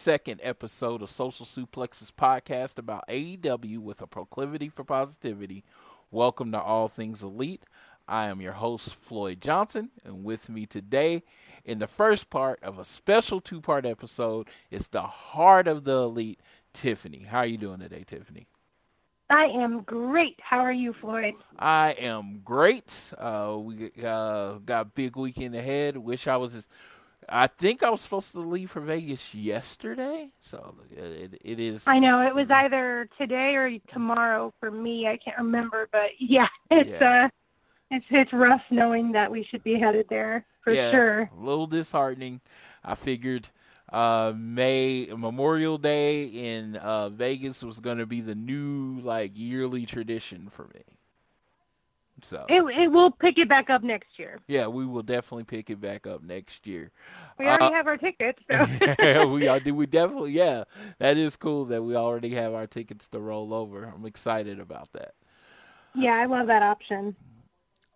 62nd 0.00 0.38
episode 0.42 1.02
of 1.02 1.10
Social 1.10 1.44
Suplexes 1.44 2.10
podcast 2.10 2.78
about 2.78 3.06
AEW 3.08 3.80
with 3.80 4.00
a 4.00 4.06
proclivity 4.06 4.70
for 4.70 4.82
positivity. 4.82 5.62
Welcome 6.10 6.52
to 6.52 6.60
All 6.60 6.88
Things 6.88 7.22
Elite. 7.22 7.64
I 8.08 8.28
am 8.28 8.40
your 8.40 8.54
host, 8.54 8.94
Floyd 8.94 9.42
Johnson, 9.42 9.90
and 10.02 10.24
with 10.24 10.48
me 10.48 10.64
today 10.64 11.22
in 11.66 11.80
the 11.80 11.86
first 11.86 12.30
part 12.30 12.62
of 12.62 12.78
a 12.78 12.84
special 12.86 13.42
two 13.42 13.60
part 13.60 13.84
episode 13.84 14.48
is 14.70 14.88
the 14.88 15.02
heart 15.02 15.68
of 15.68 15.84
the 15.84 15.96
elite, 15.96 16.40
Tiffany. 16.72 17.26
How 17.28 17.40
are 17.40 17.46
you 17.46 17.58
doing 17.58 17.80
today, 17.80 18.04
Tiffany? 18.06 18.46
I 19.28 19.48
am 19.48 19.82
great. 19.82 20.40
How 20.42 20.60
are 20.60 20.72
you, 20.72 20.94
Floyd? 20.94 21.34
I 21.58 21.90
am 21.98 22.40
great. 22.42 23.12
Uh, 23.18 23.58
we 23.60 23.90
uh, 24.02 24.54
got 24.64 24.80
a 24.80 24.84
big 24.86 25.16
weekend 25.16 25.54
ahead. 25.54 25.98
Wish 25.98 26.26
I 26.26 26.38
was. 26.38 26.66
I 27.30 27.46
think 27.46 27.82
I 27.82 27.90
was 27.90 28.00
supposed 28.00 28.32
to 28.32 28.40
leave 28.40 28.70
for 28.70 28.80
Vegas 28.80 29.34
yesterday, 29.34 30.32
so 30.40 30.74
it, 30.90 31.40
it 31.44 31.60
is. 31.60 31.86
I 31.86 32.00
know 32.00 32.22
it 32.22 32.34
was 32.34 32.50
either 32.50 33.08
today 33.18 33.54
or 33.54 33.78
tomorrow 33.92 34.52
for 34.58 34.70
me. 34.70 35.06
I 35.06 35.16
can't 35.16 35.38
remember, 35.38 35.88
but 35.92 36.10
yeah, 36.20 36.48
it's 36.70 36.90
Yeah. 36.90 37.24
uh, 37.24 37.28
it's 37.90 38.10
it's 38.10 38.32
rough 38.32 38.62
knowing 38.70 39.12
that 39.12 39.30
we 39.30 39.44
should 39.44 39.62
be 39.62 39.78
headed 39.78 40.06
there 40.08 40.44
for 40.62 40.72
yeah, 40.72 40.90
sure. 40.90 41.30
A 41.36 41.40
little 41.40 41.66
disheartening. 41.66 42.40
I 42.84 42.96
figured 42.96 43.48
uh, 43.92 44.32
May 44.36 45.08
Memorial 45.16 45.78
Day 45.78 46.24
in 46.24 46.76
uh, 46.76 47.10
Vegas 47.10 47.62
was 47.62 47.80
going 47.80 47.98
to 47.98 48.06
be 48.06 48.20
the 48.20 48.34
new 48.34 49.00
like 49.00 49.32
yearly 49.38 49.86
tradition 49.86 50.48
for 50.50 50.64
me. 50.74 50.82
So 52.24 52.48
It 52.48 52.60
it 52.64 52.92
will 52.92 53.10
pick 53.12 53.38
it 53.38 53.48
back 53.48 53.70
up 53.70 53.82
next 53.82 54.18
year. 54.18 54.42
yeah, 54.46 54.66
we 54.66 54.84
will 54.84 55.02
definitely 55.02 55.44
pick 55.44 55.70
it 55.70 55.80
back 55.80 56.06
up 56.06 56.22
next 56.22 56.66
year. 56.66 56.90
We 57.38 57.48
already 57.48 57.68
Uh, 57.68 57.70
have 57.70 57.86
our 57.86 57.96
tickets. 57.96 58.42
So. 58.50 58.68
we 59.28 59.48
are, 59.48 59.60
we 59.60 59.86
definitely 59.86 60.32
yeah. 60.32 60.64
That 60.98 61.16
is 61.16 61.36
cool 61.36 61.64
that 61.66 61.82
we 61.82 61.96
already 61.96 62.30
have 62.30 62.54
our 62.54 62.66
tickets 62.66 63.08
to 63.10 63.20
roll 63.20 63.54
over. 63.54 63.84
I'm 63.84 64.06
excited 64.06 64.60
about 64.60 64.92
that. 64.92 65.14
yeah, 65.94 66.14
I 66.16 66.26
love 66.26 66.46
that 66.48 66.62
option. 66.62 67.16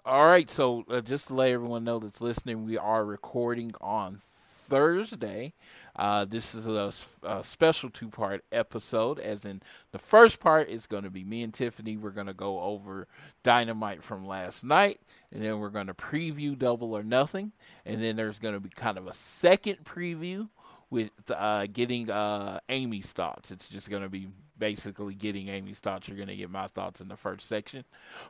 All 0.07 0.27
right, 0.27 0.51
so 0.51 0.85
uh, 0.89 1.01
just 1.01 1.29
to 1.29 1.35
let 1.35 1.51
everyone 1.51 1.85
know 1.85 1.99
that's 1.99 2.21
listening, 2.21 2.65
we 2.67 2.77
are 2.77 3.05
recording 3.05 3.73
on 3.81 4.21
Thursday. 4.21 5.55
Uh, 5.97 6.25
this 6.25 6.55
is 6.55 6.67
a 6.67 7.45
special 7.45 7.91
two 7.91 8.09
part 8.09 8.45
episode, 8.51 9.19
as 9.19 9.45
in 9.45 9.63
the 9.93 9.99
first 9.99 10.41
part 10.41 10.69
is 10.69 10.87
going 10.87 11.05
to 11.05 11.11
be 11.11 11.25
me 11.25 11.43
and 11.43 11.55
Tiffany. 11.55 11.97
We're 11.97 12.11
going 12.11 12.27
to 12.27 12.35
go 12.35 12.61
over 12.61 13.07
Dynamite 13.43 14.03
from 14.03 14.27
last 14.27 14.65
night, 14.65 15.01
and 15.33 15.43
then 15.43 15.59
we're 15.61 15.69
going 15.69 15.87
to 15.87 15.95
preview 15.95 16.59
Double 16.59 16.97
or 16.97 17.03
Nothing, 17.03 17.53
and 17.87 18.03
then 18.03 18.17
there's 18.17 18.39
going 18.39 18.55
to 18.55 18.61
be 18.61 18.71
kind 18.71 18.99
of 18.99 19.07
a 19.07 19.15
second 19.15 19.85
preview 19.85 20.49
with 20.91 21.11
uh, 21.31 21.67
getting 21.73 22.11
uh, 22.11 22.61
Amy's 22.69 23.13
thoughts. 23.13 23.51
It's 23.51 23.69
just 23.69 23.91
going 23.91 24.03
to 24.03 24.09
be 24.09 24.29
basically 24.59 25.15
getting 25.15 25.49
Amy's 25.49 25.81
thoughts. 25.81 26.09
You're 26.09 26.17
going 26.17 26.29
to 26.29 26.37
get 26.37 26.51
my 26.51 26.67
thoughts 26.67 27.01
in 27.01 27.09
the 27.09 27.17
first 27.17 27.47
section. 27.47 27.85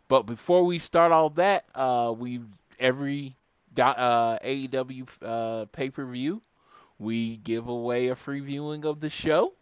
But 0.09 0.23
before 0.23 0.65
we 0.65 0.79
start 0.79 1.13
all 1.13 1.31
that, 1.31 1.65
uh, 1.75 2.15
we 2.17 2.41
every 2.79 3.37
uh, 3.79 4.39
AEW 4.39 5.09
uh, 5.23 5.67
pay 5.67 5.91
per 5.91 6.05
view, 6.07 6.43
we 6.99 7.37
give 7.37 7.69
away 7.69 8.09
a 8.09 8.15
free 8.15 8.41
viewing 8.41 8.84
of 8.84 9.00
the 9.00 9.10
show. 9.10 9.55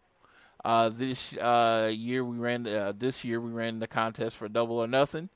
Uh, 0.64 0.88
this 0.88 1.36
uh, 1.38 1.90
year 1.92 2.24
we 2.24 2.36
ran 2.36 2.66
uh, 2.66 2.92
this 2.96 3.24
year 3.24 3.40
we 3.40 3.50
ran 3.50 3.80
the 3.80 3.88
contest 3.88 4.36
for 4.36 4.48
Double 4.48 4.78
or 4.78 4.86
Nothing, 4.86 5.28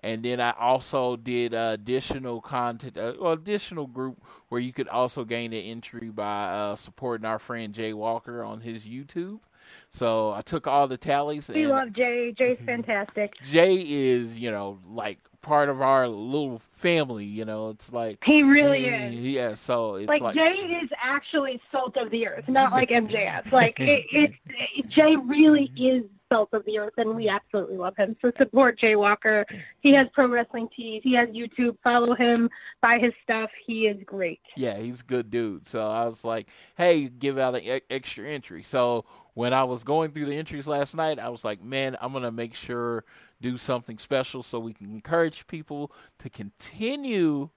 and 0.00 0.22
then 0.22 0.40
I 0.40 0.52
also 0.58 1.16
did 1.16 1.54
uh, 1.54 1.70
additional 1.72 2.42
content, 2.42 2.98
uh, 2.98 3.14
well, 3.18 3.32
additional 3.32 3.86
group 3.86 4.22
where 4.50 4.60
you 4.60 4.74
could 4.74 4.88
also 4.88 5.24
gain 5.24 5.54
an 5.54 5.60
entry 5.60 6.10
by 6.10 6.44
uh, 6.44 6.76
supporting 6.76 7.24
our 7.24 7.38
friend 7.38 7.72
Jay 7.72 7.94
Walker 7.94 8.44
on 8.44 8.60
his 8.60 8.84
YouTube. 8.84 9.40
So 9.88 10.32
I 10.32 10.42
took 10.42 10.66
all 10.66 10.86
the 10.86 10.98
tallies. 10.98 11.48
We 11.48 11.66
love 11.66 11.94
Jay. 11.94 12.32
Jay's 12.32 12.58
fantastic. 12.66 13.34
Jay 13.42 13.76
is, 13.76 14.36
you 14.36 14.50
know, 14.50 14.78
like 14.86 15.20
part 15.44 15.68
of 15.68 15.80
our 15.80 16.08
little 16.08 16.60
family. 16.72 17.24
You 17.24 17.44
know, 17.44 17.68
it's 17.70 17.92
like 17.92 18.24
He 18.24 18.42
really 18.42 18.86
is. 18.86 19.14
Yeah, 19.14 19.54
so 19.54 19.94
it's 19.96 20.08
Like, 20.08 20.22
like, 20.22 20.34
Jay 20.34 20.54
is 20.82 20.90
actually 21.00 21.60
salt 21.70 21.96
of 21.96 22.10
the 22.10 22.26
earth, 22.26 22.48
not 22.48 22.72
like 22.72 22.88
MJF. 22.90 23.52
Like 23.52 23.78
it, 23.78 24.06
it, 24.12 24.32
it, 24.48 24.88
Jay 24.88 25.16
really 25.16 25.70
is 25.76 26.04
salt 26.32 26.48
of 26.52 26.64
the 26.64 26.78
earth, 26.78 26.94
and 26.96 27.14
we 27.14 27.28
absolutely 27.28 27.76
love 27.76 27.96
him. 27.96 28.16
So 28.20 28.32
support 28.38 28.78
Jay 28.78 28.96
Walker. 28.96 29.44
He 29.80 29.92
has 29.92 30.08
pro 30.12 30.26
wrestling 30.26 30.68
tees. 30.74 31.02
He 31.04 31.12
has 31.14 31.28
YouTube. 31.28 31.76
Follow 31.84 32.14
him. 32.14 32.50
Buy 32.80 32.98
his 32.98 33.12
stuff. 33.22 33.50
He 33.64 33.86
is 33.86 34.02
great. 34.04 34.40
yeah, 34.56 34.78
he's 34.78 35.02
a 35.02 35.04
good 35.04 35.30
dude. 35.30 35.66
So 35.68 35.86
I 35.86 36.06
was 36.06 36.24
like, 36.24 36.48
hey, 36.76 37.08
give 37.08 37.38
out 37.38 37.54
an 37.54 37.62
e- 37.62 37.80
extra 37.90 38.26
entry. 38.26 38.62
So 38.64 39.04
when 39.34 39.52
I 39.52 39.64
was 39.64 39.84
going 39.84 40.12
through 40.12 40.26
the 40.26 40.36
entries 40.36 40.66
last 40.66 40.96
night, 40.96 41.18
I 41.18 41.28
was 41.28 41.44
like, 41.44 41.62
man, 41.62 41.96
I'm 42.00 42.12
gonna 42.12 42.32
make 42.32 42.54
sure 42.54 43.04
do 43.40 43.56
something 43.58 43.98
special 43.98 44.42
so 44.42 44.58
we 44.58 44.72
can 44.72 44.90
encourage 44.90 45.46
people 45.46 45.92
to 46.18 46.30
continue 46.30 47.50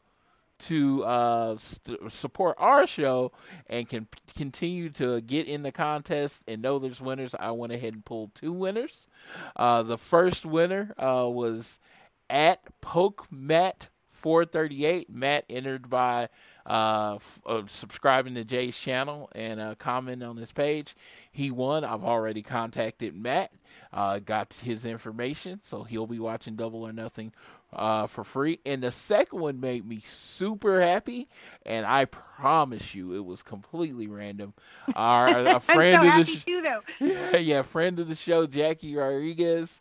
to 0.60 1.04
uh, 1.04 1.58
st- 1.58 2.12
support 2.12 2.56
our 2.58 2.88
show 2.88 3.32
and 3.68 3.88
can 3.88 4.06
p- 4.06 4.20
continue 4.36 4.90
to 4.90 5.22
get 5.22 5.48
in 5.48 5.64
the 5.64 5.72
contest 5.72 6.42
and 6.48 6.62
know 6.62 6.80
there's 6.80 7.02
winners, 7.02 7.36
I 7.40 7.52
went 7.52 7.74
ahead 7.74 7.94
and 7.94 8.04
pulled 8.04 8.34
two 8.34 8.52
winners. 8.52 9.08
Uh, 9.56 9.84
the 9.84 9.98
first 9.98 10.46
winner 10.46 10.94
uh, 10.98 11.30
was 11.30 11.80
at 12.30 12.60
Poke 12.82 13.28
Matt 13.32 13.90
438. 14.10 15.10
Matt 15.12 15.46
entered 15.50 15.90
by 15.90 16.30
uh, 16.68 17.14
f- 17.16 17.40
uh, 17.46 17.64
subscribing 17.68 18.36
to 18.36 18.44
Jay's 18.44 18.78
channel 18.78 19.30
and 19.34 19.60
uh, 19.60 19.76
commenting 19.76 20.28
on 20.28 20.38
his 20.38 20.52
page. 20.52 20.96
He 21.32 21.50
won. 21.50 21.84
I've 21.84 22.04
already 22.04 22.42
contacted 22.42 23.16
Matt, 23.16 23.54
uh, 23.94 24.20
got 24.20 24.54
his 24.54 24.86
information, 24.86 25.62
so 25.64 25.84
he'll 25.84 26.08
be 26.08 26.20
watching 26.20 26.56
Double 26.56 26.84
or 26.84 26.92
Nothing 26.92 27.32
uh, 27.74 28.08
for 28.08 28.24
free. 28.24 28.60
And 28.66 28.84
the 28.84 28.92
second 28.92 29.40
one 29.40 29.60
made 29.60 29.88
me 29.88 30.00
super 30.00 30.82
happy, 30.82 31.28
and 31.66 31.86
I 31.86 32.06
promise 32.06 32.94
you, 32.94 33.14
it 33.14 33.24
was 33.26 33.42
completely 33.44 34.08
random. 34.08 34.54
Our 34.96 35.48
a 35.48 35.60
friend 35.60 36.04
so 36.04 36.10
of 36.20 36.26
the 36.26 36.32
sh- 36.32 36.46
too, 36.46 36.64
yeah, 37.06 37.38
yeah, 37.38 37.62
friend 37.62 38.00
of 38.00 38.08
the 38.08 38.16
show, 38.16 38.46
Jackie 38.46 38.96
Rodriguez 38.96 39.80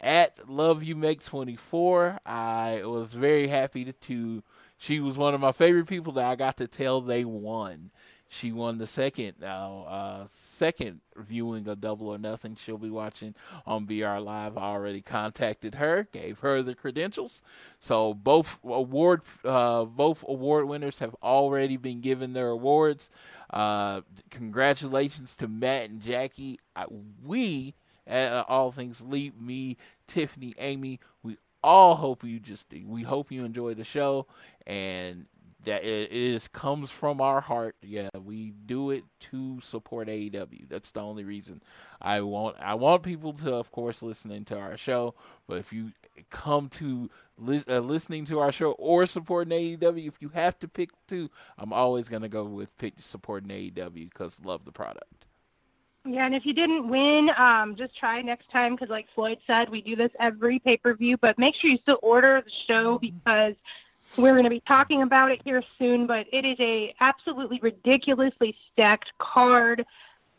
at 0.00 0.48
Love 0.48 0.82
You 0.82 0.96
Make 0.96 1.22
24. 1.24 2.18
I 2.26 2.82
was 2.84 3.12
very 3.12 3.48
happy 3.48 3.84
to, 3.84 3.92
to, 3.92 4.42
she 4.84 5.00
was 5.00 5.16
one 5.16 5.32
of 5.32 5.40
my 5.40 5.52
favorite 5.52 5.88
people 5.88 6.12
that 6.12 6.24
I 6.24 6.36
got 6.36 6.58
to 6.58 6.66
tell 6.66 7.00
they 7.00 7.24
won. 7.24 7.90
She 8.28 8.52
won 8.52 8.76
the 8.76 8.86
second 8.86 9.36
uh, 9.42 9.82
uh, 9.82 10.26
second 10.28 11.00
viewing 11.16 11.66
of 11.68 11.80
Double 11.80 12.08
or 12.08 12.18
Nothing. 12.18 12.54
She'll 12.56 12.76
be 12.76 12.90
watching 12.90 13.34
on 13.64 13.86
BR 13.86 14.18
Live. 14.18 14.58
I 14.58 14.62
already 14.62 15.00
contacted 15.00 15.76
her, 15.76 16.08
gave 16.12 16.40
her 16.40 16.60
the 16.60 16.74
credentials. 16.74 17.40
So 17.78 18.12
both 18.12 18.58
award 18.62 19.22
uh, 19.42 19.84
both 19.86 20.22
award 20.28 20.66
winners 20.66 20.98
have 20.98 21.16
already 21.22 21.78
been 21.78 22.00
given 22.00 22.34
their 22.34 22.48
awards. 22.48 23.08
Uh, 23.50 24.02
congratulations 24.30 25.34
to 25.36 25.48
Matt 25.48 25.88
and 25.88 26.02
Jackie. 26.02 26.58
I, 26.76 26.86
we 27.24 27.74
at 28.06 28.32
uh, 28.32 28.44
All 28.48 28.70
Things 28.70 29.00
Elite, 29.00 29.40
me, 29.40 29.78
Tiffany, 30.08 30.54
Amy, 30.58 31.00
we 31.22 31.38
all 31.64 31.94
hope 31.94 32.22
you 32.22 32.38
just 32.38 32.66
we 32.86 33.02
hope 33.02 33.32
you 33.32 33.42
enjoy 33.42 33.72
the 33.72 33.84
show 33.84 34.26
and 34.66 35.26
that 35.64 35.84
it 35.84 36.12
is 36.12 36.48
comes 36.48 36.90
from 36.90 37.20
our 37.20 37.40
heart. 37.40 37.76
Yeah, 37.82 38.08
we 38.22 38.52
do 38.66 38.90
it 38.90 39.04
to 39.20 39.60
support 39.60 40.08
AEW. 40.08 40.68
That's 40.68 40.90
the 40.90 41.00
only 41.00 41.24
reason 41.24 41.62
I 42.00 42.20
want 42.20 42.56
I 42.60 42.74
want 42.74 43.02
people 43.02 43.32
to, 43.34 43.54
of 43.54 43.70
course, 43.70 44.02
listening 44.02 44.44
to 44.46 44.58
our 44.58 44.76
show. 44.76 45.14
But 45.46 45.58
if 45.58 45.72
you 45.72 45.92
come 46.30 46.68
to 46.70 47.10
li- 47.38 47.64
uh, 47.68 47.80
listening 47.80 48.24
to 48.26 48.40
our 48.40 48.52
show 48.52 48.72
or 48.72 49.06
supporting 49.06 49.76
AEW, 49.78 50.06
if 50.06 50.20
you 50.20 50.30
have 50.30 50.58
to 50.60 50.68
pick 50.68 50.90
two, 51.08 51.30
I'm 51.58 51.72
always 51.72 52.08
gonna 52.08 52.28
go 52.28 52.44
with 52.44 52.76
pick 52.76 52.94
supporting 52.98 53.50
AEW 53.50 54.10
because 54.10 54.40
love 54.44 54.64
the 54.64 54.72
product. 54.72 55.26
Yeah, 56.06 56.26
and 56.26 56.34
if 56.34 56.44
you 56.44 56.52
didn't 56.52 56.88
win, 56.88 57.30
um, 57.38 57.76
just 57.76 57.96
try 57.96 58.20
next 58.20 58.50
time 58.50 58.74
because, 58.74 58.90
like 58.90 59.06
Floyd 59.14 59.38
said, 59.46 59.70
we 59.70 59.80
do 59.80 59.96
this 59.96 60.12
every 60.20 60.58
pay-per-view. 60.58 61.16
But 61.16 61.38
make 61.38 61.54
sure 61.54 61.70
you 61.70 61.78
still 61.78 61.98
order 62.02 62.42
the 62.42 62.50
show 62.50 62.98
because 62.98 63.54
we're 64.16 64.32
going 64.32 64.44
to 64.44 64.50
be 64.50 64.60
talking 64.60 65.02
about 65.02 65.30
it 65.30 65.40
here 65.44 65.62
soon. 65.78 66.06
But 66.06 66.26
it 66.32 66.44
is 66.44 66.56
a 66.60 66.94
absolutely 67.00 67.58
ridiculously 67.62 68.56
stacked 68.72 69.12
card 69.18 69.84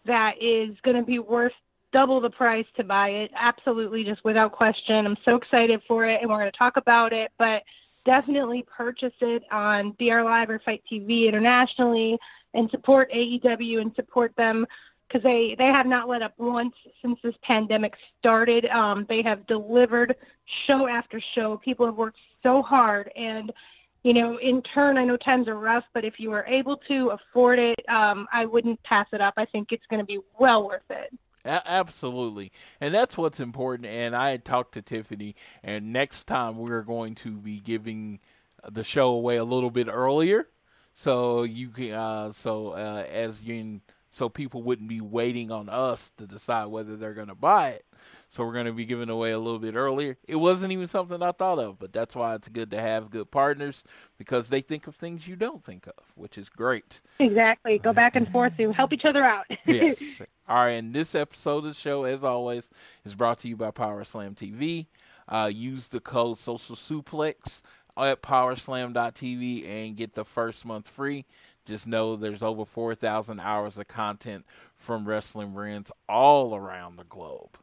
that 0.05 0.41
is 0.41 0.75
going 0.81 0.97
to 0.97 1.03
be 1.03 1.19
worth 1.19 1.53
double 1.91 2.19
the 2.19 2.29
price 2.29 2.65
to 2.75 2.83
buy 2.83 3.09
it. 3.09 3.31
Absolutely, 3.35 4.03
just 4.03 4.23
without 4.23 4.51
question. 4.51 5.05
I'm 5.05 5.17
so 5.25 5.35
excited 5.35 5.81
for 5.87 6.05
it, 6.05 6.21
and 6.21 6.29
we're 6.29 6.39
going 6.39 6.51
to 6.51 6.57
talk 6.57 6.77
about 6.77 7.13
it. 7.13 7.31
But 7.37 7.63
definitely 8.05 8.63
purchase 8.63 9.13
it 9.21 9.43
on 9.51 9.91
BR 9.91 10.21
Live 10.21 10.49
or 10.49 10.59
FITE 10.59 10.83
TV 10.89 11.25
internationally 11.25 12.19
and 12.53 12.69
support 12.69 13.11
AEW 13.11 13.81
and 13.81 13.93
support 13.95 14.35
them 14.35 14.65
because 15.07 15.23
they, 15.23 15.55
they 15.55 15.67
have 15.67 15.85
not 15.85 16.07
let 16.07 16.21
up 16.21 16.33
once 16.37 16.75
since 17.01 17.19
this 17.21 17.35
pandemic 17.41 17.95
started. 18.19 18.65
Um, 18.67 19.05
they 19.07 19.21
have 19.21 19.45
delivered 19.45 20.15
show 20.45 20.87
after 20.87 21.19
show. 21.19 21.57
People 21.57 21.85
have 21.85 21.95
worked 21.95 22.19
so 22.45 22.61
hard. 22.61 23.11
And, 23.15 23.51
you 24.03 24.13
know, 24.13 24.37
in 24.37 24.61
turn, 24.61 24.97
I 24.97 25.03
know 25.03 25.17
times 25.17 25.47
are 25.47 25.57
rough, 25.57 25.85
but 25.93 26.05
if 26.05 26.19
you 26.19 26.31
are 26.33 26.45
able 26.47 26.77
to 26.89 27.09
afford 27.09 27.57
it, 27.57 27.81
um, 27.89 28.27
I 28.31 28.45
wouldn't 28.45 28.81
pass 28.83 29.07
it 29.13 29.21
up. 29.21 29.33
I 29.37 29.45
think 29.45 29.71
it's 29.71 29.87
going 29.87 29.99
to 29.99 30.05
be 30.05 30.19
well 30.37 30.67
worth 30.67 30.89
it. 30.91 31.11
Absolutely. 31.43 32.51
And 32.79 32.93
that's 32.93 33.17
what's 33.17 33.39
important. 33.39 33.87
And 33.87 34.15
I 34.15 34.29
had 34.29 34.45
talked 34.45 34.73
to 34.73 34.81
Tiffany, 34.81 35.35
and 35.63 35.91
next 35.91 36.25
time 36.25 36.57
we're 36.57 36.81
going 36.81 37.15
to 37.15 37.31
be 37.37 37.59
giving 37.59 38.19
the 38.67 38.83
show 38.83 39.09
away 39.09 39.37
a 39.37 39.43
little 39.43 39.71
bit 39.71 39.87
earlier. 39.87 40.49
So 40.93 41.43
you 41.43 41.69
can, 41.69 41.91
uh, 41.91 42.31
so 42.31 42.69
uh, 42.69 43.05
as 43.11 43.43
you, 43.43 43.81
so 44.15 44.29
people 44.29 44.63
wouldn't 44.63 44.87
be 44.87 45.01
waiting 45.01 45.51
on 45.51 45.67
us 45.67 46.09
to 46.17 46.25
decide 46.25 46.67
whether 46.67 46.95
they're 46.95 47.13
going 47.13 47.27
to 47.27 47.35
buy 47.35 47.71
it. 47.71 47.85
So 48.29 48.45
we're 48.45 48.53
going 48.53 48.65
to 48.65 48.71
be 48.71 48.85
giving 48.85 49.09
away 49.09 49.31
a 49.31 49.37
little 49.37 49.59
bit 49.59 49.75
earlier. 49.75 50.17
It 50.25 50.37
wasn't 50.37 50.71
even 50.71 50.87
something 50.87 51.21
I 51.21 51.33
thought 51.33 51.59
of, 51.59 51.77
but 51.79 51.91
that's 51.91 52.15
why 52.15 52.33
it's 52.35 52.47
good 52.47 52.71
to 52.71 52.79
have 52.79 53.09
good 53.09 53.29
partners 53.29 53.83
because 54.17 54.47
they 54.47 54.61
think 54.61 54.87
of 54.87 54.95
things 54.95 55.27
you 55.27 55.35
don't 55.35 55.61
think 55.61 55.85
of, 55.87 56.13
which 56.15 56.37
is 56.37 56.47
great. 56.47 57.01
Exactly. 57.19 57.77
Go 57.77 57.91
back 57.91 58.15
and 58.15 58.31
forth 58.31 58.55
to 58.55 58.71
help 58.71 58.93
each 58.93 59.03
other 59.03 59.21
out. 59.21 59.47
yes. 59.65 60.21
All 60.47 60.63
right. 60.63 60.69
And 60.69 60.93
this 60.93 61.13
episode 61.13 61.57
of 61.57 61.63
the 61.65 61.73
show, 61.73 62.05
as 62.05 62.23
always, 62.23 62.69
is 63.03 63.15
brought 63.15 63.39
to 63.39 63.49
you 63.49 63.57
by 63.57 63.71
Power 63.71 64.05
Slam 64.05 64.33
TV. 64.33 64.87
Uh, 65.27 65.51
use 65.53 65.89
the 65.89 65.99
code 65.99 66.37
Social 66.37 66.77
Suplex 66.77 67.61
at 67.97 68.21
powerslam.tv 68.21 69.67
and 69.67 69.97
get 69.97 70.13
the 70.13 70.23
first 70.23 70.65
month 70.65 70.87
free. 70.87 71.25
Just 71.65 71.87
know 71.87 72.15
there's 72.15 72.43
over 72.43 72.63
4,000 72.63 73.39
hours 73.39 73.77
of 73.77 73.87
content 73.87 74.45
from 74.75 75.07
wrestling 75.07 75.53
brands 75.53 75.91
all 76.07 76.55
around 76.55 76.95
the 76.95 77.03
globe. 77.03 77.57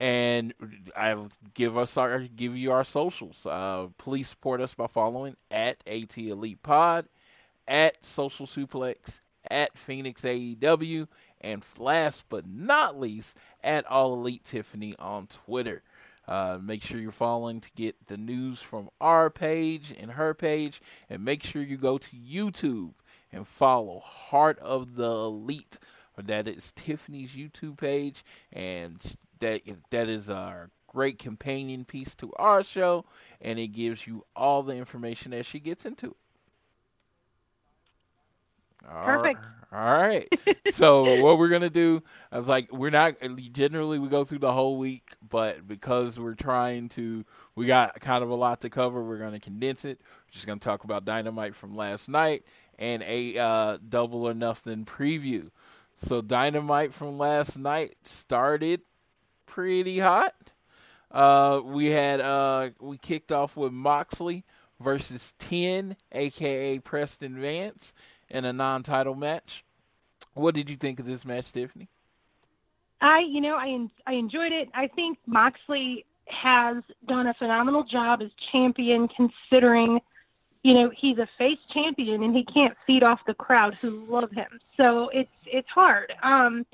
And 0.00 0.54
I'll 0.96 1.28
give 1.54 1.76
us 1.76 1.96
our 1.96 2.20
give 2.20 2.56
you 2.56 2.70
our 2.72 2.84
socials. 2.84 3.46
Uh, 3.46 3.88
please 3.96 4.28
support 4.28 4.60
us 4.60 4.74
by 4.74 4.86
following 4.86 5.36
at 5.50 5.82
AT 5.86 6.18
Elite 6.18 6.62
Pod, 6.62 7.06
at 7.66 8.04
Social 8.04 8.46
Suplex, 8.46 9.20
at 9.50 9.78
Phoenix 9.78 10.22
AEW, 10.22 11.08
and 11.40 11.62
last 11.78 12.24
but 12.28 12.46
not 12.46 13.00
least, 13.00 13.36
at 13.64 13.86
All 13.86 14.14
Elite 14.14 14.44
Tiffany 14.44 14.94
on 14.98 15.28
Twitter. 15.28 15.82
Uh, 16.28 16.58
make 16.60 16.82
sure 16.82 17.00
you're 17.00 17.12
following 17.12 17.60
to 17.60 17.70
get 17.74 18.06
the 18.06 18.16
news 18.16 18.60
from 18.60 18.90
our 19.00 19.30
page 19.30 19.94
and 19.98 20.12
her 20.12 20.34
page, 20.34 20.82
and 21.08 21.24
make 21.24 21.42
sure 21.42 21.62
you 21.62 21.76
go 21.76 21.96
to 21.96 22.16
YouTube 22.16 22.92
and 23.36 23.46
follow 23.46 24.00
Heart 24.00 24.58
of 24.60 24.96
the 24.96 25.04
Elite. 25.04 25.78
That 26.16 26.48
is 26.48 26.72
Tiffany's 26.72 27.36
YouTube 27.36 27.76
page, 27.76 28.24
and 28.50 28.98
that 29.38 29.60
that 29.90 30.08
is 30.08 30.30
our 30.30 30.70
great 30.86 31.18
companion 31.18 31.84
piece 31.84 32.14
to 32.14 32.32
our 32.36 32.62
show, 32.62 33.04
and 33.38 33.58
it 33.58 33.68
gives 33.68 34.06
you 34.06 34.24
all 34.34 34.62
the 34.62 34.74
information 34.74 35.32
that 35.32 35.44
she 35.44 35.60
gets 35.60 35.84
into 35.84 36.16
Perfect. 38.86 39.40
All 39.72 39.98
right. 39.98 40.28
so 40.70 41.20
what 41.22 41.38
we're 41.38 41.48
gonna 41.48 41.70
do? 41.70 42.02
I 42.30 42.38
was 42.38 42.48
like, 42.48 42.72
we're 42.72 42.90
not 42.90 43.14
generally 43.52 43.98
we 43.98 44.08
go 44.08 44.24
through 44.24 44.38
the 44.38 44.52
whole 44.52 44.78
week, 44.78 45.10
but 45.28 45.66
because 45.66 46.18
we're 46.18 46.34
trying 46.34 46.88
to, 46.90 47.24
we 47.54 47.66
got 47.66 48.00
kind 48.00 48.22
of 48.22 48.30
a 48.30 48.34
lot 48.34 48.60
to 48.60 48.70
cover. 48.70 49.02
We're 49.02 49.18
gonna 49.18 49.40
condense 49.40 49.84
it. 49.84 50.00
We're 50.00 50.32
just 50.32 50.46
gonna 50.46 50.60
talk 50.60 50.84
about 50.84 51.04
Dynamite 51.04 51.54
from 51.54 51.76
last 51.76 52.08
night 52.08 52.44
and 52.78 53.02
a 53.02 53.38
uh, 53.38 53.78
Double 53.86 54.24
or 54.24 54.34
Nothing 54.34 54.84
preview. 54.84 55.50
So 55.94 56.20
Dynamite 56.20 56.92
from 56.94 57.18
last 57.18 57.58
night 57.58 57.96
started 58.04 58.82
pretty 59.46 59.98
hot. 59.98 60.52
Uh, 61.10 61.60
we 61.64 61.86
had 61.86 62.20
uh, 62.20 62.70
we 62.80 62.98
kicked 62.98 63.32
off 63.32 63.56
with 63.56 63.72
Moxley 63.72 64.44
versus 64.80 65.32
Ten, 65.38 65.96
aka 66.12 66.78
Preston 66.80 67.40
Vance, 67.40 67.94
in 68.28 68.44
a 68.44 68.52
non-title 68.52 69.14
match. 69.14 69.64
What 70.34 70.54
did 70.54 70.68
you 70.68 70.76
think 70.76 71.00
of 71.00 71.06
this 71.06 71.24
match, 71.24 71.52
Tiffany? 71.52 71.88
I, 73.00 73.20
you 73.20 73.40
know, 73.40 73.56
I 73.56 73.88
I 74.06 74.14
enjoyed 74.14 74.52
it. 74.52 74.68
I 74.74 74.86
think 74.86 75.18
Moxley 75.26 76.04
has 76.28 76.82
done 77.06 77.26
a 77.26 77.34
phenomenal 77.34 77.84
job 77.84 78.22
as 78.22 78.30
champion, 78.34 79.08
considering, 79.08 80.00
you 80.62 80.74
know, 80.74 80.90
he's 80.90 81.18
a 81.18 81.28
face 81.38 81.58
champion 81.70 82.22
and 82.22 82.34
he 82.34 82.42
can't 82.42 82.76
feed 82.86 83.02
off 83.02 83.24
the 83.26 83.34
crowd 83.34 83.74
who 83.74 84.04
love 84.06 84.30
him. 84.32 84.58
So 84.76 85.08
it's 85.10 85.30
it's 85.46 85.68
hard. 85.68 86.14
Um, 86.22 86.66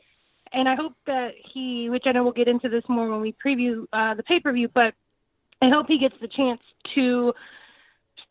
and 0.53 0.69
I 0.69 0.75
hope 0.75 0.95
that 1.07 1.35
he, 1.37 1.89
which 1.89 2.07
I 2.07 2.13
know 2.13 2.23
we'll 2.23 2.33
get 2.33 2.49
into 2.49 2.69
this 2.69 2.89
more 2.89 3.09
when 3.09 3.21
we 3.21 3.33
preview 3.33 3.87
uh, 3.93 4.15
the 4.15 4.23
pay 4.23 4.39
per 4.41 4.53
view, 4.53 4.69
but 4.69 4.95
I 5.61 5.69
hope 5.69 5.89
he 5.89 5.99
gets 5.99 6.19
the 6.21 6.29
chance 6.29 6.61
to 6.95 7.35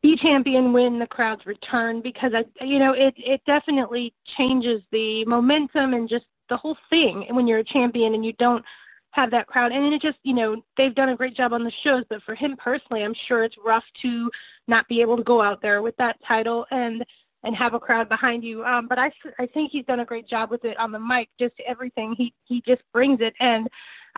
be 0.02 0.16
champion 0.16 0.74
when 0.74 1.00
the 1.00 1.08
crowds 1.08 1.46
return 1.46 2.02
because 2.02 2.34
I, 2.34 2.46
you 2.64 2.80
know, 2.80 2.94
it 2.94 3.14
it 3.18 3.44
definitely 3.46 4.14
changes 4.26 4.82
the 4.92 5.26
momentum 5.26 5.94
and 5.94 6.10
just 6.10 6.26
the 6.50 6.58
whole 6.58 6.78
thing 6.90 7.26
when 7.34 7.48
you're 7.48 7.60
a 7.60 7.64
champion 7.64 8.14
and 8.14 8.26
you 8.26 8.34
don't 8.34 8.66
have 9.12 9.32
that 9.32 9.48
crowd. 9.48 9.72
And 9.72 9.94
it 9.94 10.02
just, 10.02 10.20
you 10.24 10.34
know, 10.34 10.64
they've 10.78 10.96
done 10.96 11.10
a 11.10 11.16
great 11.16 11.36
job 11.36 11.54
on 11.54 11.64
the 11.64 11.72
shows, 11.72 12.04
but 12.10 12.24
for 12.24 12.34
him 12.34 12.56
personally, 12.58 13.04
I'm 13.04 13.14
sure 13.14 13.44
it's 13.44 13.58
rough 13.58 13.86
to 14.02 14.32
not 14.68 14.88
be 14.88 15.02
able 15.02 15.18
to 15.18 15.24
go 15.24 15.42
out 15.42 15.62
there 15.62 15.82
with 15.82 15.98
that 15.98 16.22
title 16.24 16.66
and 16.72 17.06
and 17.44 17.56
have 17.56 17.74
a 17.74 17.80
crowd 17.80 18.08
behind 18.08 18.44
you. 18.44 18.64
Um, 18.66 18.88
but 18.88 19.00
I, 19.00 19.12
I 19.40 19.48
think 19.48 19.72
he's 19.72 19.86
done 19.86 20.00
a 20.00 20.06
great 20.06 20.28
job 20.28 20.52
with 20.52 20.64
it 20.66 20.80
on 20.80 20.92
the 20.92 21.00
mic. 21.00 21.30
Just 21.40 21.54
everything 21.66 22.14
he 22.14 22.34
he 22.46 22.62
just 22.62 22.84
brings 22.94 23.22
it, 23.22 23.36
and 23.40 23.68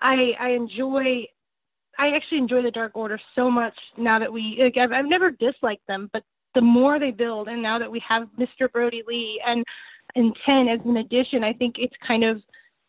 I 0.01 0.35
I 0.39 0.49
enjoy. 0.49 1.25
I 1.97 2.11
actually 2.11 2.39
enjoy 2.39 2.61
the 2.61 2.71
Dark 2.71 2.95
Order 2.95 3.19
so 3.35 3.51
much 3.51 3.77
now 3.97 4.19
that 4.19 4.31
we. 4.31 4.61
Like, 4.61 4.77
I've, 4.77 4.91
I've 4.91 5.07
never 5.07 5.31
disliked 5.31 5.87
them, 5.87 6.09
but 6.11 6.23
the 6.53 6.61
more 6.61 6.99
they 6.99 7.11
build, 7.11 7.47
and 7.47 7.61
now 7.61 7.77
that 7.79 7.91
we 7.91 7.99
have 7.99 8.27
Mr. 8.37 8.71
Brody 8.71 9.03
Lee 9.07 9.41
and 9.45 9.63
and 10.15 10.35
10 10.35 10.67
as 10.67 10.79
an 10.85 10.97
addition, 10.97 11.43
I 11.43 11.53
think 11.53 11.79
it's 11.79 11.97
kind 11.97 12.23
of 12.23 12.43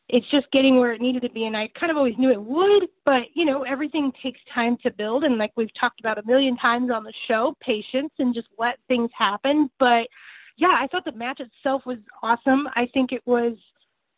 it's 0.09 0.29
just 0.29 0.51
getting 0.51 0.79
where 0.79 0.93
it 0.93 1.01
needed 1.01 1.23
to 1.23 1.31
be 1.31 1.47
and 1.47 1.57
I 1.57 1.69
kind 1.69 1.91
of 1.91 1.97
always 1.97 2.19
knew 2.19 2.31
it 2.31 2.43
would, 2.43 2.89
but 3.07 3.35
you 3.35 3.47
know, 3.47 3.63
everything 3.63 4.13
takes 4.13 4.41
time 4.53 4.77
to 4.79 4.91
build 4.91 5.25
and 5.25 5.39
like 5.39 5.53
we've 5.57 5.73
talked 5.73 6.01
about 6.01 6.19
a 6.19 6.27
million 6.27 6.57
times 6.57 6.91
on 6.91 7.05
the 7.05 7.13
show, 7.13 7.55
patience 7.61 8.13
and 8.19 8.35
just 8.35 8.49
let 8.59 8.79
things 8.87 9.11
happen. 9.15 9.71
But 9.79 10.09
yeah, 10.57 10.77
I 10.79 10.87
thought 10.87 11.07
the 11.07 11.13
match 11.13 11.41
itself 11.41 11.87
was 11.87 11.99
awesome. 12.23 12.69
I 12.75 12.87
think 12.87 13.13
it 13.13 13.23
was 13.27 13.55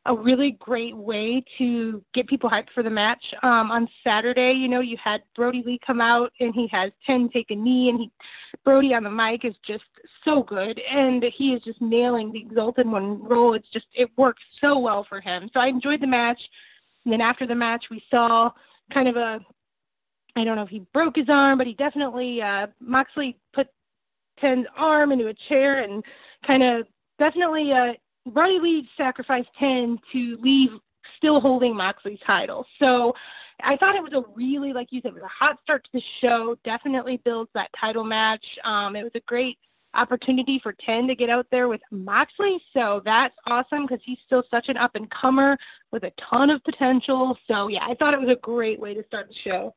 a 0.06 0.14
really 0.14 0.52
great 0.52 0.96
way 0.96 1.44
to 1.58 2.02
get 2.12 2.26
people 2.26 2.48
hyped 2.48 2.70
for 2.70 2.82
the 2.82 2.90
match. 2.90 3.34
Um, 3.42 3.70
on 3.70 3.88
Saturday, 4.04 4.52
you 4.52 4.68
know, 4.68 4.80
you 4.80 4.96
had 4.96 5.22
Brody 5.34 5.62
Lee 5.62 5.78
come 5.78 6.00
out 6.00 6.32
and 6.40 6.54
he 6.54 6.66
has 6.68 6.92
10 7.04 7.28
take 7.28 7.50
a 7.50 7.56
knee 7.56 7.88
and 7.88 8.00
he, 8.00 8.12
Brody 8.64 8.94
on 8.94 9.04
the 9.04 9.10
mic 9.10 9.44
is 9.44 9.56
just 9.62 9.84
so 10.24 10.42
good 10.42 10.80
and 10.90 11.22
he 11.22 11.54
is 11.54 11.62
just 11.62 11.80
nailing 11.80 12.32
the 12.32 12.40
Exalted 12.40 12.86
One 12.86 13.22
role. 13.22 13.54
It's 13.54 13.68
just, 13.68 13.86
it 13.94 14.10
works 14.16 14.42
so 14.60 14.78
well 14.78 15.04
for 15.04 15.20
him. 15.20 15.50
So 15.52 15.60
I 15.60 15.66
enjoyed 15.66 16.00
the 16.00 16.06
match. 16.06 16.48
And 17.04 17.12
then 17.12 17.20
after 17.20 17.46
the 17.46 17.54
match, 17.54 17.90
we 17.90 18.02
saw 18.10 18.50
kind 18.90 19.08
of 19.08 19.16
a, 19.16 19.40
I 20.36 20.44
don't 20.44 20.56
know 20.56 20.62
if 20.62 20.68
he 20.68 20.80
broke 20.92 21.16
his 21.16 21.28
arm, 21.28 21.58
but 21.58 21.66
he 21.66 21.74
definitely, 21.74 22.42
uh, 22.42 22.68
Moxley 22.80 23.38
put 23.52 23.68
Ten's 24.36 24.66
arm 24.76 25.12
into 25.12 25.28
a 25.28 25.34
chair 25.34 25.82
and 25.82 26.04
kind 26.42 26.62
of 26.62 26.86
definitely 27.18 27.72
uh, 27.72 27.94
Brody 28.26 28.58
Lee 28.58 28.88
sacrificed 28.96 29.50
10 29.58 30.00
to 30.12 30.36
leave 30.38 30.78
still 31.16 31.40
holding 31.40 31.76
Moxley's 31.76 32.20
title. 32.20 32.66
So 32.78 33.14
I 33.62 33.76
thought 33.76 33.94
it 33.94 34.02
was 34.02 34.12
a 34.12 34.24
really, 34.34 34.72
like 34.72 34.88
you 34.90 35.00
said, 35.00 35.08
it 35.08 35.14
was 35.14 35.22
a 35.22 35.28
hot 35.28 35.58
start 35.62 35.84
to 35.84 35.90
the 35.92 36.00
show. 36.00 36.56
Definitely 36.64 37.18
builds 37.18 37.50
that 37.54 37.70
title 37.72 38.04
match. 38.04 38.58
Um, 38.64 38.96
it 38.96 39.02
was 39.02 39.12
a 39.14 39.20
great 39.20 39.58
opportunity 39.94 40.58
for 40.58 40.72
10 40.72 41.08
to 41.08 41.14
get 41.14 41.30
out 41.30 41.46
there 41.50 41.68
with 41.68 41.80
Moxley. 41.90 42.60
So 42.74 43.00
that's 43.04 43.36
awesome 43.46 43.86
because 43.86 44.00
he's 44.04 44.18
still 44.24 44.44
such 44.50 44.68
an 44.68 44.76
up-and-comer 44.76 45.56
with 45.90 46.04
a 46.04 46.10
ton 46.18 46.50
of 46.50 46.62
potential. 46.64 47.38
So, 47.48 47.68
yeah, 47.68 47.84
I 47.86 47.94
thought 47.94 48.12
it 48.12 48.20
was 48.20 48.30
a 48.30 48.36
great 48.36 48.78
way 48.78 48.92
to 48.92 49.04
start 49.04 49.28
the 49.28 49.34
show. 49.34 49.74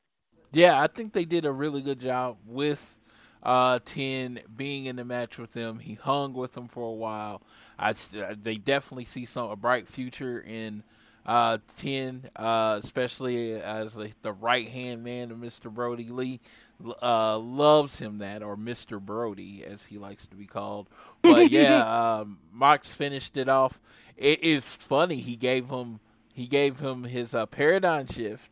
Yeah, 0.51 0.81
I 0.81 0.87
think 0.87 1.13
they 1.13 1.25
did 1.25 1.45
a 1.45 1.51
really 1.51 1.81
good 1.81 1.99
job 1.99 2.37
with 2.45 2.97
uh, 3.43 3.79
10 3.86 4.41
being 4.55 4.86
in 4.86 4.96
the 4.96 5.05
match 5.05 5.38
with 5.38 5.53
them. 5.53 5.79
He 5.79 5.93
hung 5.96 6.34
with 6.34 6.53
them 6.53 6.67
for 6.67 6.84
a 6.89 6.93
while. 6.93 7.41
I, 7.77 7.93
they 7.93 8.55
definitely 8.55 9.05
see 9.05 9.25
some 9.25 9.50
a 9.50 9.55
bright 9.55 9.88
future 9.88 10.39
in 10.39 10.84
uh, 11.25 11.60
10, 11.77 12.29
uh, 12.36 12.79
especially 12.81 13.53
as 13.53 13.93
the, 13.93 14.12
the 14.22 14.34
right 14.34 14.67
hand 14.67 15.03
man 15.03 15.31
of 15.31 15.38
Mr. 15.38 15.72
Brody 15.72 16.10
Lee. 16.10 16.39
Uh, 17.01 17.38
loves 17.38 18.00
him 18.00 18.19
that, 18.19 18.41
or 18.41 18.55
Mr. 18.55 19.01
Brody, 19.01 19.65
as 19.65 19.88
he 19.88 19.98
likes 19.98 20.25
to 20.27 20.36
be 20.38 20.46
called. 20.46 20.88
But 21.22 21.51
yeah, 21.51 22.19
um, 22.19 22.39
Mox 22.53 22.89
finished 22.89 23.36
it 23.36 23.50
off. 23.50 23.81
It, 24.15 24.39
it's 24.41 24.75
funny. 24.75 25.17
He 25.17 25.36
gave 25.36 25.67
him 25.69 26.00
he 26.34 26.48
gave 26.48 26.79
him 26.79 27.03
his 27.03 27.36
uh, 27.36 27.48
paradigm 27.48 28.08
shift. 28.08 28.50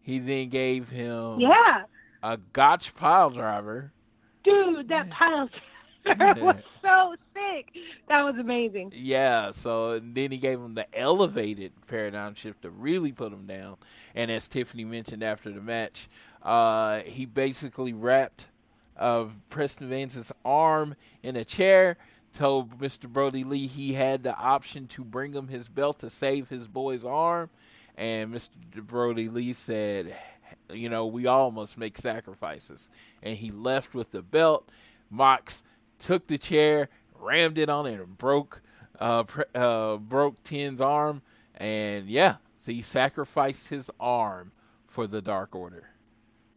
He 0.00 0.20
then 0.20 0.50
gave 0.50 0.90
him 0.90 1.40
Yeah. 1.40 1.82
a 2.22 2.36
Gotch 2.36 2.94
pile 2.94 3.30
driver. 3.30 3.92
Dude, 4.48 4.88
that 4.88 5.10
pile 5.10 5.50
was 6.06 6.56
so 6.82 7.14
sick. 7.34 7.76
That 8.08 8.24
was 8.24 8.38
amazing. 8.38 8.92
Yeah, 8.94 9.50
so 9.50 9.92
and 9.92 10.14
then 10.14 10.30
he 10.30 10.38
gave 10.38 10.58
him 10.58 10.74
the 10.74 10.86
elevated 10.98 11.72
paradigm 11.86 12.34
shift 12.34 12.62
to 12.62 12.70
really 12.70 13.12
put 13.12 13.32
him 13.32 13.46
down. 13.46 13.76
And 14.14 14.30
as 14.30 14.48
Tiffany 14.48 14.84
mentioned 14.84 15.22
after 15.22 15.50
the 15.50 15.60
match, 15.60 16.08
uh, 16.42 17.00
he 17.00 17.26
basically 17.26 17.92
wrapped 17.92 18.48
uh, 18.96 19.26
Preston 19.50 19.88
Vance's 19.88 20.32
arm 20.44 20.96
in 21.22 21.36
a 21.36 21.44
chair, 21.44 21.96
told 22.32 22.78
Mr. 22.78 23.08
Brody 23.08 23.44
Lee 23.44 23.66
he 23.66 23.92
had 23.92 24.22
the 24.22 24.36
option 24.36 24.86
to 24.88 25.04
bring 25.04 25.32
him 25.32 25.48
his 25.48 25.68
belt 25.68 25.98
to 26.00 26.10
save 26.10 26.48
his 26.48 26.66
boy's 26.66 27.04
arm. 27.04 27.50
And 27.96 28.32
Mr. 28.32 28.50
Brody 28.76 29.28
Lee 29.28 29.52
said, 29.52 30.16
you 30.72 30.88
know, 30.88 31.06
we 31.06 31.26
all 31.26 31.50
must 31.50 31.78
make 31.78 31.98
sacrifices. 31.98 32.90
And 33.22 33.36
he 33.36 33.50
left 33.50 33.94
with 33.94 34.12
the 34.12 34.22
belt. 34.22 34.68
Mox 35.10 35.62
took 35.98 36.26
the 36.26 36.38
chair, 36.38 36.88
rammed 37.18 37.58
it 37.58 37.68
on 37.68 37.86
it, 37.86 38.00
and 38.00 38.18
broke 38.18 38.62
uh, 39.00 39.24
uh, 39.54 39.96
broke 39.96 40.42
Ten's 40.42 40.80
arm. 40.80 41.22
And 41.54 42.08
yeah, 42.08 42.36
so 42.60 42.72
he 42.72 42.82
sacrificed 42.82 43.68
his 43.68 43.90
arm 43.98 44.52
for 44.86 45.06
the 45.06 45.22
Dark 45.22 45.54
Order. 45.54 45.90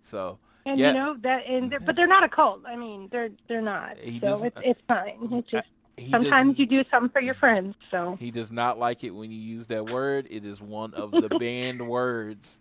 So 0.04 0.40
And 0.66 0.80
yeah, 0.80 0.90
you 0.90 0.94
know 0.94 1.18
that, 1.22 1.46
and 1.48 1.72
they're, 1.72 1.80
but 1.80 1.96
they're 1.96 2.08
not 2.08 2.24
a 2.24 2.30
cult. 2.30 2.62
I 2.66 2.76
mean, 2.76 3.08
they're 3.12 3.32
they're 3.48 3.62
not. 3.62 3.98
He 3.98 4.20
so 4.20 4.44
it's 4.44 4.58
it's 4.64 4.82
fine. 4.88 5.30
It's 5.32 5.50
just 5.50 5.68
he 5.98 6.10
sometimes 6.10 6.58
you 6.60 6.66
do 6.66 6.84
something 6.92 7.10
for 7.10 7.22
your 7.22 7.36
friends. 7.36 7.76
So 7.90 8.18
he 8.20 8.32
does 8.32 8.52
not 8.52 8.80
like 8.80 9.04
it 9.04 9.12
when 9.12 9.32
you 9.32 9.40
use 9.40 9.68
that 9.68 9.86
word. 9.86 10.28
It 10.30 10.46
is 10.46 10.62
one 10.62 10.94
of 10.94 11.12
the 11.12 11.30
banned 11.40 11.88
words 11.88 12.60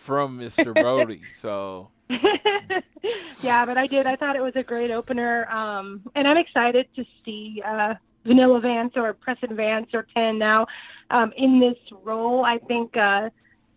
from 0.00 0.38
Mr. 0.38 0.74
Brody. 0.74 1.20
So 1.34 1.90
yeah, 3.40 3.64
but 3.64 3.78
I 3.78 3.86
did. 3.86 4.06
I 4.06 4.16
thought 4.16 4.34
it 4.34 4.42
was 4.42 4.56
a 4.56 4.62
great 4.62 4.90
opener, 4.90 5.46
um, 5.50 6.02
and 6.14 6.26
I'm 6.26 6.38
excited 6.38 6.88
to 6.96 7.04
see 7.24 7.62
uh, 7.64 7.94
Vanilla 8.24 8.60
Vance 8.60 8.94
or 8.96 9.12
Preston 9.12 9.54
Vance 9.54 9.90
or 9.94 10.06
Ten 10.14 10.38
now 10.38 10.66
um, 11.10 11.32
in 11.36 11.60
this 11.60 11.78
role. 12.02 12.44
I 12.44 12.58
think 12.58 12.96
uh, 12.96 13.30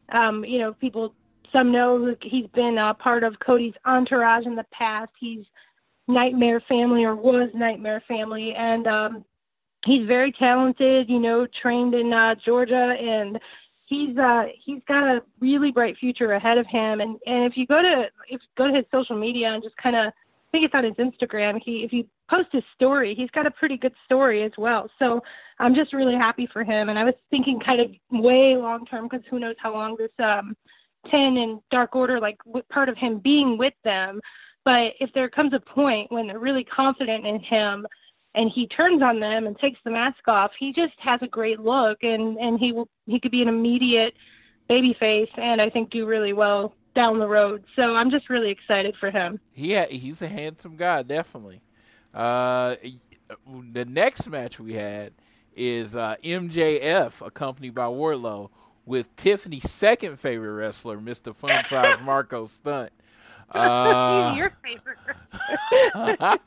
um, 0.10 0.44
you 0.44 0.60
know 0.60 0.74
people. 0.74 1.13
Some 1.51 1.72
know 1.72 2.15
he's 2.20 2.48
been 2.48 2.80
uh, 2.80 2.96
part 2.96 3.24
of 3.24 3.38
Cody's 3.38 3.75
entourage 3.86 4.48
in 4.48 4.56
the 4.56 4.65
past. 4.72 5.12
He's 5.20 5.46
Nightmare 6.08 6.60
Family 6.60 7.06
or 7.06 7.15
was 7.15 7.51
Nightmare 7.53 8.01
Family, 8.08 8.56
and 8.56 8.88
um, 8.88 9.25
he's 9.86 10.08
very 10.08 10.32
talented. 10.32 11.10
You 11.10 11.20
know, 11.20 11.46
trained 11.46 11.94
in 11.94 12.12
uh, 12.12 12.34
Georgia, 12.34 12.98
and 13.00 13.39
he's 13.85 14.17
uh, 14.17 14.47
he's 14.55 14.81
got 14.87 15.03
a 15.03 15.23
really 15.39 15.71
bright 15.71 15.97
future 15.97 16.33
ahead 16.33 16.57
of 16.57 16.67
him. 16.67 17.01
And, 17.01 17.17
and 17.25 17.45
if 17.45 17.57
you 17.57 17.65
go 17.65 17.81
to 17.81 18.09
if 18.27 18.41
you 18.41 18.47
go 18.55 18.67
to 18.67 18.73
his 18.73 18.85
social 18.91 19.17
media 19.17 19.49
and 19.49 19.63
just 19.63 19.77
kind 19.77 19.95
of 19.95 20.07
I 20.07 20.11
think 20.51 20.65
it's 20.65 20.75
on 20.75 20.83
his 20.83 20.93
Instagram. 20.93 21.61
He 21.61 21.83
if 21.83 21.93
you 21.93 22.07
post 22.29 22.49
his 22.51 22.63
story, 22.73 23.13
he's 23.13 23.31
got 23.31 23.45
a 23.45 23.51
pretty 23.51 23.77
good 23.77 23.93
story 24.05 24.43
as 24.43 24.51
well. 24.57 24.89
So 24.99 25.23
I'm 25.59 25.75
just 25.75 25.93
really 25.93 26.15
happy 26.15 26.47
for 26.47 26.63
him. 26.63 26.89
And 26.89 26.97
I 26.97 27.03
was 27.03 27.15
thinking 27.29 27.59
kind 27.59 27.81
of 27.81 27.91
way 28.11 28.55
long 28.55 28.85
term 28.85 29.07
because 29.07 29.25
who 29.27 29.39
knows 29.39 29.55
how 29.59 29.73
long 29.73 29.95
this 29.97 30.11
um, 30.19 30.55
ten 31.07 31.37
and 31.37 31.59
Dark 31.69 31.95
Order 31.95 32.19
like 32.19 32.37
part 32.69 32.89
of 32.89 32.97
him 32.97 33.19
being 33.19 33.57
with 33.57 33.73
them. 33.83 34.21
But 34.65 34.93
if 35.01 35.11
there 35.11 35.27
comes 35.27 35.53
a 35.53 35.59
point 35.59 36.11
when 36.11 36.27
they're 36.27 36.39
really 36.39 36.63
confident 36.63 37.25
in 37.25 37.39
him 37.39 37.85
and 38.35 38.49
he 38.49 38.67
turns 38.67 39.01
on 39.01 39.19
them 39.19 39.45
and 39.45 39.57
takes 39.57 39.79
the 39.83 39.91
mask 39.91 40.27
off, 40.27 40.51
he 40.57 40.73
just 40.73 40.93
has 40.97 41.21
a 41.21 41.27
great 41.27 41.59
look 41.59 42.03
and, 42.03 42.37
and 42.39 42.59
he 42.59 42.71
will 42.71 42.89
he 43.05 43.19
could 43.19 43.31
be 43.31 43.41
an 43.41 43.47
immediate 43.47 44.15
baby 44.67 44.93
face 44.93 45.29
and 45.35 45.61
I 45.61 45.69
think 45.69 45.89
do 45.89 46.05
really 46.05 46.33
well 46.33 46.73
down 46.95 47.19
the 47.19 47.27
road. 47.27 47.63
So 47.75 47.95
I'm 47.95 48.09
just 48.11 48.29
really 48.29 48.49
excited 48.49 48.95
for 48.97 49.11
him. 49.11 49.39
he 49.51 49.77
he's 49.85 50.21
a 50.21 50.27
handsome 50.27 50.75
guy, 50.75 51.03
definitely. 51.03 51.61
Uh, 52.13 52.75
the 53.71 53.85
next 53.85 54.29
match 54.29 54.59
we 54.59 54.73
had 54.73 55.13
is 55.55 55.95
uh, 55.95 56.15
MJF 56.23 57.25
accompanied 57.25 57.75
by 57.75 57.85
Wardlow 57.85 58.49
with 58.85 59.15
Tiffany's 59.15 59.69
second 59.69 60.19
favorite 60.19 60.53
wrestler, 60.53 60.97
Mr. 60.97 61.35
Fun 61.35 61.63
Size 61.65 62.01
Marko 62.03 62.45
Stunt. 62.45 62.91
Uh, 63.53 64.33
your 64.38 64.55
favorite. 64.63 64.98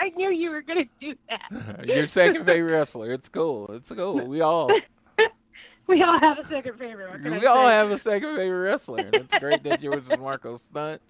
I 0.00 0.10
knew 0.10 0.30
you 0.30 0.50
were 0.50 0.62
going 0.62 0.84
to 0.84 0.88
do 1.00 1.14
that. 1.28 1.86
your 1.86 2.06
second 2.06 2.44
favorite 2.46 2.72
wrestler. 2.72 3.12
It's 3.12 3.28
cool. 3.28 3.68
It's 3.72 3.90
cool. 3.90 4.26
We 4.26 4.40
all 4.40 4.70
We 5.88 6.02
all 6.02 6.18
have 6.18 6.38
a 6.38 6.46
second 6.46 6.78
favorite. 6.78 7.22
We 7.22 7.46
all 7.46 7.66
say? 7.66 7.72
have 7.72 7.90
a 7.90 7.98
second 7.98 8.36
favorite 8.36 8.60
wrestler. 8.60 9.08
It's 9.10 9.38
great 9.38 9.62
that 9.64 9.82
yours 9.82 10.10
is 10.10 10.18
Marko 10.18 10.58
Stunt. 10.58 11.00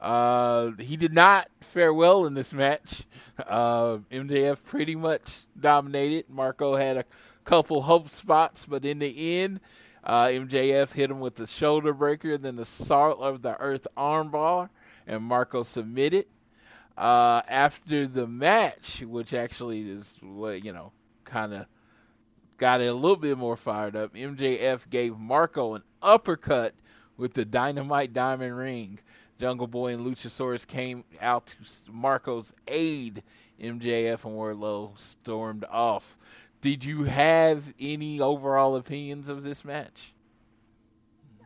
Uh, 0.00 0.72
he 0.80 0.96
did 0.96 1.12
not 1.12 1.48
fare 1.60 1.94
well 1.94 2.26
in 2.26 2.34
this 2.34 2.52
match. 2.52 3.04
Uh, 3.38 3.98
MJF 4.10 4.64
pretty 4.64 4.96
much 4.96 5.44
dominated. 5.58 6.28
Marko 6.28 6.74
had 6.74 6.96
a 6.96 7.04
couple 7.44 7.82
hope 7.82 8.08
spots, 8.08 8.66
but 8.66 8.84
in 8.84 8.98
the 8.98 9.40
end, 9.40 9.60
uh, 10.04 10.26
MJF 10.26 10.92
hit 10.92 11.10
him 11.10 11.20
with 11.20 11.36
the 11.36 11.46
shoulder 11.46 11.92
breaker, 11.92 12.38
then 12.38 12.56
the 12.56 12.64
salt 12.64 13.20
of 13.20 13.42
the 13.42 13.58
earth 13.60 13.86
armbar, 13.96 14.70
and 15.06 15.22
Marko 15.22 15.62
submitted. 15.62 16.26
Uh, 16.96 17.42
after 17.48 18.06
the 18.06 18.26
match, 18.26 19.02
which 19.02 19.32
actually 19.32 19.88
is 19.88 20.18
what 20.22 20.64
you 20.64 20.72
know, 20.72 20.92
kind 21.24 21.54
of 21.54 21.66
got 22.58 22.82
it 22.82 22.86
a 22.86 22.94
little 22.94 23.16
bit 23.16 23.38
more 23.38 23.56
fired 23.56 23.96
up. 23.96 24.14
MJF 24.14 24.88
gave 24.90 25.18
Marko 25.18 25.74
an 25.74 25.82
uppercut 26.02 26.74
with 27.16 27.34
the 27.34 27.44
Dynamite 27.44 28.12
Diamond 28.12 28.56
Ring. 28.56 28.98
Jungle 29.38 29.66
Boy 29.66 29.94
and 29.94 30.04
Luchasaurus 30.04 30.66
came 30.66 31.04
out 31.20 31.46
to 31.46 31.56
Marko's 31.90 32.52
aid. 32.68 33.22
MJF 33.58 34.24
and 34.24 34.34
Wardlow 34.34 34.98
stormed 34.98 35.64
off. 35.70 36.18
Did 36.62 36.84
you 36.84 37.04
have 37.04 37.74
any 37.78 38.18
overall 38.20 38.74
opinions 38.76 39.28
of 39.28 39.42
this 39.42 39.64
match? 39.64 40.14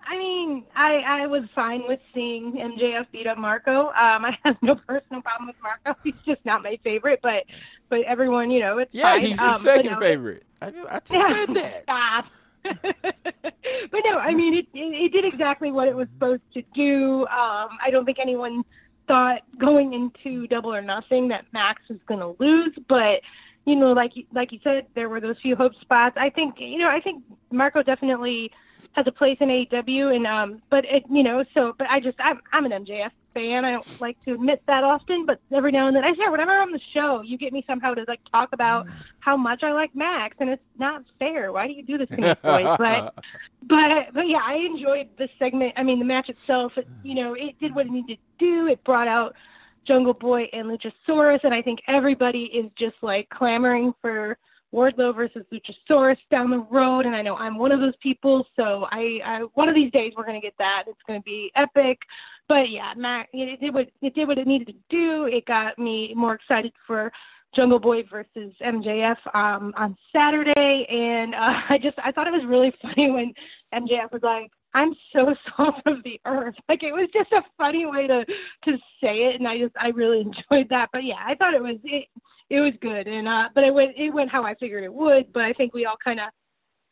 I 0.06 0.18
mean, 0.18 0.66
I 0.75 1.02
I 1.23 1.26
was 1.26 1.44
fine 1.54 1.87
with 1.88 2.00
seeing 2.12 2.61
MJF 2.61 3.11
beat 3.11 3.26
up 3.26 3.38
Marko. 3.38 3.87
Um, 3.88 4.25
I 4.25 4.38
have 4.44 4.59
no 4.62 4.75
personal 4.88 5.23
problem 5.23 5.47
with 5.49 5.56
Marko. 5.62 5.99
He's 6.04 6.21
just 6.26 6.44
not 6.44 6.62
my 6.62 6.78
favorite, 6.85 7.21
but 7.23 7.44
but 7.88 8.02
everyone, 8.02 8.50
you 8.50 8.61
know, 8.61 8.78
it's 8.78 8.92
Yeah, 8.92 9.16
fine. 9.18 9.18
he's 9.18 9.42
your 9.42 9.52
Um, 9.52 9.64
second 9.64 9.97
no, 9.97 9.99
favorite. 9.99 10.44
I, 10.61 10.73
I 10.88 11.00
just 11.00 11.26
Yeah. 11.28 11.28
said 11.28 11.52
that. 11.54 11.88
Stop. 11.88 12.26
but 12.64 14.02
no, 14.04 14.18
I 14.18 14.35
mean, 14.35 14.54
it, 14.54 14.66
it 14.75 14.94
it 14.94 15.12
did 15.12 15.25
exactly 15.25 15.71
what 15.71 15.88
it 15.88 15.94
was 15.97 16.09
supposed 16.14 16.42
to 16.54 16.62
do. 16.75 17.21
Um, 17.26 17.78
I 17.83 17.90
don't 17.90 18.04
think 18.04 18.18
anyone 18.18 18.64
thought 19.06 19.42
going 19.59 19.92
into 19.92 20.47
Double 20.47 20.75
or 20.75 20.80
Nothing 20.83 21.28
that 21.28 21.44
Max 21.52 21.83
was 21.90 21.99
going 22.06 22.21
to 22.21 22.35
lose, 22.42 22.73
but 22.88 23.21
you 23.66 23.76
know, 23.76 23.92
like 23.92 24.16
you- 24.16 24.26
like 24.33 24.52
you 24.52 24.61
said, 24.62 24.87
there 24.94 25.09
were 25.09 25.21
those 25.21 25.38
few 25.40 25.56
hope 25.56 25.75
spots. 25.76 26.16
I 26.16 26.30
think 26.30 26.61
you 26.61 26.78
know, 26.78 26.88
I 26.88 27.00
think 27.00 27.23
Marko 27.50 27.83
definitely 27.83 28.50
has 28.92 29.06
a 29.06 29.12
place 29.12 29.38
in 29.40 29.49
AEW, 29.49 30.14
and 30.14 30.26
um, 30.26 30.62
but 30.71 30.85
it, 30.85 31.04
you 31.11 31.23
know, 31.23 31.44
so 31.54 31.75
but 31.78 31.88
I 31.90 32.00
just 32.00 32.16
I'm 32.21 32.40
I'm 32.52 32.64
an 32.64 32.73
MJF 32.85 33.11
fan. 33.35 33.64
I 33.64 33.73
don't 33.73 34.00
like 34.00 34.16
to 34.26 34.35
admit 34.35 34.62
that 34.66 34.85
often, 34.85 35.26
but 35.26 35.40
every 35.50 35.73
now 35.73 35.88
and 35.88 35.97
then 35.97 36.04
I 36.04 36.14
swear 36.14 36.30
whenever 36.30 36.52
I'm 36.52 36.68
on 36.68 36.71
the 36.73 36.78
show, 36.78 37.21
you 37.23 37.37
get 37.37 37.52
me 37.52 37.64
somehow 37.66 37.94
to 37.94 38.04
like 38.06 38.21
talk 38.33 38.50
about 38.52 38.87
how 39.18 39.37
much 39.37 39.64
I 39.64 39.73
like 39.73 39.94
Max, 39.97 40.37
and 40.38 40.49
it's 40.50 40.62
not 40.78 41.02
fair. 41.18 41.50
Why 41.50 41.66
do 41.66 41.73
you 41.73 41.83
do 41.83 41.99
this 41.99 42.09
to 42.11 42.16
me, 42.21 42.35
boys? 42.42 42.76
But 42.78 43.14
but 43.62 44.12
but 44.14 44.28
yeah, 44.28 44.42
I 44.44 44.54
enjoyed 44.56 45.09
the 45.16 45.28
segment. 45.38 45.73
I 45.76 45.83
mean, 45.83 45.99
the 45.99 46.04
match 46.04 46.28
itself, 46.28 46.76
it, 46.78 46.87
you 47.02 47.14
know, 47.14 47.35
it 47.35 47.59
did 47.59 47.75
what 47.75 47.87
it 47.87 47.92
needed 47.92 48.18
to 48.18 48.44
do. 48.47 48.66
It 48.68 48.85
brought 48.85 49.09
out 49.09 49.35
Jungle 49.84 50.14
Boy 50.14 50.48
and 50.52 50.68
Luchasaurus, 50.68 51.44
and 51.44 51.54
I 51.54 51.62
think 51.62 51.82
everybody 51.86 52.44
is 52.44 52.70
just 52.76 52.96
like 53.02 53.28
clamoring 53.28 53.94
for 54.00 54.38
Wardlow 54.74 55.14
versus 55.14 55.44
Luchasaurus 55.52 56.18
down 56.30 56.50
the 56.50 56.58
road. 56.58 57.06
And 57.06 57.14
I 57.14 57.22
know 57.22 57.36
I'm 57.36 57.56
one 57.56 57.72
of 57.72 57.80
those 57.80 57.96
people, 57.96 58.46
so 58.58 58.88
I, 58.90 59.20
I 59.24 59.40
one 59.54 59.68
of 59.68 59.74
these 59.74 59.90
days 59.92 60.12
we're 60.16 60.26
gonna 60.26 60.40
get 60.40 60.58
that. 60.58 60.84
It's 60.86 61.02
gonna 61.06 61.22
be 61.22 61.52
epic. 61.54 62.02
But 62.48 62.70
yeah, 62.70 62.92
Mac, 62.96 63.28
it, 63.32 63.48
it 63.48 63.60
did 63.60 63.72
what 63.72 63.90
it 64.02 64.14
did 64.14 64.28
what 64.28 64.38
it 64.38 64.46
needed 64.46 64.68
to 64.68 64.74
do. 64.88 65.26
It 65.26 65.46
got 65.46 65.78
me 65.78 66.12
more 66.14 66.34
excited 66.34 66.72
for 66.86 67.12
Jungle 67.54 67.78
Boy 67.78 68.02
versus 68.02 68.52
MJF 68.60 69.16
um, 69.34 69.72
on 69.76 69.96
Saturday, 70.14 70.86
and 70.86 71.34
uh, 71.34 71.62
I 71.68 71.78
just 71.78 71.98
I 71.98 72.10
thought 72.10 72.26
it 72.26 72.32
was 72.32 72.44
really 72.44 72.72
funny 72.82 73.10
when 73.10 73.32
MJF 73.72 74.12
was 74.12 74.22
like, 74.22 74.50
"I'm 74.75 74.95
so 75.14 75.35
salt 75.57 75.76
of 75.87 76.02
the 76.02 76.21
earth." 76.25 76.57
Like 76.69 76.83
it 76.83 76.93
was 76.93 77.09
just 77.12 77.33
a 77.33 77.45
funny 77.59 77.87
way 77.87 78.07
to 78.07 78.25
to 78.66 78.78
say 79.02 79.25
it, 79.25 79.37
and 79.37 79.49
I 79.49 79.59
just 79.59 79.75
I 79.78 79.90
really 79.90 80.21
enjoyed 80.50 80.69
that. 80.71 80.90
But 80.93 81.04
yeah, 81.04 81.23
I 81.25 81.35
thought 81.35 81.54
it 81.54 81.62
was 81.62 81.76
it 81.85 82.07
it 82.50 82.61
was 82.61 82.73
good, 82.81 83.09
and 83.09 83.26
uh, 83.28 83.49
but 83.54 83.64
it 83.64 83.73
went 83.75 83.95
it 83.97 84.11
went 84.11 84.31
how 84.31 84.43
I 84.45 84.54
figured 84.54 84.85
it 84.85 84.93
would. 84.93 85.33
But 85.33 85.45
I 85.45 85.52
think 85.52 85.73
we 85.75 85.87
all 85.87 85.97
kind 85.97 86.21
of 86.21 86.28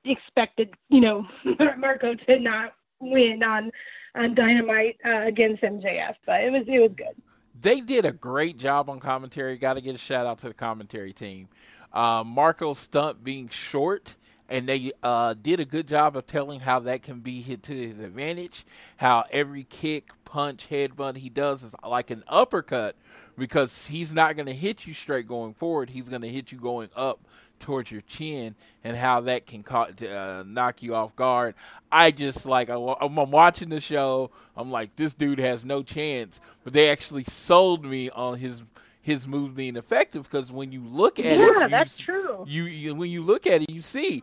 expected, 0.04 0.70
you 0.88 1.00
know, 1.00 1.26
Marko 1.76 2.14
to 2.14 2.38
not 2.38 2.74
win 3.00 3.42
on 3.42 3.70
on 4.14 4.34
Dynamite 4.34 4.96
uh, 5.04 5.22
against 5.24 5.62
MJF, 5.62 6.14
but 6.26 6.42
it 6.42 6.50
was 6.52 6.62
it 6.66 6.80
was 6.80 6.90
good. 6.96 7.14
they 7.58 7.80
did 7.80 8.04
a 8.06 8.12
great 8.12 8.56
job 8.58 8.88
on 8.90 9.00
commentary. 9.00 9.56
Got 9.56 9.74
to 9.74 9.80
get 9.80 9.94
a 9.94 9.98
shout 9.98 10.26
out 10.26 10.38
to 10.40 10.48
the 10.48 10.54
commentary 10.54 11.12
team. 11.12 11.48
Uh, 11.92 12.24
Marko's 12.24 12.78
stunt 12.78 13.22
being 13.22 13.48
short, 13.48 14.16
and 14.52 14.68
they 14.68 14.92
uh, 15.02 15.34
did 15.34 15.60
a 15.60 15.64
good 15.64 15.88
job 15.88 16.16
of 16.16 16.26
telling 16.26 16.60
how 16.60 16.78
that 16.80 17.02
can 17.02 17.20
be 17.20 17.40
hit 17.40 17.62
to 17.64 17.74
his 17.74 17.98
advantage. 17.98 18.64
How 18.98 19.24
every 19.30 19.64
kick, 19.64 20.10
punch, 20.24 20.68
headbutt 20.68 21.16
he 21.16 21.30
does 21.30 21.62
is 21.62 21.74
like 21.86 22.10
an 22.10 22.22
uppercut 22.28 22.94
because 23.36 23.86
he's 23.86 24.12
not 24.12 24.36
going 24.36 24.46
to 24.46 24.52
hit 24.54 24.86
you 24.86 24.92
straight 24.92 25.26
going 25.26 25.54
forward. 25.54 25.90
He's 25.90 26.08
going 26.10 26.22
to 26.22 26.28
hit 26.28 26.52
you 26.52 26.58
going 26.58 26.90
up 26.94 27.20
towards 27.58 27.90
your 27.92 28.00
chin, 28.02 28.56
and 28.82 28.96
how 28.96 29.20
that 29.20 29.46
can 29.46 29.62
ca- 29.62 29.90
uh, 30.02 30.42
knock 30.44 30.82
you 30.82 30.94
off 30.94 31.14
guard. 31.16 31.54
I 31.90 32.10
just 32.10 32.44
like 32.44 32.68
I'm 32.68 32.96
I'm 33.00 33.30
watching 33.30 33.70
the 33.70 33.80
show. 33.80 34.30
I'm 34.56 34.70
like, 34.70 34.96
this 34.96 35.14
dude 35.14 35.38
has 35.38 35.64
no 35.64 35.82
chance. 35.82 36.40
But 36.64 36.72
they 36.74 36.90
actually 36.90 37.22
sold 37.24 37.84
me 37.84 38.10
on 38.10 38.38
his 38.38 38.62
his 39.00 39.26
moves 39.26 39.54
being 39.54 39.76
effective 39.76 40.24
because 40.24 40.52
when 40.52 40.72
you 40.72 40.82
look 40.82 41.18
at 41.18 41.24
it, 41.24 41.38
Yeah, 41.40 41.64
you 41.64 41.68
that's 41.68 41.98
true. 41.98 42.44
You, 42.46 42.64
you 42.64 42.94
when 42.94 43.10
you 43.10 43.22
look 43.22 43.46
at 43.46 43.62
it, 43.62 43.70
you 43.70 43.82
see, 43.82 44.22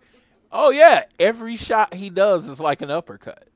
oh 0.51 0.70
yeah, 0.72 1.03
every 1.20 1.56
shot 1.56 1.94
he 1.94 2.10
does 2.10 2.48
is 2.48 2.60
like 2.60 2.82
an 2.82 2.91
uppercut. 2.91 3.48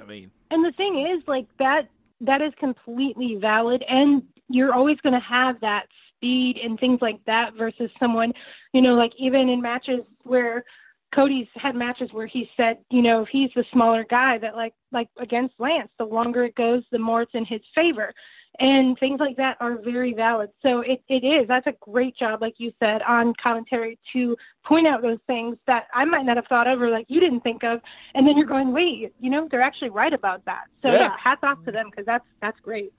I 0.00 0.04
mean, 0.04 0.30
And 0.50 0.64
the 0.64 0.72
thing 0.72 0.98
is, 0.98 1.22
like 1.26 1.46
that 1.58 1.88
that 2.20 2.40
is 2.40 2.52
completely 2.56 3.36
valid, 3.36 3.84
and 3.88 4.22
you're 4.48 4.72
always 4.72 5.00
going 5.00 5.12
to 5.12 5.20
have 5.20 5.60
that 5.60 5.88
speed 6.08 6.58
and 6.58 6.78
things 6.80 7.00
like 7.00 7.24
that 7.26 7.54
versus 7.54 7.90
someone, 8.00 8.32
you 8.72 8.82
know, 8.82 8.94
like 8.94 9.12
even 9.16 9.48
in 9.48 9.60
matches 9.60 10.00
where 10.22 10.64
Cody's 11.12 11.48
had 11.54 11.74
matches 11.76 12.12
where 12.12 12.26
he 12.26 12.50
said, 12.56 12.78
you 12.90 13.02
know, 13.02 13.22
if 13.22 13.28
he's 13.28 13.50
the 13.54 13.64
smaller 13.72 14.04
guy 14.04 14.38
that 14.38 14.56
like 14.56 14.74
like 14.92 15.08
against 15.18 15.54
Lance, 15.58 15.90
the 15.98 16.06
longer 16.06 16.44
it 16.44 16.54
goes, 16.54 16.82
the 16.90 16.98
more 16.98 17.22
it's 17.22 17.34
in 17.34 17.44
his 17.44 17.60
favor. 17.74 18.12
And 18.60 18.98
things 18.98 19.20
like 19.20 19.36
that 19.36 19.56
are 19.60 19.76
very 19.76 20.12
valid. 20.14 20.50
So 20.62 20.80
it, 20.80 21.02
it 21.08 21.22
is. 21.22 21.46
That's 21.46 21.66
a 21.68 21.74
great 21.80 22.16
job, 22.16 22.40
like 22.42 22.58
you 22.58 22.72
said, 22.82 23.02
on 23.02 23.32
commentary 23.34 23.98
to 24.12 24.36
point 24.64 24.86
out 24.86 25.00
those 25.00 25.20
things 25.28 25.56
that 25.66 25.86
I 25.94 26.04
might 26.04 26.24
not 26.26 26.36
have 26.36 26.46
thought 26.48 26.66
of 26.66 26.82
or 26.82 26.90
like 26.90 27.06
you 27.08 27.20
didn't 27.20 27.40
think 27.40 27.62
of. 27.62 27.80
And 28.14 28.26
then 28.26 28.36
you're 28.36 28.46
going, 28.46 28.72
wait, 28.72 29.12
you 29.20 29.30
know, 29.30 29.46
they're 29.48 29.60
actually 29.60 29.90
right 29.90 30.12
about 30.12 30.44
that. 30.46 30.64
So 30.82 30.90
Yeah. 30.92 30.98
yeah, 31.00 31.16
hats 31.16 31.44
off 31.44 31.62
to 31.66 31.72
them 31.72 31.86
because 31.88 32.04
that's 32.04 32.26
that's 32.40 32.58
great. 32.60 32.92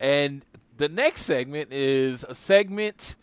And 0.00 0.44
the 0.76 0.88
next 0.88 1.22
segment 1.22 1.72
is 1.72 2.24
a 2.24 2.34
segment 2.34 3.16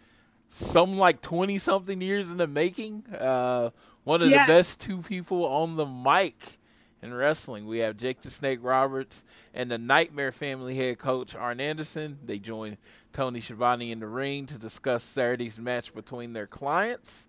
some 0.47 0.97
like 0.97 1.21
20 1.21 1.57
something 1.57 2.01
years 2.01 2.29
in 2.31 2.37
the 2.37 2.47
making. 2.47 3.05
Uh, 3.19 3.71
one 4.03 4.21
of 4.21 4.29
Yeah. 4.29 4.45
the 4.45 4.51
best 4.51 4.79
two 4.79 4.99
people 5.01 5.45
on 5.45 5.75
the 5.75 5.85
mic 5.85 6.59
in 7.03 7.13
wrestling. 7.13 7.67
We 7.67 7.79
have 7.79 7.97
Jake 7.97 8.21
the 8.21 8.31
Snake 8.31 8.59
Roberts 8.61 9.23
and 9.53 9.69
the 9.69 9.77
Nightmare 9.77 10.31
Family 10.31 10.75
head 10.75 10.97
coach 10.97 11.35
Arn 11.35 11.59
Anderson. 11.59 12.17
They 12.25 12.39
join 12.39 12.77
Tony 13.11 13.41
Schiavone 13.41 13.91
in 13.91 13.99
the 13.99 14.07
ring 14.07 14.45
to 14.47 14.57
discuss 14.57 15.03
Saturday's 15.03 15.59
match 15.59 15.93
between 15.93 16.33
their 16.33 16.47
clients. 16.47 17.27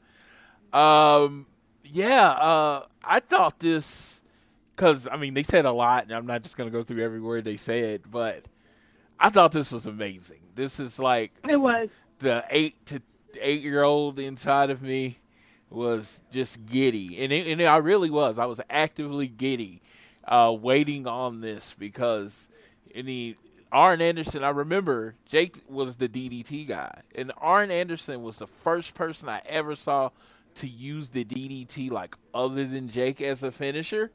Um, 0.72 1.46
yeah, 1.84 2.30
uh, 2.30 2.86
I 3.02 3.20
thought 3.20 3.58
this 3.58 4.22
because 4.74 5.06
I 5.10 5.16
mean 5.16 5.34
they 5.34 5.42
said 5.42 5.64
a 5.64 5.72
lot, 5.72 6.04
and 6.04 6.12
I'm 6.12 6.26
not 6.26 6.42
just 6.42 6.56
gonna 6.56 6.70
go 6.70 6.82
through 6.82 7.02
every 7.04 7.20
word 7.20 7.44
they 7.44 7.56
said, 7.56 8.02
but 8.10 8.44
I 9.20 9.28
thought 9.30 9.52
this 9.52 9.70
was 9.72 9.86
amazing. 9.86 10.40
This 10.54 10.80
is 10.80 10.98
like 10.98 11.32
It 11.48 11.56
was. 11.56 11.88
the 12.18 12.44
eight 12.50 12.84
to 12.86 13.02
eight 13.40 13.62
year 13.62 13.82
old 13.82 14.18
inside 14.18 14.70
of 14.70 14.80
me 14.82 15.18
was 15.74 16.22
just 16.30 16.64
giddy, 16.66 17.22
and 17.22 17.32
it, 17.32 17.46
and 17.46 17.62
I 17.62 17.76
really 17.78 18.10
was. 18.10 18.38
I 18.38 18.46
was 18.46 18.60
actively 18.70 19.26
giddy, 19.26 19.82
uh, 20.26 20.56
waiting 20.58 21.06
on 21.06 21.40
this 21.40 21.74
because 21.78 22.48
in 22.94 23.06
the 23.06 23.36
Arn 23.72 24.00
Anderson. 24.00 24.44
I 24.44 24.50
remember 24.50 25.16
Jake 25.26 25.62
was 25.68 25.96
the 25.96 26.08
DDT 26.08 26.68
guy, 26.68 27.02
and 27.14 27.32
Arn 27.38 27.70
Anderson 27.70 28.22
was 28.22 28.38
the 28.38 28.46
first 28.46 28.94
person 28.94 29.28
I 29.28 29.42
ever 29.46 29.74
saw 29.74 30.10
to 30.56 30.68
use 30.68 31.08
the 31.08 31.24
DDT 31.24 31.90
like 31.90 32.16
other 32.32 32.64
than 32.64 32.88
Jake 32.88 33.20
as 33.20 33.42
a 33.42 33.50
finisher. 33.50 34.12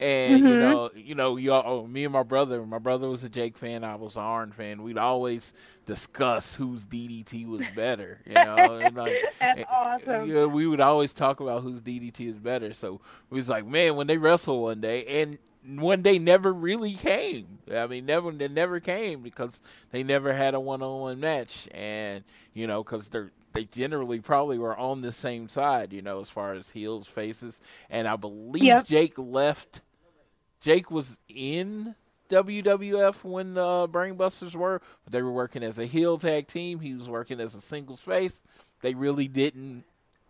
And 0.00 0.38
you 0.38 0.44
mm-hmm. 0.46 0.60
know, 0.60 0.90
you 0.94 1.14
know, 1.14 1.36
you 1.36 1.52
all, 1.52 1.62
oh, 1.66 1.86
me 1.86 2.04
and 2.04 2.12
my 2.12 2.22
brother. 2.22 2.64
My 2.64 2.78
brother 2.78 3.08
was 3.08 3.22
a 3.22 3.28
Jake 3.28 3.58
fan. 3.58 3.84
I 3.84 3.96
was 3.96 4.16
an 4.16 4.22
Arn 4.22 4.50
fan. 4.50 4.82
We'd 4.82 4.96
always 4.96 5.52
discuss 5.84 6.56
whose 6.56 6.86
DDT 6.86 7.46
was 7.46 7.62
better. 7.76 8.20
You 8.24 8.34
know, 8.34 8.56
and 8.82 8.96
like, 8.96 9.18
That's 9.40 9.58
and- 9.58 9.66
awesome. 9.70 10.30
Yeah, 10.30 10.46
we 10.46 10.66
would 10.66 10.80
always 10.80 11.12
talk 11.12 11.40
about 11.40 11.62
whose 11.62 11.82
DDT 11.82 12.28
is 12.28 12.38
better. 12.38 12.72
So 12.72 13.00
we 13.28 13.36
was 13.36 13.48
like, 13.48 13.66
man, 13.66 13.94
when 13.94 14.06
they 14.06 14.16
wrestle 14.16 14.62
one 14.62 14.80
day, 14.80 15.04
and 15.22 15.38
one 15.66 16.02
day 16.02 16.18
never 16.18 16.52
really 16.52 16.94
came. 16.94 17.58
I 17.70 17.86
mean, 17.86 18.06
never 18.06 18.30
they 18.32 18.48
never 18.48 18.80
came 18.80 19.20
because 19.20 19.60
they 19.90 20.02
never 20.02 20.32
had 20.32 20.54
a 20.54 20.60
one 20.60 20.82
on 20.82 21.00
one 21.00 21.20
match, 21.20 21.68
and 21.72 22.24
you 22.54 22.66
know, 22.66 22.82
because 22.82 23.08
they're 23.10 23.30
they 23.52 23.64
generally 23.64 24.20
probably 24.20 24.58
were 24.58 24.76
on 24.76 25.02
the 25.02 25.12
same 25.12 25.48
side, 25.48 25.92
you 25.92 26.02
know, 26.02 26.20
as 26.20 26.30
far 26.30 26.54
as 26.54 26.70
heels, 26.70 27.06
faces, 27.06 27.60
and 27.88 28.06
I 28.06 28.16
believe 28.16 28.62
Yep. 28.62 28.86
Jake 28.86 29.18
left. 29.18 29.82
Jake 30.60 30.90
was 30.90 31.18
in 31.28 31.94
WWF 32.28 33.24
when 33.24 33.54
the 33.54 33.88
Brainbusters 33.88 34.54
were, 34.54 34.80
but 35.04 35.12
they 35.12 35.22
were 35.22 35.32
working 35.32 35.62
as 35.62 35.78
a 35.78 35.86
heel 35.86 36.18
tag 36.18 36.46
team. 36.46 36.80
He 36.80 36.94
was 36.94 37.08
working 37.08 37.40
as 37.40 37.54
a 37.54 37.60
singles 37.60 38.00
face. 38.00 38.42
They 38.82 38.94
really 38.94 39.28
didn't 39.28 39.84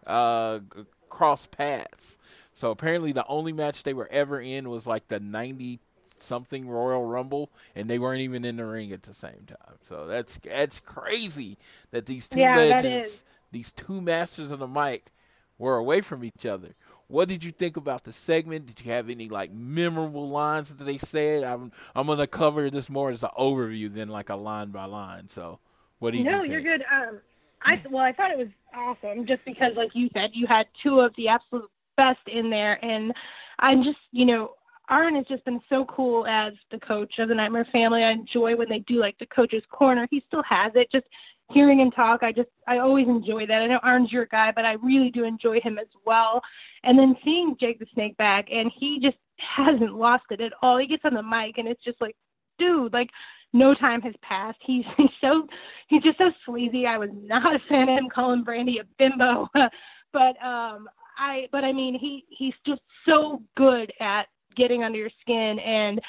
uh, 0.06 0.60
cross 1.08 1.46
paths. 1.46 2.18
So 2.52 2.70
apparently, 2.70 3.12
the 3.12 3.26
only 3.26 3.52
match 3.52 3.82
they 3.82 3.94
were 3.94 4.08
ever 4.10 4.40
in 4.40 4.68
was 4.70 4.86
like 4.86 5.08
the 5.08 5.20
ninety 5.20 5.80
something 6.18 6.68
Royal 6.68 7.04
Rumble, 7.04 7.50
and 7.74 7.88
they 7.88 7.98
weren't 7.98 8.20
even 8.20 8.44
in 8.44 8.56
the 8.56 8.66
ring 8.66 8.92
at 8.92 9.02
the 9.02 9.14
same 9.14 9.46
time. 9.46 9.76
So 9.88 10.06
that's 10.06 10.38
that's 10.38 10.80
crazy 10.80 11.58
that 11.90 12.06
these 12.06 12.28
two 12.28 12.46
Yeah, 12.46 12.56
legends, 12.58 13.24
these 13.52 13.72
two 13.72 14.00
masters 14.00 14.50
of 14.50 14.58
the 14.58 14.68
mic, 14.68 15.12
were 15.58 15.76
away 15.76 16.00
from 16.00 16.24
each 16.24 16.46
other. 16.46 16.74
What 17.10 17.28
did 17.28 17.42
you 17.42 17.50
think 17.50 17.76
about 17.76 18.04
the 18.04 18.12
segment? 18.12 18.66
Did 18.66 18.84
you 18.84 18.92
have 18.92 19.10
any 19.10 19.28
like 19.28 19.52
memorable 19.52 20.28
lines 20.28 20.72
that 20.72 20.84
they 20.84 20.96
said? 20.96 21.42
I'm 21.42 21.72
I'm 21.94 22.06
gonna 22.06 22.28
cover 22.28 22.70
this 22.70 22.88
more 22.88 23.10
as 23.10 23.24
an 23.24 23.30
overview 23.36 23.92
than 23.92 24.08
like 24.08 24.30
a 24.30 24.36
line 24.36 24.70
by 24.70 24.84
line. 24.84 25.28
So, 25.28 25.58
what 25.98 26.12
do 26.12 26.18
you 26.18 26.24
think? 26.24 26.36
No, 26.36 26.42
think? 26.42 26.52
you're 26.52 26.62
good. 26.62 26.84
Um, 26.90 27.20
I 27.62 27.80
well, 27.90 28.04
I 28.04 28.12
thought 28.12 28.30
it 28.30 28.38
was 28.38 28.48
awesome 28.72 29.26
just 29.26 29.44
because, 29.44 29.74
like 29.74 29.94
you 29.94 30.08
said, 30.14 30.30
you 30.34 30.46
had 30.46 30.68
two 30.80 31.00
of 31.00 31.12
the 31.16 31.28
absolute 31.28 31.68
best 31.96 32.20
in 32.28 32.48
there, 32.48 32.78
and 32.80 33.12
I'm 33.58 33.82
just, 33.82 33.98
you 34.12 34.24
know, 34.24 34.54
Arn 34.88 35.16
has 35.16 35.26
just 35.26 35.44
been 35.44 35.60
so 35.68 35.84
cool 35.86 36.26
as 36.26 36.54
the 36.70 36.78
coach 36.78 37.18
of 37.18 37.28
the 37.28 37.34
Nightmare 37.34 37.64
Family. 37.64 38.04
I 38.04 38.10
enjoy 38.10 38.54
when 38.54 38.68
they 38.68 38.78
do 38.80 39.00
like 39.00 39.18
the 39.18 39.26
coach's 39.26 39.64
corner. 39.68 40.06
He 40.10 40.22
still 40.28 40.44
has 40.44 40.72
it. 40.76 40.90
Just 40.92 41.06
hearing 41.50 41.80
him 41.80 41.90
talk, 41.90 42.22
I 42.22 42.32
just 42.32 42.48
I 42.66 42.78
always 42.78 43.08
enjoy 43.08 43.46
that. 43.46 43.62
I 43.62 43.66
know 43.66 43.80
Arn's 43.82 44.12
your 44.12 44.26
guy, 44.26 44.52
but 44.52 44.64
I 44.64 44.74
really 44.74 45.10
do 45.10 45.24
enjoy 45.24 45.60
him 45.60 45.78
as 45.78 45.88
well. 46.04 46.42
And 46.84 46.98
then 46.98 47.16
seeing 47.24 47.56
Jake 47.56 47.78
the 47.78 47.86
Snake 47.92 48.16
back, 48.16 48.48
and 48.50 48.70
he 48.74 49.00
just 49.00 49.18
hasn't 49.38 49.94
lost 49.94 50.24
it 50.30 50.40
at 50.40 50.52
all. 50.62 50.76
He 50.78 50.86
gets 50.86 51.04
on 51.04 51.14
the 51.14 51.22
mic, 51.22 51.58
and 51.58 51.68
it's 51.68 51.82
just 51.82 52.00
like, 52.00 52.16
dude, 52.58 52.92
like 52.92 53.10
no 53.52 53.74
time 53.74 54.00
has 54.02 54.14
passed. 54.22 54.58
He's, 54.62 54.84
he's 54.96 55.10
so 55.20 55.48
he's 55.88 56.02
just 56.02 56.18
so 56.18 56.32
sleazy. 56.44 56.86
I 56.86 56.98
was 56.98 57.10
not 57.12 57.54
a 57.54 57.58
fan 57.58 57.88
of 57.88 57.98
him 57.98 58.08
calling 58.08 58.44
Brandi 58.44 58.80
a 58.80 58.84
bimbo, 58.98 59.48
but 60.12 60.44
um, 60.44 60.88
I 61.18 61.48
but 61.52 61.64
I 61.64 61.72
mean 61.72 61.98
he 61.98 62.24
he's 62.28 62.54
just 62.64 62.82
so 63.06 63.42
good 63.56 63.92
at 64.00 64.28
getting 64.54 64.84
under 64.84 64.98
your 64.98 65.10
skin 65.20 65.58
and 65.60 66.00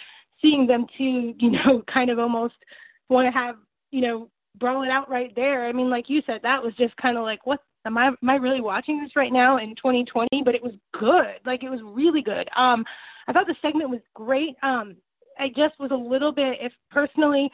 seeing 0.41 0.65
them 0.67 0.87
too, 0.97 1.35
you 1.37 1.51
know, 1.51 1.81
kind 1.87 2.09
of 2.09 2.19
almost 2.19 2.55
want 3.09 3.25
to 3.27 3.31
have 3.31 3.57
you 3.91 4.01
know 4.01 4.29
brawl 4.55 4.83
it 4.83 4.89
out 4.89 5.09
right 5.09 5.33
there. 5.35 5.65
I 5.65 5.71
mean, 5.73 5.89
like 5.89 6.09
you 6.09 6.21
said, 6.25 6.43
that 6.43 6.63
was 6.63 6.73
just 6.75 6.95
kind 6.97 7.17
of 7.17 7.23
like 7.23 7.45
what. 7.45 7.61
Am 7.83 7.97
I, 7.97 8.07
am 8.09 8.29
I 8.29 8.35
really 8.35 8.61
watching 8.61 9.01
this 9.01 9.15
right 9.15 9.33
now 9.33 9.57
in 9.57 9.73
2020? 9.73 10.43
But 10.43 10.53
it 10.53 10.61
was 10.61 10.73
good. 10.91 11.39
Like, 11.45 11.63
it 11.63 11.71
was 11.71 11.81
really 11.81 12.21
good. 12.21 12.47
Um, 12.55 12.85
I 13.27 13.33
thought 13.33 13.47
the 13.47 13.57
segment 13.59 13.89
was 13.89 14.01
great. 14.13 14.55
Um, 14.61 14.97
I 15.39 15.49
just 15.49 15.79
was 15.79 15.89
a 15.89 15.95
little 15.95 16.31
bit, 16.31 16.61
if 16.61 16.73
personally, 16.91 17.51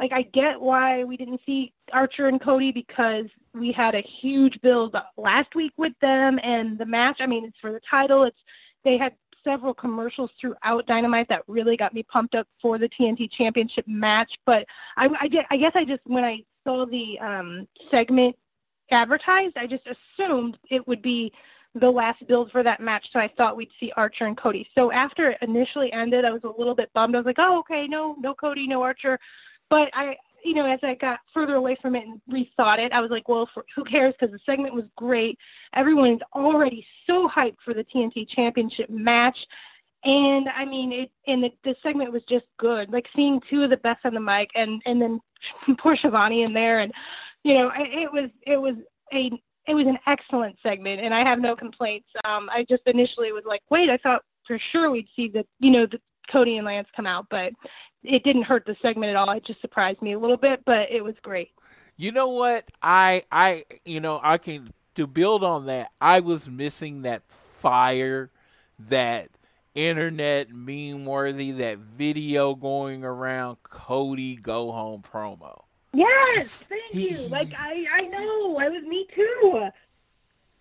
like 0.00 0.12
I 0.12 0.22
get 0.22 0.60
why 0.60 1.04
we 1.04 1.16
didn't 1.16 1.42
see 1.44 1.72
Archer 1.92 2.26
and 2.26 2.40
Cody 2.40 2.72
because 2.72 3.26
we 3.54 3.70
had 3.70 3.94
a 3.94 4.00
huge 4.00 4.60
build 4.62 4.96
last 5.16 5.54
week 5.54 5.72
with 5.76 5.92
them 6.00 6.40
and 6.42 6.78
the 6.78 6.86
match. 6.86 7.18
I 7.20 7.26
mean, 7.26 7.44
it's 7.44 7.58
for 7.58 7.70
the 7.70 7.80
title. 7.80 8.24
It's 8.24 8.38
they 8.82 8.96
had 8.96 9.14
several 9.44 9.74
commercials 9.74 10.30
throughout 10.40 10.86
Dynamite 10.86 11.28
that 11.28 11.42
really 11.46 11.76
got 11.76 11.94
me 11.94 12.02
pumped 12.02 12.34
up 12.34 12.46
for 12.60 12.78
the 12.78 12.88
TNT 12.88 13.30
Championship 13.30 13.86
match. 13.86 14.38
But 14.46 14.66
I, 14.96 15.08
I, 15.08 15.46
I 15.50 15.56
guess 15.56 15.72
I 15.74 15.84
just 15.84 16.02
when 16.04 16.24
I 16.24 16.44
saw 16.66 16.86
the 16.86 17.18
um, 17.20 17.68
segment 17.90 18.36
advertised, 18.90 19.56
I 19.56 19.66
just 19.66 19.86
assumed 19.86 20.58
it 20.70 20.86
would 20.86 21.02
be 21.02 21.32
the 21.74 21.90
last 21.90 22.26
build 22.26 22.50
for 22.50 22.62
that 22.62 22.80
match, 22.80 23.10
so 23.12 23.20
I 23.20 23.28
thought 23.28 23.56
we'd 23.56 23.70
see 23.78 23.92
Archer 23.96 24.26
and 24.26 24.36
Cody. 24.36 24.68
So 24.76 24.90
after 24.90 25.30
it 25.30 25.38
initially 25.40 25.92
ended, 25.92 26.24
I 26.24 26.32
was 26.32 26.42
a 26.42 26.48
little 26.48 26.74
bit 26.74 26.92
bummed. 26.92 27.14
I 27.14 27.18
was 27.18 27.26
like, 27.26 27.38
oh, 27.38 27.60
okay, 27.60 27.86
no, 27.86 28.16
no 28.18 28.34
Cody, 28.34 28.66
no 28.66 28.82
Archer. 28.82 29.18
But 29.68 29.90
I, 29.92 30.16
you 30.44 30.54
know, 30.54 30.66
as 30.66 30.80
I 30.82 30.94
got 30.94 31.20
further 31.32 31.54
away 31.54 31.76
from 31.80 31.94
it 31.94 32.06
and 32.06 32.20
rethought 32.30 32.78
it, 32.78 32.92
I 32.92 33.00
was 33.00 33.10
like, 33.10 33.28
well, 33.28 33.48
for, 33.52 33.64
who 33.74 33.84
cares? 33.84 34.14
Because 34.18 34.32
the 34.32 34.40
segment 34.44 34.74
was 34.74 34.86
great. 34.96 35.38
Everyone's 35.74 36.22
already 36.34 36.86
so 37.06 37.28
hyped 37.28 37.58
for 37.64 37.74
the 37.74 37.84
TNT 37.84 38.28
Championship 38.28 38.90
match. 38.90 39.46
And 40.04 40.48
I 40.48 40.64
mean, 40.64 40.92
it 40.92 41.10
and 41.26 41.44
the, 41.44 41.52
the 41.62 41.76
segment 41.82 42.12
was 42.12 42.22
just 42.24 42.46
good. 42.58 42.90
Like 42.90 43.08
seeing 43.14 43.40
two 43.40 43.62
of 43.62 43.70
the 43.70 43.76
best 43.76 44.00
on 44.04 44.14
the 44.14 44.20
mic, 44.20 44.50
and 44.54 44.80
and 44.86 45.00
then 45.00 45.20
poor 45.78 45.94
Schiavone 45.94 46.42
in 46.42 46.54
there, 46.54 46.78
and 46.78 46.92
you 47.44 47.54
know, 47.54 47.70
it, 47.76 47.88
it 47.88 48.12
was 48.12 48.30
it 48.46 48.60
was 48.60 48.76
a 49.12 49.30
it 49.66 49.74
was 49.74 49.86
an 49.86 49.98
excellent 50.06 50.56
segment, 50.62 51.02
and 51.02 51.12
I 51.12 51.20
have 51.20 51.38
no 51.38 51.54
complaints. 51.54 52.08
Um, 52.24 52.48
I 52.50 52.64
just 52.64 52.82
initially 52.86 53.32
was 53.32 53.44
like, 53.44 53.62
wait, 53.70 53.90
I 53.90 53.98
thought 53.98 54.22
for 54.46 54.58
sure 54.58 54.90
we'd 54.90 55.08
see 55.14 55.28
the, 55.28 55.46
you 55.60 55.70
know, 55.70 55.86
the 55.86 56.00
Cody 56.28 56.56
and 56.56 56.66
Lance 56.66 56.88
come 56.94 57.06
out, 57.06 57.26
but 57.30 57.52
it 58.02 58.24
didn't 58.24 58.42
hurt 58.42 58.66
the 58.66 58.76
segment 58.80 59.10
at 59.10 59.16
all. 59.16 59.30
It 59.30 59.44
just 59.44 59.60
surprised 59.60 60.02
me 60.02 60.12
a 60.12 60.18
little 60.18 60.36
bit, 60.36 60.64
but 60.64 60.90
it 60.90 61.04
was 61.04 61.14
great. 61.22 61.50
You 61.96 62.12
know 62.12 62.28
what? 62.28 62.64
I, 62.82 63.24
I, 63.30 63.64
you 63.84 64.00
know, 64.00 64.20
I 64.22 64.38
can 64.38 64.72
to 64.94 65.06
build 65.06 65.44
on 65.44 65.66
that. 65.66 65.90
I 66.00 66.20
was 66.20 66.48
missing 66.48 67.02
that 67.02 67.22
fire, 67.28 68.30
that 68.78 69.28
internet 69.74 70.50
meme 70.50 71.04
worthy, 71.04 71.50
that 71.52 71.78
video 71.78 72.54
going 72.54 73.04
around 73.04 73.62
Cody 73.62 74.36
go 74.36 74.72
home 74.72 75.02
promo. 75.02 75.62
Yes, 75.92 76.48
thank 76.48 76.94
you. 76.94 77.18
Like 77.28 77.52
I, 77.58 77.86
I 77.92 78.00
know. 78.02 78.56
I 78.58 78.68
was 78.68 78.84
me 78.84 79.06
too. 79.14 79.68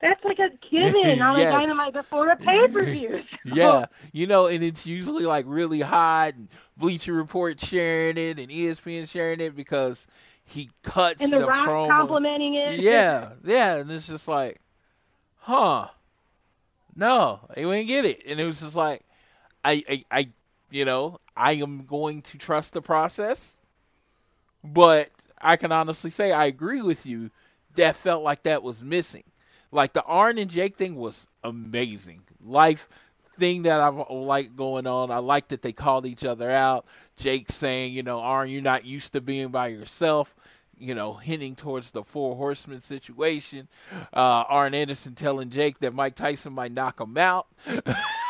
That's 0.01 0.23
like 0.23 0.39
a 0.39 0.49
given 0.71 1.21
on 1.21 1.37
Yes. 1.37 1.53
a 1.53 1.59
dynamite 1.59 1.93
before 1.93 2.29
a 2.29 2.35
pay 2.37 2.67
per 2.67 2.83
view. 2.85 3.23
Yeah, 3.45 3.85
you 4.13 4.27
know, 4.27 4.47
and 4.47 4.63
it's 4.63 4.85
usually 4.85 5.25
like 5.25 5.45
really 5.47 5.81
hot, 5.81 6.33
and 6.35 6.47
Bleacher 6.77 7.13
Report 7.13 7.59
sharing 7.59 8.17
it, 8.17 8.39
and 8.39 8.49
ESPN 8.49 9.09
sharing 9.09 9.41
it 9.41 9.55
because 9.55 10.07
he 10.43 10.69
cuts 10.83 11.21
and 11.21 11.31
the, 11.31 11.45
Rock 11.45 11.67
promo. 11.67 11.89
complimenting 11.89 12.53
it. 12.55 12.79
Yeah, 12.79 13.31
yeah, 13.43 13.75
and 13.77 13.91
it's 13.91 14.07
just 14.07 14.27
like, 14.27 14.59
huh? 15.39 15.87
No, 16.95 17.41
they 17.55 17.65
wouldn't 17.65 17.87
get 17.87 18.05
it, 18.05 18.21
and 18.27 18.39
it 18.39 18.45
was 18.45 18.59
just 18.61 18.75
like, 18.75 19.01
I, 19.63 19.83
I, 19.89 20.03
I, 20.11 20.29
you 20.71 20.85
know, 20.85 21.19
I 21.35 21.53
am 21.53 21.85
going 21.85 22.21
to 22.23 22.37
trust 22.37 22.73
the 22.73 22.81
process, 22.81 23.57
but 24.63 25.09
I 25.41 25.55
can 25.55 25.71
honestly 25.71 26.09
say 26.09 26.31
I 26.31 26.45
agree 26.45 26.81
with 26.81 27.05
you. 27.05 27.31
That 27.75 27.95
felt 27.95 28.23
like 28.23 28.43
that 28.43 28.63
was 28.63 28.83
missing. 28.83 29.23
Like 29.71 29.93
the 29.93 30.03
Arn 30.03 30.37
and 30.37 30.49
Jake 30.49 30.77
thing 30.77 30.95
was 30.95 31.27
amazing. 31.43 32.21
Life 32.43 32.87
thing 33.37 33.63
that 33.63 33.79
I've 33.79 34.09
liked 34.09 34.55
going 34.55 34.85
on. 34.85 35.11
I 35.11 35.17
like 35.17 35.47
that 35.49 35.61
they 35.61 35.71
called 35.71 36.05
each 36.05 36.25
other 36.25 36.51
out. 36.51 36.85
Jake 37.15 37.51
saying, 37.51 37.93
you 37.93 38.03
know, 38.03 38.19
Arn, 38.19 38.49
you're 38.49 38.61
not 38.61 38.85
used 38.85 39.13
to 39.13 39.21
being 39.21 39.49
by 39.49 39.67
yourself. 39.67 40.35
You 40.79 40.95
know, 40.95 41.13
hinting 41.13 41.55
towards 41.55 41.91
the 41.91 42.03
four 42.03 42.35
horsemen 42.35 42.81
situation. 42.81 43.67
Uh, 44.13 44.43
Arn 44.47 44.73
Anderson 44.73 45.15
telling 45.15 45.49
Jake 45.49 45.79
that 45.79 45.93
Mike 45.93 46.15
Tyson 46.15 46.53
might 46.53 46.71
knock 46.71 46.99
him 46.99 47.17
out. 47.17 47.47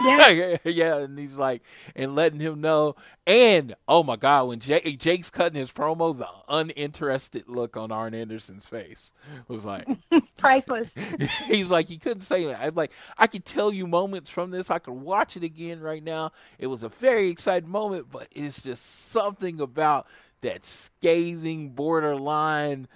Yeah. 0.01 0.57
yeah, 0.63 0.97
and 0.97 1.17
he's 1.17 1.37
like, 1.37 1.61
and 1.95 2.15
letting 2.15 2.39
him 2.39 2.61
know. 2.61 2.95
And 3.27 3.75
oh 3.87 4.01
my 4.03 4.15
God, 4.15 4.47
when 4.47 4.59
Jake, 4.59 4.97
Jake's 4.99 5.29
cutting 5.29 5.59
his 5.59 5.71
promo, 5.71 6.17
the 6.17 6.27
uninterested 6.47 7.47
look 7.47 7.77
on 7.77 7.91
Arn 7.91 8.13
Anderson's 8.13 8.65
face 8.65 9.11
was 9.47 9.65
like, 9.65 9.87
Priceless. 10.37 10.89
he's 11.47 11.69
like, 11.69 11.87
he 11.87 11.97
couldn't 11.97 12.21
say 12.21 12.45
that. 12.45 12.59
I'm 12.61 12.75
like, 12.75 12.91
I 13.17 13.27
could 13.27 13.45
tell 13.45 13.71
you 13.71 13.85
moments 13.85 14.29
from 14.29 14.51
this. 14.51 14.71
I 14.71 14.79
could 14.79 14.93
watch 14.93 15.37
it 15.37 15.43
again 15.43 15.79
right 15.81 16.03
now. 16.03 16.31
It 16.57 16.67
was 16.67 16.83
a 16.83 16.89
very 16.89 17.27
exciting 17.27 17.69
moment, 17.69 18.07
but 18.11 18.27
it's 18.31 18.61
just 18.61 19.09
something 19.11 19.59
about 19.59 20.07
that 20.41 20.65
scathing, 20.65 21.69
borderline 21.69 22.87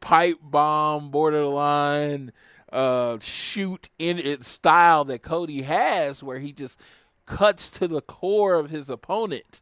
pipe 0.00 0.38
bomb, 0.42 1.10
borderline 1.10 2.32
uh, 2.72 3.18
shoot 3.20 3.88
in 3.98 4.18
it 4.18 4.44
style 4.44 5.04
that 5.04 5.22
Cody 5.22 5.62
has, 5.62 6.22
where 6.22 6.38
he 6.38 6.52
just 6.52 6.78
cuts 7.26 7.70
to 7.70 7.88
the 7.88 8.00
core 8.00 8.54
of 8.54 8.70
his 8.70 8.90
opponent, 8.90 9.60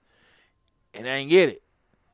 and 0.94 1.06
I 1.06 1.16
ain't 1.16 1.30
get 1.30 1.48
it. 1.48 1.62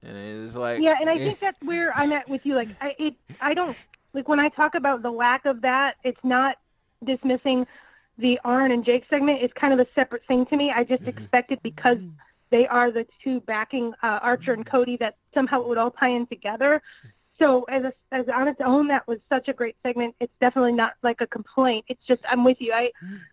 And 0.03 0.17
it's 0.17 0.57
like, 0.57 0.81
Yeah, 0.81 0.97
and 1.01 1.09
I 1.09 1.19
think 1.19 1.39
that's 1.41 1.61
where 1.63 1.97
I'm 1.97 2.13
at 2.13 2.29
with 2.29 2.45
you. 2.45 2.55
Like, 2.55 2.69
I 2.81 2.95
it, 2.99 3.15
I 3.41 3.55
don't 3.55 3.77
like 4.13 4.29
when 4.29 4.41
I 4.41 4.49
talk 4.49 4.75
about 4.75 5.03
the 5.03 5.13
lack 5.13 5.47
of 5.47 5.63
that. 5.63 5.97
It's 6.03 6.23
not 6.23 6.59
dismissing 7.05 7.67
the 8.19 8.39
Arn 8.45 8.71
and 8.71 8.85
Jake 8.85 9.07
segment. 9.09 9.43
It's 9.43 9.55
kind 9.55 9.73
of 9.73 9.81
a 9.81 9.87
separate 9.95 10.25
thing 10.27 10.47
to 10.47 10.57
me. 10.57 10.71
I 10.71 10.85
just 10.85 11.03
mm-hmm. 11.03 11.19
expected 11.19 11.61
because 11.63 11.99
mm-hmm. 11.99 12.17
They 12.53 12.67
are 12.69 12.89
the 12.99 13.05
two 13.25 13.41
backing 13.53 13.87
uh, 14.07 14.19
Archer 14.31 14.53
and 14.59 14.65
Cody 14.75 14.97
that 14.99 15.15
somehow 15.35 15.61
it 15.63 15.69
would 15.69 15.79
all 15.83 15.91
tie 15.91 16.09
in 16.19 16.27
together. 16.35 16.73
So 17.41 17.65
as 17.77 17.83
a, 17.91 17.93
as 18.13 18.29
on 18.29 18.47
its 18.47 18.61
own, 18.61 18.85
that 18.89 19.05
was 19.09 19.19
such 19.35 19.49
a 19.49 19.55
great 19.61 19.77
segment. 19.85 20.15
It's 20.21 20.37
definitely 20.45 20.75
not 20.83 20.93
like 21.03 21.21
a 21.23 21.27
complaint. 21.27 21.85
It's 21.89 22.05
just 22.07 22.23
I'm 22.31 22.45
with 22.45 22.59
you. 22.61 22.73
I 22.73 22.85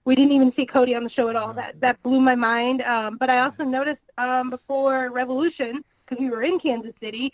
we 0.06 0.16
didn't 0.16 0.32
even 0.32 0.52
see 0.56 0.66
Cody 0.66 0.96
on 0.96 1.04
the 1.04 1.10
show 1.18 1.28
at 1.30 1.36
all. 1.36 1.54
That 1.62 1.80
that 1.82 2.02
blew 2.02 2.22
my 2.32 2.36
mind. 2.52 2.82
Um, 2.82 3.18
but 3.22 3.30
I 3.30 3.38
also 3.46 3.64
noticed 3.80 4.06
um, 4.18 4.50
before 4.50 5.12
Revolution 5.12 5.84
because 6.06 6.20
we 6.24 6.30
were 6.34 6.44
in 6.50 6.58
Kansas 6.66 6.96
City, 7.04 7.26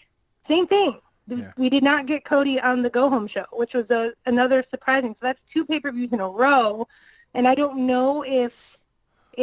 same 0.53 0.65
thing. 0.75 0.91
We- 1.27 1.37
Yeah. 1.43 1.51
We 1.63 1.67
did 1.75 1.83
not 1.91 2.01
get 2.11 2.19
Cody 2.33 2.55
on 2.69 2.77
the 2.85 2.91
Go 2.99 3.03
Home 3.15 3.27
show, 3.35 3.45
which 3.61 3.73
was 3.79 3.87
a, 3.99 4.13
another 4.31 4.59
surprising. 4.73 5.11
So 5.17 5.21
that's 5.27 5.43
two 5.53 5.63
pay-per-views 5.65 6.11
in 6.17 6.19
a 6.19 6.31
row, 6.43 6.87
and 7.35 7.43
I 7.51 7.55
don't 7.61 7.79
know 7.91 8.09
if 8.45 8.53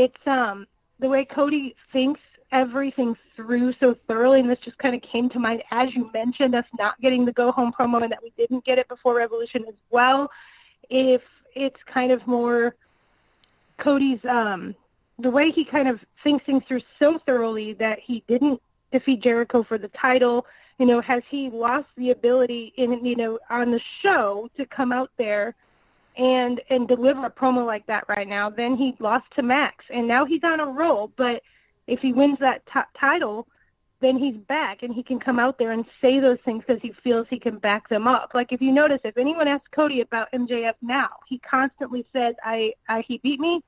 it's 0.02 0.24
um 0.38 0.58
the 1.02 1.08
way 1.14 1.22
Cody 1.24 1.64
thinks 1.94 2.20
everything 2.52 3.16
through 3.34 3.72
so 3.80 3.94
thoroughly, 4.06 4.40
and 4.40 4.48
this 4.48 4.60
just 4.60 4.78
kind 4.78 4.94
of 4.94 5.02
came 5.02 5.28
to 5.30 5.40
mind 5.40 5.62
as 5.70 5.94
you 5.94 6.10
mentioned 6.12 6.54
us 6.54 6.66
not 6.78 7.00
getting 7.00 7.24
the 7.24 7.32
Go 7.32 7.50
Home 7.50 7.72
promo 7.72 8.02
and 8.02 8.12
that 8.12 8.22
we 8.22 8.32
didn't 8.36 8.64
get 8.64 8.78
it 8.78 8.88
before 8.88 9.16
Revolution 9.16 9.64
as 9.66 9.74
well. 9.90 10.30
If 10.90 11.22
it's 11.54 11.82
kind 11.84 12.12
of 12.12 12.26
more 12.26 12.76
Cody's 13.78 14.24
um 14.24 14.74
the 15.18 15.30
way 15.30 15.50
he 15.50 15.64
kind 15.64 15.88
of 15.88 16.04
thinks 16.22 16.44
things 16.44 16.64
through 16.66 16.82
so 16.98 17.18
thoroughly 17.18 17.72
that 17.74 17.98
he 17.98 18.22
didn't 18.26 18.60
defeat 18.92 19.20
Jericho 19.20 19.62
for 19.62 19.78
the 19.78 19.88
title. 19.88 20.46
You 20.78 20.86
know, 20.86 21.00
has 21.00 21.22
he 21.28 21.50
lost 21.50 21.88
the 21.96 22.10
ability 22.10 22.72
in 22.76 23.04
you 23.04 23.16
know 23.16 23.38
on 23.50 23.70
the 23.70 23.78
show 23.78 24.48
to 24.56 24.66
come 24.66 24.92
out 24.92 25.10
there 25.16 25.54
and 26.16 26.60
and 26.70 26.86
deliver 26.86 27.24
a 27.24 27.30
promo 27.30 27.64
like 27.64 27.86
that 27.86 28.04
right 28.08 28.28
now? 28.28 28.50
Then 28.50 28.76
he 28.76 28.96
lost 28.98 29.30
to 29.36 29.42
Max, 29.42 29.84
and 29.90 30.06
now 30.06 30.24
he's 30.24 30.44
on 30.44 30.60
a 30.60 30.66
roll. 30.66 31.12
But 31.16 31.42
if 31.86 32.00
he 32.00 32.12
wins 32.12 32.38
that 32.38 32.64
t- 32.66 32.80
title, 32.98 33.46
then 34.00 34.18
he's 34.18 34.36
back 34.36 34.82
and 34.82 34.92
he 34.92 35.02
can 35.02 35.18
come 35.18 35.38
out 35.38 35.58
there 35.58 35.70
and 35.70 35.84
say 36.00 36.18
those 36.18 36.38
things 36.44 36.64
because 36.66 36.82
he 36.82 36.92
feels 37.04 37.26
he 37.30 37.38
can 37.38 37.58
back 37.58 37.88
them 37.88 38.06
up. 38.06 38.32
Like 38.34 38.52
if 38.52 38.60
you 38.60 38.72
notice, 38.72 39.00
if 39.04 39.16
anyone 39.16 39.48
asks 39.48 39.68
Cody 39.70 40.00
about 40.00 40.30
MJF 40.32 40.74
now, 40.82 41.10
he 41.28 41.38
constantly 41.38 42.04
says, 42.12 42.34
"I, 42.42 42.74
I 42.88 43.02
he 43.02 43.18
beat 43.18 43.40
me. 43.40 43.62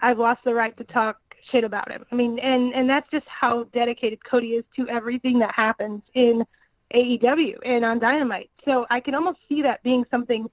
I've 0.00 0.18
lost 0.18 0.44
the 0.44 0.54
right 0.54 0.76
to 0.76 0.84
talk 0.84 1.18
shit 1.50 1.64
about 1.64 1.90
him. 1.90 2.04
I 2.10 2.14
mean, 2.14 2.38
and 2.40 2.74
and 2.74 2.90
that's 2.90 3.10
just 3.10 3.26
how 3.28 3.64
dedicated 3.64 4.24
Cody 4.24 4.54
is 4.54 4.64
to 4.76 4.88
everything 4.88 5.38
that 5.38 5.54
happens 5.54 6.02
in 6.14 6.44
AEW 6.94 7.58
and 7.64 7.84
on 7.84 7.98
Dynamite. 7.98 8.50
So 8.64 8.86
I 8.90 9.00
can 9.00 9.14
almost 9.14 9.38
see 9.48 9.62
that 9.62 9.82
being 9.82 10.04
something 10.10 10.50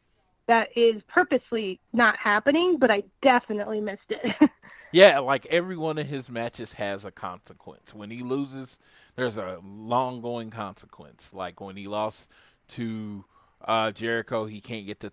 that 0.47 0.69
is 0.75 1.01
purposely 1.07 1.79
not 1.93 2.17
happening, 2.17 2.77
but 2.77 2.91
I 2.91 3.03
definitely 3.21 3.81
missed 3.81 4.09
it. 4.09 4.49
Yeah, 4.93 5.17
like 5.19 5.47
every 5.47 5.75
one 5.75 5.97
of 5.97 6.07
his 6.07 6.29
matches 6.29 6.73
has 6.73 7.03
a 7.03 7.11
consequence. 7.11 7.95
When 7.95 8.11
he 8.11 8.19
loses, 8.19 8.77
there's 9.15 9.37
a 9.37 9.59
long 9.63 10.21
going 10.21 10.51
consequence. 10.51 11.33
Like 11.33 11.59
when 11.59 11.75
he 11.75 11.87
lost 11.87 12.29
to 12.69 13.25
uh, 13.65 13.89
Jericho, 13.89 14.45
he 14.45 14.61
can't 14.61 14.85
get 14.85 14.99
to 14.99 15.11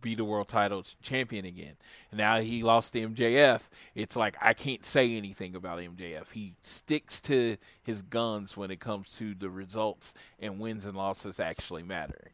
be 0.00 0.16
the 0.16 0.24
world 0.24 0.48
title 0.48 0.82
champion 1.00 1.44
again. 1.44 1.76
Now 2.12 2.40
he 2.40 2.64
lost 2.64 2.92
to 2.94 3.08
MJF. 3.08 3.68
It's 3.94 4.16
like 4.16 4.36
I 4.40 4.52
can't 4.52 4.84
say 4.84 5.16
anything 5.16 5.54
about 5.54 5.78
MJF. 5.78 6.32
He 6.32 6.54
sticks 6.64 7.20
to 7.22 7.56
his 7.84 8.02
guns 8.02 8.56
when 8.56 8.72
it 8.72 8.80
comes 8.80 9.12
to 9.18 9.34
the 9.36 9.48
results 9.48 10.14
and 10.40 10.58
wins 10.58 10.86
and 10.86 10.96
losses 10.96 11.38
actually 11.38 11.84
mattering. 11.84 12.33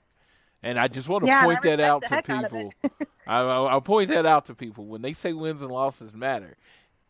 And 0.62 0.78
I 0.78 0.88
just 0.88 1.08
want 1.08 1.22
to 1.24 1.28
Yeah, 1.28 1.44
point 1.44 1.62
that 1.62 1.80
out 1.80 2.06
to 2.06 2.16
heck 2.16 2.30
out 2.30 2.50
people. 2.50 2.74
I, 3.26 3.38
I'll 3.40 3.68
I'll 3.68 3.80
point 3.80 4.08
that 4.10 4.26
out 4.26 4.46
to 4.46 4.54
people 4.54 4.86
when 4.86 5.02
they 5.02 5.12
say 5.12 5.32
wins 5.32 5.62
and 5.62 5.70
losses 5.70 6.14
matter. 6.14 6.56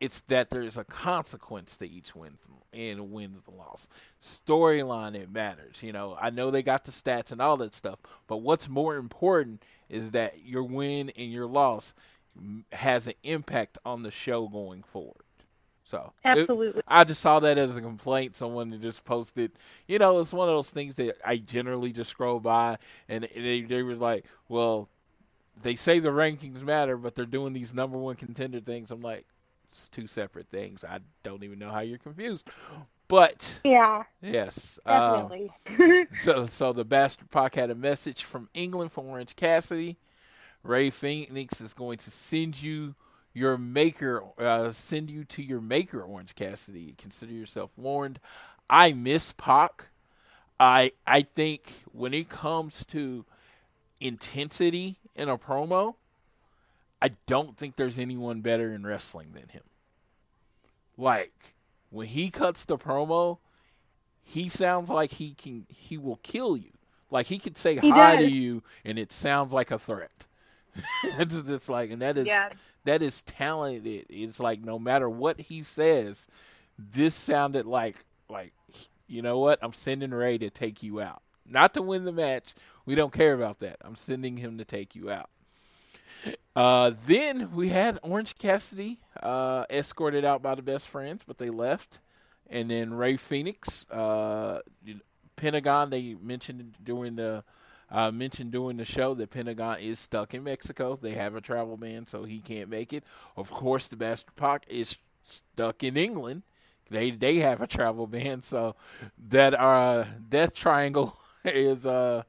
It's 0.00 0.20
that 0.28 0.50
there's 0.50 0.76
a 0.76 0.84
consequence 0.84 1.76
to 1.78 1.88
each 1.88 2.14
win 2.14 2.38
and 2.72 3.10
wins 3.12 3.40
and 3.46 3.56
loss. 3.56 3.88
Storyline 4.22 5.14
it 5.14 5.30
matters. 5.30 5.82
You 5.82 5.92
know, 5.92 6.16
I 6.20 6.30
know 6.30 6.50
they 6.50 6.62
got 6.62 6.84
the 6.84 6.92
stats 6.92 7.32
and 7.32 7.40
all 7.42 7.56
that 7.58 7.74
stuff, 7.74 7.98
but 8.26 8.38
what's 8.38 8.68
more 8.68 8.96
important 8.96 9.62
is 9.88 10.12
that 10.12 10.44
your 10.44 10.62
win 10.64 11.10
and 11.16 11.30
your 11.30 11.46
loss 11.46 11.94
has 12.72 13.06
an 13.06 13.14
impact 13.24 13.78
on 13.84 14.02
the 14.02 14.10
show 14.10 14.48
going 14.48 14.82
forward. 14.82 15.24
So 15.90 16.12
it- 16.38 16.46
I 16.86 17.02
just 17.02 17.20
saw 17.20 17.40
that 17.40 17.58
as 17.58 17.76
a 17.76 17.80
complaint. 17.80 18.36
Someone 18.36 18.80
just 18.80 19.04
posted, 19.04 19.50
you 19.88 19.98
know, 19.98 20.20
it's 20.20 20.32
one 20.32 20.48
of 20.48 20.54
those 20.54 20.70
things 20.70 20.94
that 20.94 21.18
I 21.24 21.38
generally 21.38 21.92
just 21.92 22.10
scroll 22.10 22.38
by, 22.38 22.78
and 23.08 23.28
they 23.34 23.62
they 23.62 23.82
were 23.82 23.96
like, 23.96 24.24
well, 24.48 24.88
they 25.60 25.74
say 25.74 25.98
the 25.98 26.10
rankings 26.10 26.62
matter, 26.62 26.96
but 26.96 27.16
they're 27.16 27.26
doing 27.26 27.52
these 27.54 27.74
number 27.74 27.98
one 27.98 28.14
contender 28.14 28.60
things. 28.60 28.92
I'm 28.92 29.00
like, 29.02 29.26
it's 29.68 29.88
two 29.88 30.06
separate 30.06 30.46
things. 30.48 30.84
I 30.84 31.00
don't 31.24 31.42
even 31.42 31.58
know 31.58 31.70
how 31.70 31.80
you're 31.80 31.98
confused, 31.98 32.48
but 33.08 33.60
Yeah, 33.64 34.04
yes, 34.22 34.78
um, 34.86 35.28
definitely. 35.28 36.06
so, 36.16 36.46
so 36.46 36.72
the 36.72 36.84
Bastard 36.84 37.30
Pac 37.32 37.56
had 37.56 37.70
a 37.70 37.74
message 37.74 38.22
from 38.22 38.48
England 38.54 38.92
from 38.92 39.06
Orange 39.08 39.34
Cassidy. 39.34 39.98
Rey 40.62 40.90
Fenix 40.90 41.60
is 41.60 41.72
going 41.72 41.98
to 41.98 42.10
send 42.12 42.62
you 42.62 42.94
your 43.32 43.56
maker, 43.58 44.22
uh, 44.38 44.72
send 44.72 45.10
you 45.10 45.24
to 45.24 45.42
your 45.42 45.60
maker, 45.60 46.02
Orange 46.02 46.34
Cassidy. 46.34 46.94
Consider 46.98 47.32
yourself 47.32 47.70
warned. 47.76 48.20
I 48.68 48.92
miss 48.92 49.32
Pac. 49.32 49.88
I 50.58 50.92
I 51.06 51.22
think 51.22 51.72
when 51.92 52.12
it 52.14 52.28
comes 52.28 52.84
to 52.86 53.24
intensity 54.00 54.98
in 55.14 55.28
a 55.28 55.38
promo, 55.38 55.94
I 57.02 57.12
don't 57.26 57.56
think 57.56 57.76
there's 57.76 57.98
anyone 57.98 58.40
better 58.40 58.72
in 58.72 58.86
wrestling 58.86 59.32
than 59.32 59.48
him. 59.48 59.62
Like 60.96 61.32
when 61.90 62.08
he 62.08 62.30
cuts 62.30 62.64
the 62.64 62.76
promo, 62.76 63.38
he 64.22 64.48
sounds 64.48 64.90
like 64.90 65.12
he 65.12 65.32
can 65.32 65.66
he 65.68 65.96
will 65.96 66.20
kill 66.22 66.56
you. 66.56 66.72
Like 67.10 67.26
he 67.26 67.38
could 67.38 67.56
say 67.56 67.76
He 67.76 67.90
hi 67.90 68.16
does. 68.16 68.26
to 68.26 68.30
you 68.30 68.62
and 68.84 68.98
it 68.98 69.12
sounds 69.12 69.52
like 69.52 69.70
a 69.70 69.78
threat. 69.78 70.26
it's 71.04 71.34
just 71.42 71.68
like 71.68 71.90
and 71.90 72.02
that 72.02 72.16
is 72.18 72.26
Yeah. 72.26 72.50
that 72.84 73.02
is 73.02 73.22
talented. 73.22 74.06
It's 74.08 74.40
like 74.40 74.60
no 74.62 74.78
matter 74.78 75.08
what 75.08 75.40
he 75.40 75.62
says, 75.62 76.26
this 76.78 77.14
sounded 77.14 77.66
like 77.66 77.96
like 78.28 78.52
you 79.06 79.22
know 79.22 79.38
what? 79.38 79.58
I'm 79.62 79.72
sending 79.72 80.12
Rey 80.12 80.38
to 80.38 80.50
take 80.50 80.82
you 80.82 81.00
out. 81.00 81.22
Not 81.44 81.74
to 81.74 81.82
win 81.82 82.04
the 82.04 82.12
match. 82.12 82.54
We 82.86 82.94
don't 82.94 83.12
care 83.12 83.34
about 83.34 83.58
that. 83.58 83.76
I'm 83.82 83.96
sending 83.96 84.36
him 84.36 84.58
to 84.58 84.64
take 84.64 84.94
you 84.94 85.10
out. 85.10 85.30
Uh, 86.54 86.92
then 87.06 87.52
we 87.54 87.68
had 87.70 87.98
Orange 88.02 88.36
Cassidy 88.36 89.00
uh, 89.22 89.64
escorted 89.70 90.24
out 90.24 90.42
by 90.42 90.54
the 90.54 90.62
best 90.62 90.86
friends, 90.88 91.22
but 91.26 91.38
they 91.38 91.50
left. 91.50 92.00
And 92.48 92.70
then 92.70 92.92
Rey 92.94 93.16
Fenix, 93.16 93.86
uh, 93.90 94.60
Pentagon. 95.36 95.90
They 95.90 96.14
mentioned 96.20 96.74
during 96.82 97.16
the 97.16 97.44
uh, 97.90 98.10
mentioned 98.10 98.52
during 98.52 98.76
the 98.76 98.84
show 98.84 99.14
that 99.14 99.30
Pentagon 99.30 99.78
is 99.80 99.98
stuck 99.98 100.34
in 100.34 100.44
Mexico. 100.44 100.98
They 101.00 101.12
have 101.12 101.34
a 101.34 101.40
travel 101.40 101.76
ban, 101.76 102.06
so 102.06 102.24
he 102.24 102.38
can't 102.38 102.68
make 102.68 102.92
it. 102.92 103.04
Of 103.36 103.50
course, 103.50 103.88
the 103.88 103.96
Bastard 103.96 104.36
Pac 104.36 104.64
is 104.68 104.96
stuck 105.28 105.82
in 105.82 105.96
England. 105.96 106.42
They 106.90 107.10
they 107.10 107.36
have 107.36 107.60
a 107.60 107.66
travel 107.66 108.06
ban, 108.06 108.42
so 108.42 108.74
that 109.28 109.54
uh 109.54 110.04
Death 110.28 110.54
Triangle 110.54 111.16
is 111.44 111.86
uh 111.86 112.22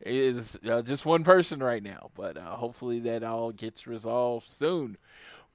is 0.00 0.56
uh, 0.68 0.82
just 0.82 1.04
one 1.04 1.24
person 1.24 1.60
right 1.60 1.82
now. 1.82 2.10
But 2.14 2.36
uh, 2.36 2.56
hopefully 2.56 3.00
that 3.00 3.22
all 3.24 3.50
gets 3.52 3.86
resolved 3.86 4.48
soon. 4.48 4.96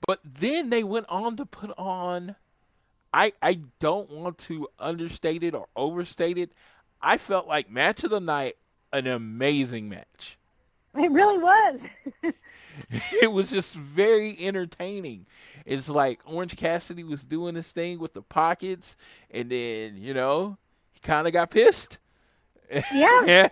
But 0.05 0.19
then 0.23 0.69
they 0.69 0.83
went 0.83 1.07
on 1.09 1.37
to 1.37 1.45
put 1.45 1.71
on. 1.77 2.35
I 3.13 3.33
I 3.41 3.61
don't 3.79 4.09
want 4.09 4.37
to 4.39 4.67
understate 4.79 5.43
it 5.43 5.55
or 5.55 5.67
overstate 5.75 6.37
it. 6.37 6.51
I 7.01 7.17
felt 7.17 7.47
like 7.47 7.69
match 7.69 8.03
of 8.03 8.11
the 8.11 8.19
night, 8.19 8.55
an 8.93 9.07
amazing 9.07 9.89
match. 9.89 10.37
It 10.95 11.11
really 11.11 11.39
was. 11.39 11.79
it 13.21 13.31
was 13.31 13.49
just 13.51 13.75
very 13.75 14.37
entertaining. 14.39 15.25
It's 15.65 15.89
like 15.89 16.21
Orange 16.25 16.55
Cassidy 16.55 17.03
was 17.03 17.25
doing 17.25 17.55
his 17.55 17.71
thing 17.71 17.99
with 17.99 18.13
the 18.13 18.21
pockets, 18.21 18.95
and 19.31 19.49
then 19.49 19.97
you 19.97 20.13
know 20.13 20.57
he 20.91 20.99
kind 20.99 21.27
of 21.27 21.33
got 21.33 21.51
pissed. 21.51 21.97
Yeah. 22.93 23.47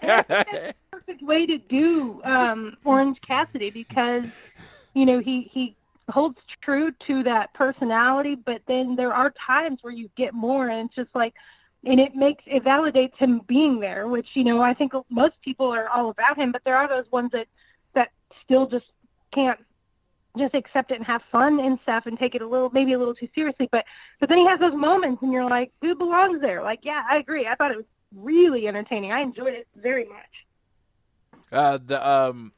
perfect 0.92 1.22
way 1.22 1.46
to 1.46 1.58
do 1.58 2.22
um, 2.24 2.78
Orange 2.86 3.20
Cassidy 3.22 3.70
because 3.70 4.26
you 4.94 5.06
know 5.06 5.20
he 5.20 5.42
he 5.42 5.76
holds 6.10 6.40
true 6.62 6.92
to 7.08 7.24
that 7.24 7.54
personality, 7.54 8.36
but 8.36 8.62
then 8.68 8.96
there 8.96 9.14
are 9.14 9.32
times 9.32 9.80
where 9.82 9.94
you 9.94 10.10
get 10.16 10.34
more, 10.34 10.68
and 10.68 10.88
it's 10.88 10.96
just 10.96 11.16
like, 11.16 11.34
and 11.86 12.00
it 12.00 12.16
makes 12.16 12.44
it 12.46 12.64
validates 12.64 13.16
him 13.18 13.42
being 13.48 13.80
there, 13.80 14.08
which 14.08 14.30
you 14.34 14.44
know 14.44 14.62
I 14.62 14.74
think 14.74 14.94
most 15.10 15.42
people 15.42 15.68
are 15.72 15.88
all 15.90 16.10
about 16.10 16.38
him, 16.38 16.52
but 16.52 16.64
there 16.64 16.76
are 16.76 16.88
those 16.88 17.12
ones 17.12 17.32
that 17.32 17.48
that 17.94 18.12
still 18.44 18.68
just 18.68 18.86
can't 19.34 19.60
just 20.38 20.56
accept 20.56 20.92
it 20.92 20.96
and 20.96 21.06
have 21.06 21.22
fun 21.32 21.60
and 21.60 21.78
stuff 21.84 22.06
and 22.06 22.18
take 22.18 22.36
it 22.36 22.42
a 22.42 22.48
little 22.48 22.70
maybe 22.70 22.94
a 22.94 22.98
little 22.98 23.14
too 23.14 23.28
seriously 23.36 23.68
but 23.70 23.84
but 24.22 24.30
then 24.30 24.38
he 24.38 24.48
has 24.48 24.58
those 24.62 24.74
moments 24.74 25.22
and 25.22 25.34
you're 25.34 25.50
like 25.50 25.74
who 25.82 25.94
belongs 25.94 26.40
there? 26.40 26.64
Like 26.64 26.80
yeah 26.84 27.04
i 27.10 27.18
agree. 27.18 27.48
I 27.48 27.56
thought 27.56 27.72
it 27.72 27.78
was 27.78 27.86
really 28.16 28.68
entertaining. 28.68 29.12
I 29.12 29.20
enjoyed 29.22 29.54
it 29.54 29.68
very 29.76 30.06
much. 30.06 30.46
Uh, 31.52 31.78
the 31.84 32.08
um, 32.08 32.54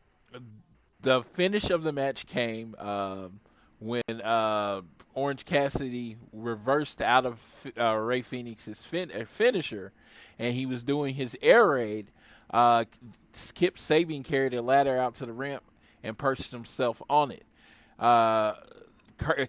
the 1.02 1.24
finish 1.24 1.70
of 1.70 1.84
the 1.84 1.92
match 1.92 2.26
came 2.26 2.76
um, 2.78 3.40
when 3.80 4.04
uh, 4.24 4.82
Orange 5.13 5.45
Cassidy 5.45 6.17
reversed 6.32 7.02
out 7.02 7.26
of 7.26 7.71
uh, 7.80 7.95
Rey 7.95 8.21
Fenix's 8.21 8.84
fin- 8.84 9.12
uh, 9.12 9.26
finisher, 9.26 9.91
and 10.39 10.56
he 10.56 10.65
was 10.65 10.84
doing 10.84 11.15
his 11.15 11.38
air 11.41 11.67
raid. 11.69 12.12
Uh, 12.49 12.86
Kip 13.54 13.78
Sabian 13.78 14.23
carried 14.23 14.54
a 14.54 14.62
ladder 14.62 14.97
out 14.97 15.15
to 15.15 15.26
the 15.26 15.34
ramp 15.34 15.63
and 16.04 16.17
perched 16.17 16.52
himself 16.52 17.02
on 17.10 17.32
it. 17.32 17.45
Uh, 17.99 18.54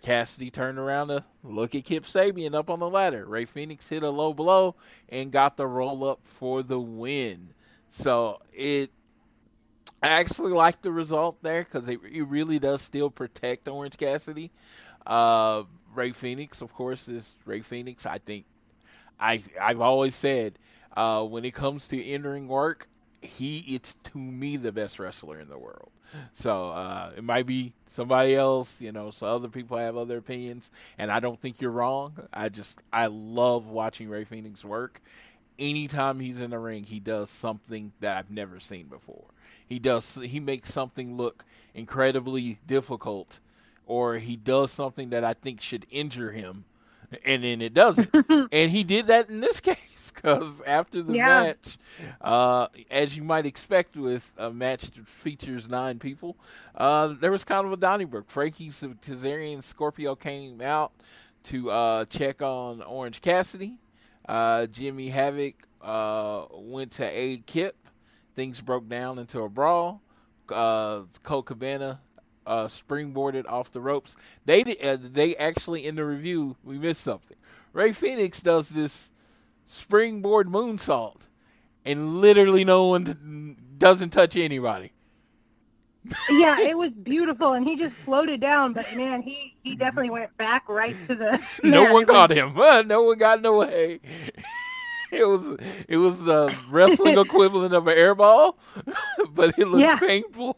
Cassidy 0.03 0.51
turned 0.51 0.79
around 0.79 1.09
to 1.09 1.25
look 1.43 1.75
at 1.75 1.85
Kip 1.85 2.05
Sabian 2.05 2.55
up 2.55 2.71
on 2.71 2.81
the 2.81 2.89
ladder. 2.89 3.25
Rey 3.25 3.45
Fenix 3.45 3.89
hit 3.89 4.03
a 4.03 4.11
low 4.11 4.33
blow 4.33 4.77
and 5.09 5.33
got 5.33 5.57
the 5.57 5.67
roll 5.67 6.05
up 6.05 6.21
for 6.25 6.63
the 6.63 6.79
win. 6.79 7.55
So 7.89 8.41
it 8.53 8.91
I 10.05 10.09
actually 10.09 10.53
like 10.53 10.83
the 10.83 10.93
result 10.93 11.43
there 11.43 11.63
because 11.63 11.89
it, 11.89 11.99
it 12.11 12.25
really 12.25 12.59
does 12.59 12.83
still 12.83 13.09
protect 13.09 13.67
Orange 13.67 13.97
Cassidy. 13.97 14.51
Uh, 15.07 15.65
Rey 15.95 16.13
Fenix, 16.13 16.61
of 16.61 16.73
course, 16.75 17.09
is 17.09 17.37
Rey 17.45 17.61
Fenix. 17.61 18.07
I 18.07 18.19
think 18.19 18.47
I 19.21 19.43
I've 19.61 19.81
always 19.81 20.15
said 20.15 20.59
uh, 20.97 21.25
when 21.25 21.45
it 21.45 21.55
comes 21.55 21.89
to 21.89 22.05
entering 22.05 22.49
work, 22.49 22.89
he 23.23 23.59
it's 23.61 23.95
to 24.05 24.19
me 24.19 24.57
the 24.57 24.73
best 24.73 24.99
wrestler 24.99 25.41
in 25.41 25.49
the 25.49 25.59
world. 25.59 25.91
So 26.33 26.69
uh, 26.69 27.11
it 27.17 27.25
might 27.25 27.47
be 27.47 27.73
somebody 27.87 28.35
else, 28.35 28.81
you 28.81 28.93
know. 28.93 29.11
So 29.11 29.27
other 29.27 29.49
people 29.49 29.79
have 29.79 29.97
other 29.97 30.19
opinions, 30.19 30.71
and 30.97 31.11
I 31.11 31.19
don't 31.21 31.41
think 31.41 31.61
you're 31.61 31.71
wrong. 31.71 32.29
I 32.33 32.49
just 32.49 32.81
I 32.93 33.07
love 33.07 33.67
watching 33.67 34.09
Rey 34.09 34.25
Fenix 34.25 34.65
work. 34.65 35.01
Anytime 35.59 36.21
he's 36.21 36.41
in 36.41 36.51
the 36.51 36.59
ring, 36.59 36.85
he 36.85 37.01
does 37.01 37.31
something 37.31 37.93
that 38.01 38.17
I've 38.17 38.31
never 38.31 38.61
seen 38.61 38.87
before. 38.87 39.25
He 39.67 39.79
does 39.79 40.17
he 40.23 40.41
makes 40.41 40.73
something 40.73 41.17
look 41.17 41.45
incredibly 41.75 42.59
difficult, 42.67 43.41
or 43.87 44.17
he 44.19 44.37
does 44.37 44.71
something 44.73 45.11
that 45.11 45.25
I 45.25 45.35
think 45.35 45.61
should 45.61 45.87
injure 45.91 46.33
him, 46.33 46.65
and 47.25 47.45
then 47.45 47.61
it 47.61 47.75
doesn't. 47.75 48.09
and 48.53 48.71
he 48.71 48.85
did 48.85 49.07
that 49.09 49.29
in 49.29 49.41
this 49.41 49.61
case 49.71 50.11
because 50.15 50.61
after 50.67 51.03
the 51.03 51.15
Yeah. 51.15 51.27
match, 51.43 51.79
uh, 52.21 52.69
as 52.91 53.17
you 53.17 53.23
might 53.23 53.47
expect 53.47 53.97
with 53.97 54.33
a 54.39 54.51
match 54.51 54.91
that 54.91 55.07
features 55.09 55.69
nine 55.69 55.99
people, 55.99 56.37
uh, 56.75 57.09
there 57.09 57.31
was 57.31 57.45
kind 57.45 57.67
of 57.67 57.73
a 57.73 57.77
Donnybrook. 57.77 58.31
Frankie 58.31 58.69
Kazarian 58.69 59.63
Scorpio 59.63 60.15
came 60.15 60.61
out 60.61 60.93
to 61.45 61.71
uh, 61.71 62.05
check 62.07 62.43
on 62.43 62.83
Orange 62.83 63.21
Cassidy. 63.21 63.79
Uh, 64.27 64.67
Jimmy 64.67 65.09
Havoc 65.11 65.55
uh, 65.83 66.47
went 66.53 66.93
to 66.93 67.05
aid 67.05 67.45
Kip. 67.47 67.77
Things 68.35 68.61
broke 68.63 68.89
down 68.89 69.19
into 69.19 69.41
a 69.43 69.49
brawl. 69.49 70.01
Uh, 70.49 71.03
Colt 71.23 71.47
Cabana 71.47 72.01
uh, 72.47 72.67
springboarded 72.67 73.47
off 73.49 73.71
the 73.73 73.81
ropes. 73.81 74.17
They 74.45 74.63
uh, 74.83 74.97
they 75.01 75.35
actually 75.37 75.87
in 75.87 75.97
the 75.97 76.05
review 76.05 76.57
we 76.65 76.79
missed 76.79 77.03
something. 77.03 77.37
Rey 77.73 77.93
Fenix 77.93 78.43
does 78.43 78.69
this 78.71 79.13
springboard 79.67 80.49
moonsault, 80.49 81.27
and 81.85 82.21
literally 82.21 82.65
no 82.65 82.87
one 82.89 83.05
t- 83.05 83.57
doesn't 83.79 84.11
touch 84.11 84.37
anybody. 84.37 84.93
yeah, 86.31 86.61
it 86.61 86.77
was 86.77 86.91
beautiful, 87.03 87.55
and 87.55 87.67
he 87.67 87.77
just 87.77 87.97
floated 87.97 88.41
down. 88.41 88.73
But 88.75 88.87
man, 88.95 89.23
he 89.23 89.57
he 89.63 89.75
definitely 89.75 90.11
went 90.11 90.37
back 90.37 90.69
right 90.69 90.95
to 91.09 91.15
the. 91.15 91.43
no 91.65 91.93
one 91.93 92.05
caught 92.07 92.31
him. 92.31 92.59
Uh, 92.59 92.83
no 92.83 93.03
one 93.05 93.19
got 93.19 93.39
in 93.39 93.43
the 93.43 93.53
way. 93.53 94.01
It 95.13 95.29
was 95.29 95.61
it 95.89 95.97
was 95.97 96.19
the 96.25 96.53
wrestling 96.71 97.17
equivalent 97.17 97.73
of 97.73 97.87
an 97.87 97.97
airball, 97.97 98.55
but 99.31 99.57
it 99.57 99.69
looked 99.69 99.81
Yeah. 99.83 99.97
painful. 99.97 100.57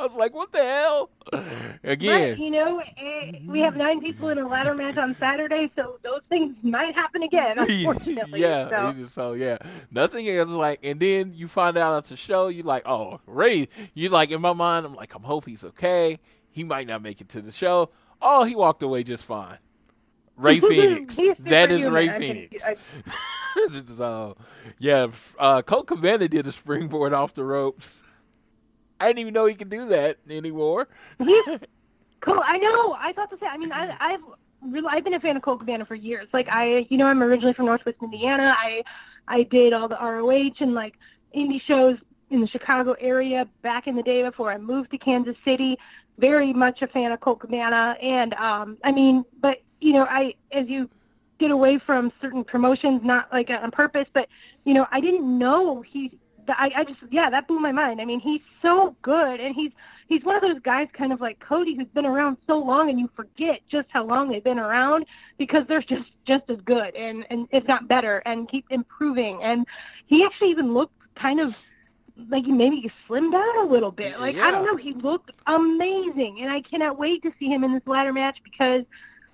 I 0.00 0.04
was 0.04 0.14
like, 0.16 0.34
"What 0.34 0.50
the 0.52 0.58
hell?" 0.64 1.10
But, 1.30 1.44
Again, 1.84 2.38
you 2.40 2.50
know, 2.50 2.82
eh, 2.96 3.32
we 3.46 3.60
have 3.60 3.76
nine 3.76 4.00
people 4.00 4.28
in 4.30 4.38
a 4.38 4.48
ladder 4.48 4.74
match 4.74 4.96
on 4.96 5.14
Saturday, 5.20 5.70
so 5.76 5.98
those 6.02 6.22
things 6.28 6.56
might 6.62 6.94
happen 6.94 7.22
again, 7.22 7.58
unfortunately. 7.58 8.40
yeah. 8.40 8.68
So. 8.70 8.88
it 8.90 8.98
is- 8.98 9.12
So 9.12 9.32
yeah, 9.34 9.58
nothing 9.90 10.28
else. 10.28 10.48
Like, 10.50 10.80
and 10.82 10.98
then 10.98 11.32
you 11.34 11.46
find 11.48 11.76
out 11.76 11.96
at 11.98 12.04
the 12.06 12.16
show, 12.16 12.48
you're 12.48 12.64
like, 12.64 12.82
"Oh, 12.86 13.20
Rey." 13.26 13.68
You 13.94 14.08
like 14.08 14.30
in 14.30 14.40
my 14.40 14.52
mind, 14.52 14.86
I'm 14.86 14.94
like, 14.94 15.14
"I'm 15.14 15.22
hope 15.22 15.46
he's 15.46 15.62
okay. 15.64 16.18
He 16.50 16.64
might 16.64 16.86
not 16.88 17.02
make 17.02 17.20
it 17.20 17.28
to 17.30 17.42
the 17.42 17.52
show." 17.52 17.90
Oh, 18.22 18.44
he 18.44 18.54
walked 18.56 18.82
away 18.82 19.02
just 19.04 19.24
fine. 19.24 19.58
Rey 20.36 20.60
Fenix. 20.60 21.16
That 21.16 21.70
is 21.70 21.82
superhuman. 21.84 21.92
Rey 21.92 22.08
I 22.08 22.12
can- 22.12 22.20
Fenix. 22.20 22.64
I- 22.64 22.76
so, 23.96 24.36
yeah, 24.78 25.08
uh, 25.38 25.60
Colt 25.62 25.86
Cabana 25.88 26.28
did 26.28 26.46
a 26.46 26.52
springboard 26.52 27.12
off 27.12 27.34
the 27.34 27.44
ropes. 27.44 28.02
I 29.00 29.06
didn't 29.06 29.20
even 29.20 29.34
know 29.34 29.46
he 29.46 29.54
could 29.54 29.70
do 29.70 29.88
that 29.88 30.18
anymore. 30.28 30.88
Cool. 32.20 32.40
I 32.44 32.58
know. 32.58 32.96
I 32.98 33.12
thought 33.12 33.30
the 33.30 33.38
same. 33.38 33.48
I 33.50 33.56
mean, 33.56 33.72
I, 33.72 33.96
I've 33.98 34.20
really, 34.60 34.88
I've 34.90 35.04
been 35.04 35.14
a 35.14 35.20
fan 35.20 35.36
of 35.36 35.42
Colt 35.42 35.60
Cabana 35.60 35.86
for 35.86 35.94
years. 35.94 36.28
Like 36.32 36.48
I, 36.50 36.86
you 36.90 36.98
know, 36.98 37.06
I'm 37.06 37.22
originally 37.22 37.54
from 37.54 37.66
Northwest 37.66 37.96
Indiana. 38.02 38.54
I, 38.58 38.84
I 39.26 39.44
did 39.44 39.72
all 39.72 39.88
the 39.88 39.96
ROH 39.96 40.60
and 40.60 40.74
like 40.74 40.98
indie 41.34 41.62
shows 41.62 41.96
in 42.30 42.40
the 42.40 42.46
Chicago 42.46 42.94
area 43.00 43.48
back 43.62 43.86
in 43.86 43.96
the 43.96 44.02
day 44.02 44.22
before 44.22 44.50
I 44.50 44.58
moved 44.58 44.90
to 44.90 44.98
Kansas 44.98 45.36
City. 45.44 45.78
Very 46.18 46.52
much 46.52 46.82
a 46.82 46.86
fan 46.86 47.12
of 47.12 47.20
Colt 47.20 47.40
Cabana, 47.40 47.96
and 48.02 48.34
um, 48.34 48.76
I 48.84 48.92
mean, 48.92 49.24
but 49.40 49.62
you 49.80 49.94
know, 49.94 50.06
I 50.08 50.34
as 50.52 50.68
you 50.68 50.90
get 51.38 51.50
away 51.50 51.78
from 51.78 52.12
certain 52.20 52.44
promotions, 52.44 53.00
not 53.02 53.32
like 53.32 53.48
on 53.48 53.70
purpose, 53.70 54.06
but 54.12 54.28
you 54.64 54.74
know, 54.74 54.86
I 54.92 55.00
didn't 55.00 55.38
know 55.38 55.80
he. 55.80 56.18
I, 56.58 56.72
I 56.76 56.84
just 56.84 57.00
yeah, 57.10 57.30
that 57.30 57.48
blew 57.48 57.58
my 57.58 57.72
mind. 57.72 58.00
I 58.00 58.04
mean, 58.04 58.20
he's 58.20 58.42
so 58.62 58.96
good, 59.02 59.40
and 59.40 59.54
he's 59.54 59.72
he's 60.10 60.24
one 60.24 60.36
of 60.36 60.42
those 60.42 60.60
guys 60.60 60.88
kind 60.92 61.12
of 61.12 61.20
like 61.22 61.40
Cody 61.40 61.74
who's 61.74 61.86
been 61.88 62.04
around 62.04 62.36
so 62.46 62.58
long 62.58 62.90
and 62.90 63.00
you 63.00 63.08
forget 63.14 63.62
just 63.68 63.86
how 63.90 64.04
long 64.04 64.28
they've 64.28 64.44
been 64.44 64.58
around 64.58 65.06
because 65.38 65.64
they're 65.66 65.80
just 65.80 66.10
just 66.26 66.42
as 66.50 66.60
good 66.62 66.94
and 66.96 67.24
and 67.30 67.48
if 67.52 67.66
not 67.66 67.88
better 67.88 68.20
and 68.26 68.48
keep 68.48 68.66
improving. 68.68 69.42
And 69.42 69.66
he 70.04 70.24
actually 70.24 70.50
even 70.50 70.74
looked 70.74 70.94
kind 71.14 71.40
of 71.40 71.64
like 72.28 72.44
he 72.44 72.52
maybe 72.52 72.92
slimmed 73.08 73.32
down 73.32 73.58
a 73.58 73.64
little 73.64 73.92
bit. 73.92 74.20
Like 74.20 74.36
I 74.36 74.50
don't 74.50 74.66
know 74.66 74.76
he 74.76 74.92
looked 74.92 75.30
amazing 75.46 76.42
and 76.42 76.50
I 76.50 76.60
cannot 76.60 76.98
wait 76.98 77.22
to 77.22 77.32
see 77.38 77.46
him 77.46 77.64
in 77.64 77.72
this 77.72 77.86
ladder 77.86 78.12
match 78.12 78.42
because 78.42 78.82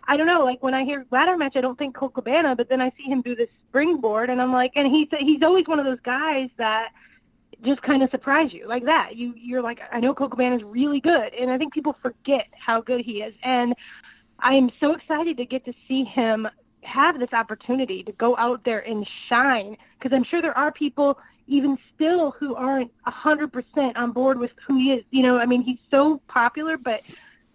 I 0.09 0.17
don't 0.17 0.27
know 0.27 0.45
like 0.45 0.63
when 0.63 0.75
I 0.75 0.85
hear 0.85 1.07
ladder 1.11 1.37
match 1.37 1.57
I 1.57 1.61
don't 1.61 1.79
think 1.79 1.95
Colt 1.95 2.15
Cabana 2.15 2.55
but 2.55 2.69
then 2.69 2.81
I 2.81 2.93
see 2.97 3.05
him 3.05 3.23
do 3.23 3.35
this 3.35 3.49
springboard 3.69 4.31
and 4.31 4.41
I'm 4.41 4.53
like 4.53 4.73
and 4.77 4.87
he's 4.87 5.09
he's 5.19 5.43
always 5.43 5.67
one 5.67 5.79
of 5.79 5.85
those 5.85 6.01
guys 6.01 6.49
that 6.57 6.93
just 7.63 7.83
kind 7.83 8.03
of 8.03 8.11
surprise 8.11 8.53
you 8.53 8.67
like 8.67 8.85
that. 8.85 9.17
You 9.17 9.35
you're 9.37 9.63
like, 9.63 9.81
I 9.93 10.01
know 10.01 10.15
Coco 10.15 10.37
Man 10.37 10.53
is 10.53 10.63
really 10.63 11.01
good, 11.01 11.35
and 11.35 11.51
I 11.51 11.59
think 11.59 11.73
people 11.73 11.97
forget 12.03 12.49
how 12.53 12.81
good 12.81 13.01
he 13.01 13.23
is. 13.23 13.35
And 13.43 13.75
I 14.39 14.55
am 14.55 14.71
so 14.81 14.95
excited 14.95 15.37
to 15.39 15.47
get 15.47 15.65
to 15.65 15.73
see 15.89 16.05
him 16.05 16.49
have 16.83 17.19
this 17.19 17.33
opportunity 17.33 18.03
to 18.05 18.13
go 18.13 18.37
out 18.37 18.63
there 18.65 18.87
and 18.87 19.07
shine 19.07 19.77
because 19.99 20.15
I'm 20.15 20.23
sure 20.23 20.41
there 20.41 20.57
are 20.57 20.71
people 20.71 21.19
even 21.49 21.79
still 21.95 22.33
who 22.33 22.55
aren't 22.55 22.93
a 23.07 23.11
hundred 23.11 23.53
percent 23.53 23.97
on 23.97 24.13
board 24.13 24.39
with 24.39 24.53
who 24.67 24.77
he 24.77 24.93
is. 24.93 25.05
You 25.11 25.23
know, 25.23 25.39
I 25.39 25.47
mean, 25.47 25.63
he's 25.63 25.79
so 25.91 26.19
popular, 26.29 26.77
but 26.77 27.03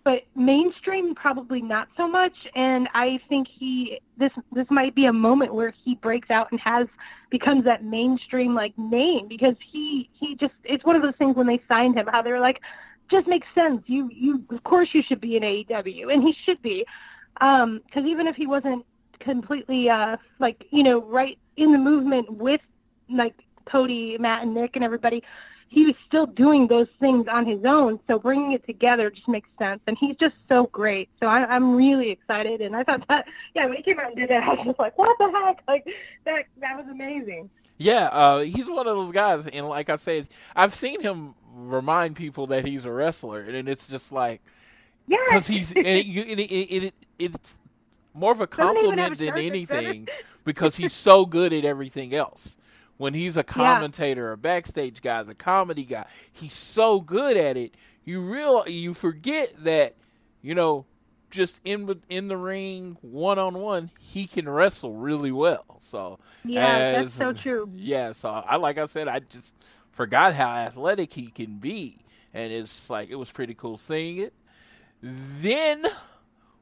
but 0.04 0.24
mainstream 0.36 1.14
probably 1.16 1.62
not 1.62 1.88
so 1.96 2.08
much. 2.08 2.48
And 2.56 2.88
I 2.94 3.20
think 3.30 3.48
he 3.48 4.00
this 4.18 4.32
this 4.52 4.68
might 4.70 4.96
be 4.96 5.06
a 5.06 5.14
moment 5.14 5.54
where 5.54 5.74
he 5.84 5.96
breaks 5.96 6.30
out 6.32 6.52
and 6.52 6.60
has 6.62 6.88
becomes 7.30 7.64
that 7.66 7.84
mainstream 7.84 8.56
like 8.56 8.78
name. 8.78 9.28
Because 9.28 9.56
he 9.60 10.10
he 10.14 10.36
just 10.36 10.54
it's 10.64 10.84
one 10.84 10.96
of 10.96 11.02
those 11.02 11.16
things 11.16 11.36
when 11.36 11.48
they 11.48 11.62
signed 11.70 11.98
him 11.98 12.08
how 12.08 12.22
they 12.22 12.32
were 12.32 12.40
like 12.40 12.62
just 13.10 13.28
makes 13.28 13.48
sense. 13.54 13.84
You 13.88 14.10
you 14.12 14.44
of 14.50 14.64
course 14.64 14.94
you 14.94 15.02
should 15.04 15.22
be 15.22 15.38
in 15.38 15.44
AEW 15.44 16.12
and 16.14 16.24
he 16.24 16.34
should 16.34 16.62
be. 16.62 16.86
Um 17.40 17.82
because 17.86 18.06
even 18.06 18.28
if 18.28 18.36
he 18.36 18.48
wasn't 18.48 18.86
completely 19.20 19.90
uh 19.90 20.18
like 20.40 20.66
you 20.72 20.84
know 20.84 21.02
right 21.04 21.38
in 21.58 21.72
the 21.72 21.78
movement 21.78 22.32
with 22.32 22.62
like 23.10 23.44
Cody 23.66 24.18
Matt 24.18 24.44
and 24.44 24.54
Nick 24.54 24.76
and 24.76 24.84
everybody 24.84 25.24
he 25.72 25.86
was 25.86 25.96
still 26.06 26.26
doing 26.28 26.68
those 26.68 26.90
things 27.00 27.28
on 27.30 27.46
his 27.46 27.64
own 27.64 27.98
so 28.08 28.20
bringing 28.20 28.52
it 28.52 28.66
together 28.68 29.10
just 29.10 29.28
makes 29.28 29.48
sense. 29.58 29.82
And 29.88 29.98
he's 29.98 30.18
just 30.18 30.36
so 30.50 30.66
great. 30.68 31.10
So 31.22 31.28
I, 31.28 31.46
I'm 31.56 31.76
really 31.76 32.10
excited 32.12 32.60
and 32.62 32.76
I 32.76 32.84
thought 32.84 33.08
that 33.08 33.26
yeah 33.56 33.66
when 33.66 33.78
he 33.78 33.84
came 33.84 33.98
out 34.00 34.08
and 34.08 34.18
did 34.18 34.30
that 34.30 34.44
I 34.48 34.54
was 34.54 34.66
just 34.66 34.80
like 34.80 34.98
what 34.98 35.18
the 35.18 35.32
heck? 35.32 35.64
Like 35.68 35.90
that 36.26 36.46
that 36.60 36.78
was 36.78 36.88
amazing. 36.88 37.50
Yeah, 37.78 38.10
uh, 38.12 38.40
he's 38.42 38.70
one 38.70 38.86
of 38.86 38.96
those 38.96 39.12
guys, 39.12 39.48
and 39.48 39.68
like 39.68 39.90
I 39.90 39.96
said, 39.96 40.28
I've 40.56 40.76
seen 40.76 41.02
him 41.02 41.34
remind 41.56 42.16
people 42.16 42.46
that 42.48 42.64
he's 42.64 42.86
a 42.86 42.92
wrestler, 42.92 43.40
and 43.42 43.68
it's 43.68 43.88
just 43.88 44.12
like 44.12 44.42
yeah 45.08 45.18
because 45.26 45.48
he's 45.48 45.72
and 45.72 45.88
it, 45.88 46.06
you- 46.06 46.22
it, 46.24 46.40
it, 46.40 46.84
it, 46.84 46.94
it's 47.18 47.56
more 48.14 48.32
of 48.34 48.42
a 48.42 48.46
Doesn't 48.48 48.78
even 48.78 48.98
have 49.00 49.18
compliment 49.18 49.18
than 49.20 49.38
anything 49.46 50.08
because 50.44 50.76
he's 50.76 50.94
so 50.94 51.26
good 51.26 51.54
at 51.54 51.66
everything 51.66 52.14
else. 52.14 52.58
When 53.02 53.16
he's 53.16 53.36
a 53.36 53.44
commentator, 53.44 54.32
a 54.32 54.38
backstage 54.38 55.02
guy, 55.02 55.24
the 55.24 55.34
comedy 55.34 55.86
guy, 55.86 56.06
he's 56.32 56.54
so 56.54 57.02
good 57.02 57.36
at 57.36 57.58
it. 57.58 57.74
You 58.06 58.22
real 58.22 58.64
you 58.68 58.94
forget 58.94 59.52
that 59.64 59.96
you 60.44 60.54
know 60.54 60.86
just 61.32 61.60
in 61.66 61.88
the- 61.88 62.00
in 62.10 62.28
the 62.28 62.38
ring 62.38 62.98
one 63.02 63.40
on 63.40 63.56
one, 63.56 63.90
he 64.00 64.28
can 64.28 64.48
wrestle 64.48 64.94
really 64.94 65.32
well. 65.32 65.66
So 65.80 66.20
Yeah, 66.44 67.02
that's 67.02 67.14
so 67.16 67.34
true. 67.34 67.72
Yeah, 67.76 68.12
so 68.12 68.30
I 68.30 68.58
like 68.58 68.78
I 68.78 68.86
said, 68.86 69.08
I 69.08 69.18
just 69.22 69.56
forgot 69.92 70.36
how 70.36 70.50
athletic 70.50 71.14
he 71.14 71.26
can 71.32 71.58
be, 71.58 72.06
and 72.36 72.54
it's 72.54 72.88
like 72.88 73.10
it 73.10 73.16
was 73.16 73.32
pretty 73.32 73.56
cool 73.56 73.78
seeing 73.80 74.18
it. 74.18 74.34
Then 75.02 75.86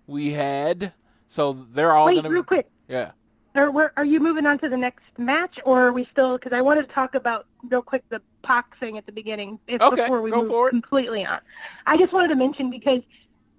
we 0.07 0.31
had 0.31 0.93
so 1.27 1.51
they're 1.51 1.91
all 1.91 2.05
Wait, 2.05 2.15
gonna 2.15 2.29
real 2.29 2.43
quick. 2.43 2.69
yeah 2.87 3.11
Are, 3.59 3.71
where, 3.71 3.91
are 3.97 4.05
you 4.05 4.19
moving 4.21 4.45
on 4.45 4.57
to 4.59 4.69
the 4.69 4.77
next 4.77 5.03
match, 5.17 5.59
or 5.65 5.81
are 5.87 5.91
we 5.91 6.07
still? 6.11 6.37
Because 6.37 6.53
I 6.53 6.61
wanted 6.61 6.87
to 6.87 6.93
talk 6.93 7.13
about 7.15 7.45
real 7.63 7.81
quick 7.81 8.03
the 8.09 8.21
Pac 8.41 8.79
thing 8.79 8.97
at 8.97 9.05
the 9.05 9.11
beginning, 9.11 9.59
if, 9.67 9.81
Okay, 9.81 10.03
before 10.03 10.21
we 10.21 10.31
go 10.31 10.41
move 10.41 10.47
for 10.47 10.67
it. 10.67 10.71
completely 10.71 11.25
on. 11.25 11.39
I 11.85 11.97
just 11.97 12.13
wanted 12.13 12.29
to 12.29 12.35
mention 12.35 12.69
because 12.69 13.01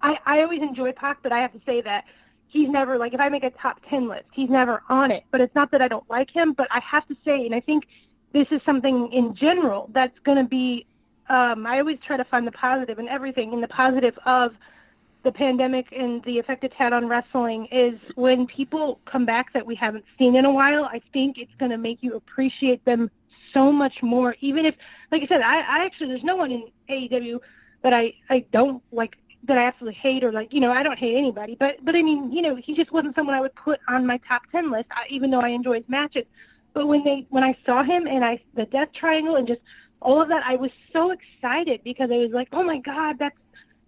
I, 0.01 0.19
I 0.25 0.41
always 0.41 0.61
enjoy 0.61 0.91
Pac, 0.91 1.19
but 1.21 1.31
I 1.31 1.39
have 1.39 1.53
to 1.53 1.61
say 1.67 1.81
that 1.81 2.05
he's 2.47 2.67
never 2.67 2.97
like 2.97 3.13
if 3.13 3.21
I 3.21 3.29
make 3.29 3.43
a 3.43 3.51
top 3.51 3.79
ten 3.87 4.07
list, 4.07 4.25
he's 4.31 4.49
never 4.49 4.81
on 4.89 5.11
it. 5.11 5.23
But 5.29 5.39
it's 5.41 5.53
not 5.53 5.71
that 5.71 5.81
I 5.83 5.87
don't 5.87 6.09
like 6.09 6.31
him, 6.31 6.53
but 6.53 6.67
I 6.71 6.79
have 6.79 7.07
to 7.07 7.15
say, 7.23 7.45
and 7.45 7.53
I 7.53 7.59
think 7.59 7.87
this 8.33 8.47
is 8.49 8.59
something 8.65 9.11
in 9.13 9.35
general 9.35 9.89
that's 9.93 10.17
going 10.19 10.37
to 10.37 10.45
be. 10.45 10.87
Um, 11.29 11.65
I 11.67 11.79
always 11.79 11.99
try 11.99 12.17
to 12.17 12.25
find 12.25 12.45
the 12.45 12.51
positive 12.51 12.97
in 12.97 13.07
everything, 13.07 13.53
and 13.53 13.61
the 13.63 13.67
positive 13.67 14.17
of 14.25 14.55
the 15.23 15.31
pandemic 15.31 15.87
and 15.91 16.23
the 16.23 16.39
effect 16.39 16.63
it's 16.63 16.75
had 16.75 16.93
on 16.93 17.07
wrestling 17.07 17.67
is 17.67 17.99
when 18.15 18.47
people 18.47 18.99
come 19.05 19.25
back 19.25 19.53
that 19.53 19.65
we 19.65 19.75
haven't 19.75 20.05
seen 20.17 20.35
in 20.35 20.45
a 20.45 20.51
while, 20.51 20.85
I 20.85 21.01
think 21.13 21.37
it's 21.37 21.53
going 21.55 21.71
to 21.71 21.77
make 21.77 22.01
you 22.01 22.15
appreciate 22.15 22.83
them 22.85 23.11
so 23.53 23.71
much 23.71 24.01
more. 24.01 24.35
Even 24.41 24.65
if, 24.65 24.75
like 25.11 25.21
I 25.23 25.27
said, 25.27 25.41
I, 25.41 25.59
I 25.59 25.85
actually, 25.85 26.07
there's 26.07 26.23
no 26.23 26.35
one 26.35 26.51
in 26.51 26.67
AEW 26.89 27.39
that 27.83 27.93
I, 27.93 28.13
I 28.29 28.45
don't 28.51 28.81
like, 28.91 29.17
that 29.43 29.57
I 29.57 29.65
absolutely 29.65 29.99
hate 29.99 30.23
or 30.23 30.31
like, 30.31 30.53
you 30.53 30.59
know, 30.59 30.71
I 30.71 30.81
don't 30.81 30.97
hate 30.97 31.15
anybody. 31.15 31.55
But, 31.55 31.83
but 31.83 31.95
I 31.95 32.01
mean, 32.01 32.31
you 32.31 32.41
know, 32.41 32.55
he 32.55 32.73
just 32.73 32.91
wasn't 32.91 33.15
someone 33.15 33.35
I 33.35 33.41
would 33.41 33.55
put 33.55 33.79
on 33.87 34.05
my 34.05 34.17
top 34.27 34.43
10 34.51 34.71
list, 34.71 34.87
I, 34.91 35.05
even 35.09 35.29
though 35.29 35.41
I 35.41 35.49
enjoy 35.49 35.75
his 35.75 35.89
matches. 35.89 36.25
But 36.73 36.87
when 36.87 37.03
they, 37.03 37.27
when 37.29 37.43
I 37.43 37.55
saw 37.65 37.83
him 37.83 38.07
and 38.07 38.23
I, 38.25 38.39
the 38.55 38.65
Death 38.65 38.91
Triangle 38.93 39.35
and 39.35 39.47
just 39.47 39.61
all 40.01 40.21
of 40.21 40.29
that, 40.29 40.43
I 40.45 40.55
was 40.55 40.71
so 40.93 41.11
excited 41.11 41.81
because 41.83 42.09
I 42.09 42.17
was 42.17 42.31
like, 42.31 42.47
oh 42.53 42.63
my 42.63 42.79
God, 42.79 43.19
that's, 43.19 43.37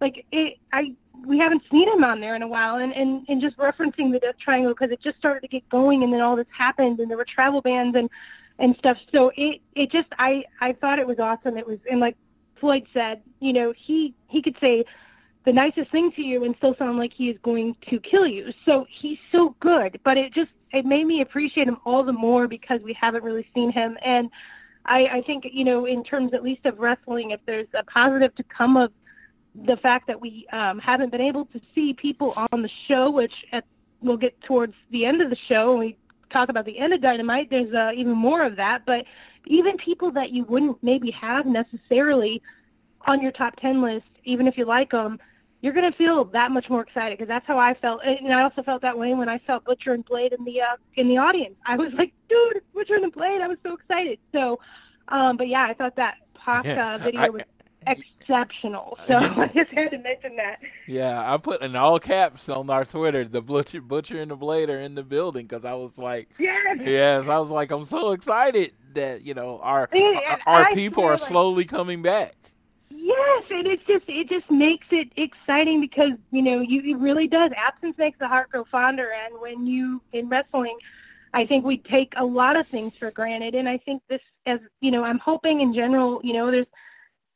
like 0.00 0.26
it 0.32 0.58
i 0.72 0.94
we 1.24 1.38
haven't 1.38 1.62
seen 1.70 1.88
him 1.88 2.04
on 2.04 2.20
there 2.20 2.34
in 2.34 2.42
a 2.42 2.48
while 2.48 2.76
and 2.76 2.94
and, 2.94 3.24
and 3.28 3.40
just 3.40 3.56
referencing 3.56 4.12
the 4.12 4.18
death 4.18 4.38
triangle 4.38 4.72
because 4.72 4.90
it 4.90 5.00
just 5.00 5.16
started 5.18 5.40
to 5.40 5.48
get 5.48 5.68
going 5.68 6.02
and 6.02 6.12
then 6.12 6.20
all 6.20 6.36
this 6.36 6.46
happened 6.50 7.00
and 7.00 7.10
there 7.10 7.16
were 7.16 7.24
travel 7.24 7.60
bans 7.60 7.96
and 7.96 8.10
and 8.58 8.76
stuff 8.76 8.98
so 9.12 9.32
it 9.36 9.60
it 9.74 9.90
just 9.90 10.08
i 10.18 10.44
i 10.60 10.72
thought 10.72 10.98
it 10.98 11.06
was 11.06 11.18
awesome 11.18 11.56
it 11.56 11.66
was 11.66 11.78
and 11.90 12.00
like 12.00 12.16
floyd 12.56 12.86
said 12.92 13.22
you 13.40 13.52
know 13.52 13.72
he 13.76 14.14
he 14.28 14.40
could 14.42 14.56
say 14.60 14.84
the 15.44 15.52
nicest 15.52 15.90
thing 15.90 16.10
to 16.12 16.22
you 16.22 16.44
and 16.44 16.56
still 16.56 16.74
sound 16.76 16.98
like 16.98 17.12
he 17.12 17.28
is 17.28 17.38
going 17.42 17.76
to 17.88 18.00
kill 18.00 18.26
you. 18.26 18.52
So 18.64 18.86
he's 18.90 19.18
so 19.30 19.54
good, 19.60 20.00
but 20.02 20.16
it 20.16 20.32
just 20.32 20.50
it 20.72 20.84
made 20.84 21.06
me 21.06 21.20
appreciate 21.20 21.68
him 21.68 21.76
all 21.84 22.02
the 22.02 22.12
more 22.12 22.48
because 22.48 22.80
we 22.80 22.94
haven't 22.94 23.22
really 23.22 23.48
seen 23.54 23.70
him. 23.70 23.96
And 24.02 24.30
I, 24.86 25.06
I 25.06 25.20
think 25.20 25.46
you 25.52 25.64
know, 25.64 25.84
in 25.84 26.02
terms 26.02 26.32
at 26.32 26.42
least 26.42 26.66
of 26.66 26.78
wrestling, 26.78 27.30
if 27.30 27.40
there's 27.46 27.68
a 27.74 27.84
positive 27.84 28.34
to 28.36 28.42
come 28.44 28.76
of 28.76 28.90
the 29.54 29.76
fact 29.76 30.06
that 30.08 30.20
we 30.20 30.46
um, 30.52 30.78
haven't 30.78 31.10
been 31.10 31.20
able 31.20 31.44
to 31.46 31.60
see 31.74 31.94
people 31.94 32.34
on 32.52 32.62
the 32.62 32.68
show, 32.68 33.10
which 33.10 33.44
at, 33.52 33.64
we'll 34.00 34.16
get 34.16 34.40
towards 34.42 34.74
the 34.90 35.06
end 35.06 35.22
of 35.22 35.30
the 35.30 35.36
show 35.36 35.70
and 35.72 35.80
we 35.80 35.96
talk 36.30 36.48
about 36.48 36.64
the 36.64 36.78
end 36.78 36.92
of 36.92 37.00
Dynamite. 37.00 37.50
There's 37.50 37.72
uh, 37.72 37.92
even 37.94 38.12
more 38.14 38.42
of 38.42 38.56
that, 38.56 38.84
but 38.84 39.06
even 39.46 39.76
people 39.76 40.10
that 40.12 40.30
you 40.32 40.44
wouldn't 40.44 40.82
maybe 40.82 41.10
have 41.12 41.46
necessarily 41.46 42.42
on 43.06 43.22
your 43.22 43.30
top 43.32 43.56
10 43.60 43.80
list, 43.82 44.06
even 44.24 44.48
if 44.48 44.58
you 44.58 44.64
like 44.64 44.90
them, 44.90 45.20
you're 45.60 45.72
going 45.72 45.90
to 45.90 45.96
feel 45.96 46.24
that 46.26 46.50
much 46.50 46.68
more 46.68 46.82
excited 46.82 47.16
because 47.16 47.28
that's 47.28 47.46
how 47.46 47.56
I 47.58 47.72
felt. 47.74 48.02
And 48.04 48.32
I 48.34 48.42
also 48.42 48.62
felt 48.62 48.82
that 48.82 48.98
way 48.98 49.14
when 49.14 49.28
I 49.28 49.40
saw 49.46 49.58
Butcher 49.60 49.92
and 49.94 50.04
Blade 50.04 50.32
in 50.32 50.44
the 50.44 50.60
uh, 50.60 50.76
in 50.96 51.08
the 51.08 51.16
audience. 51.16 51.54
I 51.64 51.76
was 51.76 51.92
like, 51.94 52.12
dude, 52.28 52.60
Butcher 52.74 52.96
and 52.96 53.10
Blade. 53.12 53.40
I 53.40 53.48
was 53.48 53.56
so 53.64 53.72
excited. 53.74 54.18
So, 54.34 54.60
um, 55.08 55.36
but 55.38 55.48
yeah, 55.48 55.64
I 55.64 55.72
thought 55.72 55.96
that 55.96 56.18
Pac 56.34 56.64
Yeah, 56.66 56.96
uh, 56.96 56.98
video 56.98 57.20
I- 57.22 57.28
was 57.30 57.42
exceptional. 58.28 58.98
So 59.06 59.16
I 59.36 59.48
just 59.48 59.70
had 59.70 59.90
to 59.92 59.98
mention 59.98 60.36
that. 60.36 60.60
Yeah, 60.86 61.32
I 61.32 61.36
put 61.36 61.62
in 61.62 61.76
all 61.76 61.98
caps 61.98 62.48
on 62.48 62.70
our 62.70 62.84
Twitter. 62.84 63.24
The 63.24 63.42
butcher, 63.42 63.80
butcher, 63.80 64.20
and 64.20 64.30
the 64.30 64.36
blade 64.36 64.70
are 64.70 64.80
in 64.80 64.94
the 64.94 65.02
building 65.02 65.46
because 65.46 65.64
I 65.64 65.74
was 65.74 65.98
like, 65.98 66.28
Yes. 66.38 66.78
yes, 66.82 67.28
I 67.28 67.38
was 67.38 67.50
like, 67.50 67.70
I'm 67.70 67.84
so 67.84 68.12
excited 68.12 68.72
that 68.94 69.22
you 69.24 69.34
know 69.34 69.58
our 69.62 69.88
Yeah, 69.92 70.38
our, 70.46 70.54
our 70.60 70.64
I 70.66 70.74
people 70.74 71.04
are 71.04 71.12
like- 71.12 71.20
slowly 71.20 71.64
coming 71.64 72.02
back. 72.02 72.34
Yes, 72.90 73.44
and 73.50 73.66
it's 73.66 73.84
just 73.86 74.04
it 74.08 74.28
just 74.30 74.50
makes 74.50 74.86
it 74.90 75.10
exciting 75.16 75.80
because 75.80 76.12
you 76.30 76.42
know 76.42 76.60
you 76.60 76.80
it 76.82 76.98
really 76.98 77.26
does. 77.28 77.50
Absence 77.56 77.98
makes 77.98 78.18
the 78.18 78.28
heart 78.28 78.50
grow 78.50 78.64
fonder, 78.64 79.10
and 79.12 79.34
when 79.40 79.66
you 79.66 80.00
in 80.12 80.28
wrestling, 80.28 80.78
I 81.34 81.44
think 81.44 81.64
we 81.66 81.76
take 81.78 82.14
a 82.16 82.24
lot 82.24 82.56
of 82.56 82.66
things 82.66 82.94
for 82.98 83.10
granted, 83.10 83.54
and 83.56 83.68
I 83.68 83.76
think 83.78 84.02
this 84.08 84.22
as 84.46 84.60
you 84.80 84.90
know 84.90 85.04
I'm 85.04 85.18
hoping 85.18 85.60
in 85.60 85.74
general 85.74 86.20
you 86.24 86.32
know 86.32 86.50
there's 86.50 86.66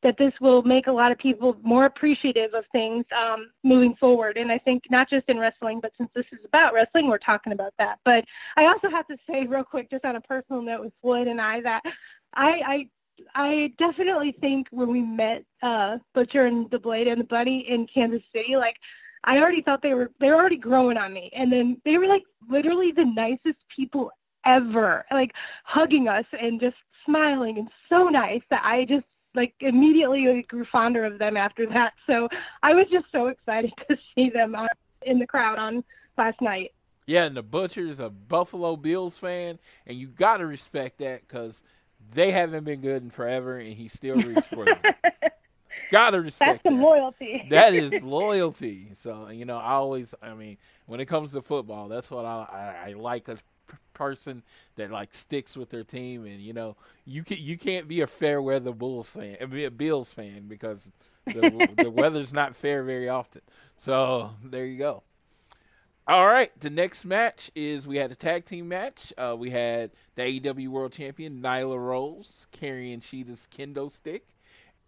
that 0.03 0.17
this 0.17 0.33
will 0.41 0.63
make 0.63 0.87
a 0.87 0.93
lot 0.93 1.11
of 1.11 1.19
people 1.19 1.57
more 1.63 1.85
appreciative 1.85 2.55
of 2.55 2.65
things 2.73 3.05
um, 3.17 3.51
moving 3.65 3.97
forward. 3.97 4.39
And 4.39 4.53
I 4.53 4.59
think 4.59 4.85
not 4.91 5.11
just 5.11 5.29
in 5.29 5.39
wrestling, 5.39 5.81
but 5.81 5.93
since 5.99 6.11
this 6.15 6.27
is 6.33 6.39
about 6.45 6.73
wrestling, 6.73 7.09
we're 7.09 7.19
talking 7.19 7.53
about 7.53 7.75
that. 7.79 7.99
But 8.05 8.25
I 8.57 8.67
also 8.67 8.91
have 8.91 9.07
to 9.09 9.17
say 9.29 9.47
real 9.47 9.65
quick, 9.65 9.91
just 9.91 10.05
on 10.05 10.17
a 10.17 10.21
personal 10.21 10.63
note 10.63 10.83
with 10.83 10.93
Floyd 11.03 11.27
and 11.27 11.41
I, 11.41 11.61
that 11.63 11.83
I, 12.35 12.63
I 12.65 12.89
I 13.35 13.75
definitely 13.79 14.33
think 14.33 14.69
when 14.71 14.91
we 14.91 15.03
met 15.03 15.45
uh, 15.63 15.99
Butcher 16.15 16.47
and 16.47 16.71
the 16.71 16.79
Blade 16.79 17.09
and 17.09 17.21
the 17.21 17.25
Bunny 17.25 17.69
in 17.69 17.87
Kansas 17.87 18.23
City, 18.33 18.57
like 18.57 18.77
I 19.25 19.41
already 19.41 19.61
thought 19.61 19.83
they 19.83 19.95
were 19.95 20.13
they 20.21 20.31
were 20.31 20.37
already 20.37 20.57
growing 20.57 20.97
on 20.97 21.13
me, 21.13 21.31
and 21.33 21.53
then 21.53 21.81
they 21.85 21.99
were 21.99 22.07
like 22.07 22.23
literally 22.49 22.93
the 22.93 23.05
nicest 23.05 23.59
people 23.75 24.13
ever, 24.45 25.05
like 25.11 25.35
hugging 25.65 26.09
us 26.09 26.25
and 26.39 26.61
just 26.61 26.77
smiling 27.05 27.59
and 27.59 27.69
so 27.89 28.09
nice 28.09 28.43
that 28.51 28.63
I 28.65 28.85
just 28.85 29.05
like 29.35 29.55
immediately 29.61 30.43
grew 30.43 30.65
fonder 30.65 31.05
of 31.05 31.19
them 31.19 31.37
after 31.37 31.67
that. 31.67 31.95
So 32.07 32.29
I 32.63 32.75
was 32.75 32.87
just 32.87 33.07
so 33.13 33.29
excited 33.29 33.73
to 33.89 33.99
see 34.15 34.31
them 34.31 34.55
uh, 34.55 34.67
in 35.03 35.19
the 35.19 35.27
crowd 35.27 35.59
on 35.59 35.85
last 36.17 36.41
night. 36.41 36.73
Yeah, 37.07 37.25
and 37.25 37.37
the 37.37 37.43
butcher's 37.43 37.99
a 37.99 38.11
Buffalo 38.11 38.77
Bills 38.77 39.17
fan, 39.17 39.59
and 39.87 39.97
you 39.97 40.09
got 40.09 40.39
to 40.39 40.47
respect 40.47 40.99
that 40.99 41.27
because 41.27 41.63
they 42.13 42.33
haven't 42.33 42.65
been 42.65 42.83
good 42.83 43.03
in 43.03 43.11
forever, 43.11 43.57
and 43.57 43.73
he 43.73 43.89
still 43.89 44.17
roots 44.17 44.47
for 44.47 44.67
them. 44.67 44.79
got 45.91 46.11
to 46.11 46.21
respect 46.21 46.65
That's 46.65 46.75
some 46.75 46.83
that. 46.83 46.87
loyalty. 46.87 47.47
that 47.51 47.73
is 47.73 48.03
loyalty. 48.03 48.91
So 48.95 49.29
you 49.31 49.47
know, 49.47 49.57
I 49.57 49.73
always, 49.73 50.15
I 50.21 50.35
mean, 50.35 50.59
when 50.87 51.01
it 51.01 51.07
comes 51.07 51.33
to 51.33 51.41
football, 51.41 51.89
that's 51.89 52.11
what 52.11 52.27
I 52.27 52.75
I, 52.85 52.91
I 52.91 52.93
like 52.93 53.25
person 53.95 54.43
that 54.77 54.91
like 54.91 55.13
sticks 55.15 55.57
with 55.57 55.71
their 55.71 55.85
team, 55.85 56.25
and 56.25 56.41
you 56.41 56.53
know, 56.53 56.77
you 57.05 57.23
can 57.23 57.39
you 57.39 57.59
can't 57.59 57.89
be 57.89 58.01
a 58.01 58.07
fair 58.07 58.41
weather 58.41 58.73
Bulls 58.73 59.11
fan, 59.11 59.37
uh, 59.41 59.47
be 59.47 59.65
a 59.65 59.71
Bills 59.71 60.13
fan 60.13 60.47
because 60.49 60.91
the, 61.27 61.69
the 61.83 61.91
weather's 61.91 62.33
not 62.33 62.57
fair 62.57 62.83
very 62.83 63.09
often. 63.09 63.43
So 63.77 64.31
there 64.43 64.65
you 64.65 64.79
go. 64.79 65.03
All 66.07 66.27
right, 66.27 66.51
the 66.59 66.71
next 66.71 67.05
match 67.05 67.51
is 67.55 67.87
we 67.87 67.99
had 67.99 68.11
a 68.11 68.15
tag 68.15 68.47
team 68.47 68.67
match. 68.67 69.13
Uh, 69.19 69.37
we 69.39 69.51
had 69.51 69.91
the 70.15 70.23
AEW 70.23 70.69
World 70.69 70.93
Champion 70.93 71.43
Nyla 71.43 71.79
Rose 71.79 72.47
carrying 72.51 73.01
Shida's 73.01 73.47
kendo 73.55 73.91
stick, 73.91 74.27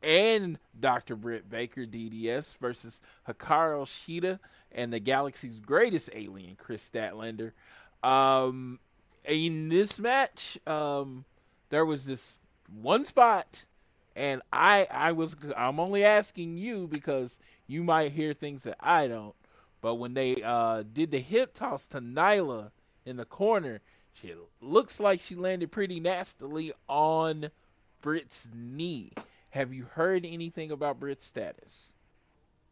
and 0.03 0.59
Dr. 0.79 1.17
Britt 1.17 1.51
Baker 1.51 1.83
DDS 1.83 2.57
versus 2.57 3.03
Hikaru 3.29 3.85
Shida 3.85 4.39
and 4.73 4.93
the 4.93 5.01
Galaxy's 5.01 5.61
greatest 5.61 6.09
alien, 6.15 6.57
Kris 6.57 6.89
Statlander. 6.89 7.53
Um, 8.03 8.79
in 9.25 9.69
this 9.69 9.99
match, 9.99 10.59
um, 10.67 11.25
there 11.69 11.85
was 11.85 12.07
this 12.07 12.41
one 12.69 13.05
spot, 13.05 13.65
and 14.17 14.43
I 14.53 14.87
I 14.91 15.13
was 15.13 15.37
I'm 15.57 15.81
only 15.81 16.05
asking 16.05 16.57
you 16.57 16.87
because 16.87 17.39
you 17.67 17.85
might 17.85 18.13
hear 18.13 18.33
things 18.33 18.63
that 18.65 18.77
I 18.81 19.09
don't. 19.09 19.35
But 19.81 19.95
when 19.95 20.15
they 20.15 20.43
uh, 20.43 20.85
did 20.93 21.11
the 21.11 21.21
hip 21.21 21.55
toss 21.55 21.87
to 21.89 22.01
Nyla 22.01 22.71
in 23.07 23.17
the 23.17 23.25
corner, 23.25 23.81
she 24.13 24.35
looks 24.61 25.01
like 25.01 25.21
she 25.21 25.35
landed 25.35 25.71
pretty 25.71 26.01
nastily 26.01 26.73
on 26.89 27.51
Britt's 28.03 28.47
knee. 28.55 29.13
Have 29.51 29.73
you 29.73 29.85
heard 29.85 30.27
anything 30.27 30.71
about 30.71 31.01
Britt's 31.01 31.27
status? 31.27 31.95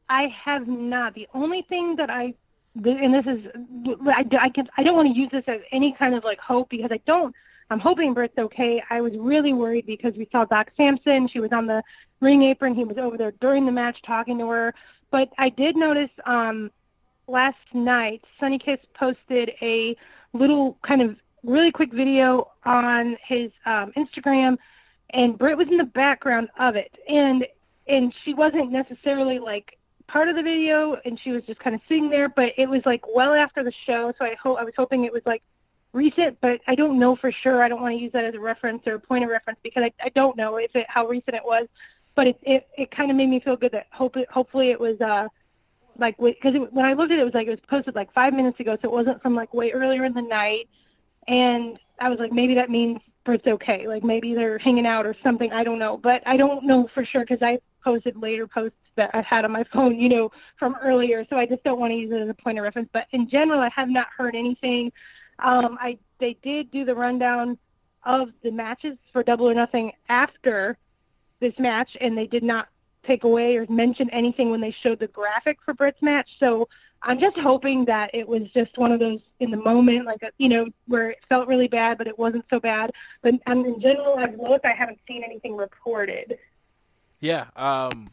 I 0.08 0.26
have 0.28 0.68
not. 0.68 1.14
The 1.14 1.28
only 1.34 1.62
thing 1.62 1.96
that 1.96 2.10
I, 2.10 2.34
and 2.74 3.14
this 3.14 3.26
is, 3.26 3.46
I, 4.06 4.26
I, 4.38 4.48
can, 4.48 4.68
I 4.76 4.82
don't 4.82 4.96
want 4.96 5.08
to 5.08 5.18
use 5.18 5.30
this 5.30 5.44
as 5.46 5.60
any 5.72 5.92
kind 5.92 6.14
of 6.14 6.24
like 6.24 6.40
hope 6.40 6.68
because 6.68 6.92
I 6.92 7.00
don't. 7.06 7.34
I'm 7.70 7.80
hoping 7.80 8.14
Britt's 8.14 8.38
okay. 8.38 8.82
I 8.88 9.00
was 9.00 9.16
really 9.16 9.52
worried 9.52 9.84
because 9.84 10.14
we 10.14 10.28
saw 10.32 10.44
Doc 10.44 10.70
Sampson. 10.76 11.28
She 11.28 11.40
was 11.40 11.52
on 11.52 11.66
the 11.66 11.82
ring 12.20 12.42
apron. 12.42 12.74
He 12.74 12.84
was 12.84 12.96
over 12.96 13.18
there 13.18 13.32
during 13.32 13.66
the 13.66 13.72
match 13.72 14.00
talking 14.02 14.38
to 14.38 14.48
her. 14.48 14.74
But 15.10 15.30
I 15.38 15.50
did 15.50 15.76
notice 15.76 16.10
um, 16.24 16.70
last 17.26 17.58
night, 17.72 18.24
Sonny 18.40 18.58
Kiss 18.58 18.78
posted 18.94 19.52
a 19.60 19.96
little 20.32 20.78
kind 20.82 21.02
of 21.02 21.16
really 21.42 21.70
quick 21.70 21.92
video 21.92 22.50
on 22.64 23.16
his 23.22 23.50
um, 23.66 23.92
Instagram, 23.92 24.58
and 25.10 25.38
Britt 25.38 25.56
was 25.56 25.68
in 25.68 25.76
the 25.76 25.84
background 25.84 26.48
of 26.58 26.76
it. 26.76 26.96
And 27.08 27.46
and 27.86 28.12
she 28.22 28.34
wasn't 28.34 28.70
necessarily 28.70 29.38
like 29.38 29.77
part 30.08 30.28
of 30.28 30.34
the 30.34 30.42
video 30.42 30.94
and 31.04 31.20
she 31.20 31.30
was 31.30 31.44
just 31.44 31.60
kind 31.60 31.76
of 31.76 31.82
sitting 31.86 32.08
there 32.08 32.28
but 32.28 32.52
it 32.56 32.68
was 32.68 32.84
like 32.84 33.04
well 33.14 33.34
after 33.34 33.62
the 33.62 33.70
show 33.70 34.12
so 34.18 34.24
i 34.24 34.34
hope 34.42 34.58
i 34.58 34.64
was 34.64 34.74
hoping 34.76 35.04
it 35.04 35.12
was 35.12 35.22
like 35.26 35.42
recent 35.92 36.36
but 36.40 36.60
i 36.66 36.74
don't 36.74 36.98
know 36.98 37.14
for 37.14 37.30
sure. 37.30 37.62
I 37.62 37.68
don't 37.68 37.80
want 37.80 37.94
to 37.94 38.02
use 38.02 38.12
that 38.12 38.24
as 38.24 38.34
a 38.34 38.40
reference 38.40 38.86
or 38.86 38.94
a 38.94 39.00
point 39.00 39.22
of 39.22 39.30
reference 39.30 39.60
because 39.62 39.84
i, 39.84 39.92
I 40.02 40.08
don't 40.08 40.36
know 40.36 40.56
if 40.56 40.74
it 40.74 40.86
how 40.88 41.06
recent 41.06 41.36
it 41.36 41.44
was 41.44 41.68
but 42.14 42.26
it 42.26 42.38
it, 42.42 42.68
it 42.76 42.90
kind 42.90 43.10
of 43.10 43.16
made 43.16 43.28
me 43.28 43.38
feel 43.38 43.56
good 43.56 43.72
that 43.72 43.86
hope 43.92 44.16
it, 44.16 44.30
hopefully 44.30 44.70
it 44.70 44.80
was 44.80 45.00
uh 45.00 45.28
like 45.98 46.16
because 46.18 46.58
when 46.70 46.84
i 46.84 46.94
looked 46.94 47.12
at 47.12 47.18
it 47.18 47.22
it 47.22 47.24
was 47.24 47.34
like 47.34 47.46
it 47.46 47.50
was 47.50 47.60
posted 47.60 47.94
like 47.94 48.12
five 48.12 48.32
minutes 48.32 48.58
ago 48.60 48.76
so 48.80 48.88
it 48.88 48.92
wasn't 48.92 49.20
from 49.22 49.34
like 49.34 49.52
way 49.52 49.72
earlier 49.72 50.04
in 50.04 50.14
the 50.14 50.22
night 50.22 50.68
and 51.26 51.78
i 52.00 52.08
was 52.08 52.18
like 52.18 52.32
maybe 52.32 52.54
that 52.54 52.70
means 52.70 53.00
it's 53.26 53.46
okay 53.46 53.86
like 53.86 54.02
maybe 54.02 54.34
they're 54.34 54.56
hanging 54.56 54.86
out 54.86 55.04
or 55.04 55.14
something 55.22 55.52
i 55.52 55.62
don't 55.62 55.78
know 55.78 55.98
but 55.98 56.22
i 56.24 56.34
don't 56.34 56.64
know 56.64 56.86
for 56.86 57.04
sure 57.04 57.20
because 57.20 57.42
i 57.42 57.58
posted 57.84 58.16
later 58.16 58.46
posts 58.46 58.78
that 58.98 59.10
I 59.14 59.22
had 59.22 59.44
on 59.44 59.52
my 59.52 59.64
phone, 59.72 59.98
you 59.98 60.10
know, 60.10 60.30
from 60.56 60.76
earlier. 60.82 61.26
So 61.30 61.36
I 61.36 61.46
just 61.46 61.64
don't 61.64 61.80
want 61.80 61.92
to 61.92 61.96
use 61.96 62.12
it 62.12 62.20
as 62.20 62.28
a 62.28 62.34
point 62.34 62.58
of 62.58 62.64
reference. 62.64 62.90
But 62.92 63.06
in 63.12 63.28
general, 63.28 63.60
I 63.60 63.70
have 63.74 63.88
not 63.88 64.08
heard 64.16 64.36
anything. 64.36 64.92
Um, 65.38 65.78
I 65.80 65.98
they 66.18 66.34
did 66.42 66.70
do 66.70 66.84
the 66.84 66.94
rundown 66.94 67.58
of 68.04 68.32
the 68.42 68.50
matches 68.50 68.98
for 69.12 69.22
Double 69.22 69.48
or 69.48 69.54
Nothing 69.54 69.92
after 70.08 70.76
this 71.40 71.58
match, 71.58 71.96
and 72.00 72.18
they 72.18 72.26
did 72.26 72.42
not 72.42 72.68
take 73.04 73.24
away 73.24 73.56
or 73.56 73.66
mention 73.68 74.10
anything 74.10 74.50
when 74.50 74.60
they 74.60 74.72
showed 74.72 74.98
the 74.98 75.06
graphic 75.06 75.58
for 75.64 75.72
Britt's 75.74 76.02
match. 76.02 76.28
So 76.40 76.68
I'm 77.02 77.20
just 77.20 77.38
hoping 77.38 77.84
that 77.84 78.10
it 78.12 78.26
was 78.26 78.42
just 78.52 78.76
one 78.76 78.90
of 78.90 78.98
those 78.98 79.20
in 79.38 79.52
the 79.52 79.56
moment, 79.56 80.04
like 80.04 80.22
a, 80.22 80.32
you 80.38 80.48
know, 80.48 80.66
where 80.86 81.10
it 81.10 81.18
felt 81.28 81.46
really 81.46 81.68
bad, 81.68 81.96
but 81.96 82.08
it 82.08 82.18
wasn't 82.18 82.44
so 82.50 82.58
bad. 82.58 82.90
But 83.22 83.34
um, 83.46 83.64
in 83.64 83.80
general, 83.80 84.18
I've 84.18 84.34
looked. 84.34 84.66
I 84.66 84.72
haven't 84.72 84.98
seen 85.06 85.22
anything 85.22 85.56
reported. 85.56 86.38
Yeah, 87.20 87.46
um 87.56 88.10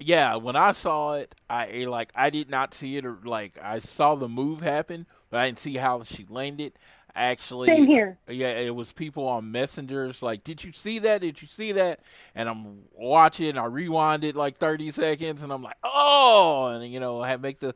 yeah, 0.00 0.36
when 0.36 0.56
I 0.56 0.72
saw 0.72 1.14
it, 1.14 1.34
I 1.48 1.84
like 1.84 2.10
I 2.14 2.30
did 2.30 2.50
not 2.50 2.74
see 2.74 2.96
it 2.96 3.04
or 3.06 3.18
like 3.24 3.58
I 3.62 3.78
saw 3.80 4.14
the 4.14 4.28
move 4.28 4.62
happen, 4.62 5.06
but 5.30 5.40
I 5.40 5.46
didn't 5.46 5.58
see 5.58 5.76
how 5.76 6.02
she 6.02 6.26
landed. 6.28 6.72
Actually, 7.14 7.74
Same 7.74 7.86
here. 7.86 8.18
Yeah, 8.28 8.50
it 8.50 8.74
was 8.74 8.92
people 8.92 9.26
on 9.28 9.50
messengers 9.52 10.22
like, 10.22 10.44
"Did 10.44 10.62
you 10.64 10.72
see 10.72 11.00
that? 11.00 11.22
Did 11.22 11.42
you 11.42 11.48
see 11.48 11.72
that?" 11.72 12.00
And 12.34 12.48
I'm 12.48 12.84
watching. 12.94 13.58
I 13.58 13.64
rewind 13.66 14.24
it 14.24 14.36
like 14.36 14.56
30 14.56 14.90
seconds, 14.92 15.42
and 15.42 15.52
I'm 15.52 15.62
like, 15.62 15.76
"Oh!" 15.84 16.68
And 16.68 16.92
you 16.92 17.00
know, 17.00 17.22
I 17.22 17.36
make 17.36 17.58
the 17.58 17.74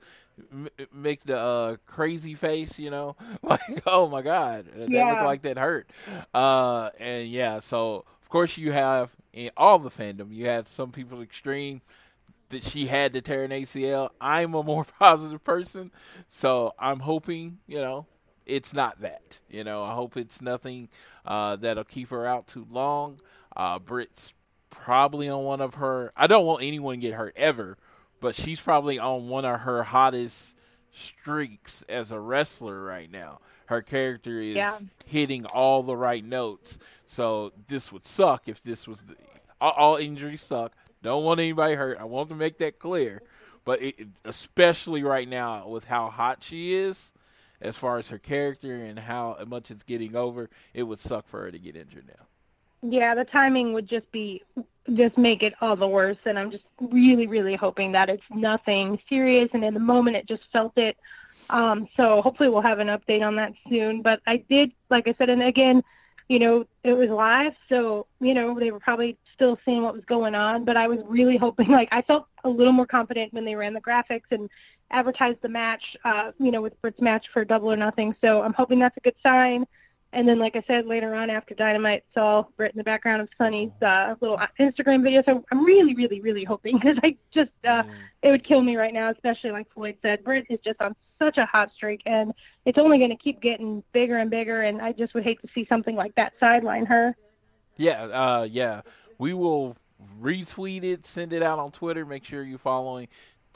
make 0.92 1.22
the 1.22 1.38
uh, 1.38 1.76
crazy 1.86 2.34
face. 2.34 2.78
You 2.78 2.90
know, 2.90 3.16
like, 3.42 3.60
"Oh 3.86 4.08
my 4.08 4.22
god, 4.22 4.66
that 4.74 4.92
Yeah. 4.92 5.04
looked 5.06 5.22
like 5.22 5.42
that 5.42 5.58
hurt." 5.58 5.90
Uh, 6.32 6.90
and 6.98 7.28
yeah, 7.28 7.58
so 7.60 8.04
of 8.22 8.28
course 8.28 8.56
you 8.56 8.72
have 8.72 9.14
in 9.32 9.50
all 9.56 9.78
the 9.78 9.90
fandom, 9.90 10.32
you 10.32 10.46
have 10.46 10.68
some 10.68 10.92
people 10.92 11.20
extreme 11.22 11.82
that 12.50 12.62
she 12.62 12.86
had 12.86 13.12
to 13.14 13.20
tear 13.22 13.44
an 13.44 13.50
ACL. 13.50 14.10
I'm 14.20 14.54
a 14.54 14.62
more 14.62 14.84
positive 14.98 15.42
person, 15.44 15.90
so 16.28 16.74
I'm 16.78 17.00
hoping 17.00 17.58
you 17.66 17.78
know 17.80 18.06
it's 18.46 18.72
not 18.74 19.00
that. 19.00 19.40
You 19.48 19.64
know, 19.64 19.82
I 19.84 19.94
hope 19.94 20.16
it's 20.16 20.40
nothing 20.42 20.88
uh, 21.24 21.56
that'll 21.56 21.84
keep 21.84 22.10
her 22.10 22.26
out 22.26 22.46
too 22.46 22.66
long. 22.70 23.20
Uh, 23.56 23.78
Britt's 23.78 24.32
probably 24.70 25.28
on 25.28 25.44
one 25.44 25.60
of 25.60 25.74
her. 25.76 26.12
I 26.16 26.26
don't 26.26 26.44
want 26.44 26.62
anyone 26.62 26.96
to 26.96 27.00
get 27.00 27.14
hurt 27.14 27.32
ever, 27.36 27.78
but 28.20 28.34
she's 28.34 28.60
probably 28.60 28.98
on 28.98 29.28
one 29.28 29.44
of 29.44 29.60
her 29.60 29.84
hottest 29.84 30.56
streaks 30.92 31.82
as 31.88 32.12
a 32.12 32.20
wrestler 32.20 32.82
right 32.82 33.10
now. 33.10 33.40
Her 33.66 33.80
character 33.82 34.40
is 34.40 34.56
Yeah. 34.56 34.78
hitting 35.06 35.46
all 35.46 35.82
the 35.82 35.96
right 35.96 36.24
notes. 36.24 36.78
So 37.06 37.52
this 37.66 37.90
would 37.92 38.04
suck 38.04 38.48
if 38.48 38.62
this 38.62 38.86
was 38.86 39.02
the, 39.02 39.16
all, 39.60 39.72
all 39.72 39.96
injuries 39.96 40.42
suck. 40.42 40.72
Don't 41.04 41.22
want 41.22 41.38
anybody 41.38 41.74
hurt. 41.74 41.98
I 42.00 42.04
want 42.04 42.30
to 42.30 42.34
make 42.34 42.58
that 42.58 42.78
clear. 42.78 43.22
But 43.64 43.82
it, 43.82 44.08
especially 44.24 45.02
right 45.02 45.28
now 45.28 45.68
with 45.68 45.84
how 45.84 46.08
hot 46.08 46.42
she 46.42 46.74
is, 46.74 47.12
as 47.60 47.76
far 47.76 47.98
as 47.98 48.08
her 48.08 48.18
character 48.18 48.74
and 48.74 48.98
how 48.98 49.36
much 49.46 49.70
it's 49.70 49.82
getting 49.82 50.16
over, 50.16 50.48
it 50.72 50.84
would 50.84 50.98
suck 50.98 51.28
for 51.28 51.42
her 51.42 51.50
to 51.50 51.58
get 51.58 51.76
injured 51.76 52.06
now. 52.08 52.26
Yeah, 52.90 53.14
the 53.14 53.24
timing 53.24 53.74
would 53.74 53.86
just 53.86 54.10
be 54.12 54.42
just 54.92 55.16
make 55.16 55.42
it 55.42 55.54
all 55.62 55.76
the 55.76 55.88
worse 55.88 56.18
and 56.26 56.38
I'm 56.38 56.50
just 56.50 56.64
really, 56.78 57.26
really 57.26 57.54
hoping 57.54 57.92
that 57.92 58.10
it's 58.10 58.22
nothing 58.30 58.98
serious 59.08 59.48
and 59.54 59.64
in 59.64 59.72
the 59.72 59.80
moment 59.80 60.16
it 60.16 60.26
just 60.26 60.42
felt 60.52 60.76
it. 60.76 60.96
Um, 61.48 61.88
so 61.96 62.20
hopefully 62.20 62.50
we'll 62.50 62.60
have 62.60 62.80
an 62.80 62.88
update 62.88 63.26
on 63.26 63.36
that 63.36 63.54
soon. 63.70 64.02
But 64.02 64.20
I 64.26 64.38
did 64.38 64.72
like 64.90 65.08
I 65.08 65.14
said 65.16 65.30
and 65.30 65.42
again, 65.42 65.82
you 66.28 66.38
know, 66.38 66.66
it 66.82 66.94
was 66.94 67.08
live, 67.08 67.54
so, 67.68 68.06
you 68.20 68.34
know, 68.34 68.58
they 68.58 68.70
were 68.70 68.80
probably 68.80 69.18
still 69.34 69.58
seeing 69.64 69.82
what 69.82 69.94
was 69.94 70.04
going 70.04 70.34
on, 70.34 70.64
but 70.64 70.76
I 70.76 70.88
was 70.88 71.00
really 71.06 71.36
hoping 71.36 71.68
like 71.68 71.88
I 71.92 72.02
felt 72.02 72.26
a 72.44 72.48
little 72.48 72.72
more 72.72 72.86
confident 72.86 73.32
when 73.32 73.44
they 73.44 73.54
ran 73.54 73.74
the 73.74 73.80
graphics 73.80 74.30
and 74.30 74.48
advertised 74.90 75.42
the 75.42 75.48
match, 75.48 75.96
uh, 76.04 76.32
you 76.38 76.50
know, 76.50 76.62
with 76.62 76.80
Britt's 76.80 77.00
match 77.00 77.28
for 77.28 77.44
double 77.44 77.72
or 77.72 77.76
nothing. 77.76 78.14
So 78.22 78.42
I'm 78.42 78.54
hoping 78.54 78.78
that's 78.78 78.96
a 78.96 79.00
good 79.00 79.16
sign. 79.22 79.66
And 80.12 80.28
then, 80.28 80.38
like 80.38 80.54
I 80.54 80.62
said, 80.68 80.86
later 80.86 81.12
on 81.14 81.28
after 81.28 81.54
Dynamite, 81.54 82.04
saw 82.14 82.44
Britt 82.56 82.70
in 82.70 82.78
the 82.78 82.84
background 82.84 83.20
of 83.20 83.28
Sonny's 83.36 83.72
uh, 83.82 84.14
little 84.20 84.38
Instagram 84.60 85.02
video. 85.02 85.24
So 85.26 85.44
I'm 85.50 85.64
really, 85.64 85.94
really, 85.94 86.20
really 86.20 86.44
hoping 86.44 86.78
because 86.78 86.98
I 87.02 87.16
just 87.32 87.50
uh, 87.64 87.82
it 88.22 88.30
would 88.30 88.44
kill 88.44 88.62
me 88.62 88.76
right 88.76 88.94
now, 88.94 89.10
especially 89.10 89.50
like 89.50 89.66
Floyd 89.72 89.96
said. 90.02 90.22
Britt 90.22 90.46
is 90.48 90.60
just 90.64 90.80
on 90.80 90.94
such 91.20 91.36
a 91.38 91.46
hot 91.46 91.72
streak, 91.72 92.02
and 92.06 92.32
it's 92.64 92.78
only 92.78 92.98
going 92.98 93.10
to 93.10 93.16
keep 93.16 93.40
getting 93.40 93.82
bigger 93.92 94.18
and 94.18 94.30
bigger. 94.30 94.62
And 94.62 94.80
I 94.80 94.92
just 94.92 95.14
would 95.14 95.24
hate 95.24 95.40
to 95.42 95.48
see 95.52 95.66
something 95.68 95.96
like 95.96 96.14
that 96.14 96.34
sideline 96.38 96.86
her. 96.86 97.16
Yeah, 97.76 98.04
uh, 98.04 98.48
yeah. 98.48 98.82
We 99.18 99.34
will 99.34 99.76
retweet 100.20 100.82
it, 100.84 101.06
send 101.06 101.32
it 101.32 101.42
out 101.42 101.58
on 101.58 101.70
Twitter. 101.70 102.04
Make 102.04 102.24
sure 102.24 102.42
you're 102.42 102.58
following 102.58 103.08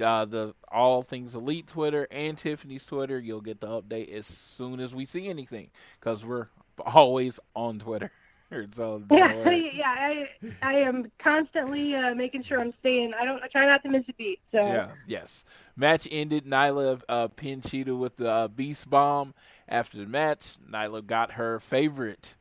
uh, 0.03 0.25
the 0.25 0.55
All 0.71 1.03
Things 1.03 1.35
Elite 1.35 1.67
Twitter 1.67 2.07
and 2.11 2.37
Tiffany's 2.37 2.87
Twitter. 2.87 3.19
You'll 3.19 3.41
get 3.41 3.61
the 3.61 3.69
update 3.69 4.13
as 4.13 4.27
soon 4.27 4.81
as 4.81 4.95
we 4.95 5.05
see 5.05 5.29
anything 5.29 5.71
because 6.01 6.25
we're 6.25 6.49
always 6.85 7.41
on 7.55 7.79
Twitter. 7.79 8.11
so 8.73 9.03
Yeah, 9.11 9.51
yeah. 9.51 9.85
I 9.87 10.29
I 10.63 10.75
am 10.77 11.11
constantly 11.19 11.95
uh, 11.95 12.15
making 12.15 12.45
sure 12.45 12.61
I'm 12.61 12.73
staying. 12.81 13.15
I 13.15 13.25
don't. 13.25 13.43
I 13.43 13.49
try 13.49 13.67
not 13.67 13.83
to 13.83 13.89
miss 13.89 14.05
a 14.09 14.13
beat. 14.15 14.41
So 14.53 14.65
Yeah, 14.65 14.91
yes. 15.07 15.45
Match 15.77 16.09
ended. 16.11 16.45
Nyla 16.45 17.03
uh, 17.09 17.29
pinned 17.29 17.63
Shida 17.63 17.97
with 17.97 18.17
the 18.17 18.31
uh, 18.31 18.49
Beast 18.49 18.89
Bomb. 18.89 19.35
After 19.69 19.99
the 19.99 20.07
match, 20.07 20.57
Nyla 20.71 21.07
got 21.07 21.33
her 21.33 21.61
favorite, 21.61 22.37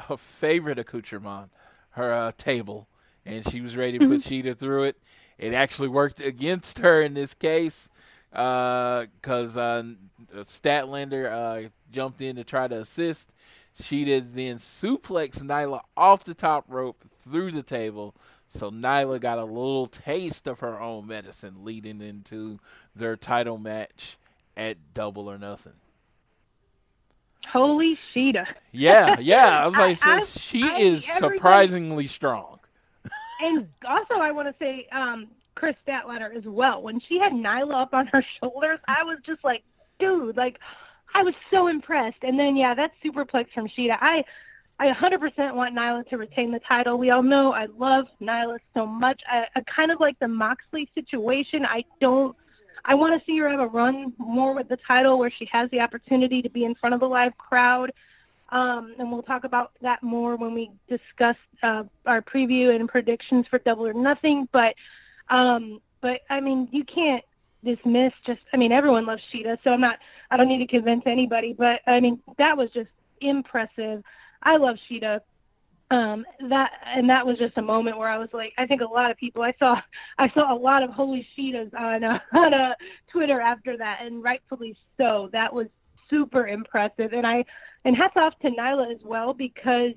her 0.00 0.16
favorite 0.16 0.78
accoutrement, 0.78 1.50
her 1.96 2.12
uh, 2.12 2.32
table, 2.36 2.88
and 3.24 3.48
she 3.48 3.60
was 3.60 3.76
ready 3.76 3.98
to 3.98 4.06
put 4.06 4.20
Shida 4.20 4.56
through 4.56 4.84
it. 4.84 4.96
It 5.38 5.52
actually 5.52 5.88
worked 5.88 6.20
against 6.20 6.78
her 6.78 7.02
in 7.02 7.14
this 7.14 7.34
case 7.34 7.90
because 8.30 9.56
uh, 9.56 9.82
Statlander 10.34 11.30
uh, 11.30 11.68
jumped 11.90 12.20
in 12.20 12.36
to 12.36 12.44
try 12.44 12.68
to 12.68 12.76
assist. 12.76 13.32
Shida 13.80 14.34
then 14.34 14.56
suplexed 14.56 15.42
Nyla 15.42 15.80
off 15.96 16.24
the 16.24 16.34
top 16.34 16.64
rope 16.68 17.04
through 17.24 17.52
the 17.52 17.62
table. 17.62 18.14
So 18.48 18.70
Nyla 18.70 19.20
got 19.20 19.38
a 19.38 19.44
little 19.44 19.86
taste 19.86 20.46
of 20.46 20.60
her 20.60 20.80
own 20.80 21.06
medicine 21.06 21.64
leading 21.64 22.00
into 22.00 22.58
their 22.94 23.16
title 23.16 23.58
match 23.58 24.16
at 24.56 24.94
Double 24.94 25.30
or 25.30 25.36
Nothing. 25.36 25.74
Holy 27.46 27.96
Shida. 28.14 28.46
Yeah, 28.72 29.16
yeah. 29.20 29.60
I 29.62 29.66
was 29.66 29.74
like, 29.78 30.06
I- 30.06 30.20
so 30.20 30.38
she 30.40 30.62
I- 30.64 30.76
is 30.78 31.04
surprisingly 31.06 32.06
strong. 32.06 32.58
And 33.42 33.68
also, 33.86 34.14
I 34.14 34.30
want 34.32 34.48
to 34.48 34.54
say 34.64 34.86
um, 34.92 35.28
Kris 35.54 35.76
Statlander 35.86 36.34
as 36.34 36.44
well. 36.44 36.80
When 36.82 36.98
she 37.00 37.18
had 37.18 37.32
Nyla 37.32 37.74
up 37.74 37.94
on 37.94 38.06
her 38.08 38.22
shoulders, 38.40 38.78
I 38.88 39.04
was 39.04 39.18
just 39.24 39.44
like, 39.44 39.62
dude, 39.98 40.36
like, 40.36 40.58
I 41.14 41.22
was 41.22 41.34
so 41.50 41.66
impressed. 41.68 42.18
And 42.22 42.38
then, 42.40 42.56
yeah, 42.56 42.72
that 42.74 42.92
superplex 43.04 43.50
from 43.52 43.68
Shida. 43.68 43.98
I, 44.00 44.24
I 44.78 44.90
100% 44.90 45.54
want 45.54 45.76
Nyla 45.76 46.08
to 46.08 46.16
retain 46.18 46.50
the 46.50 46.60
title. 46.60 46.96
We 46.98 47.10
all 47.10 47.22
know 47.22 47.52
I 47.52 47.66
love 47.78 48.08
Nyla 48.22 48.58
so 48.74 48.86
much. 48.86 49.22
I, 49.26 49.46
I 49.54 49.60
kind 49.62 49.90
of 49.90 50.00
like 50.00 50.18
the 50.18 50.28
Moxley 50.28 50.88
situation. 50.94 51.66
I 51.66 51.84
don't. 52.00 52.34
I 52.86 52.94
want 52.94 53.18
to 53.18 53.26
see 53.26 53.36
her 53.38 53.48
have 53.48 53.60
a 53.60 53.66
run 53.66 54.14
more 54.16 54.54
with 54.54 54.68
the 54.68 54.76
title 54.76 55.18
where 55.18 55.30
she 55.30 55.44
has 55.46 55.68
the 55.70 55.80
opportunity 55.80 56.40
to 56.40 56.48
be 56.48 56.64
in 56.64 56.74
front 56.76 56.94
of 56.94 57.00
the 57.00 57.08
live 57.08 57.36
crowd. 57.36 57.92
Um, 58.50 58.94
and 58.98 59.10
we'll 59.10 59.24
talk 59.24 59.42
about 59.42 59.72
that 59.82 60.04
more 60.04 60.36
when 60.36 60.54
we 60.54 60.70
discuss 60.88 61.36
uh, 61.64 61.82
our 62.06 62.22
preview 62.22 62.74
and 62.74 62.88
predictions 62.88 63.48
for 63.48 63.58
Double 63.58 63.88
or 63.88 63.92
Nothing. 63.92 64.48
But, 64.52 64.76
um, 65.28 65.80
but 66.00 66.22
I 66.30 66.40
mean, 66.40 66.68
you 66.70 66.84
can't 66.84 67.24
dismiss 67.64 68.12
just. 68.24 68.40
I 68.52 68.56
mean, 68.56 68.70
everyone 68.70 69.04
loves 69.04 69.24
Shida, 69.32 69.58
so 69.64 69.72
I'm 69.72 69.80
not. 69.80 69.98
I 70.30 70.36
don't 70.36 70.48
need 70.48 70.58
to 70.58 70.66
convince 70.66 71.02
anybody. 71.06 71.54
But 71.54 71.82
I 71.88 71.98
mean, 72.00 72.22
that 72.36 72.56
was 72.56 72.70
just 72.70 72.90
impressive. 73.20 74.04
I 74.44 74.58
love 74.58 74.78
Shida. 74.88 75.22
Um, 75.90 76.26
that 76.48 76.80
and 76.84 77.08
that 77.10 77.24
was 77.24 77.38
just 77.38 77.56
a 77.58 77.62
moment 77.62 77.96
where 77.96 78.08
I 78.08 78.18
was 78.18 78.28
like, 78.32 78.52
I 78.58 78.66
think 78.66 78.80
a 78.80 78.86
lot 78.86 79.10
of 79.10 79.16
people. 79.16 79.42
I 79.42 79.54
saw, 79.58 79.80
I 80.18 80.28
saw 80.30 80.52
a 80.52 80.58
lot 80.58 80.82
of 80.82 80.90
holy 80.90 81.26
Shidas 81.36 81.72
on 81.78 82.04
uh, 82.04 82.18
on 82.32 82.54
uh, 82.54 82.74
Twitter 83.08 83.40
after 83.40 83.76
that, 83.76 84.00
and 84.02 84.22
rightfully 84.22 84.76
so. 84.98 85.28
That 85.32 85.54
was 85.54 85.68
super 86.10 86.46
impressive, 86.46 87.12
and 87.12 87.26
I 87.26 87.44
and 87.84 87.96
hats 87.96 88.16
off 88.16 88.38
to 88.40 88.50
Nyla 88.50 88.92
as 88.92 89.02
well 89.04 89.32
because 89.32 89.92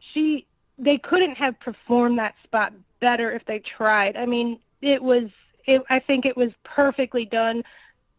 she 0.00 0.46
they 0.78 0.98
couldn't 0.98 1.36
have 1.36 1.60
performed 1.60 2.18
that 2.18 2.34
spot 2.42 2.72
better 2.98 3.30
if 3.30 3.44
they 3.44 3.60
tried. 3.60 4.16
I 4.16 4.26
mean, 4.26 4.58
it 4.82 5.02
was 5.02 5.30
it, 5.66 5.82
I 5.88 6.00
think 6.00 6.26
it 6.26 6.36
was 6.36 6.50
perfectly 6.64 7.24
done, 7.24 7.62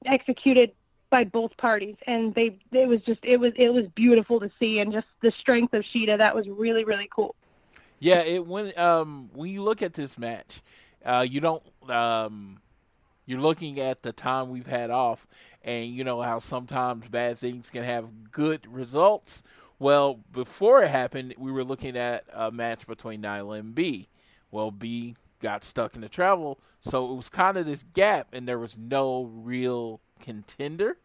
executed 0.05 0.72
by 1.12 1.26
both 1.26 1.55
parties, 1.57 1.97
and 2.07 2.34
they 2.34 2.57
it 2.72 2.88
was 2.88 3.01
just 3.01 3.20
it 3.22 3.39
was 3.39 3.51
it 3.55 3.72
was 3.72 3.86
beautiful 3.89 4.39
to 4.39 4.49
see, 4.59 4.80
and 4.80 4.91
just 4.91 5.05
the 5.22 5.30
strength 5.32 5.76
of 5.76 5.84
Shida 5.84 6.18
that 6.18 6.34
was 6.34 6.47
really 6.49 6.84
really 6.84 7.07
cool. 7.14 7.36
Yeah, 7.99 8.22
it 8.22 8.47
when 8.47 8.76
um 8.80 9.30
when 9.34 9.51
you 9.51 9.62
look 9.62 9.84
at 9.84 9.93
this 9.93 10.18
match, 10.18 10.64
uh, 11.05 11.24
you 11.30 11.39
don't 11.39 11.62
um 11.88 12.59
you're 13.28 13.41
looking 13.41 13.80
at 13.80 14.01
the 14.01 14.12
time 14.12 14.49
we've 14.49 14.66
had 14.66 14.89
off, 14.89 15.28
and 15.64 15.93
you 15.93 16.03
know 16.03 16.22
how 16.22 16.39
sometimes 16.39 17.07
bad 17.09 17.38
things 17.38 17.70
can 17.70 17.84
have 17.84 18.32
good 18.32 18.66
results. 18.66 19.43
Well, 19.78 20.20
before 20.32 20.84
it 20.84 20.91
happened, 20.91 21.36
we 21.38 21.51
were 21.51 21.64
looking 21.64 21.97
at 21.97 22.24
a 22.34 22.51
match 22.51 22.88
between 22.88 23.22
Nyla 23.22 23.59
and 23.59 23.76
B. 23.76 24.07
Well, 24.49 24.72
B 24.72 25.16
got 25.39 25.64
stuck 25.64 25.95
in 25.95 26.01
the 26.01 26.09
travel, 26.09 26.59
so 26.80 27.12
it 27.12 27.16
was 27.16 27.30
kind 27.30 27.57
of 27.57 27.66
this 27.66 27.84
gap, 27.93 28.28
and 28.32 28.47
there 28.47 28.59
was 28.59 28.78
no 28.78 29.24
real 29.24 29.99
contender 30.22 30.97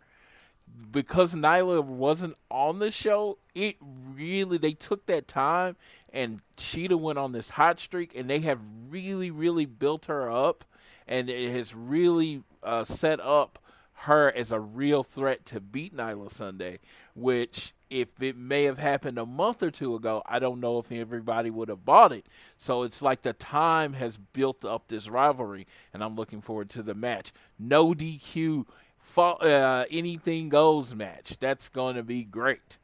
because 0.90 1.34
Nyla 1.34 1.82
wasn't 1.82 2.36
on 2.50 2.78
the 2.78 2.90
show, 2.90 3.38
it 3.54 3.76
really 3.80 4.58
they 4.58 4.72
took 4.72 5.06
that 5.06 5.28
time 5.28 5.76
and 6.12 6.40
Shida 6.56 6.98
went 6.98 7.18
on 7.18 7.32
this 7.32 7.50
hot 7.50 7.78
streak 7.78 8.16
and 8.16 8.28
they 8.28 8.40
have 8.40 8.60
really, 8.88 9.30
really 9.30 9.66
built 9.66 10.06
her 10.06 10.30
up 10.30 10.64
and 11.06 11.30
it 11.30 11.52
has 11.52 11.74
really 11.74 12.42
uh, 12.62 12.84
set 12.84 13.20
up 13.20 13.58
her 14.00 14.30
as 14.34 14.52
a 14.52 14.60
real 14.60 15.02
threat 15.02 15.44
to 15.46 15.60
beat 15.60 15.96
Nyla 15.96 16.30
Sunday, 16.30 16.78
which 17.14 17.72
if 17.88 18.20
it 18.20 18.36
may 18.36 18.64
have 18.64 18.78
happened 18.78 19.18
a 19.18 19.24
month 19.24 19.62
or 19.62 19.70
two 19.70 19.94
ago, 19.94 20.22
I 20.26 20.38
don't 20.38 20.60
know 20.60 20.78
if 20.78 20.90
everybody 20.90 21.50
would 21.50 21.68
have 21.68 21.84
bought 21.84 22.12
it. 22.12 22.26
So 22.58 22.82
it's 22.82 23.00
like 23.00 23.22
the 23.22 23.32
time 23.32 23.94
has 23.94 24.16
built 24.16 24.64
up 24.64 24.88
this 24.88 25.08
rivalry, 25.08 25.66
and 25.94 26.02
I'm 26.02 26.16
looking 26.16 26.40
forward 26.40 26.68
to 26.70 26.82
the 26.82 26.94
match. 26.94 27.32
No 27.58 27.94
DQ 27.94 28.66
fa- 29.06 29.22
uh, 29.40 29.84
anything 29.90 30.48
goes 30.48 30.94
match. 30.94 31.36
That's 31.40 31.68
going 31.68 31.94
to 31.96 32.02
be 32.02 32.24
great. 32.24 32.78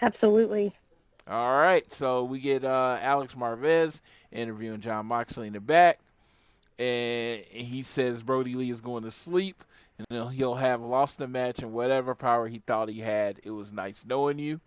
Absolutely. 0.00 0.74
All 1.26 1.56
right, 1.58 1.90
so 1.90 2.22
we 2.24 2.38
get 2.38 2.64
uh, 2.64 2.98
Alex 3.00 3.34
Marvez 3.34 4.00
interviewing 4.30 4.80
Jon 4.80 5.06
Moxley 5.06 5.46
in 5.46 5.54
the 5.54 5.60
back, 5.60 5.98
and 6.78 7.42
he 7.48 7.80
says 7.82 8.22
Brodie 8.22 8.54
Lee 8.54 8.68
is 8.68 8.82
going 8.82 9.04
to 9.04 9.10
sleep, 9.10 9.64
and 9.96 10.06
he'll- 10.10 10.28
he'll 10.28 10.54
have 10.56 10.82
lost 10.82 11.16
the 11.18 11.26
match 11.26 11.60
and 11.60 11.72
whatever 11.72 12.14
power 12.14 12.48
he 12.48 12.58
thought 12.58 12.90
he 12.90 13.00
had. 13.00 13.40
It 13.42 13.52
was 13.52 13.72
nice 13.72 14.04
knowing 14.06 14.38
you. 14.38 14.60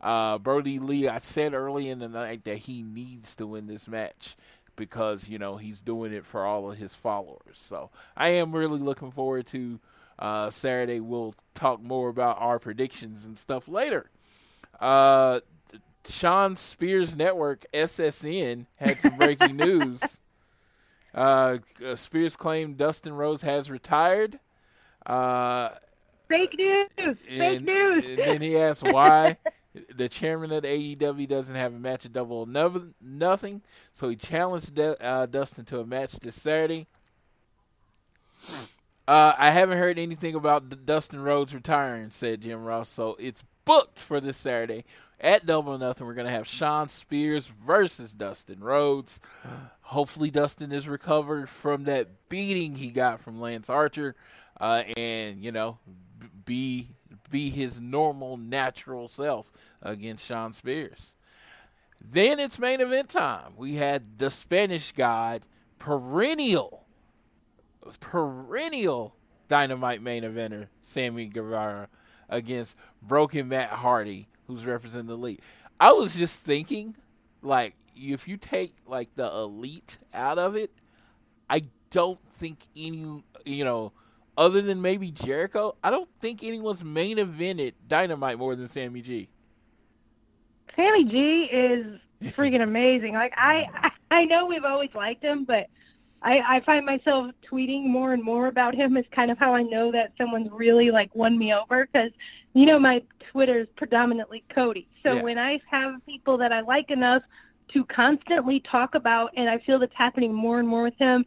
Uh, 0.00 0.38
Brodie 0.38 0.78
Lee, 0.78 1.08
I 1.08 1.18
said 1.18 1.54
early 1.54 1.88
in 1.88 1.98
the 1.98 2.08
night 2.08 2.44
that 2.44 2.58
he 2.58 2.82
needs 2.82 3.34
to 3.36 3.46
win 3.46 3.66
this 3.66 3.88
match. 3.88 4.36
Because 4.76 5.28
you 5.28 5.38
know 5.38 5.56
he's 5.56 5.80
doing 5.80 6.12
it 6.12 6.24
for 6.26 6.44
all 6.44 6.70
of 6.70 6.78
his 6.78 6.94
followers. 6.94 7.54
So 7.54 7.90
I 8.16 8.28
am 8.30 8.54
really 8.54 8.78
looking 8.78 9.10
forward 9.10 9.46
to 9.48 9.80
uh, 10.18 10.50
Saturday. 10.50 11.00
We'll 11.00 11.34
talk 11.54 11.82
more 11.82 12.08
about 12.08 12.36
our 12.40 12.58
predictions 12.58 13.24
and 13.24 13.36
stuff 13.38 13.66
later. 13.68 14.10
Uh, 14.78 15.40
Shawn 16.06 16.56
Spears 16.56 17.16
Network 17.16 17.64
(SSN) 17.72 18.66
had 18.76 19.00
some 19.00 19.16
breaking 19.16 19.56
news. 19.56 20.20
Uh, 21.14 21.58
Spears 21.94 22.36
claimed 22.36 22.76
Dustin 22.76 23.14
Rhodes 23.14 23.42
has 23.42 23.70
retired. 23.70 24.38
Uh, 25.04 25.70
Fake 26.28 26.54
news. 26.58 27.16
Fake 27.28 27.62
news. 27.62 28.04
and 28.04 28.18
then 28.18 28.40
he 28.42 28.56
asked 28.58 28.82
why 28.82 29.36
the 29.94 30.08
chairman 30.08 30.52
of 30.52 30.62
the 30.62 30.68
AEW 30.96 31.28
doesn't 31.28 31.54
have 31.54 31.74
a 31.74 31.78
match 31.78 32.04
at 32.04 32.12
Double 32.12 32.38
or 32.38 32.46
Noth- 32.46 32.94
Nothing. 33.00 33.62
So 33.92 34.08
he 34.08 34.16
challenged 34.16 34.74
Du- 34.74 35.02
uh, 35.02 35.26
Dustin 35.26 35.64
to 35.66 35.80
a 35.80 35.86
match 35.86 36.12
this 36.20 36.40
Saturday. 36.40 36.86
Uh, 39.08 39.34
I 39.38 39.50
haven't 39.50 39.78
heard 39.78 39.98
anything 39.98 40.34
about 40.34 40.84
Dustin 40.84 41.20
Rhodes 41.20 41.54
retiring, 41.54 42.10
said 42.10 42.40
Jim 42.42 42.64
Ross. 42.64 42.88
So 42.88 43.16
it's 43.20 43.44
booked 43.64 43.98
for 43.98 44.20
this 44.20 44.36
Saturday 44.36 44.84
at 45.20 45.46
Double 45.46 45.74
or 45.74 45.78
Nothing. 45.78 46.06
We're 46.06 46.14
to 46.14 46.30
have 46.30 46.46
Shawn 46.46 46.88
Spears 46.88 47.46
versus 47.46 48.12
Dustin 48.12 48.60
Rhodes. 48.60 49.20
Hopefully, 49.82 50.30
Dustin 50.30 50.72
is 50.72 50.88
recovered 50.88 51.48
from 51.48 51.84
that 51.84 52.28
beating 52.28 52.74
he 52.74 52.90
got 52.90 53.20
from 53.20 53.40
Lance 53.40 53.70
Archer, 53.70 54.16
uh, 54.60 54.82
and 54.96 55.40
you 55.42 55.52
know, 55.52 55.78
b- 56.18 56.26
be 56.44 56.88
be 57.30 57.50
his 57.50 57.80
normal, 57.80 58.36
natural 58.36 59.08
self 59.08 59.50
against 59.82 60.26
Shawn 60.26 60.52
Spears. 60.52 61.14
Then 62.00 62.38
it's 62.38 62.58
main 62.58 62.80
event 62.80 63.08
time. 63.08 63.52
We 63.56 63.76
had 63.76 64.18
the 64.18 64.30
Spanish 64.30 64.92
God, 64.92 65.42
perennial, 65.78 66.84
perennial 68.00 69.14
Dynamite 69.48 70.02
main 70.02 70.22
eventer, 70.24 70.68
Sammy 70.82 71.26
Guevara, 71.26 71.88
against 72.28 72.76
Broken 73.00 73.48
Matt 73.48 73.70
Hardy, 73.70 74.28
who's 74.46 74.66
representing 74.66 75.06
the 75.06 75.14
elite. 75.14 75.40
I 75.78 75.92
was 75.92 76.16
just 76.16 76.40
thinking, 76.40 76.96
like, 77.42 77.74
if 77.94 78.28
you 78.28 78.36
take 78.36 78.74
like 78.86 79.14
the 79.14 79.26
elite 79.26 79.98
out 80.12 80.38
of 80.38 80.56
it, 80.56 80.70
I 81.48 81.64
don't 81.90 82.22
think 82.28 82.66
any, 82.76 83.22
you 83.44 83.64
know, 83.64 83.92
other 84.36 84.60
than 84.62 84.82
maybe 84.82 85.10
Jericho, 85.10 85.76
I 85.82 85.90
don't 85.90 86.08
think 86.20 86.42
anyone's 86.42 86.84
main 86.84 87.16
evented 87.18 87.74
Dynamite 87.88 88.38
more 88.38 88.54
than 88.54 88.68
Sammy 88.68 89.00
G. 89.02 89.28
Sammy 90.74 91.04
G 91.04 91.44
is 91.44 91.98
freaking 92.32 92.62
amazing. 92.62 93.14
Like 93.14 93.34
I, 93.36 93.90
I 94.10 94.24
know 94.24 94.46
we've 94.46 94.64
always 94.64 94.94
liked 94.94 95.22
him, 95.22 95.44
but 95.44 95.68
I, 96.22 96.56
I 96.56 96.60
find 96.60 96.84
myself 96.86 97.30
tweeting 97.50 97.86
more 97.86 98.12
and 98.12 98.22
more 98.22 98.46
about 98.48 98.74
him. 98.74 98.96
Is 98.96 99.04
kind 99.10 99.30
of 99.30 99.38
how 99.38 99.54
I 99.54 99.62
know 99.62 99.92
that 99.92 100.12
someone's 100.18 100.50
really 100.50 100.90
like 100.90 101.14
won 101.14 101.38
me 101.38 101.52
over 101.54 101.86
because 101.86 102.10
you 102.54 102.66
know 102.66 102.78
my 102.78 103.02
Twitter 103.30 103.58
is 103.60 103.68
predominantly 103.76 104.44
Cody. 104.48 104.88
So 105.04 105.14
Yeah. 105.16 105.22
when 105.22 105.38
I 105.38 105.60
have 105.70 106.04
people 106.06 106.36
that 106.38 106.52
I 106.52 106.60
like 106.60 106.90
enough 106.90 107.22
to 107.68 107.84
constantly 107.84 108.60
talk 108.60 108.94
about, 108.94 109.32
and 109.36 109.48
I 109.48 109.58
feel 109.58 109.78
that's 109.78 109.94
happening 109.94 110.32
more 110.32 110.58
and 110.58 110.68
more 110.68 110.82
with 110.84 110.96
him. 110.98 111.24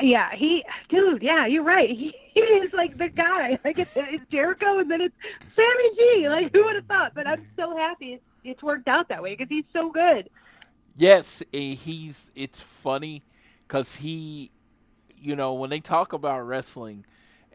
Yeah, 0.00 0.34
he, 0.34 0.64
dude. 0.88 1.22
Yeah, 1.22 1.46
you're 1.46 1.62
right. 1.62 1.88
He, 1.88 2.14
he 2.34 2.40
is 2.40 2.72
like 2.72 2.98
the 2.98 3.08
guy. 3.08 3.58
Like 3.64 3.78
it's, 3.78 3.96
it's 3.96 4.24
Jericho, 4.30 4.78
and 4.78 4.90
then 4.90 5.00
it's 5.00 5.16
Sammy 5.54 5.96
G. 5.96 6.28
Like 6.28 6.54
who 6.54 6.64
would 6.64 6.76
have 6.76 6.86
thought? 6.86 7.12
But 7.14 7.26
I'm 7.26 7.46
so 7.58 7.76
happy 7.76 8.14
it's, 8.14 8.24
it's 8.44 8.62
worked 8.62 8.88
out 8.88 9.08
that 9.08 9.22
way 9.22 9.34
because 9.34 9.48
he's 9.48 9.64
so 9.72 9.90
good. 9.90 10.28
Yes, 10.96 11.42
eh, 11.52 11.74
he's. 11.74 12.30
It's 12.34 12.60
funny 12.60 13.24
because 13.66 13.96
he, 13.96 14.50
you 15.16 15.34
know, 15.34 15.54
when 15.54 15.70
they 15.70 15.80
talk 15.80 16.12
about 16.12 16.40
wrestling, 16.46 17.04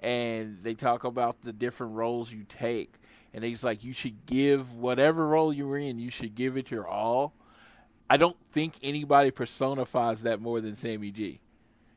and 0.02 0.60
they 0.60 0.74
talk 0.74 1.04
about 1.04 1.42
the 1.42 1.54
different 1.54 1.94
roles 1.94 2.32
you 2.32 2.44
take, 2.48 2.96
and 3.34 3.44
he's 3.44 3.64
like, 3.64 3.84
you 3.84 3.94
should 3.94 4.26
give 4.26 4.74
whatever 4.74 5.28
role 5.28 5.54
you're 5.54 5.78
in, 5.78 6.00
you 6.00 6.10
should 6.10 6.36
give 6.36 6.58
it 6.58 6.72
your 6.72 6.88
all. 6.88 7.34
I 8.10 8.18
don't 8.18 8.38
think 8.50 8.74
anybody 8.82 9.32
personifies 9.32 10.24
that 10.24 10.42
more 10.42 10.60
than 10.60 10.76
Sammy 10.76 11.12
G. 11.12 11.40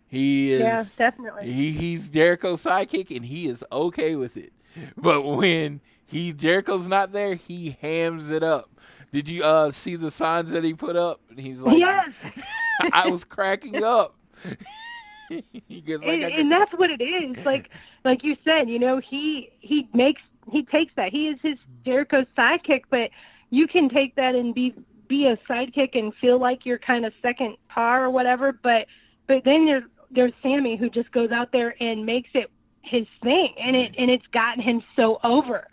He 0.09 0.53
is. 0.53 0.61
Yeah, 0.61 0.85
definitely. 0.97 1.51
He 1.51 1.73
he's 1.73 2.09
Jericho's 2.09 2.65
sidekick, 2.65 3.15
and 3.15 3.25
he 3.25 3.47
is 3.47 3.65
okay 3.73 4.17
with 4.17 4.37
it. 4.37 4.53
But 4.97 5.23
when 5.23 5.81
he 6.07 6.33
Jericho's 6.33 6.89
not 6.89 7.13
there, 7.13 7.35
he 7.35 7.77
hams 7.81 8.31
it 8.31 8.43
up. 8.43 8.71
Did 9.11 9.29
you 9.29 9.45
uh 9.45 9.71
see 9.71 9.97
the 9.97 10.11
signs 10.11 10.51
that 10.51 10.65
he 10.65 10.75
put 10.75 10.97
up? 10.97 11.21
And 11.31 11.39
he's 11.39 11.63
like, 11.63 11.79
yes, 11.79 12.11
I 12.93 13.09
was 13.09 13.25
cracking 13.25 13.83
up. 13.83 14.17
like, 15.31 15.45
and, 15.61 16.23
and 16.23 16.53
that's 16.53 16.73
what 16.75 16.91
it 16.91 17.01
is. 17.01 17.45
Like, 17.45 17.71
like 18.05 18.25
you 18.25 18.37
said, 18.45 18.69
you 18.69 18.79
know, 18.79 18.99
he 18.99 19.51
he 19.61 19.89
makes 19.95 20.23
he 20.51 20.63
takes 20.63 20.93
that. 20.97 21.13
He 21.13 21.29
is 21.29 21.39
his 21.43 21.57
Jericho's 21.85 22.27
sidekick, 22.37 22.85
but 22.91 23.11
you 23.51 23.67
can 23.67 23.89
take 23.89 24.17
that 24.17 24.35
and 24.35 24.55
be 24.55 24.75
be 25.09 25.27
a 25.27 25.37
sidekick 25.37 25.95
and 25.95 26.15
feel 26.15 26.39
like 26.39 26.67
you're 26.67 26.79
kind 26.79 27.07
of 27.07 27.13
second 27.23 27.57
par 27.69 28.05
or 28.05 28.11
whatever. 28.11 28.53
But 28.53 28.89
but 29.27 29.45
then 29.45 29.67
there's 29.67 29.85
there's 30.15 30.33
Sammy 30.43 30.77
who 30.77 30.89
just 30.91 31.11
goes 31.13 31.31
out 31.31 31.53
there 31.53 31.75
and 31.81 32.07
makes 32.07 32.31
it 32.35 32.51
his 32.83 33.07
thing, 33.23 33.55
and 33.59 33.75
it 33.77 33.95
and 33.99 34.11
it's 34.11 34.27
gotten 34.29 34.63
him 34.63 34.83
so 34.97 35.19
over. 35.25 35.67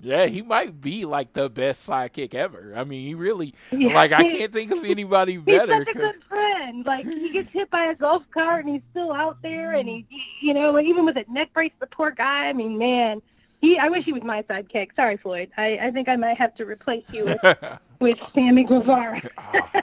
yeah, 0.00 0.26
he 0.26 0.42
might 0.42 0.80
be 0.80 1.04
like 1.04 1.32
the 1.32 1.50
best 1.50 1.88
sidekick 1.88 2.32
ever. 2.34 2.72
I 2.76 2.84
mean, 2.84 3.06
he 3.06 3.14
really 3.14 3.54
Yeah. 3.72 3.94
like 3.94 4.12
I 4.12 4.22
can't 4.22 4.52
think 4.52 4.70
of 4.70 4.84
anybody 4.84 5.36
better. 5.38 5.78
He's 5.78 5.86
such 5.86 5.96
a 5.96 5.98
good 5.98 6.22
friend. 6.24 6.86
Like 6.86 7.04
he 7.04 7.32
gets 7.32 7.48
hit 7.52 7.70
by 7.70 7.84
a 7.84 7.94
golf 7.94 8.22
cart 8.30 8.64
and 8.64 8.74
he's 8.74 8.82
still 8.90 9.12
out 9.12 9.42
there, 9.42 9.72
and 9.72 9.88
he, 9.88 10.06
you 10.40 10.54
know, 10.54 10.78
even 10.78 11.04
with 11.04 11.16
a 11.16 11.24
neck 11.28 11.52
brace, 11.52 11.72
the 11.80 11.86
poor 11.88 12.10
guy. 12.12 12.48
I 12.48 12.52
mean, 12.52 12.78
man, 12.78 13.20
he. 13.60 13.76
I 13.78 13.88
wish 13.88 14.04
he 14.04 14.12
was 14.12 14.22
my 14.22 14.42
sidekick. 14.42 14.90
Sorry, 14.94 15.16
Floyd. 15.16 15.50
I, 15.56 15.78
I 15.82 15.90
think 15.90 16.08
I 16.08 16.14
might 16.16 16.38
have 16.38 16.54
to 16.56 16.64
replace 16.64 17.04
you 17.12 17.24
with, 17.24 17.40
with 18.00 18.18
Sammy 18.34 18.62
Guevara. 18.64 19.20
Ah. 19.38 19.82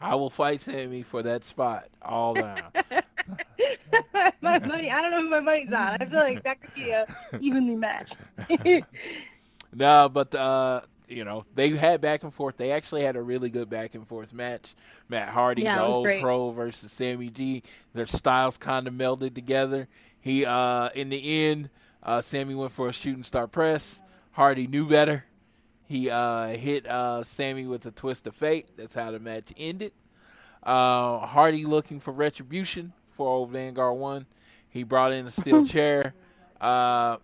I 0.00 0.14
will 0.14 0.30
fight 0.30 0.60
Sammy 0.60 1.02
for 1.02 1.22
that 1.22 1.44
spot 1.44 1.88
all 2.00 2.34
down. 2.34 2.62
my 4.40 4.58
money. 4.58 4.90
I 4.90 5.02
don't 5.02 5.10
know 5.10 5.22
who 5.22 5.28
my 5.28 5.40
money's 5.40 5.68
on. 5.72 5.98
I 6.00 6.06
feel 6.06 6.20
like 6.20 6.42
that 6.44 6.60
could 6.60 6.74
be 6.74 6.90
a 6.90 7.06
evenly 7.40 7.76
matched. 7.76 8.14
No, 9.72 10.08
but 10.08 10.34
uh, 10.34 10.80
you 11.08 11.24
know 11.24 11.44
they 11.54 11.68
had 11.70 12.00
back 12.00 12.24
and 12.24 12.34
forth. 12.34 12.56
They 12.56 12.72
actually 12.72 13.02
had 13.02 13.14
a 13.14 13.22
really 13.22 13.50
good 13.50 13.70
back 13.70 13.94
and 13.94 14.04
forth 14.06 14.32
match. 14.32 14.74
Matt 15.08 15.28
Hardy, 15.28 15.62
Yeah, 15.62 15.76
the 15.76 15.84
old 15.84 16.06
great. 16.06 16.20
pro, 16.20 16.50
versus 16.50 16.90
Sammy 16.90 17.28
G. 17.30 17.62
Their 17.94 18.06
styles 18.06 18.56
kind 18.56 18.88
of 18.88 18.94
melded 18.94 19.34
together. 19.34 19.86
He, 20.20 20.44
uh, 20.44 20.88
in 20.96 21.08
the 21.08 21.44
end, 21.44 21.70
uh, 22.02 22.20
Sammy 22.20 22.56
went 22.56 22.72
for 22.72 22.88
a 22.88 22.92
shooting 22.92 23.22
star 23.22 23.46
press. 23.46 24.02
Hardy 24.32 24.66
knew 24.66 24.86
better. 24.88 25.24
He 25.90 26.08
uh, 26.08 26.50
hit 26.50 26.86
uh, 26.86 27.24
Sammy 27.24 27.66
with 27.66 27.84
a 27.84 27.90
twist 27.90 28.24
of 28.28 28.36
fate. 28.36 28.68
That's 28.76 28.94
how 28.94 29.10
the 29.10 29.18
match 29.18 29.52
ended. 29.56 29.90
Uh, 30.62 31.26
Hardy 31.26 31.64
looking 31.64 31.98
for 31.98 32.12
retribution 32.12 32.92
for 33.10 33.26
old 33.28 33.50
Vanguard 33.50 33.98
One. 33.98 34.26
He 34.68 34.84
brought 34.84 35.12
in 35.12 35.26
a 35.26 35.32
steel 35.32 35.66
chair. 35.66 36.14
Uh, 36.60 37.16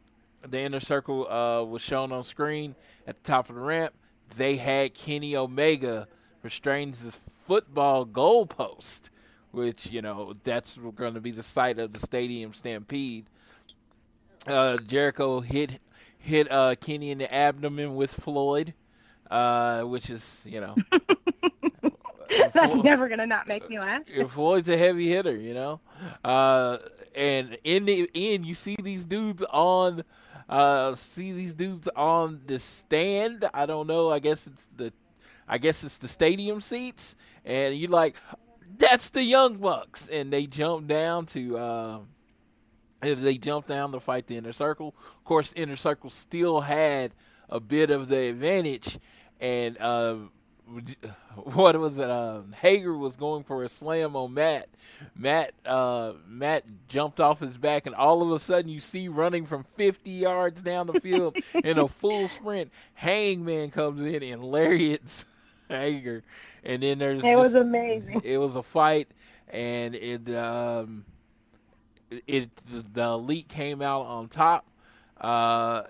the 0.42 0.58
inner 0.58 0.80
circle 0.80 1.30
uh, 1.30 1.62
was 1.62 1.80
shown 1.80 2.10
on 2.10 2.24
screen 2.24 2.74
at 3.06 3.22
the 3.22 3.22
top 3.22 3.48
of 3.48 3.54
the 3.54 3.60
ramp. 3.60 3.94
They 4.36 4.56
had 4.56 4.94
Kenny 4.94 5.36
Omega 5.36 6.08
restrain 6.42 6.90
the 6.90 7.16
football 7.46 8.04
goalpost, 8.04 9.10
which 9.52 9.92
you 9.92 10.02
know 10.02 10.34
that's 10.42 10.76
going 10.96 11.14
to 11.14 11.20
be 11.20 11.30
the 11.30 11.44
site 11.44 11.78
of 11.78 11.92
the 11.92 12.00
stadium 12.00 12.52
stampede. 12.52 13.26
Uh, 14.44 14.78
Jericho 14.78 15.38
hit 15.38 15.80
hit 16.26 16.50
uh, 16.50 16.74
Kenny 16.80 17.10
in 17.10 17.18
the 17.18 17.32
abdomen 17.32 17.94
with 17.94 18.12
Floyd, 18.12 18.74
uh, 19.30 19.82
which 19.82 20.10
is 20.10 20.44
you 20.46 20.60
know. 20.60 20.74
That's 22.52 22.74
never 22.82 23.08
gonna 23.08 23.26
not 23.26 23.48
make 23.48 23.68
me 23.68 23.78
laugh. 23.78 24.02
Floyd's 24.28 24.68
a 24.68 24.76
heavy 24.76 25.08
hitter, 25.08 25.36
you 25.36 25.54
know. 25.54 25.80
Uh, 26.24 26.78
and 27.14 27.56
in 27.64 27.86
the 27.86 28.10
end, 28.14 28.44
you 28.44 28.54
see 28.54 28.76
these 28.82 29.04
dudes 29.04 29.42
on, 29.50 30.04
uh, 30.48 30.94
see 30.94 31.32
these 31.32 31.54
dudes 31.54 31.88
on 31.96 32.42
the 32.46 32.58
stand. 32.58 33.48
I 33.54 33.64
don't 33.66 33.86
know. 33.86 34.10
I 34.10 34.18
guess 34.18 34.46
it's 34.46 34.68
the, 34.76 34.92
I 35.48 35.58
guess 35.58 35.84
it's 35.84 35.98
the 35.98 36.08
stadium 36.08 36.60
seats, 36.60 37.16
and 37.44 37.74
you're 37.74 37.90
like, 37.90 38.16
that's 38.76 39.10
the 39.10 39.22
Young 39.22 39.56
Bucks, 39.56 40.08
and 40.08 40.32
they 40.32 40.46
jump 40.46 40.88
down 40.88 41.26
to. 41.26 41.56
Uh, 41.56 41.98
they 43.00 43.38
jump 43.38 43.66
down 43.66 43.92
to 43.92 44.00
fight 44.00 44.26
the 44.26 44.36
inner 44.36 44.52
circle. 44.52 44.94
Of 45.16 45.24
course, 45.24 45.52
inner 45.54 45.76
circle 45.76 46.10
still 46.10 46.62
had 46.62 47.12
a 47.48 47.60
bit 47.60 47.90
of 47.90 48.08
the 48.08 48.28
advantage, 48.30 48.98
and 49.40 49.76
uh, 49.78 50.16
what 51.36 51.78
was 51.78 51.98
it? 51.98 52.10
Um, 52.10 52.52
Hager 52.60 52.96
was 52.96 53.16
going 53.16 53.44
for 53.44 53.62
a 53.62 53.68
slam 53.68 54.16
on 54.16 54.34
Matt. 54.34 54.68
Matt, 55.14 55.52
uh, 55.64 56.14
Matt 56.26 56.64
jumped 56.88 57.20
off 57.20 57.40
his 57.40 57.56
back, 57.56 57.86
and 57.86 57.94
all 57.94 58.22
of 58.22 58.30
a 58.32 58.38
sudden, 58.38 58.68
you 58.70 58.80
see 58.80 59.08
running 59.08 59.46
from 59.46 59.64
50 59.76 60.10
yards 60.10 60.62
down 60.62 60.86
the 60.88 61.00
field 61.00 61.36
in 61.64 61.78
a 61.78 61.86
full 61.86 62.26
sprint. 62.28 62.72
Hangman 62.94 63.70
comes 63.70 64.00
in 64.02 64.22
and 64.22 64.42
lariats 64.42 65.24
Hager, 65.68 66.22
and 66.64 66.82
then 66.82 66.98
there's 66.98 67.22
It 67.22 67.36
was 67.36 67.52
just- 67.52 67.62
amazing. 67.62 68.22
it 68.24 68.38
was 68.38 68.56
a 68.56 68.62
fight, 68.62 69.08
and 69.48 69.94
it 69.94 70.28
um, 70.34 71.04
it 72.10 72.50
the 72.92 73.02
elite 73.02 73.48
came 73.48 73.82
out 73.82 74.02
on 74.02 74.28
top, 74.28 74.66
uh, 75.20 75.84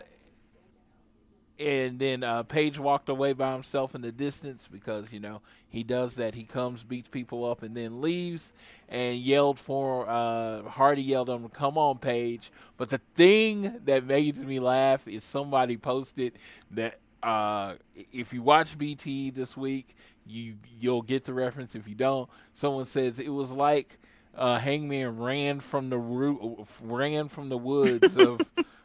and 1.59 1.99
then 1.99 2.23
uh, 2.23 2.43
Page 2.43 2.79
walked 2.79 3.09
away 3.09 3.33
by 3.33 3.53
himself 3.53 3.95
in 3.95 4.03
the 4.03 4.13
distance 4.13 4.69
because 4.71 5.13
you 5.13 5.21
know 5.21 5.41
he 5.69 5.83
does 5.83 6.15
that. 6.17 6.35
He 6.35 6.45
comes, 6.45 6.83
beats 6.83 7.09
people 7.09 7.45
up, 7.45 7.63
and 7.63 7.77
then 7.77 8.01
leaves. 8.01 8.53
And 8.89 9.17
yelled 9.19 9.59
for 9.59 10.09
uh, 10.09 10.63
Hardy 10.63 11.03
yelled 11.03 11.31
at 11.31 11.37
him, 11.37 11.49
"Come 11.49 11.79
on, 11.79 11.99
Page!" 11.99 12.51
But 12.77 12.91
the 12.91 13.01
thing 13.15 13.81
that 13.85 14.05
made 14.05 14.39
me 14.39 14.59
laugh 14.59 15.07
is 15.09 15.25
somebody 15.25 15.77
posted 15.77 16.35
that 16.71 16.99
uh, 17.23 17.75
if 18.13 18.33
you 18.33 18.43
watch 18.43 18.79
BT 18.79 19.31
this 19.31 19.57
week, 19.57 19.97
you 20.27 20.57
you'll 20.79 21.03
get 21.03 21.25
the 21.25 21.35
reference. 21.35 21.75
If 21.75 21.89
you 21.89 21.95
don't, 21.95 22.29
someone 22.55 22.85
says 22.85 23.19
it 23.19 23.33
was 23.33 23.53
like 23.53 23.99
uh, 24.37 24.59
Hangman 24.59 25.19
ran 25.19 25.61
from 25.61 25.91
the 25.91 25.99
roo- 25.99 26.65
ran 26.83 27.29
from 27.29 27.49
the 27.49 27.59
woods 27.59 28.17
of 28.17 28.41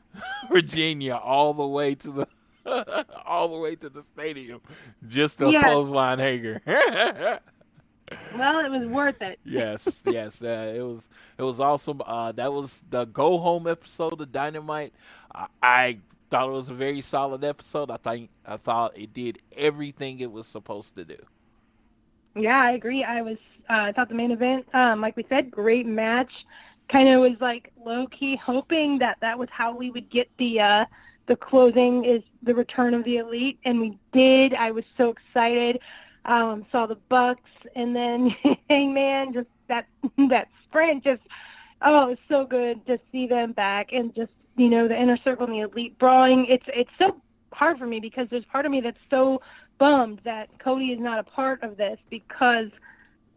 Virginia 0.50 1.16
all 1.16 1.54
the 1.54 1.68
way 1.68 1.96
to 1.96 2.12
the 2.12 2.28
all 3.26 3.48
the 3.50 3.58
way 3.58 3.76
to 3.76 3.90
the 3.90 4.02
stadium 4.02 4.62
just 5.08 5.40
to 5.40 5.50
Yes. 5.52 5.64
clothesline 5.64 6.20
Hager. 6.20 6.62
Well, 8.38 8.66
it 8.66 8.70
was 8.70 8.90
worth 8.90 9.22
it. 9.22 9.40
yes, 9.46 10.02
yes, 10.06 10.42
uh, 10.42 10.74
it 10.76 10.82
was 10.82 11.08
it 11.38 11.44
was 11.44 11.62
awesome. 11.62 12.02
Uh, 12.06 12.34
that 12.34 12.52
was 12.52 12.84
the 12.90 13.06
go 13.06 13.38
home 13.38 13.68
episode 13.68 14.20
of 14.20 14.32
Dynamite. 14.34 14.94
I, 15.34 15.48
I 15.64 15.98
thought 16.30 16.50
it 16.50 16.52
was 16.52 16.68
a 16.68 16.74
very 16.74 17.00
solid 17.00 17.46
episode. 17.46 17.90
I 17.90 17.96
think 17.96 18.30
I 18.46 18.58
thought 18.58 18.98
it 18.98 19.14
did 19.14 19.40
everything 19.56 20.20
it 20.20 20.30
was 20.30 20.46
supposed 20.46 20.96
to 20.96 21.06
do. 21.06 21.16
Yeah, 22.36 22.60
I 22.62 22.72
agree. 22.72 23.02
I 23.06 23.22
was 23.22 23.38
uh, 23.70 23.92
thought 23.94 24.10
the 24.10 24.16
main 24.16 24.32
event, 24.32 24.66
um, 24.74 25.02
like 25.02 25.16
we 25.16 25.26
said, 25.30 25.52
great 25.52 25.86
match. 25.86 26.46
Kind 26.88 27.08
of 27.08 27.22
was 27.22 27.40
like 27.40 27.72
low 27.84 28.08
key 28.08 28.36
hoping 28.36 29.00
that 29.00 29.18
that 29.22 29.40
was 29.40 29.50
how 29.52 29.74
we 29.76 29.92
would 29.92 30.10
get 30.10 30.30
the 30.38 30.60
uh, 30.60 30.86
the 31.28 31.36
closing 31.36 32.04
is 32.04 32.22
the 32.44 32.54
return 32.54 32.94
of 32.94 33.04
the 33.04 33.18
elite, 33.18 33.60
and 33.64 33.80
we 33.80 33.98
did. 34.12 34.54
I 34.54 34.72
was 34.72 34.84
so 34.98 35.12
excited. 35.12 35.80
Um, 36.26 36.66
saw 36.72 36.86
the 36.86 36.98
Bucks, 37.08 37.50
and 37.76 37.96
then 37.96 38.36
Hangman 38.70 39.34
just 39.34 39.48
that 39.68 39.88
that 40.30 40.50
sprint 40.64 41.04
just 41.04 41.22
oh, 41.82 42.04
it 42.04 42.10
was 42.10 42.18
so 42.30 42.46
good 42.46 42.86
to 42.88 43.00
see 43.12 43.28
them 43.28 43.54
back, 43.54 43.94
and 43.94 44.14
just 44.14 44.32
you 44.58 44.70
know 44.70 44.88
the 44.88 45.00
inner 45.00 45.18
circle 45.18 45.46
and 45.46 45.56
the 45.56 45.62
elite 45.62 45.98
brawling. 45.98 46.46
It's 46.46 46.66
it's 46.74 46.92
so 47.00 47.22
hard 47.54 47.78
for 47.78 47.88
me 47.88 48.00
because 48.00 48.28
there's 48.30 48.46
part 48.46 48.66
of 48.66 48.72
me 48.72 48.82
that's 48.82 49.00
so 49.10 49.42
bummed 49.78 50.22
that 50.24 50.50
Cody 50.60 50.92
is 50.92 51.00
not 51.00 51.20
a 51.20 51.24
part 51.24 51.64
of 51.64 51.78
this 51.78 51.98
because 52.10 52.70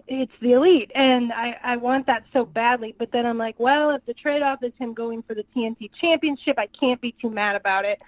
it's 0.07 0.33
the 0.41 0.53
elite 0.53 0.91
and 0.95 1.33
I, 1.33 1.59
I 1.63 1.77
want 1.77 2.07
that 2.07 2.25
so 2.33 2.45
badly. 2.45 2.95
But 2.99 3.13
then 3.13 3.27
I'm 3.27 3.39
like 3.39 3.59
well 3.59 3.91
if 3.91 4.05
the 4.07 4.15
trade-off 4.15 4.63
is 4.63 4.73
him 4.79 4.95
going 4.95 5.23
for 5.23 5.35
the 5.35 5.45
TNT 5.57 5.91
championship 5.95 6.59
I 6.59 6.67
can't 6.67 7.01
be 7.01 7.13
too 7.13 7.31
mad 7.31 7.57
about 7.57 7.85
it. 7.85 8.01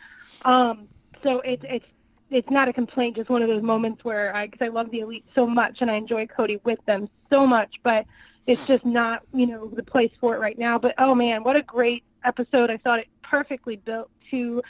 Um 0.44 0.88
so 1.22 1.40
it's 1.40 1.64
it's 1.68 1.86
it's 2.30 2.50
not 2.50 2.68
a 2.68 2.72
complaint 2.72 3.16
just 3.16 3.30
one 3.30 3.42
of 3.42 3.48
those 3.48 3.62
moments 3.62 4.04
where 4.04 4.34
I 4.34 4.46
because 4.46 4.64
I 4.64 4.68
love 4.68 4.90
the 4.90 5.00
elite 5.00 5.24
so 5.34 5.46
much 5.46 5.78
and 5.80 5.90
I 5.90 5.94
enjoy 5.94 6.26
Cody 6.26 6.60
with 6.64 6.84
them 6.86 7.08
so 7.30 7.46
much 7.46 7.80
but 7.82 8.06
it's 8.46 8.66
just 8.66 8.84
not 8.84 9.22
you 9.32 9.46
know 9.46 9.68
the 9.68 9.82
place 9.82 10.12
for 10.20 10.34
it 10.34 10.40
right 10.40 10.58
now. 10.58 10.78
But 10.78 10.94
oh 10.98 11.14
man 11.14 11.42
what 11.44 11.56
a 11.56 11.62
great 11.62 12.04
episode. 12.24 12.70
I 12.70 12.76
thought 12.76 12.98
it 12.98 13.08
perfectly 13.22 13.76
built 13.76 14.10
to 14.30 14.62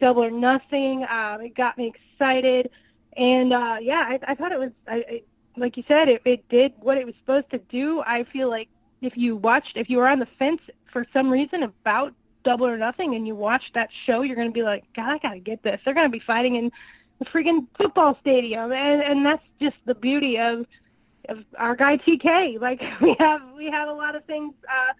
double 0.00 0.24
or 0.24 0.30
nothing. 0.30 1.04
Um, 1.08 1.40
it 1.42 1.54
got 1.54 1.78
me 1.78 1.92
excited. 1.94 2.70
And 3.16 3.52
uh, 3.52 3.78
yeah, 3.80 4.04
I, 4.08 4.18
I 4.26 4.34
thought 4.34 4.52
it 4.52 4.58
was, 4.58 4.70
I, 4.88 4.96
I, 4.96 5.22
like 5.56 5.76
you 5.76 5.84
said, 5.86 6.08
it, 6.08 6.22
it 6.24 6.48
did 6.48 6.72
what 6.80 6.98
it 6.98 7.06
was 7.06 7.14
supposed 7.16 7.50
to 7.50 7.58
do. 7.58 8.02
I 8.06 8.24
feel 8.24 8.48
like 8.48 8.68
if 9.00 9.16
you 9.16 9.36
watched, 9.36 9.76
if 9.76 9.90
you 9.90 9.98
were 9.98 10.08
on 10.08 10.18
the 10.18 10.26
fence 10.26 10.60
for 10.90 11.06
some 11.12 11.30
reason 11.30 11.62
about 11.62 12.14
Double 12.44 12.66
or 12.66 12.78
Nothing 12.78 13.14
and 13.14 13.26
you 13.26 13.34
watched 13.34 13.74
that 13.74 13.90
show, 13.92 14.22
you're 14.22 14.36
going 14.36 14.48
to 14.48 14.54
be 14.54 14.62
like, 14.62 14.84
God, 14.94 15.10
I 15.10 15.18
got 15.18 15.34
to 15.34 15.38
get 15.38 15.62
this. 15.62 15.80
They're 15.84 15.94
going 15.94 16.06
to 16.06 16.12
be 16.12 16.24
fighting 16.24 16.56
in 16.56 16.72
the 17.18 17.24
freaking 17.24 17.66
football 17.76 18.18
stadium, 18.20 18.72
and 18.72 19.02
and 19.02 19.24
that's 19.24 19.44
just 19.60 19.76
the 19.84 19.94
beauty 19.94 20.38
of 20.38 20.66
of 21.28 21.44
our 21.56 21.76
guy 21.76 21.96
TK. 21.96 22.60
Like 22.60 22.82
we 23.00 23.14
have 23.18 23.42
we 23.56 23.70
have 23.70 23.88
a 23.88 23.92
lot 23.92 24.16
of 24.16 24.24
things 24.24 24.54
uh, 24.68 24.92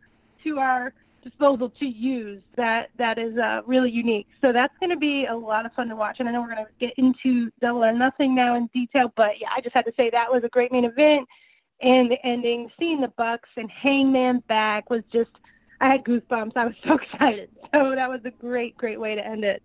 to 0.44 0.58
our 0.58 0.92
disposal 1.22 1.70
to 1.70 1.86
use 1.86 2.42
that 2.56 2.90
that 2.96 3.18
is 3.18 3.38
uh, 3.38 3.62
really 3.66 3.90
unique. 3.90 4.28
So 4.40 4.52
that's 4.52 4.76
going 4.78 4.90
to 4.90 4.96
be 4.96 5.26
a 5.26 5.34
lot 5.34 5.66
of 5.66 5.72
fun 5.72 5.88
to 5.88 5.96
watch. 5.96 6.16
And 6.20 6.28
I 6.28 6.32
know 6.32 6.42
we're 6.42 6.54
going 6.54 6.64
to 6.64 6.70
get 6.78 6.94
into 6.96 7.50
Double 7.60 7.84
or 7.84 7.92
Nothing 7.92 8.34
now 8.34 8.54
in 8.56 8.66
detail, 8.74 9.12
but 9.16 9.40
yeah, 9.40 9.50
I 9.54 9.60
just 9.60 9.74
had 9.74 9.86
to 9.86 9.92
say 9.96 10.10
that 10.10 10.30
was 10.30 10.44
a 10.44 10.48
great 10.48 10.72
main 10.72 10.84
event. 10.84 11.28
And 11.80 12.10
the 12.10 12.24
ending, 12.24 12.70
seeing 12.78 13.00
the 13.00 13.08
Bucks 13.16 13.48
and 13.56 13.70
Hangman 13.70 14.40
back 14.46 14.88
was 14.90 15.02
just, 15.12 15.30
I 15.80 15.88
had 15.88 16.04
goosebumps. 16.04 16.52
I 16.56 16.66
was 16.66 16.76
so 16.84 16.94
excited. 16.98 17.50
So 17.74 17.94
that 17.94 18.08
was 18.08 18.20
a 18.24 18.30
great, 18.30 18.76
great 18.76 19.00
way 19.00 19.14
to 19.14 19.26
end 19.26 19.44
it. 19.44 19.62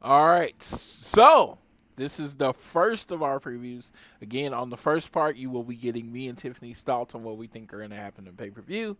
All 0.00 0.26
right. 0.26 0.60
So, 0.62 1.58
this 1.96 2.18
is 2.18 2.36
the 2.36 2.52
first 2.52 3.10
of 3.10 3.22
our 3.22 3.38
previews. 3.38 3.90
Again, 4.20 4.54
on 4.54 4.70
the 4.70 4.76
first 4.76 5.12
part, 5.12 5.36
you 5.36 5.50
will 5.50 5.64
be 5.64 5.74
getting 5.74 6.12
me 6.12 6.28
and 6.28 6.38
Tiffany's 6.38 6.82
thoughts 6.82 7.14
on 7.14 7.22
what 7.22 7.36
we 7.36 7.46
think 7.46 7.72
are 7.72 7.78
going 7.78 7.90
to 7.90 7.96
happen 7.96 8.26
in 8.26 8.34
pay 8.34 8.50
per 8.50 8.62
view. 8.62 8.96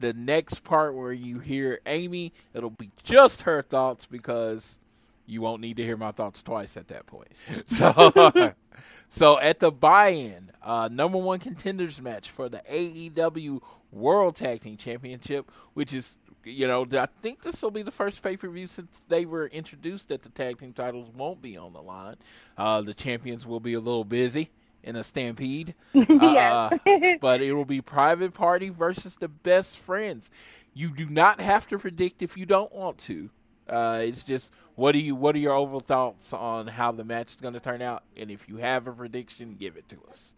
The 0.00 0.12
next 0.12 0.64
part, 0.64 0.94
where 0.94 1.12
you 1.12 1.38
hear 1.38 1.80
Amy, 1.86 2.32
it'll 2.52 2.70
be 2.70 2.90
just 3.02 3.42
her 3.42 3.62
thoughts 3.62 4.06
because 4.06 4.78
you 5.26 5.40
won't 5.40 5.60
need 5.60 5.76
to 5.76 5.82
hear 5.82 5.96
my 5.96 6.10
thoughts 6.10 6.42
twice 6.42 6.76
at 6.76 6.88
that 6.88 7.06
point. 7.06 7.28
So, 7.66 8.52
so 9.08 9.38
at 9.38 9.60
the 9.60 9.70
buy-in, 9.70 10.50
uh, 10.62 10.88
number 10.90 11.18
one 11.18 11.38
contenders 11.38 12.00
match 12.02 12.30
for 12.30 12.48
the 12.48 12.62
AEW 12.70 13.60
World 13.92 14.36
Tag 14.36 14.60
Team 14.60 14.76
Championship, 14.76 15.50
which 15.72 15.94
is 15.94 16.18
you 16.44 16.66
know, 16.66 16.86
I 16.92 17.06
think 17.06 17.42
this 17.42 17.62
will 17.62 17.70
be 17.70 17.82
the 17.82 17.90
first 17.90 18.22
pay 18.22 18.36
per 18.36 18.48
view 18.48 18.66
since 18.66 19.00
they 19.08 19.24
were 19.24 19.46
introduced 19.46 20.08
that 20.08 20.22
the 20.22 20.28
tag 20.28 20.58
team 20.58 20.72
titles 20.72 21.10
won't 21.14 21.42
be 21.42 21.56
on 21.56 21.72
the 21.72 21.82
line. 21.82 22.16
Uh, 22.56 22.80
the 22.80 22.94
champions 22.94 23.46
will 23.46 23.60
be 23.60 23.74
a 23.74 23.80
little 23.80 24.04
busy 24.04 24.50
in 24.82 24.96
a 24.96 25.04
stampede. 25.04 25.74
Yes. 25.94 26.78
Uh, 26.86 27.16
but 27.20 27.40
it 27.40 27.52
will 27.54 27.64
be 27.64 27.80
Private 27.80 28.34
Party 28.34 28.68
versus 28.68 29.16
the 29.16 29.28
Best 29.28 29.78
Friends. 29.78 30.30
You 30.72 30.90
do 30.90 31.06
not 31.06 31.40
have 31.40 31.66
to 31.68 31.78
predict 31.78 32.22
if 32.22 32.36
you 32.36 32.46
don't 32.46 32.72
want 32.72 32.98
to. 32.98 33.30
Uh, 33.68 34.00
it's 34.02 34.24
just 34.24 34.52
what 34.74 34.92
do 34.92 34.98
you 34.98 35.14
what 35.14 35.34
are 35.34 35.38
your 35.38 35.54
overall 35.54 35.80
thoughts 35.80 36.32
on 36.32 36.66
how 36.66 36.92
the 36.92 37.04
match 37.04 37.32
is 37.32 37.40
going 37.40 37.54
to 37.54 37.60
turn 37.60 37.80
out, 37.80 38.02
and 38.16 38.30
if 38.30 38.48
you 38.48 38.56
have 38.58 38.86
a 38.86 38.92
prediction, 38.92 39.56
give 39.58 39.76
it 39.76 39.88
to 39.88 39.96
us. 40.10 40.34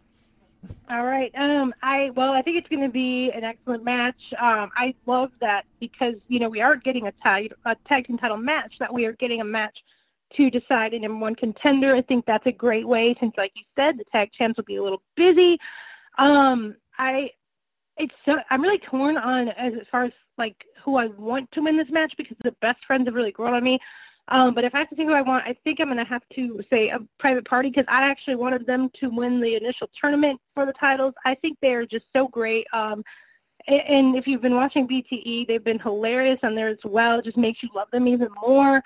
All 0.89 1.05
right. 1.05 1.33
Um, 1.35 1.75
I 1.83 2.11
well, 2.11 2.33
I 2.33 2.43
think 2.43 2.57
it's 2.59 2.69
going 2.69 2.83
to 2.83 2.89
be 2.89 3.31
an 3.33 3.45
excellent 3.45 3.85
match. 3.85 4.33
Um, 4.39 4.71
I 4.77 4.95
love 5.07 5.33
that 5.41 5.67
because 5.81 6.15
you 6.29 6.39
know 6.39 6.49
we 6.49 6.61
are 6.61 6.77
getting 6.77 7.07
a 7.09 7.13
tag 7.13 7.53
a 7.65 7.77
tag 7.89 8.07
team 8.07 8.19
title 8.19 8.37
match. 8.37 8.79
That 8.79 8.93
we 8.93 9.05
are 9.07 9.13
getting 9.13 9.41
a 9.41 9.45
match 9.45 9.83
to 10.35 10.51
decide 10.51 10.95
an 10.95 11.03
number 11.03 11.19
one 11.19 11.35
contender. 11.35 11.95
I 11.95 12.03
think 12.03 12.27
that's 12.27 12.47
a 12.47 12.53
great 12.53 12.87
way 12.87 13.15
since, 13.19 13.35
like 13.37 13.53
you 13.55 13.63
said, 13.77 13.99
the 13.99 14.05
tag 14.05 14.33
champs 14.33 14.57
will 14.57 14.65
be 14.65 14.77
a 14.77 14.83
little 14.83 15.03
busy. 15.17 15.59
Um, 16.19 16.77
I 16.99 17.31
it's 17.97 18.15
so 18.25 18.41
I'm 18.51 18.63
really 18.63 18.79
torn 18.79 19.17
on 19.17 19.49
as, 19.49 19.75
as 19.75 19.87
far 19.91 20.05
as 20.05 20.13
like 20.39 20.65
who 20.83 20.97
I 20.97 21.07
want 21.07 21.51
to 21.53 21.63
win 21.63 21.77
this 21.77 21.91
match 21.91 22.17
because 22.17 22.37
the 22.43 22.53
best 22.61 22.85
friends 22.85 23.07
have 23.07 23.15
really 23.15 23.33
grown 23.33 23.55
on 23.55 23.65
me. 23.65 23.81
Um, 24.29 24.55
but 24.55 24.65
if 24.65 24.75
I 24.75 24.79
have 24.79 24.91
to 24.91 24.97
think 24.97 25.09
who 25.09 25.15
I 25.15 25.23
want, 25.23 25.47
I 25.47 25.53
think 25.53 25.81
I'm 25.81 25.87
going 25.87 25.99
to 25.99 26.05
have 26.05 26.23
to 26.35 26.61
say 26.71 26.89
a 26.89 27.01
private 27.19 27.45
party 27.45 27.71
because 27.71 27.85
I 27.89 28.09
actually 28.09 28.35
wanted 28.35 28.67
them 28.67 28.91
to 29.01 29.09
win 29.09 29.41
the 29.41 29.55
initial 29.55 29.89
tournament 30.01 30.41
for 30.55 30.67
the 30.67 30.73
titles. 30.73 31.15
I 31.25 31.35
think 31.35 31.59
they 31.61 31.75
are 31.75 31.87
just 31.87 32.07
so 32.15 32.27
great. 32.27 32.67
Um, 32.73 33.05
and 33.69 34.17
if 34.17 34.27
you've 34.27 34.43
been 34.43 34.55
watching 34.55 34.87
BTE, 34.87 35.47
they've 35.47 35.63
been 35.63 35.79
hilarious 35.79 36.39
on 36.43 36.55
there 36.55 36.69
as 36.69 36.79
well. 36.85 37.19
It 37.19 37.25
just 37.25 37.37
makes 37.37 37.63
you 37.63 37.69
love 37.75 37.91
them 37.91 38.07
even 38.09 38.29
more. 38.41 38.83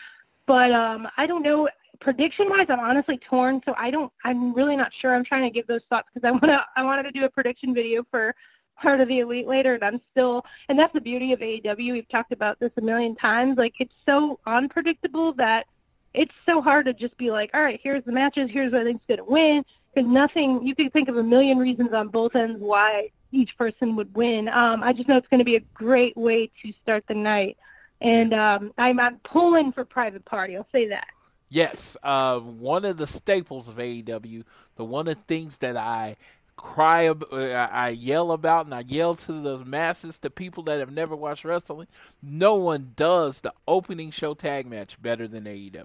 But 0.47 0.72
um, 0.72 1.09
I 1.16 1.26
don't 1.26 1.43
know. 1.43 1.68
Prediction-wise, 2.01 2.66
I'm 2.70 2.80
honestly 2.80 3.18
torn, 3.18 3.61
so 3.66 3.74
I 3.76 3.91
don't. 3.91 4.11
I'm 4.24 4.55
really 4.55 4.74
not 4.74 4.91
sure. 4.93 5.14
I'm 5.14 5.22
trying 5.22 5.43
to 5.43 5.51
give 5.51 5.66
those 5.66 5.82
thoughts 5.91 6.09
because 6.14 6.26
I 6.26 6.30
want 6.30 6.45
to. 6.45 6.66
I 6.74 6.82
wanted 6.82 7.03
to 7.03 7.12
do 7.12 7.24
a 7.26 7.30
prediction 7.30 7.74
video 7.74 8.05
for 8.11 8.34
part 8.80 9.00
of 9.00 9.08
the 9.08 9.20
elite 9.20 9.46
later 9.46 9.74
and 9.74 9.84
I'm 9.84 10.00
still 10.10 10.44
and 10.68 10.78
that's 10.78 10.92
the 10.92 11.00
beauty 11.00 11.32
of 11.32 11.40
AEW. 11.40 11.92
We've 11.92 12.08
talked 12.08 12.32
about 12.32 12.58
this 12.60 12.72
a 12.76 12.80
million 12.80 13.14
times. 13.14 13.58
Like 13.58 13.74
it's 13.78 13.94
so 14.06 14.40
unpredictable 14.46 15.32
that 15.34 15.66
it's 16.14 16.34
so 16.46 16.60
hard 16.60 16.86
to 16.86 16.92
just 16.92 17.16
be 17.16 17.30
like, 17.30 17.50
all 17.54 17.62
right, 17.62 17.80
here's 17.82 18.04
the 18.04 18.12
matches, 18.12 18.50
here's 18.50 18.72
what 18.72 18.82
I 18.82 18.84
think's 18.84 19.04
gonna 19.08 19.24
win. 19.24 19.64
Because 19.94 20.10
nothing 20.10 20.66
you 20.66 20.74
could 20.74 20.92
think 20.92 21.08
of 21.08 21.16
a 21.16 21.22
million 21.22 21.58
reasons 21.58 21.92
on 21.92 22.08
both 22.08 22.36
ends 22.36 22.60
why 22.60 23.10
each 23.32 23.56
person 23.56 23.96
would 23.96 24.14
win. 24.14 24.48
Um, 24.48 24.82
I 24.82 24.92
just 24.92 25.08
know 25.08 25.16
it's 25.16 25.28
gonna 25.28 25.44
be 25.44 25.56
a 25.56 25.64
great 25.74 26.16
way 26.16 26.50
to 26.62 26.72
start 26.82 27.04
the 27.06 27.14
night. 27.14 27.56
And 28.00 28.32
um, 28.32 28.72
I'm 28.78 28.98
I'm 28.98 29.18
pulling 29.18 29.72
for 29.72 29.84
private 29.84 30.24
party, 30.24 30.56
I'll 30.56 30.66
say 30.72 30.88
that. 30.88 31.08
Yes, 31.52 31.96
uh, 32.04 32.38
one 32.38 32.84
of 32.84 32.96
the 32.96 33.08
staples 33.08 33.68
of 33.68 33.76
AEW, 33.76 34.44
the 34.76 34.84
one 34.84 35.08
of 35.08 35.16
the 35.16 35.22
things 35.22 35.58
that 35.58 35.76
I 35.76 36.16
cry, 36.61 37.08
uh, 37.08 37.68
I 37.72 37.88
yell 37.90 38.32
about, 38.32 38.66
and 38.66 38.74
I 38.74 38.84
yell 38.86 39.14
to 39.14 39.32
the 39.32 39.58
masses, 39.64 40.18
to 40.18 40.30
people 40.30 40.62
that 40.64 40.78
have 40.78 40.92
never 40.92 41.16
watched 41.16 41.44
wrestling. 41.44 41.88
No 42.22 42.54
one 42.54 42.92
does 42.96 43.40
the 43.40 43.52
opening 43.66 44.11
show 44.11 44.34
tag 44.34 44.66
match 44.66 45.00
better 45.00 45.26
than 45.26 45.44
AEW. 45.44 45.84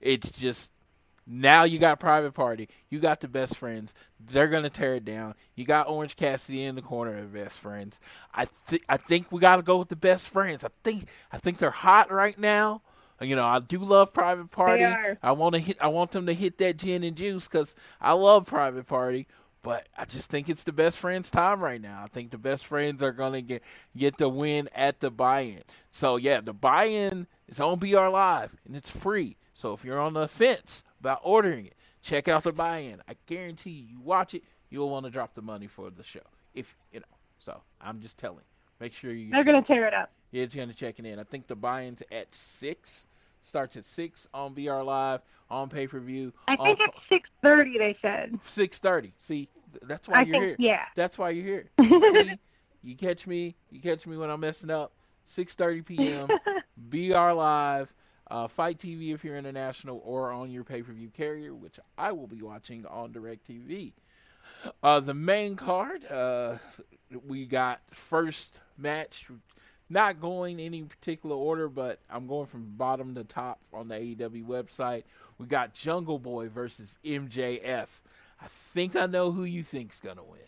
It's 0.00 0.30
just 0.30 0.72
Now 1.26 1.62
you 1.64 1.78
got 1.78 2.00
Private 2.00 2.32
Party. 2.32 2.68
You 2.88 2.98
got 2.98 3.20
the 3.20 3.28
best 3.28 3.56
friends. 3.56 3.94
They're 4.18 4.48
gonna 4.48 4.70
tear 4.70 4.96
it 4.96 5.04
down. 5.04 5.34
You 5.54 5.64
got 5.64 5.88
Orange 5.88 6.16
Cassidy 6.16 6.64
in 6.64 6.74
the 6.74 6.82
corner 6.82 7.16
of 7.18 7.32
best 7.32 7.58
friends. 7.60 8.00
I 8.34 8.46
think 8.46 8.82
I 8.88 8.96
think 8.96 9.30
we 9.30 9.38
got 9.40 9.56
to 9.56 9.62
go 9.62 9.76
with 9.78 9.88
the 9.88 9.96
best 9.96 10.28
friends. 10.28 10.64
I 10.64 10.70
think 10.82 11.04
I 11.30 11.38
think 11.38 11.58
they're 11.58 11.70
hot 11.70 12.10
right 12.10 12.38
now. 12.38 12.82
You 13.20 13.36
know, 13.36 13.44
I 13.44 13.60
do 13.60 13.78
love 13.78 14.14
Private 14.14 14.50
Party. 14.50 14.82
I 15.22 15.32
want 15.32 15.54
to 15.54 15.60
hit. 15.60 15.76
I 15.80 15.88
want 15.88 16.10
them 16.12 16.26
to 16.26 16.32
hit 16.32 16.56
that 16.58 16.78
gin 16.78 17.04
and 17.04 17.14
juice 17.16 17.46
because 17.46 17.76
I 18.00 18.12
love 18.14 18.46
Private 18.46 18.86
Party. 18.86 19.26
But 19.62 19.88
I 19.96 20.06
just 20.06 20.30
think 20.30 20.48
it's 20.48 20.64
the 20.64 20.72
best 20.72 20.98
friends' 20.98 21.30
time 21.30 21.60
right 21.60 21.80
now. 21.80 22.02
I 22.02 22.06
think 22.06 22.30
the 22.30 22.38
best 22.38 22.66
friends 22.66 23.02
are 23.02 23.12
gonna 23.12 23.42
get 23.42 23.62
get 23.96 24.16
the 24.16 24.28
win 24.28 24.68
at 24.74 25.00
the 25.00 25.10
buy-in. 25.10 25.62
So 25.90 26.16
yeah, 26.16 26.40
the 26.40 26.54
buy-in 26.54 27.26
is 27.46 27.60
on 27.60 27.78
BR 27.78 28.08
Live 28.08 28.56
and 28.66 28.74
it's 28.74 28.90
free. 28.90 29.36
So 29.52 29.74
if 29.74 29.84
you're 29.84 30.00
on 30.00 30.14
the 30.14 30.28
fence 30.28 30.82
about 30.98 31.20
ordering 31.22 31.66
it, 31.66 31.74
check 32.00 32.26
out 32.26 32.44
the 32.44 32.52
buy-in. 32.52 33.02
I 33.06 33.16
guarantee 33.26 33.70
you, 33.70 33.96
you 33.96 34.00
watch 34.00 34.32
it, 34.32 34.42
you'll 34.70 34.88
want 34.88 35.04
to 35.04 35.10
drop 35.10 35.34
the 35.34 35.42
money 35.42 35.66
for 35.66 35.90
the 35.90 36.02
show. 36.02 36.20
If 36.54 36.74
you 36.92 37.00
know. 37.00 37.06
So 37.38 37.60
I'm 37.80 38.00
just 38.00 38.16
telling. 38.16 38.44
Make 38.80 38.94
sure 38.94 39.12
you 39.12 39.30
They're 39.30 39.44
gonna 39.44 39.60
tear 39.60 39.84
it 39.86 39.92
up. 39.92 40.10
yeah, 40.30 40.44
it's 40.44 40.54
gonna 40.54 40.72
check 40.72 40.98
it 40.98 41.04
in. 41.04 41.18
I 41.18 41.24
think 41.24 41.48
the 41.48 41.56
buy-ins 41.56 42.02
at 42.10 42.34
six 42.34 43.06
starts 43.42 43.76
at 43.76 43.84
six 43.84 44.26
on 44.34 44.54
BR 44.54 44.80
Live 44.82 45.20
on 45.50 45.68
pay-per-view. 45.68 46.32
I 46.48 46.56
think 46.56 46.80
it's 46.80 46.96
six 47.08 47.28
thirty. 47.42 47.78
They 47.78 47.96
said. 48.02 48.38
six 48.42 48.78
thirty. 48.78 49.12
See, 49.18 49.48
that's 49.82 50.08
why 50.08 50.20
I 50.20 50.22
you're 50.22 50.32
think 50.34 50.44
here. 50.44 50.56
yeah. 50.58 50.84
That's 50.96 51.18
why 51.18 51.30
you're 51.30 51.44
here. 51.44 51.70
See, 52.12 52.38
you 52.82 52.96
catch 52.96 53.26
me. 53.26 53.56
You 53.70 53.80
catch 53.80 54.06
me 54.06 54.16
when 54.16 54.30
I'm 54.30 54.40
messing 54.40 54.70
up. 54.70 54.92
Six 55.24 55.54
thirty 55.54 55.82
p.m. 55.82 56.28
BR 56.76 57.14
Live. 57.32 57.94
Uh, 58.30 58.46
FITE 58.46 58.78
TV 58.78 59.12
if 59.12 59.24
you're 59.24 59.36
international 59.36 60.00
or 60.04 60.30
on 60.30 60.52
your 60.52 60.62
pay-per-view 60.62 61.08
carrier, 61.08 61.52
which 61.52 61.80
I 61.98 62.12
will 62.12 62.28
be 62.28 62.42
watching 62.42 62.86
on 62.86 63.12
DirecTV. 63.12 63.92
Uh, 64.84 65.00
the 65.00 65.14
main 65.14 65.56
card, 65.56 66.04
uh, 66.08 66.58
we 67.26 67.44
got 67.44 67.80
first 67.90 68.60
match, 68.78 69.26
not 69.90 70.20
going 70.20 70.60
any 70.60 70.82
particular 70.82 71.36
order, 71.36 71.68
but 71.68 71.98
I'm 72.08 72.26
going 72.26 72.46
from 72.46 72.76
bottom 72.76 73.14
to 73.16 73.24
top 73.24 73.60
on 73.72 73.88
the 73.88 73.96
AEW 73.96 74.46
website. 74.46 75.02
We 75.38 75.46
got 75.46 75.74
Jungle 75.74 76.18
Boy 76.18 76.48
versus 76.48 76.98
MJF. 77.04 77.88
I 78.40 78.46
think 78.46 78.96
I 78.96 79.06
know 79.06 79.32
who 79.32 79.44
you 79.44 79.62
think's 79.62 80.00
gonna 80.00 80.24
win. 80.24 80.40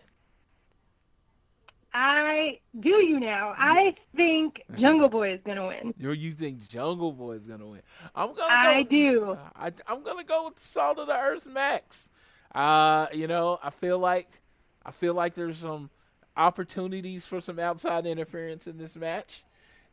I 1.94 2.60
do 2.78 3.04
you 3.04 3.20
now. 3.20 3.54
I 3.58 3.96
think 4.16 4.62
Jungle 4.78 5.08
Boy 5.08 5.32
is 5.32 5.40
gonna 5.44 5.66
win. 5.66 5.92
You 5.98 6.12
you 6.12 6.32
think 6.32 6.66
Jungle 6.68 7.12
Boy 7.12 7.32
is 7.32 7.46
gonna 7.46 7.66
win? 7.66 7.82
I'm 8.14 8.28
gonna. 8.28 8.46
I 8.48 8.82
do. 8.84 9.36
I, 9.54 9.72
I'm 9.86 10.02
gonna 10.02 10.24
go 10.24 10.46
with 10.46 10.58
Salt 10.58 10.98
of 10.98 11.08
the 11.08 11.18
Earth 11.18 11.46
Max. 11.46 12.08
Uh, 12.54 13.08
you 13.12 13.26
know, 13.26 13.58
I 13.62 13.70
feel 13.70 13.98
like 13.98 14.28
I 14.86 14.90
feel 14.90 15.14
like 15.14 15.34
there's 15.34 15.58
some 15.58 15.90
opportunities 16.36 17.26
for 17.26 17.40
some 17.40 17.58
outside 17.58 18.06
interference 18.06 18.66
in 18.66 18.78
this 18.78 18.96
match, 18.96 19.44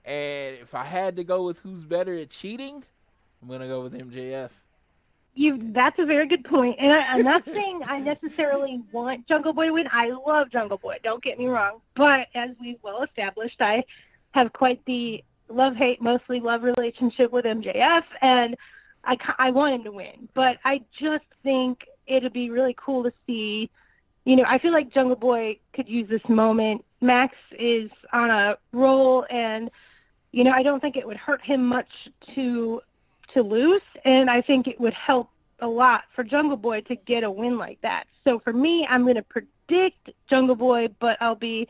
and 0.05 0.55
if 0.55 0.73
I 0.73 0.83
had 0.83 1.15
to 1.17 1.23
go 1.23 1.43
with 1.43 1.59
who's 1.59 1.83
better 1.83 2.15
at 2.15 2.29
cheating, 2.29 2.83
I'm 3.41 3.47
gonna 3.47 3.67
go 3.67 3.81
with 3.81 3.93
MJF. 3.93 4.49
You. 5.35 5.59
That's 5.71 5.99
a 5.99 6.05
very 6.05 6.25
good 6.25 6.43
point. 6.43 6.77
And 6.79 6.91
I, 6.91 7.13
I'm 7.13 7.23
not 7.23 7.45
saying 7.45 7.81
I 7.85 7.99
necessarily 7.99 8.81
want 8.91 9.27
Jungle 9.27 9.53
Boy 9.53 9.67
to 9.67 9.73
win. 9.73 9.89
I 9.91 10.09
love 10.09 10.49
Jungle 10.49 10.77
Boy. 10.77 10.97
Don't 11.03 11.23
get 11.23 11.37
me 11.37 11.47
wrong. 11.47 11.81
But 11.93 12.27
as 12.35 12.51
we've 12.59 12.79
well 12.81 13.03
established, 13.03 13.61
I 13.61 13.83
have 14.31 14.51
quite 14.51 14.83
the 14.85 15.23
love-hate, 15.47 16.01
mostly 16.01 16.39
love 16.39 16.63
relationship 16.63 17.31
with 17.31 17.45
MJF, 17.45 18.03
and 18.21 18.57
I 19.03 19.17
I 19.37 19.51
want 19.51 19.75
him 19.75 19.83
to 19.83 19.91
win. 19.91 20.27
But 20.33 20.59
I 20.65 20.83
just 20.91 21.25
think 21.43 21.85
it'd 22.07 22.33
be 22.33 22.49
really 22.49 22.75
cool 22.77 23.03
to 23.03 23.13
see. 23.27 23.69
You 24.29 24.35
know, 24.35 24.43
I 24.45 24.59
feel 24.59 24.71
like 24.71 24.93
Jungle 24.93 25.15
Boy 25.15 25.57
could 25.73 25.89
use 25.89 26.07
this 26.07 26.29
moment. 26.29 26.85
Max 27.01 27.35
is 27.57 27.89
on 28.13 28.29
a 28.29 28.59
roll, 28.71 29.25
and 29.27 29.71
you 30.31 30.43
know, 30.43 30.51
I 30.51 30.61
don't 30.61 30.79
think 30.79 30.95
it 30.95 31.07
would 31.07 31.17
hurt 31.17 31.43
him 31.43 31.65
much 31.65 32.07
to 32.35 32.79
to 33.33 33.41
lose, 33.41 33.81
and 34.05 34.29
I 34.29 34.41
think 34.41 34.67
it 34.67 34.79
would 34.79 34.93
help 34.93 35.31
a 35.61 35.67
lot 35.67 36.03
for 36.13 36.23
Jungle 36.23 36.57
Boy 36.57 36.81
to 36.81 36.95
get 36.95 37.23
a 37.23 37.31
win 37.31 37.57
like 37.57 37.81
that. 37.81 38.05
So 38.23 38.37
for 38.37 38.53
me, 38.53 38.85
I'm 38.85 39.01
going 39.01 39.15
to 39.15 39.23
predict 39.23 40.11
Jungle 40.29 40.55
Boy, 40.55 40.89
but 40.99 41.17
I'll 41.19 41.33
be 41.33 41.67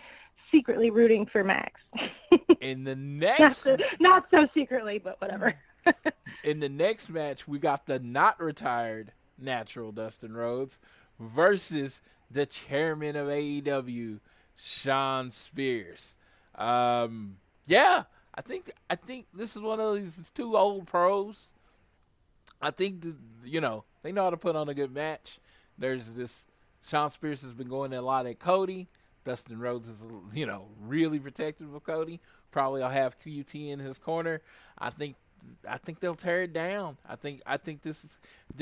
secretly 0.51 0.91
rooting 0.91 1.28
for 1.28 1.45
Max. 1.45 1.80
In 2.60 2.84
the 2.84 2.97
not, 2.97 3.39
next 3.39 3.57
so, 3.60 3.78
not 4.01 4.26
so 4.32 4.49
secretly, 4.53 4.99
but 4.99 5.22
whatever. 5.22 5.53
in 6.43 6.60
the 6.60 6.68
next 6.68 7.10
match, 7.10 7.47
we 7.47 7.57
got 7.57 7.86
the 7.86 7.99
not 7.99 8.38
retired 8.41 9.14
natural 9.38 9.93
Dustin 9.93 10.34
Rhodes 10.34 10.78
versus 11.18 12.01
the 12.32 12.46
chairman 12.46 13.16
of 13.16 13.28
AEW, 13.28 14.20
Shawn 14.56 15.32
Spears. 15.32 16.16
Um, 16.56 17.38
yeah, 17.66 18.04
I 18.36 18.42
think 18.42 18.72
I 18.90 18.96
think 18.96 19.28
this 19.34 19.56
is 19.56 19.62
one 19.62 19.80
of 19.80 19.96
these 19.96 20.32
two 20.34 20.58
old 20.58 20.88
pros. 20.88 21.52
I 22.62 22.72
think 22.72 23.02
the, 23.02 23.16
you 23.44 23.62
know 23.62 23.84
they 24.04 24.12
know 24.12 24.24
how 24.24 24.30
to 24.30 24.38
put 24.38 24.56
on 24.56 24.70
a 24.70 24.74
good 24.74 24.94
match. 24.94 25.40
There's 25.78 26.14
this 26.14 26.46
Shawn 26.84 27.10
Spears 27.10 27.42
has 27.42 27.54
been 27.54 27.70
going 27.70 27.94
a 27.94 28.02
lot 28.02 28.26
at 28.26 28.40
Cody. 28.40 28.88
Dustin 29.24 29.60
Rhodes 29.60 29.88
is 29.88 30.04
you 30.34 30.46
know 30.46 30.66
really 30.82 31.20
protective 31.20 31.74
of 31.74 31.84
Cody. 31.84 32.20
Probably 32.52 32.82
I'll 32.82 32.90
have 32.90 33.20
QT 33.20 33.70
in 33.70 33.80
his 33.80 33.98
corner. 33.98 34.42
I 34.78 34.90
think 34.90 35.16
I 35.68 35.78
think 35.78 36.00
they'll 36.00 36.16
tear 36.16 36.44
it 36.44 36.54
down. 36.54 36.98
I 37.08 37.16
think 37.16 37.42
I 37.46 37.58
think 37.58 37.82
this 37.82 38.04
is 38.04 38.18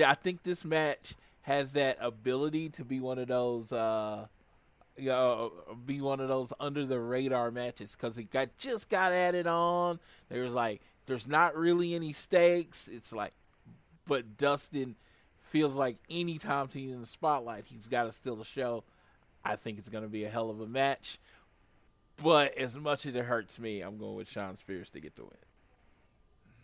I 0.06 0.14
think 0.14 0.44
this 0.44 0.66
match 0.66 1.16
has 1.48 1.72
that 1.72 1.98
ability 2.02 2.68
to 2.68 2.84
be 2.84 3.00
one 3.00 3.18
of 3.18 3.30
those 3.30 3.72
uh 3.72 4.28
you 4.98 5.10
know, 5.10 5.54
be 5.86 6.02
one 6.02 6.20
of 6.20 6.28
those 6.28 6.52
under 6.60 6.86
the 6.86 7.00
radar 7.00 7.52
matches 7.52 7.96
because 7.96 8.18
it 8.18 8.32
got 8.32 8.50
just 8.58 8.90
got 8.90 9.14
added 9.14 9.48
on. 9.48 10.00
There's 10.28 10.52
like 10.52 10.82
there's 11.06 11.26
not 11.26 11.56
really 11.56 11.94
any 11.94 12.12
stakes. 12.12 12.90
It's 12.90 13.14
like, 13.14 13.32
but 14.08 14.38
Dustin 14.38 14.96
feels 15.40 15.76
like 15.76 15.98
anytime 16.10 16.68
he's 16.74 16.92
in 16.92 17.00
the 17.00 17.06
spotlight, 17.06 17.66
he's 17.68 17.88
got 17.88 18.04
to 18.04 18.12
steal 18.12 18.36
the 18.36 18.44
show. 18.44 18.84
I 19.46 19.56
think 19.56 19.78
it's 19.78 19.88
going 19.88 20.04
to 20.04 20.10
be 20.10 20.26
a 20.26 20.30
hell 20.30 20.50
of 20.50 20.60
a 20.60 20.68
match. 20.68 21.18
But 22.22 22.58
as 22.58 22.76
much 22.76 23.06
as 23.06 23.16
it 23.16 23.24
hurts 23.24 23.58
me, 23.60 23.82
I'm 23.82 23.98
going 23.98 24.16
with 24.16 24.30
Shawn 24.30 24.58
Spears 24.58 24.90
to 24.90 25.00
get 25.00 25.16
the 25.16 25.24
win. 25.24 25.47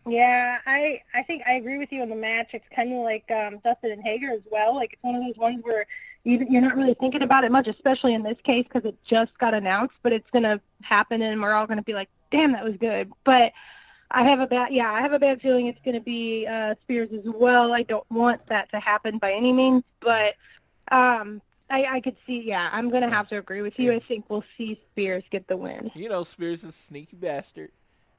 Yeah, 0.05 0.59
I 0.65 1.01
I 1.13 1.23
think 1.23 1.43
I 1.47 1.53
agree 1.53 1.77
with 1.77 1.91
you 1.91 2.01
on 2.01 2.09
the 2.09 2.15
match. 2.15 2.49
It's 2.53 2.67
kind 2.75 2.91
of 2.91 2.99
like 2.99 3.29
um, 3.31 3.59
Dustin 3.63 3.91
and 3.91 4.03
Hager 4.03 4.31
as 4.31 4.41
well. 4.51 4.75
Like 4.75 4.93
it's 4.93 5.03
one 5.03 5.15
of 5.15 5.23
those 5.23 5.37
ones 5.37 5.61
where 5.63 5.85
you, 6.23 6.45
you're 6.49 6.61
not 6.61 6.75
really 6.75 6.93
thinking 6.93 7.21
about 7.21 7.45
it 7.45 7.51
much, 7.51 7.67
especially 7.67 8.13
in 8.13 8.23
this 8.23 8.37
case 8.43 8.65
because 8.71 8.87
it 8.87 8.97
just 9.05 9.37
got 9.37 9.53
announced. 9.53 9.95
But 10.01 10.11
it's 10.11 10.29
gonna 10.31 10.59
happen, 10.81 11.21
and 11.21 11.41
we're 11.41 11.53
all 11.53 11.67
gonna 11.67 11.83
be 11.83 11.93
like, 11.93 12.09
"Damn, 12.31 12.51
that 12.51 12.63
was 12.63 12.75
good." 12.75 13.11
But 13.23 13.53
I 14.11 14.23
have 14.23 14.41
a 14.41 14.47
bad 14.47 14.73
yeah, 14.73 14.91
I 14.91 15.01
have 15.01 15.13
a 15.13 15.19
bad 15.19 15.41
feeling 15.41 15.67
it's 15.67 15.79
gonna 15.85 16.01
be 16.01 16.45
uh, 16.47 16.75
Spears 16.83 17.09
as 17.13 17.23
well. 17.25 17.73
I 17.73 17.83
don't 17.83 18.09
want 18.11 18.45
that 18.47 18.71
to 18.71 18.79
happen 18.79 19.19
by 19.19 19.31
any 19.31 19.53
means, 19.53 19.83
but 20.01 20.35
um, 20.91 21.41
I, 21.69 21.85
I 21.85 22.01
could 22.01 22.17
see. 22.27 22.43
Yeah, 22.43 22.69
I'm 22.73 22.89
gonna 22.89 23.09
have 23.09 23.29
to 23.29 23.37
agree 23.37 23.61
with 23.61 23.79
you. 23.79 23.93
I 23.93 23.99
think 23.99 24.25
we'll 24.29 24.43
see 24.57 24.79
Spears 24.91 25.23
get 25.31 25.47
the 25.47 25.55
win. 25.55 25.91
You 25.95 26.09
know, 26.09 26.23
Spears 26.23 26.63
is 26.63 26.69
a 26.69 26.71
sneaky 26.73 27.15
bastard. 27.15 27.71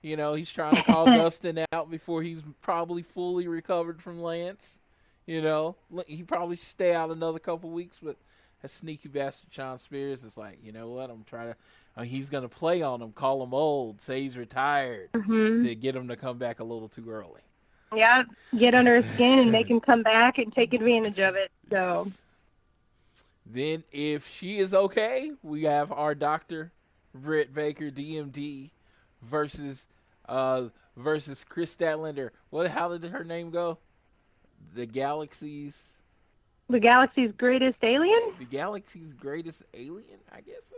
You 0.04 0.16
know, 0.18 0.34
he's 0.34 0.52
trying 0.52 0.76
to 0.76 0.82
call 0.92 1.06
Dustin 1.06 1.64
out 1.72 1.90
before 1.90 2.22
he's 2.22 2.42
probably 2.60 3.00
fully 3.02 3.48
recovered 3.48 4.02
from 4.02 4.22
Lance. 4.22 4.78
You 5.24 5.40
know, 5.40 5.76
he 6.06 6.22
probably 6.22 6.56
should 6.56 6.66
stay 6.66 6.94
out 6.94 7.10
another 7.10 7.38
couple 7.38 7.70
weeks, 7.70 8.00
but 8.02 8.16
that 8.60 8.70
sneaky 8.70 9.08
bastard 9.08 9.48
Shawn 9.50 9.78
Spears 9.78 10.22
is 10.22 10.36
like, 10.36 10.58
you 10.62 10.72
know 10.72 10.90
what? 10.90 11.08
I'm 11.08 11.24
trying 11.24 11.52
to. 11.52 11.56
Uh, 11.96 12.02
he's 12.02 12.28
gonna 12.28 12.50
play 12.50 12.82
on 12.82 13.00
him, 13.00 13.12
call 13.12 13.42
him 13.42 13.54
old, 13.54 14.00
say 14.02 14.20
he's 14.20 14.36
retired 14.36 15.10
Mm-hmm. 15.12 15.64
to 15.64 15.74
get 15.74 15.96
him 15.96 16.08
to 16.08 16.16
come 16.16 16.36
back 16.36 16.60
a 16.60 16.64
little 16.64 16.88
too 16.88 17.08
early. 17.08 17.40
Yeah, 17.94 18.24
get 18.58 18.74
under 18.74 18.96
his 19.00 19.06
skin 19.14 19.38
and 19.38 19.50
make 19.50 19.70
him 19.70 19.80
come 19.80 20.02
back 20.02 20.36
and 20.36 20.52
take 20.52 20.74
advantage 20.74 21.18
of 21.20 21.34
it. 21.34 21.50
So 21.70 22.08
Then, 23.46 23.84
if 23.90 24.28
she 24.28 24.58
is 24.58 24.74
okay, 24.74 25.30
we 25.42 25.62
have 25.62 25.90
our 25.92 26.14
doctor, 26.14 26.72
Britt 27.14 27.54
Baker, 27.54 27.90
DMD, 27.90 28.70
versus 29.22 29.86
uh 30.28 30.68
versus 30.96 31.44
Kris 31.44 31.74
Statlander. 31.74 32.30
What? 32.50 32.70
How 32.70 32.96
did 32.96 33.10
her 33.10 33.24
name 33.24 33.50
go? 33.50 33.78
The 34.74 34.86
Galaxy's 34.86 35.98
the 36.70 36.80
galaxy's 36.80 37.30
greatest 37.32 37.76
alien 37.82 38.32
the 38.38 38.44
Galaxy's 38.46 39.12
greatest 39.12 39.62
alien. 39.74 40.18
I 40.32 40.40
guess. 40.40 40.72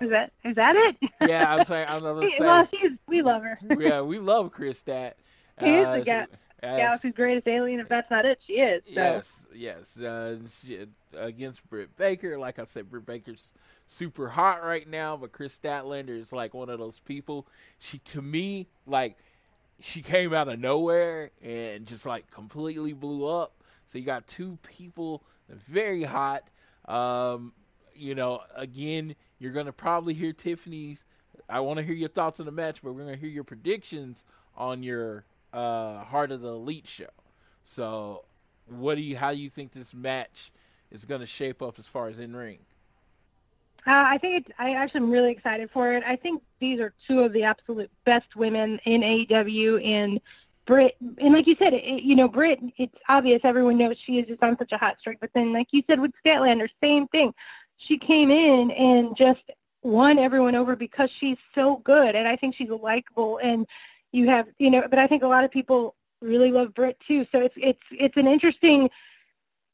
That's 0.00 0.02
is 0.02 0.10
that 0.10 0.32
is 0.44 0.54
that 0.56 0.76
it? 0.76 0.96
Yeah, 1.26 1.54
I'm 1.54 1.64
saying. 1.64 1.86
I'm 1.88 2.00
gonna 2.02 2.28
well, 2.38 2.68
she's, 2.74 2.92
we 3.06 3.22
love 3.22 3.42
her. 3.42 3.58
yeah, 3.78 4.02
we 4.02 4.18
love 4.18 4.50
Kris 4.52 4.78
Stat. 4.78 5.16
Is 5.62 5.86
Uh, 5.86 5.96
the 5.98 6.04
ga- 6.04 6.24
she- 6.26 6.36
Galaxy's 6.62 7.12
greatest 7.12 7.48
alien. 7.48 7.80
If 7.80 7.88
that's 7.88 8.10
not 8.10 8.24
it, 8.24 8.40
she 8.46 8.54
is. 8.54 8.82
So. 8.86 8.92
Yes, 8.92 9.46
yes. 9.54 9.98
Uh, 9.98 10.38
she, 10.48 10.86
against 11.16 11.68
Britt 11.68 11.96
Baker, 11.96 12.38
like 12.38 12.58
I 12.58 12.64
said, 12.64 12.88
Britt 12.88 13.06
Baker's 13.06 13.52
super 13.86 14.28
hot 14.28 14.62
right 14.62 14.88
now, 14.88 15.16
but 15.16 15.32
Kris 15.32 15.58
Statlander 15.58 16.18
is 16.18 16.32
like 16.32 16.54
one 16.54 16.68
of 16.68 16.78
those 16.78 16.98
people. 16.98 17.46
She, 17.78 17.98
to 17.98 18.22
me, 18.22 18.68
like 18.86 19.16
she 19.80 20.02
came 20.02 20.32
out 20.34 20.48
of 20.48 20.58
nowhere 20.60 21.30
and 21.42 21.86
just 21.86 22.06
like 22.06 22.30
completely 22.30 22.92
blew 22.92 23.26
up. 23.26 23.54
So 23.86 23.98
you 23.98 24.04
got 24.04 24.26
two 24.26 24.58
people 24.62 25.24
very 25.48 26.04
hot. 26.04 26.44
Um, 26.86 27.52
you 27.94 28.14
know, 28.14 28.42
again, 28.54 29.16
you're 29.38 29.52
going 29.52 29.66
to 29.66 29.72
probably 29.72 30.14
hear 30.14 30.32
Tiffany's. 30.32 31.04
I 31.48 31.60
want 31.60 31.78
to 31.78 31.84
hear 31.84 31.94
your 31.94 32.08
thoughts 32.08 32.38
on 32.38 32.46
the 32.46 32.52
match, 32.52 32.82
but 32.82 32.92
we're 32.92 33.02
going 33.02 33.14
to 33.14 33.20
hear 33.20 33.30
your 33.30 33.44
predictions 33.44 34.24
on 34.56 34.82
your 34.82 35.24
uh, 35.52 36.04
Heart 36.04 36.32
of 36.32 36.42
the 36.42 36.48
Elite 36.48 36.86
show. 36.86 37.10
So, 37.64 38.24
what 38.66 38.96
do 38.96 39.00
you? 39.00 39.16
How 39.16 39.32
do 39.32 39.38
you 39.38 39.50
think 39.50 39.72
this 39.72 39.94
match 39.94 40.52
is 40.90 41.04
going 41.04 41.20
to 41.20 41.26
shape 41.26 41.62
up 41.62 41.78
as 41.78 41.86
far 41.86 42.08
as 42.08 42.18
in 42.18 42.34
ring? 42.34 42.58
Uh, 43.86 44.04
I 44.06 44.18
think 44.18 44.46
it's, 44.46 44.56
I 44.58 44.74
actually 44.74 45.00
am 45.00 45.10
really 45.10 45.32
excited 45.32 45.70
for 45.70 45.92
it. 45.92 46.04
I 46.06 46.16
think 46.16 46.42
these 46.58 46.80
are 46.80 46.92
two 47.08 47.20
of 47.20 47.32
the 47.32 47.44
absolute 47.44 47.90
best 48.04 48.36
women 48.36 48.78
in 48.84 49.00
AEW 49.00 49.84
and 49.84 50.20
Britt. 50.66 50.96
And 51.18 51.32
like 51.32 51.46
you 51.46 51.56
said, 51.58 51.72
it, 51.72 52.02
you 52.02 52.14
know, 52.14 52.28
Britt, 52.28 52.60
it's 52.76 52.94
obvious. 53.08 53.40
Everyone 53.42 53.78
knows 53.78 53.96
she 54.04 54.18
is 54.18 54.26
just 54.26 54.42
on 54.42 54.58
such 54.58 54.72
a 54.72 54.76
hot 54.76 54.98
streak. 55.00 55.18
But 55.18 55.30
then, 55.34 55.52
like 55.52 55.68
you 55.70 55.82
said 55.88 55.98
with 55.98 56.12
Statlander, 56.24 56.68
same 56.82 57.08
thing. 57.08 57.32
She 57.78 57.96
came 57.96 58.30
in 58.30 58.70
and 58.72 59.16
just 59.16 59.40
won 59.82 60.18
everyone 60.18 60.54
over 60.54 60.76
because 60.76 61.10
she's 61.18 61.38
so 61.54 61.76
good. 61.78 62.14
And 62.14 62.28
I 62.28 62.36
think 62.36 62.54
she's 62.56 62.68
likable. 62.68 63.38
And 63.38 63.66
you 64.12 64.28
have, 64.28 64.48
you 64.58 64.70
know, 64.70 64.86
but 64.88 64.98
I 64.98 65.06
think 65.06 65.22
a 65.22 65.28
lot 65.28 65.44
of 65.44 65.50
people 65.50 65.94
really 66.20 66.52
love 66.52 66.74
Britt 66.74 66.98
too. 67.06 67.26
So 67.32 67.40
it's, 67.40 67.54
it's, 67.56 67.82
it's 67.90 68.16
an 68.16 68.26
interesting 68.26 68.90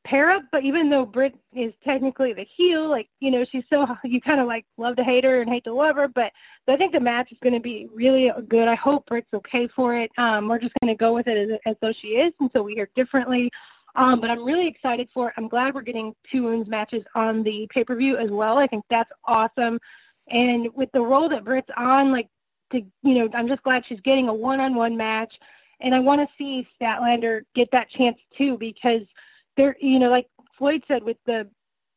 pair 0.05 0.31
up, 0.31 0.45
but 0.53 0.63
even 0.63 0.89
though 0.89 1.05
Britt 1.05 1.35
is 1.53 1.73
technically 1.85 2.33
the 2.33 2.45
heel, 2.45 2.89
like, 2.89 3.09
you 3.19 3.31
know, 3.31 3.45
she's 3.45 3.65
so, 3.73 3.87
you 4.05 4.21
kind 4.21 4.41
of 4.41 4.47
like 4.47 4.65
love 4.79 4.97
to 4.97 5.05
hate 5.05 5.25
her 5.25 5.41
and 5.41 5.51
hate 5.51 5.65
to 5.65 5.75
love 5.75 5.97
her, 5.97 6.07
but 6.07 6.33
I 6.69 6.77
think 6.77 6.93
the 6.93 7.01
match 7.01 7.33
is 7.33 7.39
going 7.43 7.55
to 7.55 7.61
be 7.61 7.89
really 7.93 8.31
good. 8.49 8.69
I 8.69 8.77
hope 8.77 9.07
Britt's 9.07 9.35
okay 9.35 9.67
for 9.67 9.95
it. 9.95 10.13
Um, 10.17 10.49
we're 10.49 10.61
just 10.61 10.75
going 10.81 10.95
to 10.95 10.99
go 10.99 11.13
with 11.13 11.27
it 11.27 11.51
as, 11.51 11.59
as 11.67 11.77
though 11.81 11.93
she 11.93 12.19
is 12.19 12.33
until 12.41 12.65
we 12.65 12.75
hear 12.75 12.89
differently. 12.95 13.51
Um, 13.97 14.21
but 14.21 14.31
I'm 14.31 14.45
really 14.45 14.69
excited 14.69 15.09
for 15.13 15.29
it. 15.29 15.35
I'm 15.37 15.49
glad 15.49 15.75
we're 15.75 15.81
getting 15.81 16.15
two 16.31 16.45
women's 16.45 16.69
matches 16.69 17.03
on 17.15 17.43
the 17.43 17.67
pay-per-view 17.71 18.19
as 18.19 18.31
well. 18.31 18.59
I 18.59 18.67
think 18.67 18.85
that's 18.91 19.11
awesome. 19.25 19.81
And 20.29 20.69
with 20.75 20.93
the 20.93 21.01
role 21.01 21.29
that 21.31 21.45
Britt's 21.45 21.71
on, 21.77 22.13
like, 22.13 22.29
to, 22.73 22.83
you 23.03 23.15
know, 23.15 23.29
I'm 23.35 23.49
just 23.49 23.63
glad 23.63 23.85
she's 23.87 24.01
getting 24.01 24.29
a 24.29 24.35
one-on-one 24.35 24.97
match. 24.97 25.39
And 25.81 25.95
I 25.95 26.01
want 26.01 26.21
to 26.21 26.29
see 26.39 26.67
Statlander 26.81 27.43
get 27.55 27.71
that 27.73 27.91
chance 27.91 28.19
too 28.37 28.57
because– 28.59 29.03
there, 29.57 29.75
you 29.81 29.99
know, 29.99 30.11
like 30.11 30.29
Floyd 30.57 30.85
said, 30.87 31.03
with 31.03 31.17
the 31.25 31.49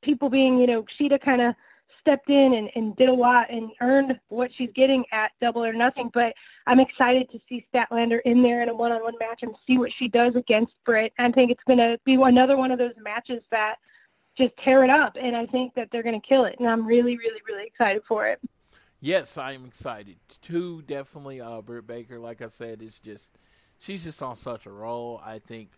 people 0.01 0.29
being, 0.29 0.57
you 0.57 0.65
know, 0.65 0.83
Shida 0.83 1.19
kind 1.21 1.41
of 1.41 1.55
stepped 1.99 2.29
in 2.29 2.53
and, 2.53 2.69
and 2.75 2.95
did 2.95 3.09
a 3.09 3.13
lot 3.13 3.47
and 3.49 3.71
earned 3.81 4.17
what 4.29 4.51
she's 4.53 4.69
getting 4.73 5.03
at 5.11 5.33
Double 5.41 5.65
or 5.65 5.73
Nothing. 5.73 6.09
But 6.13 6.33
I'm 6.67 6.79
excited 6.79 7.29
to 7.31 7.39
see 7.49 7.65
Statlander 7.73 8.21
in 8.23 8.41
there 8.41 8.63
in 8.63 8.69
a 8.69 8.73
one-on-one 8.73 9.15
match 9.19 9.43
and 9.43 9.53
see 9.67 9.77
what 9.77 9.91
she 9.91 10.07
does 10.07 10.35
against 10.35 10.73
Britt. 10.85 11.11
I 11.19 11.29
think 11.31 11.51
it's 11.51 11.63
going 11.65 11.79
to 11.79 11.99
be 12.05 12.15
another 12.15 12.55
one 12.55 12.71
of 12.71 12.79
those 12.79 12.93
matches 12.97 13.43
that 13.51 13.75
just 14.37 14.55
tear 14.55 14.85
it 14.85 14.89
up, 14.89 15.17
and 15.19 15.35
I 15.35 15.45
think 15.45 15.73
that 15.75 15.91
they're 15.91 16.03
going 16.03 16.19
to 16.19 16.25
kill 16.25 16.45
it. 16.45 16.55
And 16.59 16.69
I'm 16.69 16.87
really, 16.87 17.17
really, 17.17 17.41
really 17.45 17.65
excited 17.65 18.03
for 18.07 18.25
it. 18.25 18.39
Yes, 19.01 19.37
I'm 19.37 19.65
excited 19.65 20.17
too. 20.41 20.81
Definitely, 20.81 21.39
uh, 21.39 21.61
Britt 21.61 21.87
Baker. 21.87 22.19
Like 22.19 22.41
I 22.41 22.47
said, 22.47 22.81
it's 22.81 22.99
just 22.99 23.37
she's 23.79 24.03
just 24.03 24.21
on 24.21 24.35
such 24.35 24.65
a 24.65 24.71
roll. 24.71 25.21
I 25.23 25.39
think 25.39 25.69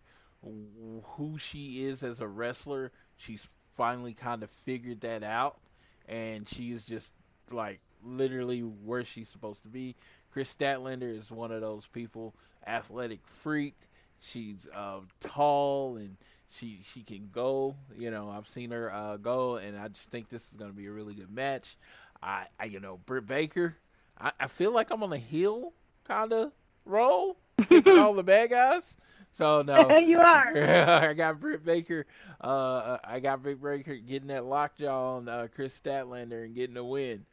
who 0.43 1.37
she 1.37 1.83
is 1.85 2.01
as 2.01 2.19
a 2.19 2.27
wrestler. 2.27 2.91
She's 3.17 3.47
finally 3.73 4.13
kind 4.13 4.41
of 4.41 4.49
figured 4.49 5.01
that 5.01 5.23
out, 5.23 5.59
and 6.07 6.49
she 6.49 6.71
is 6.71 6.87
just 6.87 7.13
like 7.51 7.79
literally 8.03 8.61
where 8.61 9.03
she's 9.03 9.29
supposed 9.29 9.61
to 9.63 9.69
be. 9.69 9.95
Kris 10.31 10.55
Statlander 10.55 11.15
is 11.15 11.29
one 11.29 11.51
of 11.51 11.61
those 11.61 11.85
people, 11.87 12.33
athletic 12.65 13.19
freak. 13.27 13.75
She's 14.19 14.67
uh, 14.73 15.01
tall 15.19 15.97
and 15.97 16.17
she 16.49 16.79
she 16.83 17.03
can 17.03 17.29
go. 17.31 17.75
You 17.95 18.09
know, 18.09 18.29
I've 18.29 18.47
seen 18.47 18.71
her 18.71 18.91
uh, 18.91 19.17
go, 19.17 19.57
and 19.57 19.77
I 19.77 19.89
just 19.89 20.09
think 20.09 20.29
this 20.29 20.51
is 20.51 20.57
going 20.57 20.71
to 20.71 20.77
be 20.77 20.87
a 20.87 20.91
really 20.91 21.13
good 21.13 21.31
match. 21.31 21.77
I, 22.21 22.45
I 22.59 22.65
you 22.65 22.79
know, 22.79 22.99
Britt 23.05 23.25
Baker. 23.25 23.77
I, 24.19 24.31
I 24.39 24.47
feel 24.47 24.73
like 24.73 24.91
I'm 24.91 25.03
on 25.03 25.13
a 25.13 25.17
heel 25.17 25.73
kind 26.07 26.33
of 26.33 26.51
roll, 26.85 27.37
picking 27.57 27.97
all 27.97 28.13
the 28.13 28.23
bad 28.23 28.49
guys. 28.49 28.97
So 29.31 29.61
no, 29.61 29.97
you 29.97 30.19
are. 30.19 30.57
I 30.57 31.13
got 31.13 31.39
Britt 31.39 31.65
Baker. 31.65 32.05
Uh, 32.39 32.97
I 33.03 33.19
got 33.19 33.41
Britt 33.41 33.61
Baker 33.61 33.95
getting 33.95 34.27
that 34.27 34.45
lockjaw 34.45 35.17
on 35.17 35.29
uh, 35.29 35.47
Kris 35.53 35.79
Statlander 35.79 36.45
and 36.45 36.53
getting 36.53 36.77
a 36.77 36.83
win. 36.83 37.25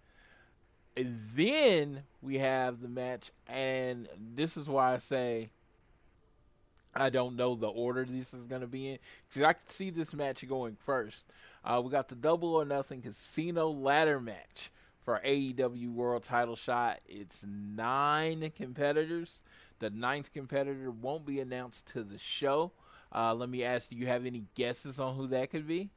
And 0.97 1.18
then 1.34 2.03
we 2.22 2.39
have 2.39 2.80
the 2.80 2.89
match, 2.89 3.30
and 3.47 4.09
this 4.34 4.57
is 4.57 4.68
why 4.68 4.95
I 4.95 4.99
say 4.99 5.51
I 6.95 7.11
don't 7.11 7.36
know 7.36 7.55
the 7.55 7.68
order 7.68 8.05
this 8.05 8.34
is 8.34 8.47
going 8.47 8.62
to 8.62 8.66
be 8.66 8.89
in 8.89 8.99
because 9.28 9.43
I 9.43 9.53
could 9.53 9.70
see 9.70 9.91
this 9.91 10.12
match 10.12 10.47
going 10.49 10.76
first. 10.80 11.26
Uh, 11.64 11.80
we 11.84 11.91
got 11.91 12.09
the 12.09 12.16
Double 12.16 12.55
or 12.55 12.64
Nothing 12.64 13.03
Casino 13.03 13.68
Ladder 13.68 14.20
match 14.20 14.70
for 15.09 15.22
AEW 15.24 15.90
World 15.94 16.22
Title 16.22 16.54
shot. 16.54 17.00
It's 17.09 17.42
nine 17.48 18.52
competitors. 18.54 19.40
The 19.78 19.88
ninth 19.88 20.34
competitor 20.34 20.90
won't 20.90 21.24
be 21.24 21.40
announced 21.40 21.86
to 21.94 22.02
the 22.02 22.18
show. 22.18 22.72
Uh, 23.11 23.32
let 23.32 23.48
me 23.48 23.64
ask, 23.64 23.88
do 23.88 23.96
you 23.96 24.06
have 24.06 24.26
any 24.26 24.44
guesses 24.54 25.00
on 25.00 25.14
who 25.14 25.26
that 25.28 25.48
could 25.48 25.66
be? 25.66 25.88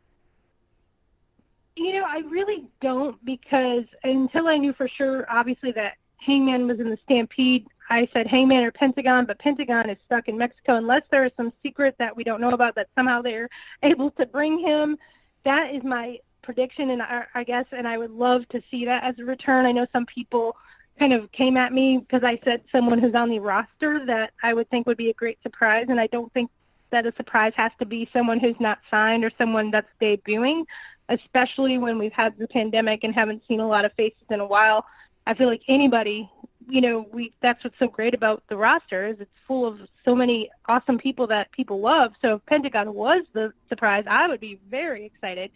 You 1.76 1.92
know, 1.92 2.06
I 2.08 2.20
really 2.20 2.68
don't 2.80 3.18
because 3.26 3.84
until 4.06 4.48
I 4.48 4.58
knew 4.58 4.72
for 4.72 4.88
sure, 4.88 5.26
obviously, 5.28 5.74
that 5.74 5.98
Hangman 6.16 6.66
was 6.66 6.80
in 6.80 6.90
the 6.90 6.98
Stampede, 7.04 7.68
I 7.90 8.08
said 8.14 8.28
Hangman 8.28 8.64
or 8.64 8.72
Pentagon, 8.72 9.26
but 9.26 9.40
Pentagon 9.40 9.90
is 9.90 9.98
stuck 10.06 10.30
in 10.30 10.38
Mexico 10.38 10.78
unless 10.78 11.04
there 11.12 11.26
is 11.26 11.34
some 11.36 11.52
secret 11.62 11.96
that 11.98 12.16
we 12.16 12.24
don't 12.24 12.40
know 12.40 12.52
about 12.52 12.76
that 12.76 12.88
somehow 12.98 13.22
they're 13.22 13.50
able 13.84 14.12
to 14.12 14.26
bring 14.26 14.58
him. 14.58 14.98
That 15.44 15.76
is 15.76 15.84
my 15.84 16.20
prediction, 16.52 16.90
and 16.90 17.02
I, 17.02 17.26
I 17.34 17.46
guess, 17.46 17.66
and 17.72 17.88
I 17.88 17.98
would 17.98 18.12
love 18.12 18.46
to 18.50 18.62
see 18.70 18.84
that 18.84 19.06
as 19.06 19.18
a 19.20 19.24
return. 19.24 19.66
I 19.66 19.72
know 19.72 19.88
some 19.94 20.06
people 20.06 20.58
kind 21.00 21.14
of 21.14 21.32
came 21.32 21.56
at 21.56 21.72
me 21.72 22.00
because 22.00 22.26
I 22.26 22.42
said 22.44 22.62
someone 22.74 23.00
who's 23.00 23.16
on 23.16 23.30
the 23.30 23.40
roster 23.40 24.06
that 24.06 24.34
I 24.44 24.54
would 24.54 24.70
think 24.70 24.86
would 24.86 24.98
be 24.98 25.10
a 25.10 25.14
great 25.14 25.42
surprise, 25.44 25.86
and 25.88 25.98
I 25.98 26.08
don't 26.08 26.32
think 26.34 26.52
that 26.90 27.06
a 27.06 27.14
surprise 27.16 27.54
has 27.56 27.72
to 27.80 27.86
be 27.86 28.10
someone 28.12 28.38
who's 28.38 28.60
not 28.60 28.80
signed 28.92 29.24
or 29.24 29.32
someone 29.38 29.72
that's 29.72 29.88
debuting, 30.02 30.66
especially 31.08 31.78
when 31.78 31.98
we've 31.98 32.12
had 32.12 32.38
the 32.38 32.50
pandemic 32.50 33.06
and 33.06 33.16
haven't 33.16 33.44
seen 33.48 33.62
a 33.62 33.68
lot 33.68 33.86
of 33.86 33.94
faces 33.94 34.26
in 34.30 34.42
a 34.42 34.46
while. 34.46 34.86
I 35.26 35.34
feel 35.34 35.48
like 35.48 35.64
anybody, 35.70 36.30
you 36.68 36.82
know, 36.82 37.08
we 37.14 37.32
that's 37.40 37.64
what's 37.64 37.80
so 37.80 37.88
great 37.88 38.14
about 38.14 38.44
the 38.50 38.58
roster 38.58 39.08
is 39.08 39.22
it's 39.22 39.32
full 39.48 39.66
of 39.66 39.80
so 40.04 40.18
many 40.18 40.50
awesome 40.68 40.98
people 40.98 41.28
that 41.28 41.50
people 41.54 41.80
love. 41.80 42.12
So 42.22 42.36
if 42.36 42.46
Pentagon 42.46 42.94
was 42.94 43.22
the 43.32 43.54
surprise, 43.70 44.04
I 44.06 44.28
would 44.28 44.42
be 44.42 44.60
very 44.70 45.06
excited 45.06 45.52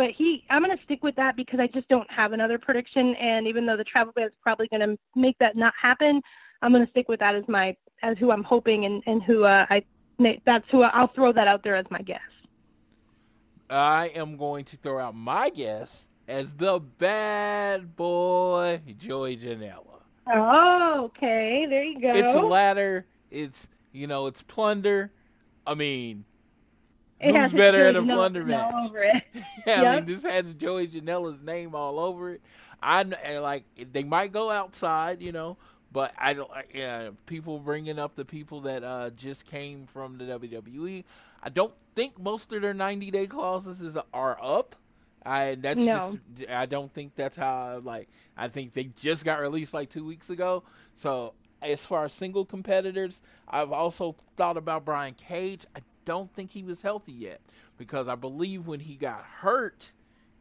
but 0.00 0.12
he, 0.12 0.46
I'm 0.48 0.64
going 0.64 0.74
to 0.74 0.82
stick 0.82 1.04
with 1.04 1.14
that 1.16 1.36
because 1.36 1.60
I 1.60 1.66
just 1.66 1.86
don't 1.88 2.10
have 2.10 2.32
another 2.32 2.58
prediction. 2.58 3.14
And 3.16 3.46
even 3.46 3.66
though 3.66 3.76
the 3.76 3.84
travel 3.84 4.14
ban 4.16 4.28
is 4.28 4.32
probably 4.42 4.66
going 4.66 4.80
to 4.80 4.98
make 5.14 5.36
that 5.40 5.56
not 5.56 5.74
happen, 5.78 6.22
I'm 6.62 6.72
going 6.72 6.86
to 6.86 6.90
stick 6.90 7.06
with 7.06 7.20
that 7.20 7.34
as 7.34 7.46
my 7.48 7.76
as 8.02 8.16
who 8.16 8.30
I'm 8.30 8.42
hoping 8.42 8.86
and 8.86 9.02
and 9.04 9.22
who 9.22 9.44
uh, 9.44 9.66
I 9.68 9.84
that's 10.46 10.66
who 10.70 10.84
I'll 10.84 11.08
throw 11.08 11.32
that 11.32 11.46
out 11.48 11.62
there 11.62 11.76
as 11.76 11.84
my 11.90 11.98
guess. 11.98 12.22
I 13.68 14.06
am 14.14 14.38
going 14.38 14.64
to 14.64 14.78
throw 14.78 14.98
out 14.98 15.14
my 15.14 15.50
guess 15.50 16.08
as 16.26 16.54
the 16.54 16.80
bad 16.80 17.94
boy 17.94 18.80
Joey 18.96 19.36
Janela. 19.36 20.00
Oh, 20.28 21.04
okay. 21.04 21.66
There 21.66 21.84
you 21.84 22.00
go. 22.00 22.14
It's 22.14 22.32
a 22.32 22.40
ladder. 22.40 23.04
It's 23.30 23.68
you 23.92 24.06
know, 24.06 24.28
it's 24.28 24.42
plunder. 24.42 25.12
I 25.66 25.74
mean, 25.74 26.24
It 27.20 27.34
Who's 27.36 27.52
better 27.52 27.86
in 27.86 27.96
a 27.96 28.02
plunder 28.02 28.44
match? 28.44 28.72
Over 28.84 29.02
it. 29.02 29.22
Yeah, 29.66 29.82
I 29.92 29.94
mean, 29.96 30.06
this 30.06 30.22
has 30.24 30.54
Joey 30.54 30.88
Janela's 30.88 31.40
name 31.42 31.74
all 31.74 31.98
over 32.00 32.30
it. 32.30 32.40
I 32.82 33.04
kn- 33.04 33.42
like 33.42 33.64
they 33.92 34.04
might 34.04 34.32
go 34.32 34.50
outside, 34.50 35.20
you 35.20 35.32
know, 35.32 35.58
but 35.92 36.14
I 36.16 36.32
don't. 36.32 36.50
uh, 36.50 36.62
Yeah, 36.72 37.10
people 37.26 37.58
bringing 37.58 37.98
up 37.98 38.14
the 38.14 38.24
people 38.24 38.62
that 38.62 38.82
uh, 38.82 39.10
just 39.10 39.44
came 39.44 39.86
from 39.86 40.16
the 40.16 40.24
WWE. 40.24 41.04
I 41.42 41.48
don't 41.50 41.74
think 41.94 42.18
most 42.18 42.52
of 42.54 42.62
their 42.62 42.72
ninety 42.74 43.10
day 43.10 43.26
clauses 43.26 43.80
is, 43.82 43.98
are 44.14 44.38
up. 44.40 44.76
I 45.24 45.56
that's 45.60 45.78
No. 45.80 46.16
just. 46.38 46.50
I 46.50 46.64
don't 46.64 46.90
think 46.90 47.14
that's 47.14 47.36
how. 47.36 47.80
Like 47.84 48.08
I 48.36 48.48
think 48.48 48.72
they 48.72 48.84
just 48.96 49.26
got 49.26 49.40
released 49.40 49.74
like 49.74 49.90
two 49.90 50.06
weeks 50.06 50.30
ago. 50.30 50.62
So 50.94 51.34
as 51.60 51.84
far 51.84 52.06
as 52.06 52.14
single 52.14 52.46
competitors, 52.46 53.20
I've 53.46 53.72
also 53.72 54.16
thought 54.38 54.56
about 54.56 54.86
Brian 54.86 55.12
Cage. 55.12 55.66
I 55.76 55.80
don't 56.10 56.34
think 56.34 56.50
he 56.50 56.64
was 56.64 56.82
healthy 56.82 57.12
yet 57.12 57.40
because 57.78 58.08
I 58.08 58.16
believe 58.16 58.66
when 58.66 58.80
he 58.80 58.96
got 58.96 59.22
hurt 59.24 59.92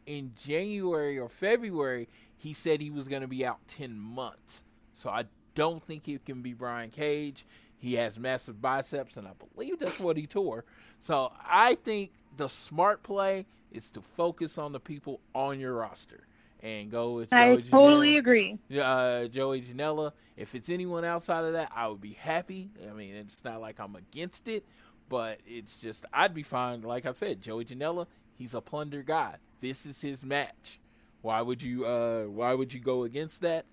in 0.08 0.32
January 0.36 1.20
or 1.20 1.30
February, 1.30 2.10
he 2.36 2.54
said 2.54 2.82
he 2.82 2.90
was 2.90 3.08
going 3.08 3.22
to 3.22 3.28
be 3.28 3.46
out 3.46 3.60
10 3.68 4.00
months. 4.00 4.64
So 4.94 5.12
I 5.12 5.26
don't 5.54 5.84
think 5.84 6.10
it 6.10 6.26
can 6.26 6.42
be 6.42 6.54
Brian 6.54 6.90
Cage. 6.90 7.46
He 7.78 7.94
has 7.94 8.18
massive 8.18 8.60
biceps, 8.60 9.16
and 9.16 9.28
I 9.28 9.34
believe 9.54 9.78
that's 9.78 10.00
what 10.00 10.18
he 10.18 10.26
tore. 10.26 10.66
So 11.00 11.32
I 11.48 11.76
think 11.76 12.14
the 12.36 12.50
smart 12.50 13.04
play 13.04 13.46
is 13.72 13.92
to 13.92 14.02
focus 14.02 14.58
on 14.58 14.72
the 14.72 14.80
people 14.80 15.22
on 15.36 15.60
your 15.60 15.76
roster 15.76 16.26
and 16.62 16.90
go 16.90 17.12
with 17.12 17.30
I 17.32 17.58
Joey 17.58 17.62
totally 17.62 18.16
Janela 18.16 18.18
agree. 18.18 18.58
uh, 18.82 19.28
Joey 19.28 19.62
Janela. 19.62 20.14
If 20.36 20.56
it's 20.56 20.70
anyone 20.70 21.06
outside 21.06 21.46
of 21.46 21.54
that, 21.54 21.72
I 21.76 21.88
would 21.88 22.02
be 22.02 22.14
happy. 22.14 22.72
I 22.90 22.94
mean, 22.94 23.16
it's 23.16 23.44
not 23.44 23.62
like 23.62 23.80
I'm 23.80 23.96
against 23.96 24.48
it, 24.48 24.66
But 25.10 25.40
it's 25.46 25.78
just 25.78 26.06
I'd 26.14 26.34
be 26.34 26.44
fine. 26.44 26.82
Like 26.82 27.06
I 27.06 27.14
said, 27.14 27.42
Joey 27.42 27.66
Janela, 27.66 28.06
he's 28.38 28.54
a 28.54 28.62
plunder 28.62 29.02
guy. 29.02 29.36
This 29.60 29.86
is 29.86 30.02
his 30.02 30.24
match. 30.24 30.80
Why 31.22 31.42
would 31.42 31.62
you? 31.62 31.86
Uh, 31.86 32.24
why 32.26 32.54
would 32.54 32.74
you 32.74 32.80
go 32.80 33.04
against 33.04 33.42
that? 33.42 33.66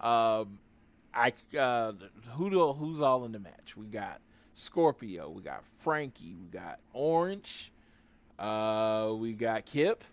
Um, 0.00 0.58
I 1.14 1.32
uh, 1.58 1.92
who 2.34 2.50
do, 2.50 2.72
who's 2.72 3.00
all 3.00 3.24
in 3.24 3.32
the 3.32 3.38
match? 3.38 3.76
We 3.76 3.86
got 3.86 4.20
Scorpio, 4.54 5.30
we 5.30 5.42
got 5.42 5.66
Frankie, 5.66 6.34
we 6.34 6.46
got 6.46 6.78
Orange, 6.92 7.72
uh, 8.38 9.12
we 9.16 9.32
got 9.32 9.66
Kip, 9.66 10.04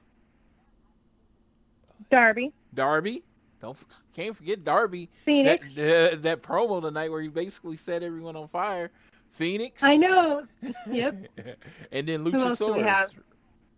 Darby. 2.09 2.53
Darby. 2.73 3.23
Don't 3.61 3.77
can't 4.13 4.35
forget 4.35 4.63
Darby. 4.63 5.09
Fenix. 5.25 5.65
That, 5.75 6.13
uh, 6.13 6.15
that 6.21 6.41
promo 6.41 6.81
tonight 6.81 7.11
where 7.11 7.21
he 7.21 7.27
basically 7.27 7.75
set 7.75 8.03
everyone 8.03 8.35
on 8.35 8.47
fire. 8.47 8.89
Fenix. 9.31 9.83
I 9.83 9.97
know. 9.97 10.45
Yep. 10.87 11.27
and 11.91 12.07
then 12.07 12.25
Luchasaurus. 12.25 13.13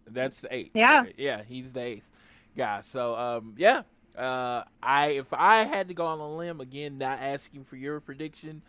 That's 0.07 0.41
the 0.41 0.53
eighth. 0.53 0.71
Yeah. 0.73 1.03
Yeah, 1.17 1.43
he's 1.43 1.73
the 1.73 1.81
eighth 1.81 2.07
guy. 2.55 2.81
So 2.81 3.15
um, 3.15 3.55
yeah. 3.57 3.83
Uh, 4.17 4.63
I 4.83 5.09
if 5.09 5.31
I 5.33 5.63
had 5.63 5.87
to 5.87 5.93
go 5.93 6.05
on 6.05 6.19
a 6.19 6.35
limb 6.35 6.59
again, 6.59 6.97
not 6.97 7.19
asking 7.21 7.63
for 7.63 7.77
your 7.77 8.01
prediction, 8.01 8.61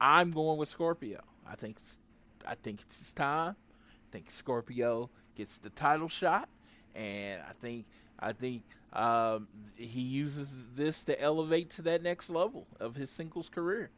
I'm 0.00 0.30
going 0.30 0.58
with 0.58 0.68
Scorpio. 0.68 1.22
I 1.46 1.54
think 1.56 1.78
it's, 1.78 1.98
I 2.46 2.54
think 2.54 2.82
it's 2.82 2.98
his 2.98 3.12
time. 3.12 3.56
I 3.88 4.12
think 4.12 4.30
Scorpio 4.30 5.08
gets 5.34 5.58
the 5.58 5.70
title 5.70 6.08
shot, 6.08 6.48
and 6.94 7.40
I 7.48 7.52
think 7.54 7.86
I 8.18 8.32
think 8.32 8.62
um, 8.92 9.48
he 9.76 10.00
uses 10.00 10.58
this 10.74 11.04
to 11.04 11.20
elevate 11.20 11.70
to 11.70 11.82
that 11.82 12.02
next 12.02 12.28
level 12.28 12.66
of 12.78 12.96
his 12.96 13.10
singles 13.10 13.48
career. 13.48 13.90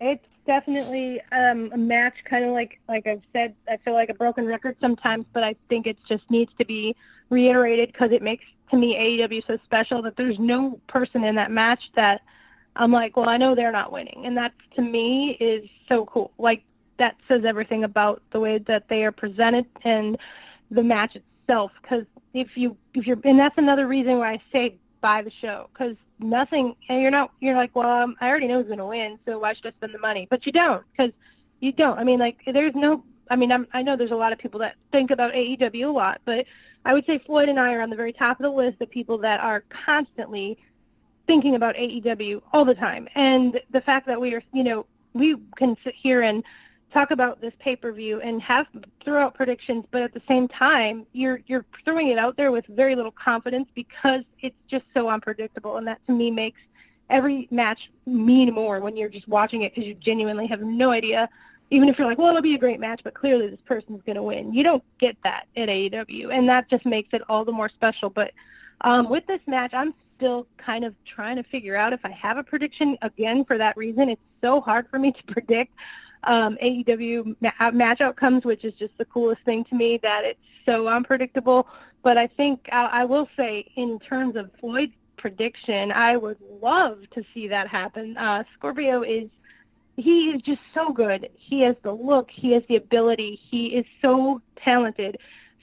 It's 0.00 0.28
definitely 0.46 1.20
um, 1.32 1.70
a 1.72 1.76
match, 1.76 2.24
kind 2.24 2.44
of 2.44 2.52
like 2.52 2.80
like 2.88 3.06
I've 3.06 3.22
said. 3.32 3.54
I 3.68 3.76
feel 3.78 3.94
like 3.94 4.08
a 4.08 4.14
broken 4.14 4.46
record 4.46 4.76
sometimes, 4.80 5.26
but 5.32 5.42
I 5.42 5.56
think 5.68 5.86
it 5.86 5.98
just 6.08 6.30
needs 6.30 6.52
to 6.58 6.64
be 6.64 6.94
reiterated 7.30 7.92
because 7.92 8.12
it 8.12 8.22
makes 8.22 8.44
to 8.70 8.76
me 8.76 8.96
AEW 8.96 9.46
so 9.46 9.58
special 9.64 10.02
that 10.02 10.16
there's 10.16 10.38
no 10.38 10.80
person 10.86 11.24
in 11.24 11.34
that 11.36 11.50
match 11.50 11.90
that 11.94 12.22
I'm 12.74 12.92
like, 12.92 13.16
well, 13.16 13.28
I 13.28 13.36
know 13.36 13.54
they're 13.54 13.72
not 13.72 13.92
winning, 13.92 14.22
and 14.24 14.36
that 14.38 14.52
to 14.76 14.82
me 14.82 15.32
is 15.32 15.68
so 15.88 16.06
cool. 16.06 16.32
Like 16.38 16.64
that 16.98 17.16
says 17.28 17.44
everything 17.44 17.84
about 17.84 18.22
the 18.30 18.40
way 18.40 18.58
that 18.58 18.88
they 18.88 19.04
are 19.04 19.12
presented 19.12 19.66
and 19.82 20.16
the 20.70 20.82
match 20.82 21.16
itself. 21.16 21.72
Because 21.82 22.06
if 22.34 22.56
you 22.56 22.76
if 22.94 23.06
you're 23.06 23.18
and 23.24 23.38
that's 23.38 23.58
another 23.58 23.86
reason 23.86 24.18
why 24.18 24.32
I 24.32 24.42
say 24.52 24.76
buy 25.00 25.22
the 25.22 25.30
show 25.30 25.68
because 25.72 25.96
nothing 26.18 26.74
and 26.88 27.02
you're 27.02 27.10
not 27.10 27.30
you're 27.40 27.54
like 27.54 27.74
well 27.74 28.04
um, 28.04 28.16
I 28.20 28.28
already 28.28 28.48
know 28.48 28.58
who's 28.58 28.66
going 28.66 28.78
to 28.78 28.86
win 28.86 29.18
so 29.26 29.38
why 29.38 29.52
should 29.52 29.66
I 29.66 29.70
spend 29.70 29.94
the 29.94 29.98
money? 29.98 30.26
But 30.30 30.46
you 30.46 30.52
don't 30.52 30.84
because 30.92 31.12
you 31.60 31.72
don't. 31.72 31.98
I 31.98 32.04
mean 32.04 32.18
like 32.18 32.40
there's 32.46 32.74
no 32.74 33.04
I 33.30 33.36
mean 33.36 33.52
I'm, 33.52 33.66
I 33.72 33.82
know 33.82 33.96
there's 33.96 34.10
a 34.10 34.16
lot 34.16 34.32
of 34.32 34.38
people 34.38 34.60
that 34.60 34.76
think 34.92 35.10
about 35.10 35.34
AEW 35.34 35.86
a 35.86 35.90
lot 35.90 36.20
but 36.24 36.46
I 36.84 36.94
would 36.94 37.04
say 37.04 37.18
Floyd 37.18 37.48
and 37.48 37.58
I 37.58 37.74
are 37.74 37.82
on 37.82 37.90
the 37.90 37.96
very 37.96 38.12
top 38.12 38.38
of 38.38 38.44
the 38.44 38.50
list 38.50 38.80
of 38.80 38.90
people 38.90 39.18
that 39.18 39.40
are 39.40 39.64
constantly 39.68 40.56
thinking 41.26 41.56
about 41.56 41.74
AEW 41.74 42.40
all 42.52 42.64
the 42.64 42.76
time. 42.76 43.08
And 43.16 43.60
the 43.70 43.80
fact 43.80 44.06
that 44.06 44.20
we 44.20 44.34
are 44.34 44.42
you 44.52 44.64
know 44.64 44.86
we 45.12 45.36
can 45.56 45.76
sit 45.84 45.94
here 45.94 46.22
and 46.22 46.44
talk 46.96 47.10
about 47.10 47.42
this 47.42 47.52
pay-per-view 47.58 48.22
and 48.22 48.40
have 48.40 48.66
throw 49.04 49.20
out 49.20 49.34
predictions, 49.34 49.84
but 49.90 50.02
at 50.02 50.14
the 50.14 50.22
same 50.26 50.48
time, 50.48 51.06
you're 51.12 51.40
you're 51.46 51.66
throwing 51.84 52.08
it 52.08 52.18
out 52.18 52.36
there 52.38 52.50
with 52.50 52.64
very 52.68 52.94
little 52.94 53.12
confidence 53.12 53.68
because 53.74 54.22
it's 54.40 54.56
just 54.66 54.84
so 54.94 55.10
unpredictable, 55.10 55.76
and 55.76 55.86
that 55.86 56.00
to 56.06 56.12
me 56.12 56.30
makes 56.30 56.60
every 57.10 57.48
match 57.50 57.90
mean 58.06 58.52
more 58.54 58.80
when 58.80 58.96
you're 58.96 59.10
just 59.10 59.28
watching 59.28 59.62
it 59.62 59.74
because 59.74 59.86
you 59.86 59.94
genuinely 59.94 60.46
have 60.46 60.62
no 60.62 60.90
idea. 60.90 61.28
Even 61.70 61.88
if 61.88 61.98
you're 61.98 62.06
like, 62.06 62.16
well, 62.16 62.28
it'll 62.28 62.40
be 62.40 62.54
a 62.54 62.58
great 62.58 62.80
match, 62.80 63.00
but 63.02 63.12
clearly 63.12 63.48
this 63.48 63.60
person's 63.66 64.00
going 64.06 64.16
to 64.16 64.22
win. 64.22 64.54
You 64.54 64.62
don't 64.62 64.84
get 64.98 65.16
that 65.24 65.48
at 65.56 65.68
AEW, 65.68 66.30
and 66.30 66.48
that 66.48 66.70
just 66.70 66.86
makes 66.86 67.10
it 67.12 67.22
all 67.28 67.44
the 67.44 67.52
more 67.52 67.68
special. 67.68 68.08
But 68.08 68.32
um, 68.80 69.08
with 69.10 69.26
this 69.26 69.40
match, 69.46 69.74
I'm 69.74 69.92
still 70.16 70.46
kind 70.56 70.84
of 70.84 70.94
trying 71.04 71.36
to 71.36 71.42
figure 71.42 71.76
out 71.76 71.92
if 71.92 72.00
I 72.04 72.10
have 72.10 72.38
a 72.38 72.44
prediction. 72.44 72.96
Again, 73.02 73.44
for 73.44 73.58
that 73.58 73.76
reason, 73.76 74.08
it's 74.08 74.22
so 74.40 74.60
hard 74.62 74.88
for 74.88 74.98
me 74.98 75.12
to 75.12 75.24
predict 75.26 75.74
um, 76.26 76.56
AEW 76.62 77.36
ma- 77.40 77.50
uh, 77.60 77.70
match 77.70 78.00
outcomes, 78.00 78.44
which 78.44 78.64
is 78.64 78.74
just 78.74 78.96
the 78.98 79.04
coolest 79.06 79.42
thing 79.42 79.64
to 79.64 79.74
me 79.74 79.98
that 79.98 80.24
it's 80.24 80.40
so 80.64 80.88
unpredictable. 80.88 81.68
But 82.02 82.18
I 82.18 82.26
think 82.26 82.68
I, 82.72 82.86
I 82.92 83.04
will 83.04 83.28
say, 83.36 83.70
in 83.76 83.98
terms 83.98 84.36
of 84.36 84.50
Floyd's 84.60 84.94
prediction, 85.16 85.92
I 85.92 86.16
would 86.16 86.38
love 86.62 86.98
to 87.12 87.24
see 87.32 87.48
that 87.48 87.68
happen. 87.68 88.16
Uh, 88.16 88.44
Scorpio 88.54 89.02
is 89.02 89.28
he 89.96 90.30
is 90.30 90.42
just 90.42 90.60
so 90.74 90.92
good. 90.92 91.30
He 91.34 91.62
has 91.62 91.74
the 91.82 91.92
look, 91.92 92.30
he 92.30 92.52
has 92.52 92.62
the 92.68 92.76
ability, 92.76 93.40
he 93.50 93.74
is 93.74 93.86
so 94.02 94.42
talented. 94.56 95.18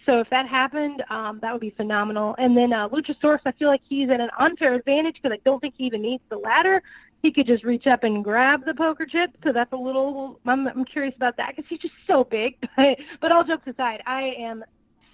So 0.06 0.20
if 0.20 0.30
that 0.32 0.48
happened, 0.48 1.04
um, 1.10 1.40
that 1.42 1.54
would 1.54 1.62
be 1.62 1.70
phenomenal. 1.70 2.36
And 2.38 2.58
then 2.58 2.74
uh, 2.74 2.90
Luchasaurus, 2.90 3.40
I 3.46 3.52
feel 3.54 3.70
like 3.70 3.82
he's 3.88 4.10
at 4.10 4.20
an 4.20 4.32
unfair 4.38 4.74
advantage 4.74 5.16
because 5.22 5.32
I 5.32 5.40
don't 5.46 5.62
think 5.62 5.76
he 5.78 5.86
even 5.86 6.02
needs 6.02 6.24
the 6.30 6.38
ladder 6.38 6.82
he 7.24 7.32
could 7.32 7.48
just 7.48 7.64
reach 7.64 7.88
up 7.88 8.04
and 8.04 8.24
grab 8.24 8.66
the 8.66 8.76
poker 8.76 9.06
chip. 9.06 9.32
So 9.44 9.54
that's 9.54 9.72
a 9.72 9.78
little. 9.78 10.40
I'm, 10.46 10.68
I'm 10.68 10.86
curious 10.86 11.16
about 11.16 11.38
that 11.38 11.56
because 11.56 11.66
he's 11.70 11.80
just 11.80 11.96
so 12.06 12.24
big. 12.24 12.58
But, 12.76 13.00
but 13.22 13.32
all 13.32 13.44
jokes 13.44 13.66
aside, 13.68 14.02
I 14.06 14.36
am 14.38 14.64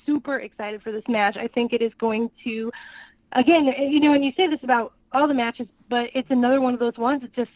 super 0.06 0.40
excited 0.40 0.82
for 0.82 0.92
this 0.92 1.04
match. 1.08 1.38
I 1.38 1.48
think 1.48 1.72
it 1.72 1.82
is 1.82 1.94
going 2.00 2.32
to, 2.46 2.72
again, 3.34 3.66
you 3.66 4.00
know, 4.00 4.14
and 4.14 4.26
you 4.26 4.32
say 4.36 4.48
this 4.48 4.64
about 4.64 4.94
all 5.12 5.28
the 5.28 5.34
matches, 5.34 5.68
but 5.88 6.10
it's 6.14 6.32
another 6.32 6.62
one 6.62 6.74
of 6.74 6.80
those 6.80 6.98
ones 6.98 7.22
that's 7.22 7.36
just 7.36 7.52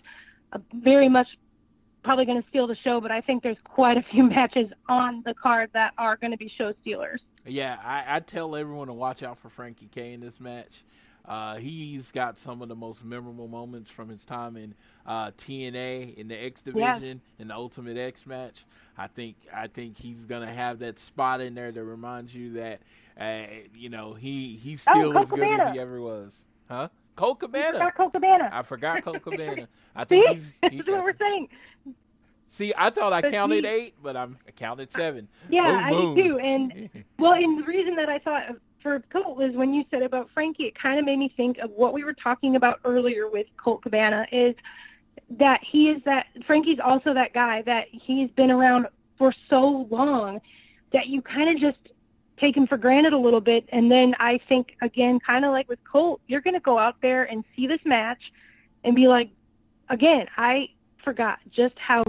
uh, 0.52 0.60
very 0.74 1.10
much 1.10 1.28
probably 2.04 2.26
going 2.26 2.42
to 2.42 2.48
steal 2.50 2.68
the 2.68 2.76
show. 2.76 3.02
But 3.02 3.12
I 3.12 3.22
think 3.22 3.42
there's 3.42 3.58
quite 3.64 3.98
a 3.98 4.04
few 4.04 4.24
matches 4.30 4.72
on 4.88 5.24
the 5.26 5.34
card 5.34 5.72
that 5.74 5.94
are 5.98 6.16
going 6.18 6.32
to 6.32 6.38
be 6.38 6.50
show 6.50 6.74
stealers. 6.82 7.22
Yeah, 7.46 7.80
I, 7.84 8.18
I 8.18 8.20
tell 8.20 8.56
everyone 8.56 8.88
to 8.88 8.94
watch 8.94 9.24
out 9.24 9.38
for 9.40 9.50
Frankie 9.50 9.90
K 9.92 10.14
in 10.14 10.20
this 10.20 10.40
match. 10.40 10.84
Uh, 11.26 11.56
he's 11.56 12.12
got 12.12 12.38
some 12.38 12.62
of 12.62 12.68
the 12.68 12.76
most 12.76 13.04
memorable 13.06 13.48
moments 13.48 13.90
from 13.90 14.10
his 14.10 14.26
time 14.26 14.58
in 14.58 14.76
uh, 15.06 15.32
TNA 15.32 16.16
in 16.16 16.28
the 16.28 16.36
X 16.36 16.62
division 16.62 17.22
in 17.40 17.48
the 17.48 17.56
Ultimate 17.56 17.98
X 17.98 18.26
match. 18.26 18.66
I 18.98 19.08
think 19.08 19.38
I 19.54 19.68
think 19.68 19.98
he's 19.98 20.26
gonna 20.26 20.52
have 20.54 20.80
that 20.80 21.00
spot 21.00 21.40
in 21.42 21.56
there 21.56 21.72
that 21.72 21.84
reminds 21.84 22.36
you 22.36 22.54
that 22.54 22.82
uh, 23.20 23.44
you 23.74 23.90
know 23.90 24.14
he 24.14 24.56
he's 24.62 24.82
still 24.82 25.18
Oh, 25.18 25.22
as 25.22 25.30
good 25.30 25.40
as 25.42 25.74
he 25.74 25.80
ever 25.80 26.02
was. 26.02 26.46
Huh? 26.70 26.90
Colt 27.16 27.40
Cabana. 27.40 27.74
forgot 27.74 27.96
Colt 27.96 28.14
Cabana. 28.14 28.50
I 28.52 28.62
forgot 28.64 29.04
Colt 29.04 29.22
Cabana. 29.22 29.68
I 29.96 30.04
think 30.04 30.26
See, 30.40 30.56
he's. 30.72 30.80
that's 30.84 30.90
what 30.90 31.04
we're 31.04 31.18
saying. 31.20 31.48
see, 32.50 32.74
I 32.78 32.90
thought 32.90 33.14
I 33.14 33.22
But 33.22 33.32
counted 33.32 33.64
he- 33.66 33.70
eight, 33.70 33.94
but 34.02 34.18
I'm 34.18 34.38
I 34.48 34.52
counted 34.52 34.92
seven. 34.92 35.28
Yeah, 35.50 35.90
Boom, 35.90 36.12
I 36.12 36.22
do. 36.22 36.38
And 36.40 36.90
well, 37.20 37.34
and 37.34 37.60
the 37.60 37.64
reason 37.64 37.96
that 37.96 38.10
I 38.10 38.20
thought 38.20 38.56
for 38.84 39.00
Colt 39.10 39.38
was 39.38 39.54
when 39.54 39.74
you 39.74 39.86
said 39.90 40.04
about 40.04 40.30
Frankie, 40.32 40.66
it 40.66 40.76
kind 40.76 41.00
of 41.00 41.06
made 41.06 41.18
me 41.18 41.30
think 41.30 41.58
of 41.58 41.72
what 41.72 41.94
we 41.94 42.04
were 42.04 42.14
talking 42.14 42.56
about 42.58 42.80
earlier 42.84 43.30
with 43.30 43.48
Colt 43.58 43.82
Cabana 43.82 44.28
is 44.32 44.54
that 45.32 45.64
he 45.64 45.90
is 45.90 46.04
that 46.04 46.28
Frankie's 46.46 46.80
also 46.80 47.14
that 47.14 47.34
guy 47.34 47.62
that 47.64 47.88
he's 47.92 48.30
been 48.32 48.52
around 48.52 48.88
for 49.18 49.34
so 49.50 49.88
long 49.90 50.42
that 50.92 51.08
you 51.08 51.22
kind 51.22 51.50
of 51.50 51.58
just 51.58 51.80
take 52.38 52.56
him 52.56 52.68
for 52.68 52.78
granted 52.78 53.14
a 53.14 53.18
little 53.18 53.42
bit. 53.42 53.66
And 53.70 53.92
then 53.92 54.16
I 54.20 54.38
think 54.50 54.76
again, 54.82 55.20
kind 55.20 55.46
of 55.46 55.52
like 55.52 55.70
with 55.70 55.84
Colt, 55.84 56.22
you're 56.28 56.42
going 56.42 56.56
to 56.56 56.60
go 56.60 56.78
out 56.78 57.02
there 57.02 57.24
and 57.24 57.44
see 57.56 57.66
this 57.66 57.82
match 57.86 58.32
and 58.84 58.96
be 58.96 59.08
like, 59.08 59.30
again, 59.90 60.28
I 60.38 60.70
forgot 61.04 61.40
just 61.50 61.80
how 61.80 62.04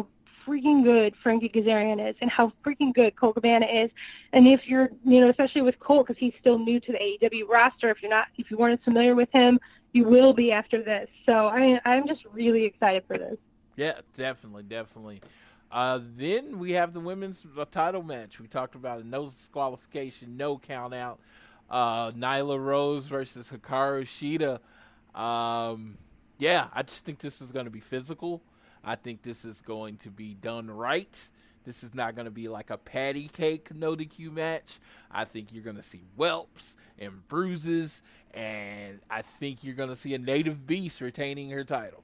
freaking 0.47 0.85
good 0.85 1.15
Frankie 1.17 1.49
Kazarian 1.49 2.05
is 2.07 2.17
and 2.21 2.31
how 2.31 2.53
freaking 2.65 2.95
good 2.95 3.17
Colt 3.17 3.35
Cabana 3.37 3.67
is. 3.67 3.91
And 4.33 4.47
if 4.47 4.69
you're, 4.69 4.91
you 5.05 5.21
know, 5.21 5.29
especially 5.29 5.63
with 5.63 5.79
Colt 5.81 6.07
because 6.07 6.19
he's 6.19 6.35
still 6.41 6.59
new 6.59 6.81
to 6.81 6.93
the 6.93 6.99
AEW 6.99 7.49
roster, 7.49 7.91
if 7.91 8.03
you're 8.03 8.11
not, 8.11 8.29
if 8.37 8.51
you 8.51 8.57
weren't 8.57 8.83
familiar 8.83 9.15
with 9.15 9.31
him, 9.33 9.59
you 9.93 10.05
will 10.05 10.33
be 10.33 10.53
after 10.53 10.83
this. 10.83 11.09
So 11.27 11.49
I, 11.49 11.81
I'm 11.85 12.07
just 12.07 12.25
really 12.27 12.65
excited 12.65 13.05
for 13.07 13.17
this. 13.17 13.37
Yeah, 13.77 13.95
definitely, 14.17 14.65
definitely. 14.65 15.21
Uh, 15.71 16.01
then 16.17 16.59
we 16.59 16.73
have 16.73 16.93
the 16.93 17.01
women's 17.01 17.45
uh, 17.59 17.65
title 17.71 18.03
match. 18.03 18.39
We 18.41 18.47
talked 18.47 18.75
about 18.75 19.01
it. 19.01 19.07
No 19.07 19.25
disqualification, 19.25 20.37
no 20.37 20.59
count 20.59 20.95
out. 20.95 21.19
Uh, 21.69 22.13
Nyla 22.13 22.65
Rose 22.65 23.07
versus 23.07 23.51
Hikaru 23.51 24.03
Shida. 24.03 24.61
Um, 25.19 25.99
yeah, 26.39 26.69
I 26.73 26.83
just 26.83 27.05
think 27.05 27.19
this 27.19 27.41
is 27.41 27.51
going 27.51 27.65
to 27.65 27.71
be 27.71 27.81
physical. 27.81 28.43
I 28.85 28.97
think 28.97 29.23
this 29.23 29.45
is 29.45 29.61
going 29.61 29.97
to 29.99 30.11
be 30.11 30.35
done 30.35 30.71
right. 30.71 31.29
This 31.65 31.83
is 31.83 31.95
not 31.95 32.15
going 32.15 32.27
to 32.27 32.31
be 32.31 32.49
like 32.49 32.71
a 32.71 32.77
patty 32.77 33.29
cake 33.29 33.75
no 33.75 33.97
DQ 33.97 34.33
match. 34.33 34.79
I 35.11 35.25
think 35.25 35.53
you're 35.53 35.65
going 35.65 35.77
to 35.77 35.83
see 35.83 36.03
whelps 36.17 36.77
and 36.99 37.27
bruises, 37.27 38.03
and 38.33 39.01
I 39.11 39.23
think 39.23 39.65
you're 39.65 39.75
going 39.75 39.89
to 39.89 39.97
see 39.97 40.15
a 40.15 40.19
native 40.19 40.67
beast 40.67 41.01
retaining 41.01 41.51
her 41.51 41.65
title. 41.65 42.03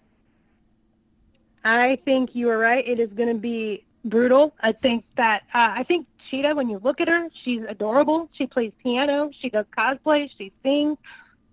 I 1.62 1.96
think 2.04 2.34
you 2.34 2.48
are 2.48 2.56
right. 2.56 2.86
It 2.86 2.98
is 2.98 3.10
going 3.10 3.28
to 3.28 3.38
be 3.38 3.84
brutal. 4.04 4.54
I 4.60 4.72
think 4.72 5.04
that 5.16 5.42
uh, 5.52 5.74
I 5.76 5.82
think 5.82 6.06
Shida. 6.30 6.56
When 6.56 6.70
you 6.70 6.80
look 6.82 7.02
at 7.02 7.08
her, 7.08 7.28
she's 7.44 7.62
adorable. 7.68 8.30
She 8.32 8.46
plays 8.46 8.72
piano. 8.82 9.30
She 9.38 9.50
does 9.50 9.66
cosplay. 9.76 10.30
She 10.38 10.52
sings, 10.62 10.96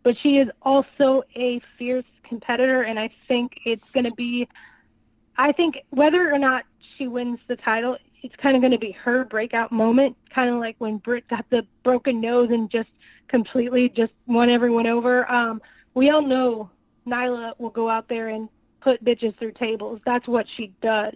but 0.03 0.17
she 0.17 0.37
is 0.37 0.49
also 0.61 1.23
a 1.35 1.59
fierce 1.77 2.05
competitor. 2.23 2.83
And 2.83 2.97
I 2.97 3.09
think 3.27 3.59
it's 3.65 3.89
going 3.91 4.05
to 4.05 4.13
be. 4.13 4.47
I 5.37 5.51
think 5.51 5.83
whether 5.89 6.33
or 6.33 6.39
not 6.39 6.65
she 6.97 7.07
wins 7.07 7.39
the 7.47 7.55
title, 7.55 7.97
it's 8.23 8.35
kind 8.35 8.55
of 8.55 8.61
going 8.61 8.71
to 8.71 8.79
be 8.79 8.91
her 8.91 9.23
breakout 9.23 9.71
moment, 9.71 10.17
kind 10.29 10.49
of 10.49 10.59
like 10.59 10.75
when 10.79 10.97
Britt 10.97 11.27
got 11.27 11.45
the 11.49 11.65
broken 11.83 12.19
nose 12.19 12.49
and 12.51 12.69
just 12.69 12.89
completely 13.27 13.89
just 13.89 14.13
won 14.25 14.49
everyone 14.49 14.87
over. 14.87 15.29
Um, 15.31 15.61
we 15.93 16.09
all 16.09 16.21
know 16.21 16.69
Nyla 17.05 17.53
will 17.59 17.69
go 17.69 17.89
out 17.89 18.07
there 18.07 18.29
and 18.29 18.49
put 18.81 19.03
bitches 19.03 19.35
through 19.37 19.51
tables. 19.53 19.99
That's 20.05 20.27
what 20.27 20.47
she 20.47 20.73
does. 20.81 21.15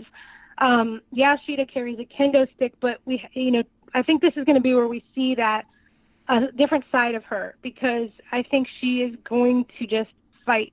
Um, 0.58 1.02
yeah, 1.12 1.38
Shida 1.38 1.68
carries 1.68 2.00
a 2.00 2.06
kendo 2.06 2.48
stick, 2.56 2.74
but 2.80 3.00
we, 3.06 3.28
you 3.34 3.52
know, 3.52 3.64
I 3.94 4.02
think 4.02 4.22
this 4.22 4.38
is 4.38 4.44
going 4.46 4.56
to 4.56 4.62
be 4.62 4.76
where 4.76 4.88
we 4.88 5.04
see 5.16 5.36
that 5.36 5.66
a 6.28 6.52
different 6.52 6.86
side 6.92 7.16
of 7.16 7.26
her 7.26 7.56
because 7.62 8.10
I 8.32 8.44
think 8.44 8.68
she 8.80 9.02
is 9.02 9.16
going 9.24 9.66
to 9.80 9.88
just 9.88 10.12
fight 10.46 10.72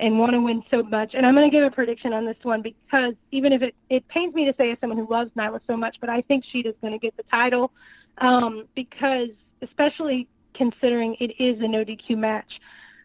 and 0.00 0.18
want 0.18 0.32
to 0.32 0.40
win 0.40 0.62
so 0.70 0.82
much. 0.82 1.14
And 1.14 1.26
I'm 1.26 1.34
going 1.34 1.50
to 1.50 1.54
give 1.54 1.64
a 1.64 1.70
prediction 1.70 2.12
on 2.12 2.24
this 2.24 2.36
one 2.42 2.62
because 2.62 3.14
even 3.32 3.52
if 3.52 3.62
it, 3.62 3.74
it 3.90 4.06
pains 4.08 4.34
me 4.34 4.44
to 4.44 4.54
say 4.58 4.70
as 4.70 4.78
someone 4.80 4.98
who 4.98 5.08
loves 5.08 5.30
Nyla 5.32 5.60
so 5.66 5.76
much, 5.76 5.96
but 6.00 6.08
I 6.08 6.20
think 6.22 6.44
Shida's 6.44 6.76
going 6.80 6.92
to 6.92 6.98
get 6.98 7.16
the 7.16 7.24
title 7.24 7.72
um, 8.18 8.66
because 8.74 9.30
especially 9.62 10.28
considering 10.54 11.16
it 11.20 11.40
is 11.40 11.60
a 11.60 11.68
no 11.68 11.84
DQ 11.84 12.16
match, 12.16 12.60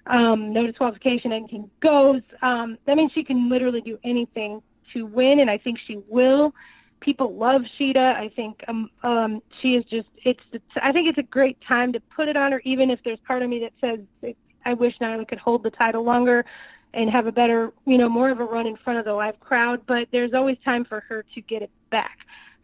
um, 0.07 0.53
no 0.53 0.67
disqualification, 0.67 1.31
anything 1.31 1.69
goes. 1.79 2.21
Um, 2.41 2.77
that 2.85 2.97
means 2.97 3.11
she 3.11 3.23
can 3.23 3.49
literally 3.49 3.81
do 3.81 3.97
anything 4.03 4.61
to 4.93 5.05
win, 5.05 5.39
and 5.39 5.49
I 5.49 5.57
think 5.57 5.79
she 5.79 5.97
will. 6.07 6.53
People 6.99 7.35
love 7.35 7.63
Shida. 7.63 8.15
I 8.15 8.29
think 8.29 8.63
um, 8.67 8.89
um, 9.01 9.41
she 9.61 9.75
is 9.75 9.83
just. 9.85 10.07
It's, 10.23 10.43
it's. 10.51 10.63
I 10.81 10.91
think 10.91 11.07
it's 11.07 11.17
a 11.17 11.23
great 11.23 11.59
time 11.61 11.91
to 11.93 11.99
put 11.99 12.27
it 12.27 12.37
on 12.37 12.51
her, 12.51 12.61
even 12.63 12.89
if 12.89 13.03
there's 13.03 13.19
part 13.19 13.41
of 13.41 13.49
me 13.49 13.59
that 13.59 13.73
says 13.81 14.35
I 14.65 14.73
wish 14.73 14.97
Nyla 14.99 15.27
could 15.27 15.39
hold 15.39 15.63
the 15.63 15.71
title 15.71 16.03
longer 16.03 16.45
and 16.93 17.09
have 17.09 17.27
a 17.27 17.31
better, 17.31 17.73
you 17.85 17.97
know, 17.97 18.09
more 18.09 18.29
of 18.29 18.39
a 18.39 18.45
run 18.45 18.67
in 18.67 18.75
front 18.75 18.99
of 18.99 19.05
the 19.05 19.13
live 19.13 19.39
crowd. 19.39 19.81
But 19.85 20.09
there's 20.11 20.33
always 20.33 20.57
time 20.63 20.85
for 20.85 21.01
her 21.09 21.23
to 21.33 21.41
get 21.41 21.61
it 21.61 21.71
back. 21.89 22.19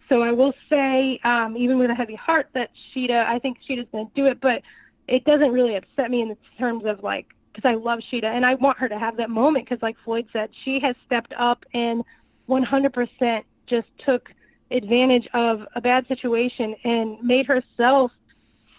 So 0.07 0.23
I 0.23 0.31
will 0.31 0.53
say, 0.69 1.19
um, 1.23 1.56
even 1.56 1.77
with 1.77 1.91
a 1.91 1.95
heavy 1.95 2.15
heart, 2.15 2.49
that 2.53 2.72
Shida. 2.93 3.26
I 3.26 3.39
think 3.39 3.60
Shida's 3.68 3.88
going 3.91 4.07
to 4.07 4.14
do 4.15 4.26
it, 4.26 4.41
but 4.41 4.64
it 5.07 5.23
doesn't 5.23 5.51
really 5.51 5.76
upset 5.76 6.11
me 6.11 6.22
in 6.22 6.30
the 6.30 6.38
terms 6.57 6.85
of 6.85 7.03
like 7.03 7.34
because 7.51 7.69
I 7.69 7.76
love 7.76 7.99
Shida 7.99 8.26
and 8.26 8.45
I 8.45 8.56
want 8.56 8.77
her 8.77 8.88
to 8.88 8.97
have 8.97 9.18
that 9.18 9.30
moment 9.30 9.68
because 9.68 9.81
like 9.81 9.97
Floyd 10.03 10.27
said, 10.31 10.51
she 10.64 10.80
has 10.80 10.95
stepped 11.06 11.34
up 11.35 11.65
and 11.73 12.03
100% 12.47 13.43
just 13.68 13.88
took 13.97 14.34
advantage 14.72 15.27
of 15.34 15.68
a 15.76 15.81
bad 15.81 16.07
situation 16.07 16.76
and 16.84 17.22
made 17.23 17.47
herself 17.47 18.11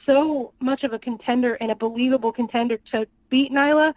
so 0.06 0.52
much 0.60 0.85
of 0.85 0.93
a 0.93 0.98
contender 0.98 1.55
and 1.55 1.70
a 1.70 1.74
believable 1.74 2.32
contender 2.32 2.78
to 2.93 3.06
beat 3.28 3.52
Nyla 3.52 3.93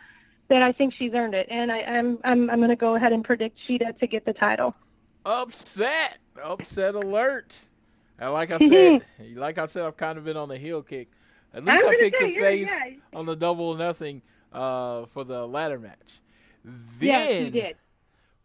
that 0.49 0.61
I 0.61 0.71
think 0.71 0.93
she's 0.93 1.13
earned 1.13 1.35
it. 1.35 1.47
And 1.49 1.71
I, 1.71 1.79
am 1.79 2.19
I'm 2.23 2.49
I'm 2.49 2.57
going 2.57 2.69
to 2.69 2.75
go 2.75 2.95
ahead 2.95 3.13
and 3.13 3.23
predict 3.23 3.59
Shida 3.67 3.97
to 3.99 4.07
get 4.07 4.25
the 4.25 4.33
title. 4.33 4.75
Upset, 5.25 6.19
upset 6.41 6.95
alert. 6.95 7.57
And 8.19 8.33
like 8.33 8.51
I 8.51 8.57
said, 8.69 9.05
like 9.35 9.57
I 9.57 9.65
said, 9.65 9.85
I've 9.85 9.97
kind 9.97 10.17
of 10.17 10.25
been 10.25 10.37
on 10.37 10.49
the 10.49 10.57
heel 10.57 10.81
kick. 10.81 11.09
At 11.53 11.63
least 11.65 11.83
I'm 11.83 11.89
I 11.89 11.97
picked 11.99 12.17
say, 12.17 12.33
the 12.33 12.39
face 12.39 12.71
yeah. 12.71 12.93
on 13.13 13.25
the 13.25 13.35
double 13.35 13.65
or 13.69 13.77
nothing 13.77 14.21
uh, 14.51 15.05
for 15.05 15.23
the 15.23 15.47
ladder 15.47 15.79
match. 15.79 16.21
Then 16.63 17.53
yes, 17.53 17.73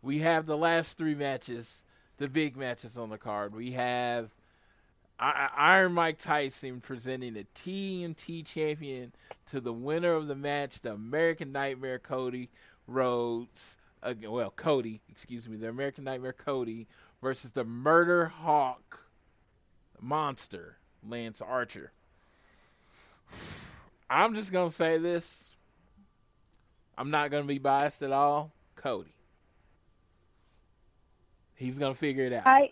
we 0.02 0.18
have 0.18 0.46
the 0.46 0.56
last 0.56 0.98
three 0.98 1.14
matches, 1.14 1.84
the 2.18 2.28
big 2.28 2.56
matches 2.56 2.98
on 2.98 3.10
the 3.10 3.18
card. 3.18 3.54
We 3.54 3.72
have 3.72 4.24
I- 4.24 4.26
I- 4.26 4.37
Iron 5.20 5.94
Mike 5.94 6.18
Tyson 6.18 6.80
presenting 6.80 7.34
the 7.34 7.46
TNT 7.54 8.46
champion 8.46 9.12
to 9.46 9.60
the 9.60 9.72
winner 9.72 10.12
of 10.12 10.28
the 10.28 10.36
match, 10.36 10.80
the 10.80 10.92
American 10.92 11.50
Nightmare 11.50 11.98
Cody 11.98 12.50
Rhodes. 12.86 13.76
Uh, 14.02 14.14
well, 14.28 14.52
Cody, 14.54 15.00
excuse 15.08 15.48
me, 15.48 15.56
the 15.56 15.68
American 15.68 16.04
Nightmare 16.04 16.32
Cody 16.32 16.86
versus 17.20 17.50
the 17.50 17.64
Murder 17.64 18.26
Hawk 18.26 19.08
monster, 20.00 20.78
Lance 21.06 21.42
Archer. 21.42 21.92
I'm 24.08 24.34
just 24.34 24.52
to 24.68 24.74
say 24.74 24.98
this. 24.98 25.52
I'm 26.96 27.10
not 27.10 27.30
to 27.42 27.48
be 27.48 27.58
biased 27.58 28.02
at 28.02 28.12
all. 28.12 28.52
Cody. 28.74 29.14
He's 31.54 31.78
to 31.92 31.98
figure 31.98 32.24
it 32.24 32.32
out. 32.32 32.44
I 32.46 32.70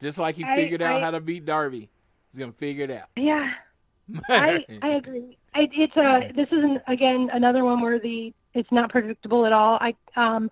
Just 0.00 0.18
like 0.18 0.34
he 0.36 0.44
I- 0.44 0.56
figured 0.56 0.82
out 0.82 0.96
I- 0.96 1.00
how 1.00 1.10
to 1.10 1.20
beat 1.20 1.44
Darby. 1.44 1.88
He's 2.30 2.38
going 2.38 2.52
to 2.52 2.58
figure 2.58 2.84
it 2.84 2.90
out. 2.90 3.08
yeah. 3.16 3.54
I 4.28 4.66
I 4.82 4.88
agree. 4.88 5.38
I, 5.54 5.70
it's 5.72 5.96
a 5.96 6.30
this 6.34 6.48
is 6.52 6.62
an, 6.62 6.82
again 6.88 7.30
another 7.32 7.64
one 7.64 7.80
where 7.80 7.98
the 7.98 8.34
it's 8.52 8.70
not 8.70 8.90
predictable 8.90 9.46
at 9.46 9.52
all. 9.54 9.78
I 9.80 9.94
um 10.14 10.50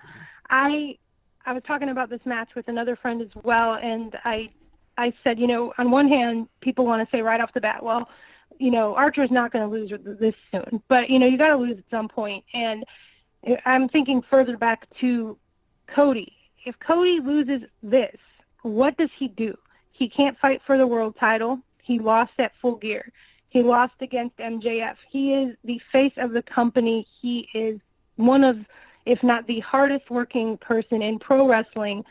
I 0.49 0.97
I 1.45 1.53
was 1.53 1.63
talking 1.65 1.91
about 1.91 2.09
this 2.09 2.25
match 2.25 2.55
with 2.55 2.69
another 2.69 2.97
friend 2.97 3.21
as 3.21 3.29
well, 3.43 3.75
and 3.75 4.19
I 4.25 4.49
I 4.97 5.13
said 5.23 5.39
you 5.39 5.47
know 5.47 5.75
on 5.77 5.91
one 5.91 6.09
hand 6.09 6.49
people 6.61 6.87
want 6.87 7.07
to 7.07 7.15
say 7.15 7.21
right 7.21 7.43
off 7.43 7.53
the 7.53 7.61
bat, 7.61 7.83
well 7.83 8.09
you 8.59 8.71
know 8.71 8.95
Archer's 8.95 9.31
not 9.31 9.53
going 9.53 9.69
to 9.69 9.71
lose 9.71 9.93
this 10.19 10.35
soon, 10.51 10.83
but 10.89 11.11
you 11.11 11.19
know 11.19 11.27
you 11.27 11.37
got 11.37 11.49
to 11.49 11.57
lose 11.57 11.77
at 11.77 11.85
some 11.91 12.09
point, 12.09 12.45
and 12.55 12.85
I'm 13.67 13.87
thinking 13.87 14.23
further 14.23 14.57
back 14.57 14.89
to 15.01 15.37
Cody. 15.89 16.33
If 16.65 16.79
Cody 16.79 17.21
loses 17.21 17.69
this, 17.83 18.17
what 18.63 18.97
does 18.97 19.11
he 19.17 19.29
do? 19.29 19.57
He 19.93 20.09
can't 20.09 20.39
fight 20.39 20.63
for 20.67 20.77
the 20.79 20.87
world 20.87 21.17
title. 21.19 21.61
He 21.83 21.99
lost 21.99 22.33
at 22.39 22.53
Full 22.61 22.77
Gear. 22.77 23.13
He 23.49 23.63
lost 23.63 23.95
against 24.01 24.37
MJF. 24.39 24.97
He 25.11 25.35
is 25.35 25.57
the 25.65 25.81
face 25.93 26.15
of 26.17 26.33
the 26.33 26.43
company. 26.43 27.07
He 27.21 27.49
is 27.53 27.81
one 28.17 28.45
of, 28.45 28.59
if 29.05 29.23
not 29.23 29.47
the 29.47 29.61
hardest 29.61 30.11
working 30.11 30.57
person 30.57 31.03
in 31.03 31.19
pro 31.19 31.47
wrestling. 31.47 32.05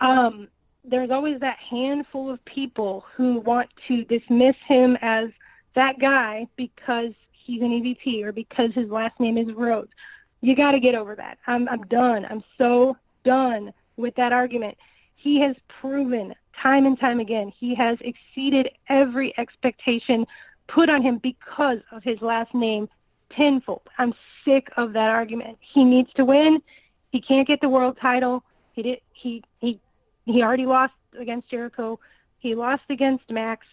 Um, 0.00 0.48
there's 0.84 1.10
always 1.10 1.38
that 1.40 1.58
handful 1.58 2.30
of 2.30 2.44
people 2.44 3.04
who 3.14 3.38
want 3.40 3.68
to 3.86 4.04
dismiss 4.04 4.56
him 4.66 4.98
as 5.00 5.30
that 5.74 5.98
guy 5.98 6.48
because 6.56 7.12
he's 7.32 7.62
an 7.62 7.70
EVP 7.70 8.24
or 8.24 8.32
because 8.32 8.72
his 8.72 8.88
last 8.90 9.20
name 9.20 9.38
is 9.38 9.52
Rhodes. 9.52 9.92
You 10.40 10.56
got 10.56 10.72
to 10.72 10.80
get 10.80 10.94
over 10.94 11.14
that. 11.14 11.38
I'm, 11.46 11.68
I'm 11.68 11.82
done. 11.82 12.26
I'm 12.28 12.42
so 12.58 12.96
done 13.24 13.72
with 13.96 14.14
that 14.16 14.32
argument. 14.32 14.76
He 15.20 15.40
has 15.40 15.54
proven 15.68 16.34
time 16.56 16.86
and 16.86 16.98
time 16.98 17.20
again 17.20 17.52
he 17.56 17.74
has 17.74 17.98
exceeded 18.00 18.70
every 18.88 19.36
expectation 19.38 20.26
put 20.66 20.88
on 20.88 21.02
him 21.02 21.18
because 21.18 21.78
of 21.90 22.02
his 22.02 22.20
last 22.22 22.54
name 22.54 22.88
tenfold. 23.30 23.82
I'm 23.98 24.14
sick 24.44 24.70
of 24.76 24.92
that 24.94 25.10
argument. 25.10 25.58
He 25.60 25.84
needs 25.84 26.12
to 26.14 26.24
win. 26.24 26.62
He 27.10 27.20
can't 27.20 27.46
get 27.46 27.60
the 27.60 27.68
world 27.68 27.98
title. 28.00 28.44
He 28.72 28.82
did 28.82 29.00
he 29.12 29.42
he 29.60 29.80
he 30.24 30.42
already 30.42 30.66
lost 30.66 30.94
against 31.18 31.50
Jericho. 31.50 31.98
He 32.38 32.54
lost 32.54 32.84
against 32.88 33.30
Max. 33.30 33.66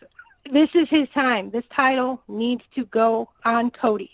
This 0.52 0.70
is 0.74 0.90
his 0.90 1.08
time. 1.10 1.52
This 1.52 1.66
title 1.74 2.22
needs 2.28 2.64
to 2.76 2.86
go 2.86 3.30
on 3.46 3.72
Cody. 3.72 4.12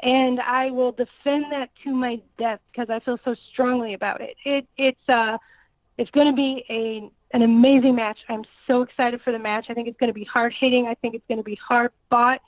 And 0.00 0.40
I 0.40 0.70
will 0.70 0.92
defend 0.92 1.52
that 1.52 1.70
to 1.84 1.94
my 1.94 2.20
death 2.36 2.60
because 2.72 2.90
I 2.90 3.00
feel 3.00 3.18
so 3.24 3.34
strongly 3.52 3.94
about 3.94 4.20
it. 4.20 4.36
It 4.44 4.66
it's 4.76 5.08
uh 5.08 5.38
it's 5.96 6.10
going 6.10 6.26
to 6.26 6.32
be 6.32 6.64
a 6.68 7.10
an 7.34 7.42
amazing 7.42 7.96
match. 7.96 8.18
I'm 8.28 8.44
so 8.66 8.82
excited 8.82 9.20
for 9.20 9.32
the 9.32 9.40
match. 9.40 9.66
I 9.68 9.74
think 9.74 9.88
it's 9.88 9.98
going 9.98 10.08
to 10.08 10.14
be 10.14 10.24
hard 10.24 10.54
hitting. 10.54 10.86
I 10.86 10.94
think 10.94 11.16
it's 11.16 11.26
going 11.26 11.38
to 11.38 11.44
be 11.44 11.56
hard 11.56 11.90
fought. 12.08 12.40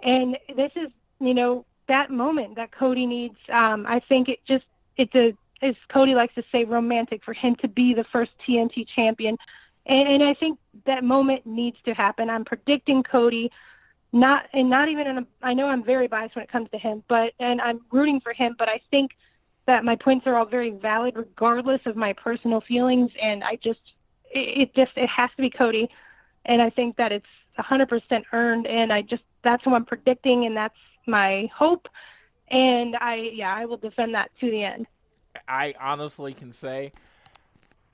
And 0.00 0.38
this 0.54 0.70
is, 0.76 0.88
you 1.20 1.34
know, 1.34 1.64
that 1.88 2.10
moment 2.10 2.54
that 2.54 2.70
Cody 2.70 3.04
needs. 3.04 3.36
Um, 3.48 3.84
I 3.88 3.98
think 3.98 4.28
it 4.28 4.38
just, 4.44 4.64
it's 4.96 5.14
a, 5.16 5.34
as 5.60 5.74
Cody 5.88 6.14
likes 6.14 6.36
to 6.36 6.44
say, 6.52 6.64
romantic 6.64 7.24
for 7.24 7.32
him 7.32 7.56
to 7.56 7.68
be 7.68 7.94
the 7.94 8.04
first 8.04 8.30
TNT 8.46 8.86
champion. 8.86 9.36
And, 9.86 10.08
and 10.08 10.22
I 10.22 10.34
think 10.34 10.60
that 10.84 11.02
moment 11.02 11.44
needs 11.44 11.78
to 11.84 11.94
happen. 11.94 12.30
I'm 12.30 12.44
predicting 12.44 13.02
Cody, 13.02 13.50
not, 14.12 14.48
and 14.52 14.70
not 14.70 14.88
even 14.88 15.08
in 15.08 15.18
a, 15.18 15.26
I 15.42 15.52
know 15.54 15.66
I'm 15.66 15.82
very 15.82 16.06
biased 16.06 16.36
when 16.36 16.44
it 16.44 16.50
comes 16.50 16.70
to 16.70 16.78
him, 16.78 17.02
but, 17.08 17.34
and 17.40 17.60
I'm 17.60 17.80
rooting 17.90 18.20
for 18.20 18.32
him, 18.32 18.54
but 18.56 18.68
I 18.68 18.80
think 18.92 19.16
that 19.68 19.84
my 19.84 19.94
points 19.94 20.26
are 20.26 20.34
all 20.34 20.46
very 20.46 20.70
valid 20.70 21.14
regardless 21.14 21.82
of 21.84 21.94
my 21.94 22.14
personal 22.14 22.58
feelings. 22.58 23.10
And 23.20 23.44
I 23.44 23.56
just, 23.56 23.82
it, 24.30 24.38
it 24.38 24.74
just, 24.74 24.92
it 24.96 25.10
has 25.10 25.28
to 25.36 25.42
be 25.42 25.50
Cody. 25.50 25.90
And 26.46 26.62
I 26.62 26.70
think 26.70 26.96
that 26.96 27.12
it's 27.12 27.26
100% 27.58 28.24
earned. 28.32 28.66
And 28.66 28.90
I 28.90 29.02
just, 29.02 29.22
that's 29.42 29.66
what 29.66 29.74
I'm 29.74 29.84
predicting. 29.84 30.46
And 30.46 30.56
that's 30.56 30.78
my 31.06 31.50
hope. 31.54 31.86
And 32.48 32.96
I, 32.96 33.16
yeah, 33.34 33.54
I 33.54 33.66
will 33.66 33.76
defend 33.76 34.14
that 34.14 34.30
to 34.40 34.50
the 34.50 34.64
end. 34.64 34.86
I 35.46 35.74
honestly 35.78 36.32
can 36.32 36.54
say, 36.54 36.92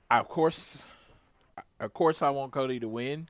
of 0.09 0.29
course, 0.29 0.85
of 1.81 1.93
course, 1.93 2.21
I 2.21 2.29
want 2.29 2.53
Cody 2.53 2.79
to 2.79 2.87
win, 2.87 3.27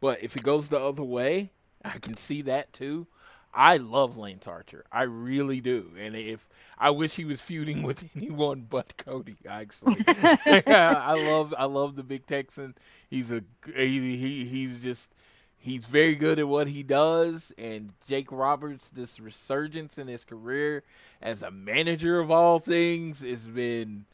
but 0.00 0.20
if 0.20 0.36
it 0.36 0.42
goes 0.42 0.68
the 0.68 0.80
other 0.80 1.04
way, 1.04 1.52
I 1.84 1.98
can 1.98 2.16
see 2.16 2.42
that 2.42 2.72
too. 2.72 3.06
I 3.54 3.76
love 3.76 4.16
Lance 4.16 4.46
Archer, 4.48 4.84
I 4.90 5.02
really 5.02 5.60
do, 5.60 5.92
and 5.98 6.14
if 6.14 6.48
I 6.78 6.90
wish 6.90 7.14
he 7.14 7.24
was 7.24 7.40
feuding 7.40 7.82
with 7.82 8.10
anyone 8.16 8.66
but 8.68 8.96
Cody, 8.96 9.36
actually, 9.48 10.04
I 10.06 11.14
love 11.14 11.54
I 11.56 11.66
love 11.66 11.96
the 11.96 12.02
Big 12.02 12.26
Texan. 12.26 12.74
He's 13.08 13.30
a 13.30 13.44
he, 13.74 14.16
he 14.16 14.44
he's 14.44 14.82
just 14.82 15.12
he's 15.56 15.86
very 15.86 16.14
good 16.14 16.38
at 16.38 16.48
what 16.48 16.68
he 16.68 16.82
does 16.82 17.52
and 17.56 17.92
Jake 18.06 18.30
Roberts 18.30 18.90
this 18.90 19.18
resurgence 19.18 19.96
in 19.96 20.08
his 20.08 20.24
career 20.24 20.82
as 21.22 21.42
a 21.42 21.50
manager 21.50 22.20
of 22.20 22.30
all 22.30 22.58
things 22.58 23.20
has 23.20 23.46
been 23.46 24.04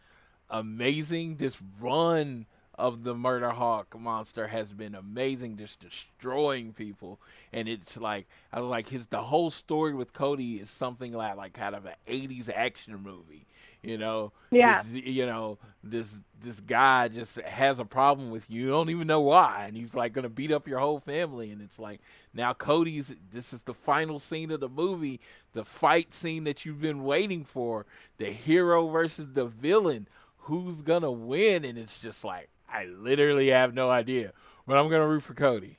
amazing. 0.49 1.37
This 1.37 1.61
run 1.81 2.47
of 2.81 3.05
the 3.05 3.15
Murder 3.15 3.51
Hawk 3.51 3.99
monster 3.99 4.49
has 4.49 4.73
been 4.73 4.95
amazing, 4.95 5.57
just 5.57 5.81
destroying 5.81 6.73
people. 6.73 7.21
And 7.53 7.69
it's 7.69 7.97
like 7.97 8.27
I 8.53 8.61
was 8.61 8.71
like 8.71 8.89
his 8.89 9.07
the 9.07 9.23
whole 9.23 9.51
story 9.51 9.95
with 9.95 10.13
Cody 10.13 10.57
is 10.57 10.71
something 10.71 11.13
like 11.13 11.37
like 11.37 11.53
kind 11.53 11.75
of 11.75 11.87
an 11.87 11.95
'80s 12.09 12.49
action 12.55 12.97
movie. 13.03 13.47
You 13.83 13.97
know, 13.97 14.33
Yeah. 14.51 14.83
This- 14.83 15.05
you 15.07 15.25
know 15.25 15.59
this 15.83 16.21
this 16.43 16.61
guy 16.61 17.09
just 17.09 17.37
has 17.37 17.79
a 17.79 17.85
problem 17.85 18.31
with 18.31 18.51
you. 18.51 18.63
You 18.63 18.69
don't 18.69 18.91
even 18.91 19.07
know 19.07 19.21
why, 19.21 19.65
and 19.67 19.77
he's 19.77 19.95
like 19.95 20.13
gonna 20.13 20.29
beat 20.29 20.53
up 20.53 20.67
your 20.69 20.79
whole 20.81 21.01
family. 21.01 21.51
And 21.51 21.63
it's 21.63 21.79
like 21.79 22.01
now 22.35 22.53
Cody's. 22.53 23.15
This 23.31 23.53
is 23.53 23.63
the 23.63 23.75
final 23.75 24.19
scene 24.19 24.51
of 24.51 24.61
the 24.61 24.69
movie, 24.69 25.21
the 25.53 25.65
fight 25.65 26.13
scene 26.13 26.45
that 26.45 26.65
you've 26.67 26.81
been 26.83 27.05
waiting 27.05 27.45
for. 27.45 27.87
The 28.19 28.31
hero 28.33 28.89
versus 28.89 29.29
the 29.33 29.47
villain. 29.47 30.09
Who's 30.45 30.83
gonna 30.83 31.13
win? 31.13 31.65
And 31.65 31.79
it's 31.79 32.01
just 32.03 32.25
like 32.25 32.49
I 32.73 32.87
literally 32.87 33.49
have 33.49 33.75
no 33.75 33.91
idea, 33.91 34.33
but 34.67 34.77
I'm 34.77 34.89
gonna 34.89 35.07
root 35.07 35.23
for 35.23 35.35
Cody. 35.35 35.79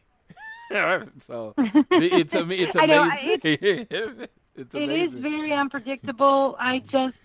so 1.19 1.53
it's 1.57 2.35
am- 2.35 2.51
it's 2.51 2.75
I 2.75 2.85
know, 2.85 3.03
amazing. 3.03 3.87
it's 4.55 4.75
amazing. 4.75 5.17
is 5.17 5.21
very 5.21 5.53
unpredictable. 5.53 6.55
I 6.59 6.79
just, 6.79 7.15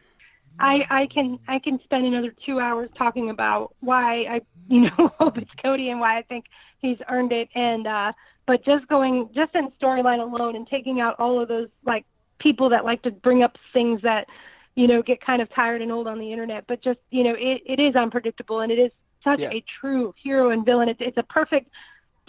I, 0.58 0.86
I 0.90 1.06
can, 1.06 1.38
I 1.48 1.58
can 1.58 1.80
spend 1.82 2.06
another 2.06 2.30
two 2.30 2.60
hours 2.60 2.90
talking 2.96 3.30
about 3.30 3.74
why 3.80 4.26
I, 4.28 4.42
you 4.68 4.80
know, 4.82 5.12
hope 5.18 5.38
it's 5.38 5.50
Cody 5.62 5.90
and 5.90 6.00
why 6.00 6.16
I 6.16 6.22
think 6.22 6.46
he's 6.78 6.98
earned 7.08 7.32
it. 7.32 7.48
And, 7.54 7.86
uh, 7.86 8.12
but 8.46 8.64
just 8.64 8.86
going, 8.88 9.30
just 9.34 9.54
in 9.54 9.70
storyline 9.80 10.20
alone 10.20 10.56
and 10.56 10.66
taking 10.66 11.00
out 11.00 11.16
all 11.18 11.40
of 11.40 11.48
those 11.48 11.68
like 11.84 12.04
people 12.38 12.68
that 12.70 12.84
like 12.84 13.02
to 13.02 13.10
bring 13.10 13.42
up 13.42 13.58
things 13.72 14.02
that, 14.02 14.28
you 14.76 14.86
know, 14.86 15.02
get 15.02 15.20
kind 15.20 15.42
of 15.42 15.50
tired 15.50 15.82
and 15.82 15.90
old 15.90 16.06
on 16.06 16.18
the 16.18 16.32
internet. 16.32 16.64
But 16.66 16.80
just, 16.82 16.98
you 17.10 17.24
know, 17.24 17.34
it, 17.34 17.62
it 17.64 17.80
is 17.80 17.94
unpredictable 17.96 18.60
and 18.60 18.70
it 18.70 18.78
is 18.78 18.92
such 19.26 19.40
Yeah. 19.40 19.50
a 19.52 19.60
true 19.60 20.14
hero 20.16 20.50
and 20.50 20.64
villain. 20.64 20.88
It's, 20.88 21.00
it's 21.00 21.18
a 21.18 21.22
perfect 21.24 21.70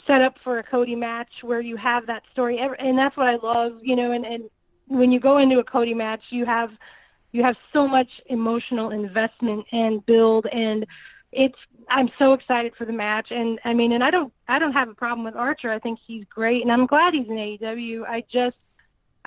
setup 0.05 0.39
for 0.39 0.57
a 0.59 0.63
Cody 0.63 0.95
match 0.95 1.43
where 1.43 1.61
you 1.61 1.75
have 1.77 2.07
that 2.07 2.23
story, 2.31 2.57
and 2.59 2.97
that's 2.97 3.15
what 3.17 3.27
I 3.27 3.35
love, 3.35 3.79
you 3.81 3.95
know. 3.95 4.11
And, 4.11 4.25
and 4.25 4.49
when 4.87 5.11
you 5.11 5.19
go 5.19 5.37
into 5.37 5.59
a 5.59 5.63
Cody 5.63 5.93
match, 5.93 6.23
you 6.29 6.45
have 6.45 6.71
you 7.31 7.43
have 7.43 7.57
so 7.73 7.87
much 7.87 8.21
emotional 8.27 8.89
investment 8.91 9.65
and 9.71 10.05
build, 10.05 10.47
and 10.51 10.85
it's 11.31 11.59
I'm 11.89 12.09
so 12.17 12.33
excited 12.33 12.75
for 12.75 12.85
the 12.85 12.93
match. 12.93 13.31
And 13.31 13.59
I 13.65 13.73
mean, 13.73 13.91
and 13.91 14.03
I 14.03 14.11
don't 14.11 14.33
I 14.47 14.59
don't 14.59 14.73
have 14.73 14.89
a 14.89 14.95
problem 14.95 15.23
with 15.25 15.35
Archer. 15.35 15.69
I 15.69 15.79
think 15.79 15.99
he's 16.05 16.25
great, 16.25 16.63
and 16.63 16.71
I'm 16.71 16.85
glad 16.85 17.13
he's 17.13 17.27
in 17.27 17.35
AEW. 17.37 18.05
I 18.07 18.23
just 18.31 18.57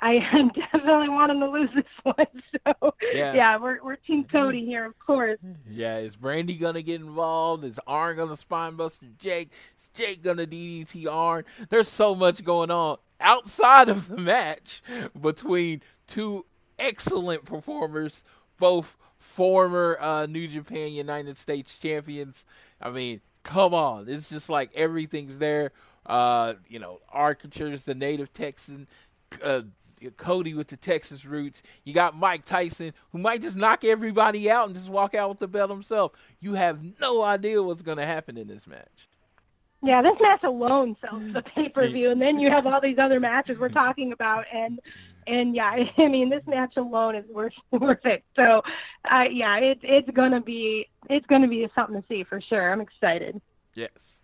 I 0.01 0.19
definitely 0.55 1.09
want 1.09 1.31
him 1.31 1.39
to 1.41 1.47
lose 1.49 1.69
this 1.75 1.85
one. 2.03 2.27
So 2.67 2.95
Yeah. 3.13 3.33
yeah, 3.33 3.57
we're 3.57 3.83
we're 3.83 3.95
Team 3.97 4.23
Cody 4.23 4.65
here, 4.65 4.85
of 4.85 4.97
course. 4.99 5.37
Yeah, 5.69 5.97
is 5.99 6.17
Brandi 6.17 6.59
gonna 6.59 6.81
get 6.81 7.01
involved? 7.01 7.63
Is 7.63 7.79
Arn 7.87 8.17
gonna 8.17 8.37
spine 8.37 8.75
buster 8.75 9.07
Jake? 9.19 9.51
Is 9.79 9.89
Jake 9.93 10.23
gonna 10.23 10.45
DDT 10.45 11.07
Arn? 11.07 11.45
There's 11.69 11.87
so 11.87 12.15
much 12.15 12.43
going 12.43 12.71
on 12.71 12.97
outside 13.19 13.89
of 13.89 14.07
the 14.07 14.17
match 14.17 14.81
between 15.19 15.81
two 16.07 16.45
excellent 16.79 17.45
performers, 17.45 18.23
both 18.57 18.97
former 19.19 19.97
uh, 19.99 20.25
New 20.25 20.47
Japan 20.47 20.93
United 20.93 21.37
States 21.37 21.77
champions. 21.77 22.45
I 22.81 22.89
mean, 22.89 23.21
come 23.43 23.73
on, 23.73 24.09
it's 24.09 24.29
just 24.29 24.49
like 24.49 24.71
everything's 24.73 25.37
there. 25.39 25.71
Uh, 26.05 26.55
you 26.67 26.79
know, 26.79 26.99
Archer's 27.09 27.83
the 27.85 27.93
native 27.95 28.33
Texan. 28.33 28.87
Uh, 29.43 29.61
Cody 30.09 30.53
with 30.53 30.69
the 30.69 30.77
Texas 30.77 31.25
roots. 31.25 31.61
You 31.83 31.93
got 31.93 32.17
Mike 32.17 32.45
Tyson, 32.45 32.93
who 33.11 33.19
might 33.19 33.41
just 33.41 33.57
knock 33.57 33.83
everybody 33.83 34.49
out 34.49 34.65
and 34.65 34.75
just 34.75 34.89
walk 34.89 35.13
out 35.13 35.29
with 35.29 35.39
the 35.39 35.47
belt 35.47 35.69
himself. 35.69 36.13
You 36.39 36.53
have 36.55 36.99
no 36.99 37.21
idea 37.23 37.61
what's 37.61 37.83
going 37.83 37.99
to 37.99 38.05
happen 38.05 38.37
in 38.37 38.47
this 38.47 38.65
match. 38.65 39.07
Yeah, 39.83 40.01
this 40.01 40.19
match 40.19 40.43
alone 40.43 40.95
sells 41.01 41.33
the 41.33 41.41
pay 41.41 41.69
per 41.69 41.87
view, 41.87 42.11
and 42.11 42.21
then 42.21 42.39
you 42.39 42.49
have 42.49 42.67
all 42.67 42.79
these 42.79 42.99
other 42.99 43.19
matches 43.19 43.57
we're 43.57 43.69
talking 43.69 44.11
about, 44.11 44.45
and 44.51 44.79
and 45.27 45.55
yeah, 45.55 45.87
I 45.97 46.07
mean 46.07 46.29
this 46.29 46.45
match 46.45 46.77
alone 46.77 47.15
is 47.15 47.25
worth 47.29 47.53
worth 47.71 48.05
it. 48.05 48.23
So, 48.35 48.63
uh, 49.05 49.27
yeah, 49.29 49.57
it's 49.57 49.81
it's 49.83 50.11
gonna 50.11 50.41
be 50.41 50.87
it's 51.09 51.25
gonna 51.25 51.47
be 51.47 51.67
something 51.75 52.01
to 52.01 52.07
see 52.07 52.23
for 52.23 52.39
sure. 52.41 52.71
I'm 52.71 52.81
excited. 52.81 53.41
Yes. 53.73 54.21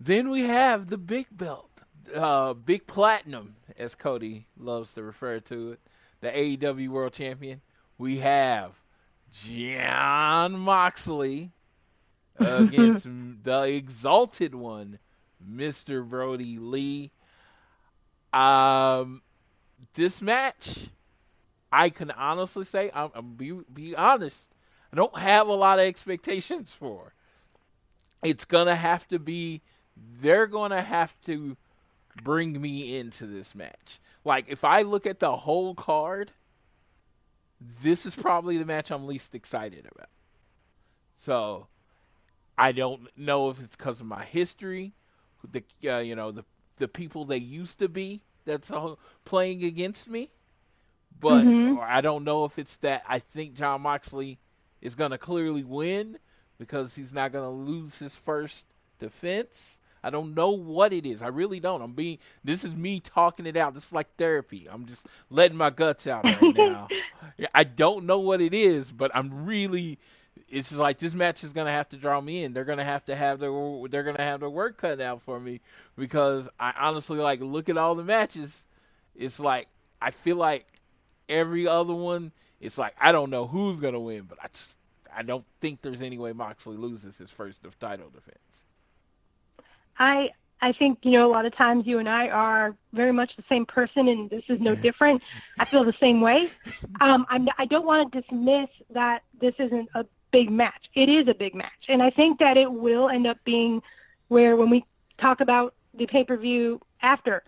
Then 0.00 0.30
we 0.30 0.42
have 0.42 0.88
the 0.88 0.98
big 0.98 1.26
belt, 1.30 1.70
uh, 2.14 2.54
big 2.54 2.86
platinum, 2.88 3.56
as 3.82 3.94
Cody 3.94 4.46
loves 4.56 4.94
to 4.94 5.02
refer 5.02 5.40
to 5.40 5.72
it, 5.72 5.80
the 6.20 6.28
AEW 6.28 6.88
World 6.88 7.12
Champion. 7.12 7.60
We 7.98 8.18
have 8.18 8.80
Jon 9.30 10.52
Moxley 10.52 11.50
against 12.38 13.08
the 13.42 13.62
exalted 13.64 14.54
one, 14.54 14.98
Mr. 15.44 16.08
Brodie 16.08 16.58
Lee. 16.58 17.10
Um, 18.32 19.22
this 19.94 20.22
match, 20.22 20.88
I 21.70 21.90
can 21.90 22.10
honestly 22.12 22.64
say, 22.64 22.90
I'm, 22.94 23.10
I'm 23.14 23.34
be 23.34 23.52
be 23.72 23.96
honest, 23.96 24.54
I 24.92 24.96
don't 24.96 25.18
have 25.18 25.48
a 25.48 25.52
lot 25.52 25.78
of 25.78 25.86
expectations 25.86 26.70
for. 26.70 27.14
It's 28.22 28.44
gonna 28.44 28.76
have 28.76 29.08
to 29.08 29.18
be. 29.18 29.60
They're 29.96 30.46
gonna 30.46 30.82
have 30.82 31.20
to 31.22 31.56
bring 32.22 32.60
me 32.60 32.98
into 32.98 33.26
this 33.26 33.54
match. 33.54 34.00
Like 34.24 34.48
if 34.48 34.64
I 34.64 34.82
look 34.82 35.06
at 35.06 35.20
the 35.20 35.36
whole 35.36 35.74
card, 35.74 36.32
this 37.82 38.06
is 38.06 38.14
probably 38.14 38.58
the 38.58 38.64
match 38.64 38.90
I'm 38.90 39.06
least 39.06 39.34
excited 39.34 39.86
about. 39.94 40.08
So 41.16 41.68
I 42.58 42.72
don't 42.72 43.08
know 43.16 43.50
if 43.50 43.60
it's 43.62 43.76
because 43.76 44.00
of 44.00 44.06
my 44.06 44.24
history, 44.24 44.92
the 45.50 45.62
uh, 45.88 45.98
you 45.98 46.14
know 46.14 46.30
the 46.30 46.44
the 46.76 46.88
people 46.88 47.24
they 47.24 47.38
used 47.38 47.78
to 47.78 47.88
be 47.88 48.22
that's 48.44 48.70
all 48.70 48.98
playing 49.24 49.64
against 49.64 50.08
me, 50.08 50.30
but 51.20 51.46
or 51.46 51.82
I 51.82 52.00
don't 52.00 52.24
know 52.24 52.44
if 52.44 52.58
it's 52.58 52.76
that 52.78 53.02
I 53.08 53.18
think 53.18 53.54
Jon 53.54 53.82
Moxley 53.82 54.38
is 54.80 54.94
gonna 54.94 55.18
clearly 55.18 55.64
win 55.64 56.18
because 56.58 56.94
he's 56.96 57.12
not 57.12 57.32
gonna 57.32 57.50
lose 57.50 57.98
his 57.98 58.14
first 58.14 58.66
defense. 58.98 59.80
I 60.04 60.10
don't 60.10 60.34
know 60.34 60.50
what 60.50 60.92
it 60.92 61.06
is. 61.06 61.22
I 61.22 61.28
really 61.28 61.60
don't. 61.60 61.80
I'm 61.80 61.92
being. 61.92 62.18
This 62.42 62.64
is 62.64 62.72
me 62.72 63.00
talking 63.00 63.46
it 63.46 63.56
out. 63.56 63.74
This 63.74 63.86
is 63.86 63.92
like 63.92 64.14
therapy. 64.16 64.68
I'm 64.70 64.86
just 64.86 65.06
letting 65.30 65.56
my 65.56 65.70
guts 65.70 66.06
out 66.06 66.24
right 66.24 66.42
now. 66.56 66.88
I 67.54 67.64
don't 67.64 68.04
know 68.06 68.18
what 68.18 68.40
it 68.40 68.54
is, 68.54 68.90
but 68.90 69.10
I'm 69.14 69.44
really. 69.46 69.98
It's 70.48 70.70
just 70.70 70.80
like 70.80 70.98
this 70.98 71.14
match 71.14 71.44
is 71.44 71.52
gonna 71.52 71.70
have 71.70 71.88
to 71.90 71.96
draw 71.96 72.20
me 72.20 72.42
in. 72.44 72.52
They're 72.52 72.64
gonna 72.64 72.84
have 72.84 73.04
to 73.06 73.14
have 73.14 73.38
their. 73.38 73.52
They're 73.88 74.02
gonna 74.02 74.22
have 74.22 74.40
their 74.40 74.50
work 74.50 74.78
cut 74.78 75.00
out 75.00 75.22
for 75.22 75.38
me 75.38 75.60
because 75.96 76.48
I 76.58 76.72
honestly 76.78 77.18
like 77.18 77.40
look 77.40 77.68
at 77.68 77.76
all 77.76 77.94
the 77.94 78.04
matches. 78.04 78.64
It's 79.14 79.38
like 79.38 79.68
I 80.00 80.10
feel 80.10 80.36
like 80.36 80.66
every 81.28 81.66
other 81.66 81.94
one. 81.94 82.32
It's 82.60 82.78
like 82.78 82.94
I 83.00 83.12
don't 83.12 83.30
know 83.30 83.46
who's 83.46 83.80
gonna 83.80 84.00
win, 84.00 84.22
but 84.28 84.38
I 84.42 84.48
just 84.52 84.78
I 85.14 85.22
don't 85.22 85.44
think 85.60 85.80
there's 85.80 86.02
any 86.02 86.18
way 86.18 86.32
Moxley 86.32 86.76
loses 86.76 87.18
his 87.18 87.30
first 87.30 87.60
title 87.80 88.10
defense. 88.10 88.64
I 89.98 90.30
I 90.60 90.72
think 90.72 91.00
you 91.02 91.12
know 91.12 91.28
a 91.28 91.32
lot 91.32 91.44
of 91.44 91.54
times 91.54 91.86
you 91.86 91.98
and 91.98 92.08
I 92.08 92.28
are 92.28 92.76
very 92.92 93.12
much 93.12 93.36
the 93.36 93.44
same 93.48 93.66
person, 93.66 94.08
and 94.08 94.30
this 94.30 94.44
is 94.48 94.60
no 94.60 94.74
different. 94.76 95.22
I 95.58 95.64
feel 95.64 95.84
the 95.84 95.94
same 96.00 96.20
way. 96.20 96.50
Um, 97.00 97.26
I'm, 97.28 97.48
I 97.58 97.64
don't 97.64 97.84
want 97.84 98.12
to 98.12 98.20
dismiss 98.20 98.68
that 98.90 99.24
this 99.40 99.54
isn't 99.58 99.88
a 99.94 100.06
big 100.30 100.50
match. 100.50 100.88
It 100.94 101.08
is 101.08 101.26
a 101.26 101.34
big 101.34 101.54
match, 101.54 101.86
and 101.88 102.02
I 102.02 102.10
think 102.10 102.38
that 102.38 102.56
it 102.56 102.72
will 102.72 103.08
end 103.08 103.26
up 103.26 103.38
being 103.44 103.82
where 104.28 104.56
when 104.56 104.70
we 104.70 104.84
talk 105.18 105.40
about 105.40 105.74
the 105.94 106.06
pay 106.06 106.22
per 106.22 106.36
view 106.36 106.80
after, 107.02 107.42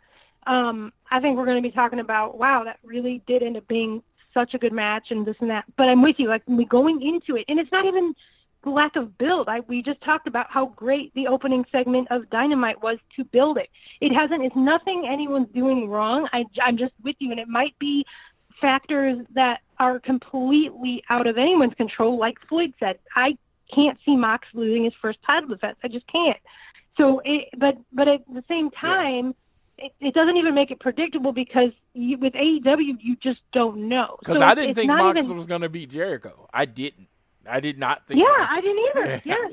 um, 0.46 0.92
I 1.10 1.20
think 1.20 1.36
we're 1.36 1.46
going 1.46 1.62
to 1.62 1.68
be 1.68 1.74
talking 1.74 2.00
about 2.00 2.36
wow, 2.36 2.64
that 2.64 2.80
really 2.82 3.22
did 3.26 3.44
end 3.44 3.56
up 3.56 3.68
being 3.68 4.02
such 4.32 4.54
a 4.54 4.58
good 4.58 4.72
match, 4.72 5.12
and 5.12 5.24
this 5.24 5.36
and 5.40 5.50
that. 5.50 5.64
But 5.76 5.88
I'm 5.88 6.02
with 6.02 6.18
you, 6.18 6.28
like 6.28 6.42
we 6.46 6.64
going 6.64 7.00
into 7.00 7.36
it, 7.36 7.44
and 7.48 7.60
it's 7.60 7.70
not 7.70 7.84
even 7.84 8.14
lack 8.70 8.96
of 8.96 9.16
build. 9.18 9.48
I 9.48 9.60
we 9.60 9.82
just 9.82 10.00
talked 10.00 10.26
about 10.28 10.50
how 10.50 10.66
great 10.66 11.12
the 11.14 11.26
opening 11.28 11.64
segment 11.70 12.08
of 12.10 12.28
Dynamite 12.30 12.82
was 12.82 12.98
to 13.16 13.24
build 13.24 13.58
it. 13.58 13.70
It 14.00 14.12
hasn't. 14.12 14.42
It's 14.44 14.56
nothing 14.56 15.06
anyone's 15.06 15.48
doing 15.54 15.88
wrong. 15.88 16.28
I 16.32 16.44
I'm 16.62 16.76
just 16.76 16.92
with 17.02 17.16
you, 17.18 17.30
and 17.30 17.40
it 17.40 17.48
might 17.48 17.78
be 17.78 18.04
factors 18.60 19.18
that 19.32 19.60
are 19.78 19.98
completely 19.98 21.02
out 21.10 21.26
of 21.26 21.36
anyone's 21.38 21.74
control. 21.74 22.16
Like 22.16 22.38
Floyd 22.48 22.74
said, 22.80 22.98
I 23.14 23.36
can't 23.72 23.98
see 24.04 24.16
Mox 24.16 24.46
losing 24.54 24.84
his 24.84 24.94
first 24.94 25.18
title 25.26 25.48
defense. 25.48 25.76
I 25.82 25.88
just 25.88 26.06
can't. 26.06 26.38
So, 26.96 27.20
it, 27.24 27.48
but 27.56 27.78
but 27.92 28.08
at 28.08 28.22
the 28.32 28.44
same 28.48 28.70
time. 28.70 29.34
It, 29.76 29.92
it 29.98 30.14
doesn't 30.14 30.36
even 30.36 30.54
make 30.54 30.70
it 30.70 30.78
predictable 30.78 31.32
because 31.32 31.72
you, 31.94 32.16
with 32.16 32.34
AEW 32.34 32.96
you 33.00 33.16
just 33.16 33.40
don't 33.50 33.88
know. 33.88 34.18
Because 34.20 34.36
So 34.36 34.42
I 34.44 34.54
didn't 34.54 34.76
think 34.76 34.86
Moxley 34.86 35.20
even- 35.24 35.36
was 35.36 35.46
going 35.46 35.62
to 35.62 35.68
beat 35.68 35.90
Jericho. 35.90 36.48
I 36.54 36.64
didn't. 36.64 37.08
I 37.48 37.60
did 37.60 37.78
not 37.78 38.06
think. 38.06 38.20
Yeah, 38.20 38.46
I 38.48 38.60
didn't 38.60 38.96
either. 38.96 39.22
Yeah. 39.24 39.48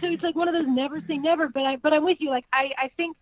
So 0.00 0.06
it's 0.06 0.22
like 0.22 0.36
one 0.36 0.48
of 0.48 0.54
those 0.54 0.66
never 0.66 1.00
say 1.00 1.18
never, 1.18 1.48
but 1.48 1.64
I 1.64 1.76
but 1.76 1.92
I'm 1.92 2.04
with 2.04 2.20
you. 2.20 2.30
Like 2.30 2.44
I, 2.52 2.72
I 2.78 2.88
think, 2.96 3.16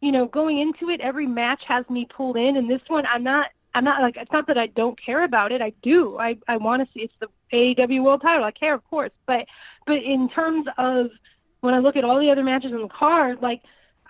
you 0.00 0.12
know, 0.12 0.26
going 0.26 0.58
into 0.58 0.90
it, 0.90 1.00
every 1.00 1.26
match 1.26 1.64
has 1.64 1.88
me 1.88 2.04
pulled 2.04 2.36
in 2.36 2.56
and 2.56 2.70
this 2.70 2.82
one 2.88 3.06
I'm 3.06 3.22
not 3.22 3.50
I'm 3.74 3.84
not 3.84 4.02
like 4.02 4.16
it's 4.16 4.30
not 4.30 4.46
that 4.48 4.58
I 4.58 4.66
don't 4.68 5.00
care 5.00 5.24
about 5.24 5.50
it. 5.50 5.62
I 5.62 5.70
do. 5.82 6.18
I 6.18 6.38
I 6.46 6.56
want 6.58 6.86
to 6.86 6.92
see 6.92 7.04
it's 7.04 7.14
the 7.20 7.28
AEW 7.52 8.04
World 8.04 8.22
Title. 8.22 8.44
I 8.44 8.50
care, 8.50 8.74
of 8.74 8.84
course, 8.88 9.10
but 9.26 9.46
but 9.86 10.02
in 10.02 10.28
terms 10.28 10.68
of 10.78 11.10
when 11.60 11.74
I 11.74 11.78
look 11.78 11.96
at 11.96 12.04
all 12.04 12.18
the 12.18 12.30
other 12.30 12.44
matches 12.44 12.72
on 12.72 12.82
the 12.82 12.88
card, 12.88 13.42
like 13.42 13.62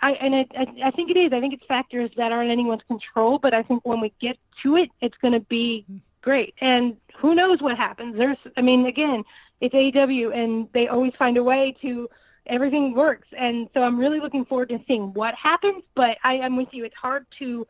I 0.02 0.12
and 0.14 0.34
I 0.34 0.46
I, 0.56 0.74
I 0.84 0.90
think 0.90 1.10
it 1.10 1.16
is. 1.16 1.32
I 1.32 1.40
think 1.40 1.54
it's 1.54 1.66
factors 1.66 2.10
that 2.16 2.32
aren't 2.32 2.50
anyone's 2.50 2.82
control. 2.82 3.38
But 3.38 3.54
I 3.54 3.62
think 3.62 3.86
when 3.86 4.00
we 4.00 4.12
get 4.20 4.38
to 4.62 4.76
it, 4.76 4.90
it's 5.00 5.16
going 5.18 5.32
to 5.32 5.40
be 5.40 5.84
mm-hmm. 5.88 5.98
great. 6.22 6.54
And 6.60 6.96
who 7.16 7.34
knows 7.34 7.60
what 7.60 7.76
happens? 7.76 8.16
There's, 8.16 8.36
I 8.56 8.62
mean, 8.62 8.86
again, 8.86 9.24
it's 9.60 9.74
AEW, 9.74 10.34
and 10.34 10.68
they 10.72 10.88
always 10.88 11.14
find 11.14 11.36
a 11.36 11.42
way 11.42 11.76
to 11.82 12.08
everything 12.46 12.94
works. 12.94 13.28
And 13.36 13.68
so 13.74 13.82
I'm 13.82 13.98
really 13.98 14.20
looking 14.20 14.44
forward 14.44 14.68
to 14.70 14.80
seeing 14.86 15.12
what 15.14 15.34
happens. 15.34 15.82
But 15.94 16.18
I 16.22 16.34
am 16.34 16.56
with 16.56 16.68
you. 16.72 16.84
It's 16.84 16.96
hard 16.96 17.26
to 17.38 17.66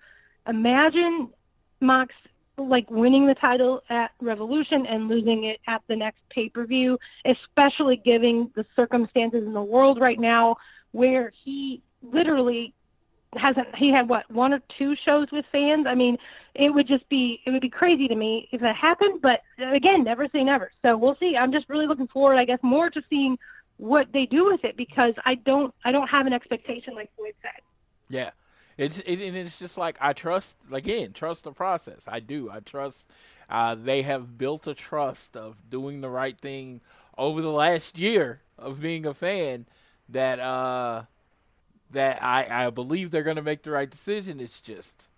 imagine 0.46 1.30
Mox 1.80 2.14
like 2.56 2.88
winning 2.90 3.26
the 3.26 3.34
title 3.34 3.82
at 3.90 4.12
Revolution 4.20 4.86
and 4.86 5.08
losing 5.08 5.44
it 5.44 5.60
at 5.66 5.82
the 5.88 5.96
next 5.96 6.20
pay-per-view, 6.30 6.98
especially 7.24 7.96
given 7.96 8.50
the 8.54 8.64
circumstances 8.76 9.44
in 9.44 9.52
the 9.52 9.62
world 9.62 10.00
right 10.00 10.20
now 10.20 10.56
where 10.92 11.32
he 11.34 11.82
literally 12.02 12.72
hasn't 13.36 13.74
he 13.76 13.90
had 13.90 14.08
what 14.08 14.30
one 14.30 14.52
or 14.54 14.60
two 14.68 14.94
shows 14.96 15.30
with 15.30 15.44
fans 15.46 15.86
i 15.86 15.94
mean 15.94 16.18
it 16.54 16.72
would 16.72 16.86
just 16.86 17.08
be 17.08 17.40
it 17.46 17.50
would 17.50 17.60
be 17.60 17.68
crazy 17.68 18.08
to 18.08 18.14
me 18.16 18.48
if 18.52 18.60
that 18.60 18.76
happened 18.76 19.20
but 19.22 19.42
again 19.58 20.04
never 20.04 20.28
say 20.28 20.44
never 20.44 20.70
so 20.84 20.96
we'll 20.96 21.16
see 21.16 21.36
i'm 21.36 21.52
just 21.52 21.68
really 21.68 21.86
looking 21.86 22.08
forward 22.08 22.36
i 22.36 22.44
guess 22.44 22.60
more 22.62 22.90
to 22.90 23.02
seeing 23.10 23.38
what 23.76 24.12
they 24.12 24.26
do 24.26 24.46
with 24.46 24.64
it 24.64 24.76
because 24.76 25.14
i 25.24 25.34
don't 25.34 25.74
i 25.84 25.92
don't 25.92 26.08
have 26.08 26.26
an 26.26 26.32
expectation 26.32 26.94
like 26.94 27.10
floyd 27.16 27.34
said 27.42 27.60
Yeah, 28.08 28.30
it's 28.76 28.98
it, 29.00 29.20
and 29.20 29.36
it's 29.36 29.58
just 29.58 29.78
like 29.78 29.96
I 30.00 30.12
trust 30.12 30.56
again, 30.72 31.12
trust 31.12 31.44
the 31.44 31.52
process. 31.52 32.04
I 32.08 32.20
do. 32.20 32.50
I 32.50 32.60
trust. 32.60 33.10
Uh, 33.48 33.74
they 33.74 34.02
have 34.02 34.38
built 34.38 34.66
a 34.66 34.74
trust 34.74 35.36
of 35.36 35.68
doing 35.68 36.00
the 36.00 36.08
right 36.10 36.38
thing 36.38 36.80
over 37.18 37.40
the 37.40 37.50
last 37.52 37.98
year 37.98 38.42
of 38.58 38.80
being 38.80 39.06
a 39.06 39.14
fan. 39.14 39.66
That 40.08 40.38
uh, 40.38 41.04
that 41.90 42.22
I 42.22 42.66
I 42.66 42.70
believe 42.70 43.10
they're 43.10 43.22
going 43.22 43.36
to 43.36 43.42
make 43.42 43.62
the 43.62 43.70
right 43.70 43.90
decision. 43.90 44.40
It's 44.40 44.60
just 44.60 45.08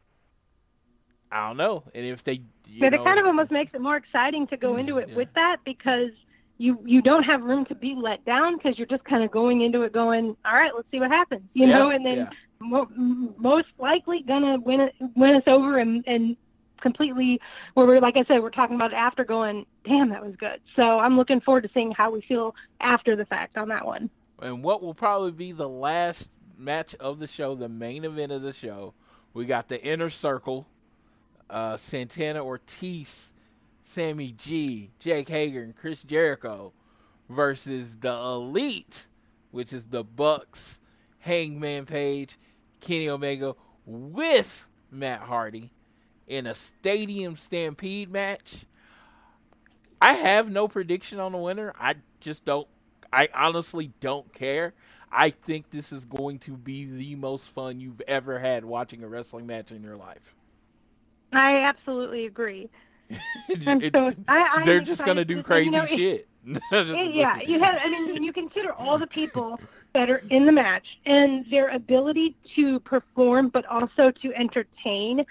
I 1.30 1.48
don't 1.48 1.56
know, 1.56 1.84
and 1.94 2.06
if 2.06 2.22
they, 2.22 2.43
you 2.68 2.80
but 2.80 2.93
know, 2.93 3.02
it 3.02 3.05
kind 3.05 3.18
of 3.18 3.26
almost 3.26 3.51
makes 3.51 3.74
it 3.74 3.80
more 3.80 3.97
exciting 3.97 4.47
to 4.48 4.56
go 4.56 4.76
into 4.76 4.98
it 4.98 5.09
Yeah. 5.09 5.16
with 5.16 5.32
that 5.34 5.64
because 5.64 6.10
you 6.59 6.78
you 6.84 7.02
don't 7.02 7.24
have 7.24 7.43
room 7.43 7.64
to 7.66 7.74
be 7.74 7.94
let 7.94 8.24
down 8.24 8.56
because 8.56 8.78
you're 8.78 8.86
just 8.86 9.05
kind 9.05 9.22
of 9.22 9.30
going 9.30 9.60
into 9.60 9.82
it 9.82 9.93
going 9.93 10.36
all 10.44 10.52
right 10.55 10.74
let's 10.74 10.88
see 10.90 11.01
what 11.01 11.10
happens 11.10 11.43
you 11.55 11.66
Yeah, 11.66 11.78
know 11.78 11.90
and 11.90 12.06
then 12.06 12.16
yeah. 12.18 12.30
mo- 12.60 12.88
most 13.36 13.66
likely 13.78 14.22
gonna 14.22 14.59
win 14.59 14.80
it, 14.80 14.94
win 15.16 15.34
us 15.36 15.43
over 15.47 15.78
and 15.78 16.02
and 16.06 16.36
completely 16.80 17.40
where 17.74 17.86
we're 17.86 18.01
like 18.01 18.16
I 18.16 18.24
said 18.24 18.40
we're 18.43 18.51
talking 18.51 18.76
about 18.76 18.93
it 18.93 18.97
after 18.97 19.24
going 19.24 19.66
damn 19.84 20.09
that 20.10 20.24
was 20.24 20.36
good 20.36 20.60
so 20.76 20.98
I'm 20.98 21.16
looking 21.16 21.40
forward 21.40 21.64
to 21.64 21.70
seeing 21.74 21.90
how 21.93 22.10
we 22.10 22.20
feel 22.22 22.55
after 22.80 23.16
the 23.16 23.26
fact 23.26 23.59
on 23.59 23.68
that 23.68 23.84
one 23.84 24.09
and 24.40 24.62
what 24.62 24.82
will 24.82 24.94
probably 24.94 25.32
be 25.32 25.52
the 25.52 25.68
last 25.68 26.30
match 26.56 26.94
of 26.96 27.18
the 27.18 27.26
show, 27.26 27.54
the 27.54 27.68
main 27.68 28.04
event 28.04 28.32
of 28.32 28.42
the 28.42 28.52
show. 28.52 28.94
We 29.32 29.44
got 29.44 29.68
the 29.68 29.82
inner 29.82 30.10
circle, 30.10 30.66
uh, 31.50 31.76
Santana 31.76 32.44
Ortiz, 32.44 33.32
Sammy 33.82 34.32
G, 34.32 34.90
Jake 34.98 35.28
Hager, 35.28 35.62
and 35.62 35.76
Chris 35.76 36.02
Jericho 36.02 36.72
versus 37.28 37.96
the 37.96 38.12
Elite, 38.12 39.08
which 39.50 39.72
is 39.72 39.86
the 39.86 40.04
Bucks, 40.04 40.80
Hangman 41.20 41.86
Page, 41.86 42.38
Kenny 42.80 43.08
Omega 43.08 43.54
with 43.84 44.68
Matt 44.90 45.20
Hardy 45.20 45.70
in 46.26 46.46
a 46.46 46.54
stadium 46.54 47.36
stampede 47.36 48.10
match. 48.10 48.66
I 50.00 50.14
have 50.14 50.50
no 50.50 50.68
prediction 50.68 51.20
on 51.20 51.32
the 51.32 51.38
winner. 51.38 51.72
I 51.78 51.96
just 52.20 52.44
don't. 52.44 52.68
I 53.12 53.28
honestly 53.34 53.92
don't 54.00 54.32
care. 54.32 54.74
I 55.10 55.30
think 55.30 55.70
this 55.70 55.92
is 55.92 56.04
going 56.04 56.38
to 56.40 56.52
be 56.56 56.84
the 56.84 57.14
most 57.16 57.48
fun 57.48 57.80
you've 57.80 58.00
ever 58.08 58.38
had 58.38 58.64
watching 58.64 59.02
a 59.02 59.08
wrestling 59.08 59.46
match 59.46 59.72
in 59.72 59.82
your 59.82 59.96
life. 59.96 60.34
I 61.32 61.58
absolutely 61.62 62.26
agree 62.26 62.70
It- 63.48 63.94
so, 63.94 64.12
I, 64.28 64.62
they're 64.64 64.80
just 64.80 65.04
gonna 65.04 65.24
do 65.24 65.42
crazy 65.42 65.66
you 65.66 65.76
know, 65.76 65.86
shit. 65.86 66.28
It- 66.72 67.14
yeah, 67.14 67.40
you 67.40 67.58
have. 67.60 67.78
I 67.80 67.88
mean, 67.88 68.22
you 68.22 68.32
consider 68.32 68.72
all 68.72 68.98
the 68.98 69.06
people 69.06 69.60
that 69.92 70.10
are 70.10 70.22
in 70.30 70.46
the 70.46 70.52
match 70.52 70.98
and 71.06 71.44
their 71.50 71.68
ability 71.68 72.36
to 72.54 72.78
perform, 72.80 73.48
but 73.48 73.64
also 73.66 74.10
to 74.10 74.34
entertain. 74.34 75.26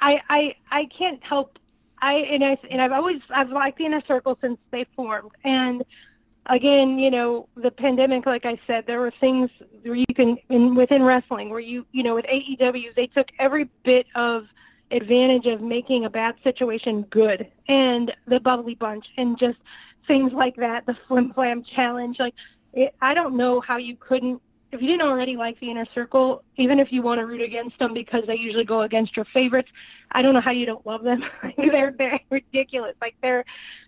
I 0.00 0.20
I 0.28 0.56
I 0.70 0.84
can't 0.86 1.22
help. 1.24 1.58
I 2.00 2.14
and 2.14 2.44
I 2.44 2.58
and 2.70 2.82
I've 2.82 2.92
always 2.92 3.20
I've 3.30 3.50
liked 3.50 3.78
the 3.78 3.86
inner 3.86 4.02
circle 4.06 4.36
since 4.40 4.58
they 4.70 4.84
formed. 4.96 5.30
And 5.44 5.84
again, 6.46 6.98
you 6.98 7.10
know, 7.10 7.48
the 7.56 7.70
pandemic, 7.70 8.26
like 8.26 8.46
I 8.46 8.58
said, 8.66 8.86
there 8.86 9.00
were 9.00 9.10
things 9.10 9.50
where 9.82 9.94
you 9.94 10.06
can 10.14 10.38
in 10.48 10.74
within 10.74 11.02
wrestling 11.02 11.50
where 11.50 11.60
you 11.60 11.86
you 11.92 12.02
know 12.02 12.14
with 12.14 12.26
AEW 12.26 12.94
they 12.94 13.06
took 13.06 13.30
every 13.38 13.64
bit 13.82 14.06
of 14.14 14.46
advantage 14.90 15.46
of 15.46 15.60
making 15.60 16.04
a 16.04 16.10
bad 16.10 16.36
situation 16.44 17.02
good 17.10 17.50
and 17.68 18.14
the 18.26 18.40
bubbly 18.40 18.74
bunch 18.74 19.06
and 19.16 19.38
just 19.38 19.58
things 20.06 20.32
like 20.32 20.56
that, 20.56 20.86
the 20.86 20.96
flim 21.08 21.32
flam 21.32 21.62
challenge. 21.62 22.18
Like, 22.20 22.34
it, 22.72 22.94
I 23.00 23.14
don't 23.14 23.36
know 23.36 23.60
how 23.60 23.76
you 23.76 23.96
couldn't, 23.96 24.40
if 24.72 24.82
you 24.82 24.88
didn't 24.88 25.06
already 25.06 25.36
like 25.36 25.58
the 25.60 25.70
inner 25.70 25.86
circle, 25.94 26.42
even 26.56 26.78
if 26.78 26.92
you 26.92 27.02
want 27.02 27.20
to 27.20 27.26
root 27.26 27.40
against 27.40 27.78
them 27.78 27.94
because 27.94 28.24
they 28.26 28.36
usually 28.36 28.64
go 28.64 28.82
against 28.82 29.16
your 29.16 29.24
favorites, 29.26 29.70
I 30.12 30.22
don't 30.22 30.34
know 30.34 30.40
how 30.40 30.50
you 30.50 30.66
don't 30.66 30.84
love 30.86 31.02
them. 31.02 31.24
they're 31.56 31.92
they're 31.92 32.20
ridiculous. 32.30 32.94
Like 33.00 33.16
they're 33.22 33.44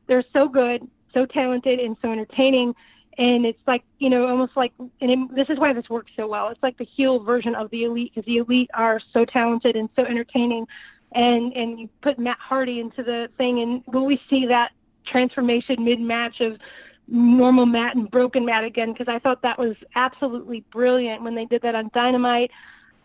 they're 0.07 0.25
so 0.33 0.49
good, 0.49 0.89
so 1.17 1.25
talented, 1.27 1.81
and 1.81 1.97
so 2.03 2.13
entertaining. 2.13 2.75
And 3.19 3.47
it's 3.47 3.63
like 3.67 3.83
you 3.99 4.11
know, 4.11 4.29
almost 4.29 4.57
like, 4.57 4.73
and 5.01 5.11
it, 5.11 5.35
this 5.35 5.49
is 5.49 5.59
why 5.59 5.73
this 5.73 5.89
works 5.89 6.13
so 6.17 6.29
well. 6.29 6.49
It's 6.49 6.63
like 6.63 6.77
the 6.77 6.85
heel 6.85 7.21
version 7.21 7.55
of 7.55 7.71
the 7.71 7.85
elite 7.85 8.13
because 8.15 8.27
the 8.27 8.39
elite 8.39 8.71
are 8.75 9.01
so 9.13 9.25
talented 9.25 9.75
and 9.77 9.89
so 9.97 10.05
entertaining. 10.05 10.67
And 11.13 11.55
and 11.55 11.81
you 11.81 11.89
put 12.03 12.19
Matt 12.19 12.39
Hardy 12.39 12.81
into 12.81 13.03
the 13.03 13.31
thing, 13.39 13.61
and 13.61 13.83
will 13.87 14.05
we 14.05 14.21
see 14.29 14.47
that 14.47 14.73
transformation 15.05 15.85
mid-match 15.85 16.41
of 16.41 16.59
normal 17.09 17.67
Matt 17.67 17.95
and 17.95 18.11
broken 18.11 18.45
Matt 18.45 18.65
again 18.65 18.93
because 18.93 19.09
I 19.09 19.19
thought 19.19 19.43
that 19.43 19.59
was 19.59 19.77
absolutely 19.95 20.65
brilliant 20.73 21.23
when 21.23 21.35
they 21.35 21.47
did 21.47 21.63
that 21.63 21.75
on 21.75 21.91
Dynamite. 21.95 22.51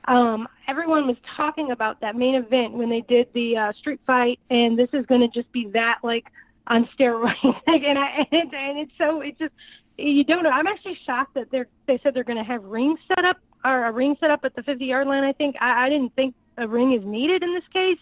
Um, 0.05 0.47
everyone 0.67 1.05
was 1.05 1.17
talking 1.23 1.71
about 1.71 2.01
that 2.01 2.15
main 2.15 2.33
event 2.35 2.73
when 2.73 2.89
they 2.89 3.01
did 3.01 3.27
the 3.33 3.57
uh, 3.57 3.73
street 3.73 3.99
fight, 4.07 4.39
and 4.49 4.77
this 4.77 4.89
is 4.93 5.05
going 5.05 5.21
to 5.21 5.27
just 5.27 5.51
be 5.51 5.67
that 5.67 5.99
like 6.03 6.31
on 6.72 6.88
steroids. 6.98 7.61
and 7.68 7.99
I 7.99 8.27
and, 8.31 8.53
and 8.53 8.77
it's 8.80 8.93
so 8.98 9.22
it 9.22 9.38
just 9.38 9.52
you 9.98 10.23
don't 10.23 10.43
know. 10.43 10.49
I'm 10.49 10.68
actually 10.68 10.99
shocked 11.06 11.35
that 11.35 11.52
they're 11.52 11.68
they 11.85 11.99
said 12.02 12.14
they're 12.14 12.23
going 12.23 12.38
to 12.38 12.43
have 12.43 12.64
rings 12.64 12.99
set 13.07 13.26
up 13.26 13.38
or 13.64 13.85
a 13.85 13.91
ring 13.91 14.18
set 14.19 14.31
up 14.31 14.43
at 14.43 14.56
the 14.56 14.64
50 14.64 14.85
yard 14.85 15.07
line. 15.07 15.23
I 15.23 15.34
think 15.34 15.57
I, 15.61 15.85
I 15.85 15.89
didn't 15.89 16.15
think 16.15 16.34
a 16.57 16.68
ring 16.68 16.93
is 16.93 17.06
needed 17.06 17.43
in 17.43 17.53
this 17.53 17.68
case. 17.73 17.99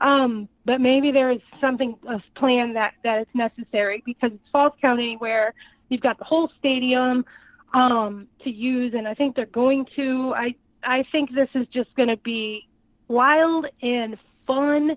Um, 0.00 0.48
but 0.64 0.80
maybe 0.80 1.10
there 1.10 1.30
is 1.30 1.40
something 1.60 1.96
a 2.06 2.22
plan 2.34 2.72
that 2.74 2.94
that 3.02 3.22
is 3.22 3.26
necessary 3.34 4.02
because 4.06 4.32
it's 4.32 4.48
false 4.52 4.74
count 4.80 5.00
anywhere. 5.00 5.54
You've 5.88 6.00
got 6.00 6.18
the 6.18 6.24
whole 6.24 6.50
stadium 6.58 7.24
um, 7.74 8.28
to 8.44 8.50
use, 8.50 8.94
and 8.94 9.06
I 9.06 9.14
think 9.14 9.36
they're 9.36 9.46
going 9.46 9.86
to. 9.96 10.34
I 10.34 10.54
I 10.82 11.02
think 11.02 11.34
this 11.34 11.48
is 11.54 11.66
just 11.68 11.94
going 11.96 12.08
to 12.08 12.16
be 12.16 12.68
wild 13.08 13.66
and 13.82 14.16
fun, 14.46 14.96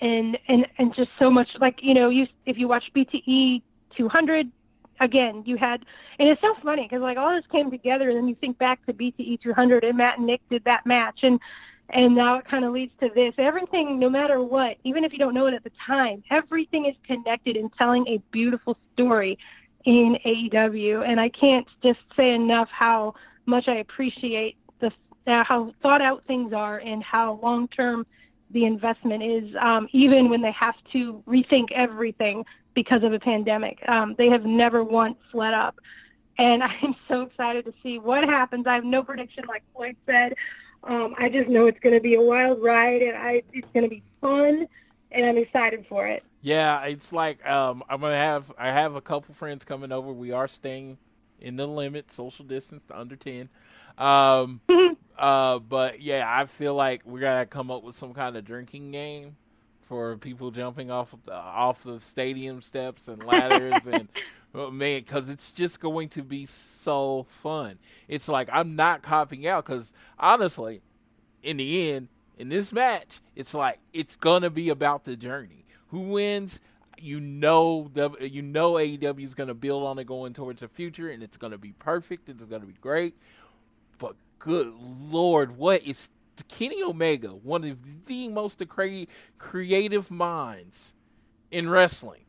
and 0.00 0.38
and 0.48 0.66
and 0.78 0.94
just 0.94 1.10
so 1.18 1.30
much 1.30 1.56
like 1.58 1.82
you 1.82 1.94
know 1.94 2.08
you 2.08 2.26
if 2.46 2.58
you 2.58 2.68
watch 2.68 2.92
BTE 2.92 3.62
200 3.94 4.50
again 5.00 5.42
you 5.46 5.56
had 5.56 5.84
and 6.18 6.28
it's 6.28 6.40
so 6.40 6.54
funny 6.62 6.82
because 6.82 7.00
like 7.00 7.16
all 7.16 7.30
this 7.30 7.46
came 7.46 7.70
together 7.70 8.08
and 8.08 8.18
then 8.18 8.28
you 8.28 8.34
think 8.34 8.58
back 8.58 8.84
to 8.86 8.92
BTE 8.92 9.40
200 9.40 9.84
and 9.84 9.98
Matt 9.98 10.18
and 10.18 10.26
Nick 10.26 10.42
did 10.50 10.64
that 10.64 10.86
match 10.86 11.20
and 11.22 11.40
and 11.92 12.14
now 12.14 12.36
it 12.36 12.44
kind 12.44 12.64
of 12.64 12.72
leads 12.72 12.92
to 13.00 13.08
this. 13.08 13.34
Everything, 13.38 13.98
no 13.98 14.08
matter 14.08 14.42
what, 14.42 14.78
even 14.84 15.04
if 15.04 15.12
you 15.12 15.18
don't 15.18 15.34
know 15.34 15.46
it 15.46 15.54
at 15.54 15.64
the 15.64 15.72
time, 15.84 16.22
everything 16.30 16.86
is 16.86 16.94
connected 17.04 17.56
in 17.56 17.68
telling 17.70 18.06
a 18.06 18.18
beautiful 18.30 18.76
story 18.94 19.38
in 19.84 20.18
AEW. 20.24 21.04
And 21.04 21.20
I 21.20 21.28
can't 21.28 21.66
just 21.82 22.00
say 22.16 22.34
enough 22.34 22.68
how 22.70 23.14
much 23.46 23.68
I 23.68 23.76
appreciate 23.76 24.56
the 24.78 24.92
uh, 25.26 25.44
how 25.44 25.74
thought 25.82 26.00
out 26.00 26.24
things 26.26 26.52
are 26.52 26.80
and 26.84 27.02
how 27.02 27.40
long 27.42 27.68
term 27.68 28.06
the 28.50 28.64
investment 28.64 29.22
is, 29.22 29.54
um, 29.60 29.88
even 29.92 30.28
when 30.28 30.42
they 30.42 30.50
have 30.52 30.76
to 30.92 31.22
rethink 31.26 31.70
everything 31.72 32.44
because 32.74 33.02
of 33.02 33.12
a 33.12 33.18
pandemic. 33.18 33.82
Um, 33.88 34.14
they 34.16 34.28
have 34.28 34.44
never 34.44 34.82
once 34.84 35.18
let 35.32 35.54
up. 35.54 35.78
And 36.38 36.62
I'm 36.82 36.94
so 37.08 37.22
excited 37.22 37.64
to 37.66 37.74
see 37.82 37.98
what 37.98 38.24
happens. 38.24 38.66
I 38.66 38.74
have 38.74 38.84
no 38.84 39.02
prediction, 39.02 39.44
like 39.48 39.62
Floyd 39.74 39.96
said. 40.06 40.34
Um, 40.84 41.14
I 41.18 41.28
just 41.28 41.48
know 41.48 41.66
it's 41.66 41.80
going 41.80 41.94
to 41.94 42.00
be 42.00 42.14
a 42.14 42.20
wild 42.20 42.62
ride, 42.62 43.02
and 43.02 43.16
I 43.16 43.42
it's 43.52 43.68
going 43.74 43.84
to 43.84 43.90
be 43.90 44.02
fun, 44.20 44.66
and 45.12 45.26
I'm 45.26 45.36
excited 45.36 45.84
for 45.86 46.06
it. 46.06 46.24
Yeah, 46.42 46.84
it's 46.86 47.12
like 47.12 47.46
um, 47.46 47.82
I'm 47.88 48.00
gonna 48.00 48.16
have 48.16 48.50
I 48.58 48.68
have 48.68 48.94
a 48.94 49.02
couple 49.02 49.34
friends 49.34 49.64
coming 49.64 49.92
over. 49.92 50.10
We 50.10 50.32
are 50.32 50.48
staying 50.48 50.96
in 51.38 51.56
the 51.56 51.66
limit, 51.66 52.10
social 52.10 52.46
distance, 52.46 52.82
under 52.90 53.14
ten. 53.14 53.50
Um, 53.98 54.62
uh, 55.20 55.58
but 55.58 56.00
yeah, 56.00 56.24
I 56.26 56.46
feel 56.46 56.74
like 56.74 57.02
we 57.04 57.20
gotta 57.20 57.44
come 57.44 57.70
up 57.70 57.84
with 57.84 57.94
some 57.94 58.14
kind 58.14 58.36
of 58.36 58.44
drinking 58.44 58.90
game 58.90 59.36
for 59.82 60.16
people 60.16 60.50
jumping 60.50 60.90
off 60.90 61.12
of 61.12 61.24
the, 61.24 61.34
off 61.34 61.82
the 61.82 62.00
stadium 62.00 62.62
steps 62.62 63.06
and 63.06 63.22
ladders 63.22 63.86
and 63.86 64.08
oh, 64.54 64.70
man, 64.70 65.00
because 65.00 65.28
it's 65.28 65.52
just 65.52 65.80
going 65.80 66.08
to 66.08 66.22
be 66.22 66.46
so 66.46 67.26
fun. 67.28 67.78
It's 68.08 68.28
like 68.28 68.48
I'm 68.50 68.76
not 68.76 69.02
copping 69.02 69.46
out 69.46 69.66
because 69.66 69.92
honestly, 70.18 70.80
in 71.42 71.58
the 71.58 71.90
end, 71.90 72.08
in 72.38 72.48
this 72.48 72.72
match, 72.72 73.20
it's 73.36 73.52
like 73.52 73.78
it's 73.92 74.16
gonna 74.16 74.48
be 74.48 74.70
about 74.70 75.04
the 75.04 75.16
journey. 75.16 75.66
Who 75.88 76.00
wins? 76.00 76.60
You 76.98 77.20
know, 77.20 77.90
you 78.20 78.42
know 78.42 78.72
AEW 78.72 79.24
is 79.24 79.34
gonna 79.34 79.54
build 79.54 79.82
on 79.84 79.98
it 79.98 80.06
going 80.06 80.32
towards 80.32 80.60
the 80.60 80.68
future, 80.68 81.10
and 81.10 81.22
it's 81.22 81.36
gonna 81.36 81.58
be 81.58 81.72
perfect. 81.72 82.30
It's 82.30 82.42
gonna 82.42 82.64
be 82.64 82.76
great. 82.80 83.14
Good 84.40 84.72
lord, 85.10 85.58
what 85.58 85.82
is 85.86 86.08
Kenny 86.48 86.82
Omega? 86.82 87.28
One 87.28 87.62
of 87.64 88.06
the 88.06 88.28
most 88.28 88.62
creative 89.38 90.10
minds 90.10 90.94
in 91.50 91.68
wrestling, 91.68 92.24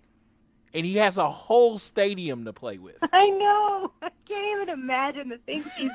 and 0.73 0.85
he 0.85 0.97
has 0.97 1.17
a 1.17 1.29
whole 1.29 1.77
stadium 1.77 2.43
to 2.43 2.51
play 2.51 2.77
with. 2.77 2.97
I 3.13 3.29
know. 3.29 3.93
I 4.01 4.11
can't 4.27 4.61
even 4.61 4.69
imagine 4.69 5.29
the 5.29 5.37
things 5.37 5.65
he's 5.77 5.91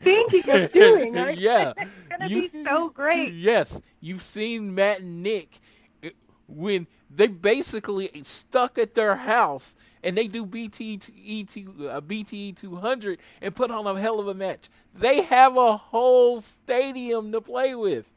thinking 0.00 0.50
of 0.50 0.72
doing. 0.72 1.14
Right? 1.14 1.38
Yeah. 1.38 1.72
it's 1.76 1.90
gonna 2.08 2.26
You- 2.28 2.48
be 2.50 2.64
so 2.64 2.90
great. 2.90 3.32
Yes, 3.32 3.80
you've 4.00 4.22
seen 4.22 4.74
Matt 4.74 5.00
and 5.02 5.22
Nick 5.22 5.60
uh, 6.04 6.08
when 6.48 6.88
they 7.14 7.26
basically 7.26 8.10
stuck 8.24 8.78
at 8.78 8.94
their 8.94 9.16
house 9.16 9.76
and 10.02 10.16
they 10.16 10.26
do 10.28 10.46
BTE 10.46 11.50
to 11.52 11.88
uh, 11.90 12.00
BTE 12.00 12.56
200 12.56 13.18
and 13.42 13.54
put 13.54 13.70
on 13.70 13.86
a 13.86 14.00
hell 14.00 14.20
of 14.20 14.28
a 14.28 14.34
match. 14.34 14.68
They 14.94 15.22
have 15.22 15.56
a 15.56 15.76
whole 15.76 16.40
stadium 16.40 17.32
to 17.32 17.40
play 17.40 17.74
with. 17.74 18.10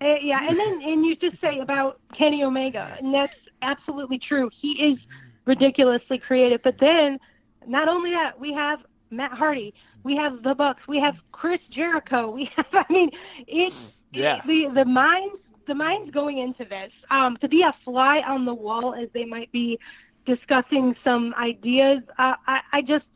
Uh, 0.00 0.16
yeah, 0.22 0.48
and 0.48 0.58
then 0.58 0.80
and 0.84 1.04
you 1.04 1.14
just 1.16 1.40
say 1.40 1.58
about 1.60 2.00
Kenny 2.14 2.42
Omega, 2.42 2.96
and 2.98 3.12
that's 3.12 3.34
absolutely 3.62 4.18
true. 4.18 4.50
He 4.52 4.92
is 4.92 4.98
ridiculously 5.44 6.18
creative. 6.18 6.62
But 6.62 6.78
then, 6.78 7.18
not 7.66 7.88
only 7.88 8.10
that, 8.12 8.38
we 8.40 8.52
have 8.54 8.80
Matt 9.10 9.32
Hardy, 9.32 9.74
we 10.02 10.16
have 10.16 10.42
the 10.42 10.54
Bucks, 10.54 10.88
we 10.88 10.98
have 11.00 11.16
Chris 11.32 11.60
Jericho. 11.68 12.30
We 12.30 12.44
have, 12.56 12.66
I 12.72 12.86
mean, 12.90 13.10
it's 13.46 14.00
Yeah. 14.12 14.40
the 14.46 14.68
the 14.68 14.86
minds 14.86 15.36
the 15.66 15.74
minds 15.74 16.10
going 16.10 16.38
into 16.38 16.64
this 16.64 16.92
um, 17.10 17.36
to 17.38 17.48
be 17.48 17.62
a 17.62 17.74
fly 17.84 18.20
on 18.22 18.44
the 18.44 18.54
wall 18.54 18.94
as 18.94 19.08
they 19.12 19.24
might 19.24 19.50
be 19.52 19.78
discussing 20.26 20.96
some 21.04 21.34
ideas. 21.36 22.00
Uh, 22.18 22.36
I 22.46 22.62
I 22.72 22.82
just 22.82 23.06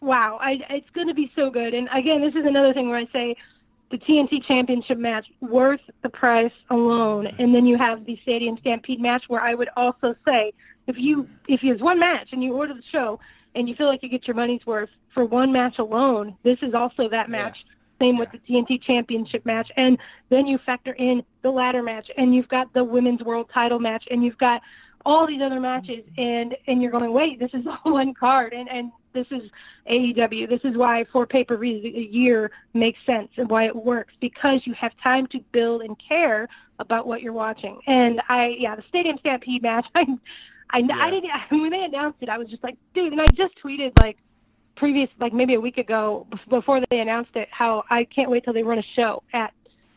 wow, 0.00 0.38
I, 0.40 0.64
it's 0.70 0.90
going 0.90 1.08
to 1.08 1.14
be 1.14 1.30
so 1.36 1.50
good. 1.50 1.74
And 1.74 1.88
again, 1.92 2.20
this 2.20 2.34
is 2.34 2.46
another 2.46 2.72
thing 2.72 2.88
where 2.88 2.98
I 2.98 3.08
say 3.12 3.36
the 3.90 3.98
TNT 3.98 4.42
Championship 4.42 4.98
match 4.98 5.30
worth 5.40 5.80
the 6.02 6.08
price 6.08 6.52
alone, 6.70 7.26
and 7.38 7.54
then 7.54 7.66
you 7.66 7.76
have 7.76 8.04
the 8.04 8.18
Stadium 8.22 8.56
Stampede 8.58 9.00
match 9.00 9.28
where 9.28 9.40
I 9.40 9.54
would 9.54 9.68
also 9.76 10.14
say 10.26 10.52
if 10.86 10.98
you 10.98 11.28
if 11.48 11.62
you 11.62 11.74
one 11.76 11.98
match 11.98 12.28
and 12.32 12.42
you 12.42 12.54
order 12.54 12.74
the 12.74 12.82
show 12.82 13.20
and 13.54 13.68
you 13.68 13.74
feel 13.74 13.88
like 13.88 14.02
you 14.02 14.08
get 14.08 14.26
your 14.26 14.36
money's 14.36 14.64
worth 14.64 14.90
for 15.12 15.24
one 15.24 15.50
match 15.52 15.78
alone, 15.78 16.36
this 16.44 16.58
is 16.62 16.72
also 16.72 17.08
that 17.08 17.28
match. 17.28 17.64
Same 18.00 18.16
with 18.16 18.30
the 18.32 18.38
TNT 18.38 18.80
Championship 18.80 19.44
match, 19.44 19.70
and 19.76 19.98
then 20.30 20.46
you 20.46 20.58
factor 20.58 20.94
in 20.98 21.22
the 21.42 21.50
ladder 21.50 21.82
match, 21.82 22.10
and 22.16 22.34
you've 22.34 22.48
got 22.48 22.72
the 22.72 22.82
Women's 22.82 23.22
World 23.22 23.50
Title 23.52 23.78
match, 23.78 24.08
and 24.10 24.24
you've 24.24 24.38
got 24.38 24.62
all 25.04 25.26
these 25.26 25.42
other 25.42 25.60
matches, 25.60 25.98
mm-hmm. 25.98 26.20
and 26.20 26.56
and 26.66 26.82
you're 26.82 26.90
going, 26.90 27.12
wait, 27.12 27.38
this 27.38 27.52
is 27.52 27.66
all 27.84 27.92
one 27.92 28.14
card, 28.14 28.52
and 28.52 28.70
and 28.70 28.92
this 29.12 29.26
is 29.30 29.50
AEW. 29.88 30.48
This 30.48 30.60
is 30.64 30.76
why 30.76 31.04
four 31.04 31.26
pay-per-views 31.26 31.84
a 31.84 32.12
year 32.12 32.50
makes 32.74 33.04
sense 33.04 33.30
and 33.36 33.48
why 33.50 33.64
it 33.64 33.74
works 33.74 34.14
because 34.20 34.66
you 34.66 34.72
have 34.74 34.96
time 34.98 35.26
to 35.28 35.40
build 35.52 35.82
and 35.82 35.98
care 35.98 36.48
about 36.78 37.06
what 37.06 37.22
you're 37.22 37.32
watching. 37.32 37.80
And 37.86 38.20
I, 38.28 38.56
yeah, 38.58 38.76
the 38.76 38.82
Stadium 38.82 39.18
Stampede 39.18 39.62
match, 39.62 39.86
I, 39.94 40.06
I, 40.70 40.78
Yeah. 40.78 40.96
I 40.96 41.10
didn't 41.10 41.32
when 41.50 41.70
they 41.70 41.84
announced 41.84 42.18
it, 42.20 42.28
I 42.28 42.38
was 42.38 42.48
just 42.48 42.62
like, 42.62 42.76
dude, 42.94 43.12
and 43.12 43.20
I 43.20 43.26
just 43.28 43.60
tweeted 43.62 43.98
like 44.00 44.18
previous, 44.80 45.10
like 45.20 45.34
maybe 45.34 45.52
a 45.52 45.60
week 45.60 45.76
ago 45.76 46.26
before 46.48 46.80
they 46.88 47.00
announced 47.00 47.36
it, 47.36 47.48
how 47.50 47.84
I 47.90 48.04
can't 48.04 48.30
wait 48.30 48.44
till 48.44 48.54
they 48.54 48.62
run 48.62 48.78
a 48.78 48.82
show 48.82 49.22
at 49.34 49.52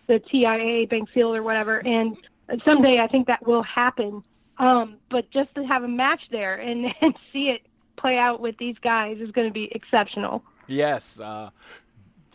the 0.08 0.20
TIAA 0.20 0.90
Bank 0.90 1.10
Field 1.10 1.38
or 1.38 1.42
whatever, 1.42 1.82
and 1.86 2.18
someday 2.66 3.00
I 3.00 3.08
think 3.08 3.28
that 3.28 3.48
will 3.48 3.64
happen. 3.64 4.22
Um, 4.58 4.98
but 5.10 5.32
just 5.32 5.56
to 5.56 5.66
have 5.66 5.84
a 5.84 5.88
match 5.88 6.28
there 6.32 6.56
and, 6.56 6.94
and 7.02 7.16
see 7.32 7.50
it 7.50 7.62
play 7.96 8.18
out 8.18 8.42
with 8.42 8.58
these 8.58 8.78
guys 8.78 9.20
is 9.20 9.32
going 9.32 9.48
to 9.48 9.54
be 9.54 9.74
exceptional. 9.74 10.44
Yes, 10.68 11.18
uh, 11.18 11.50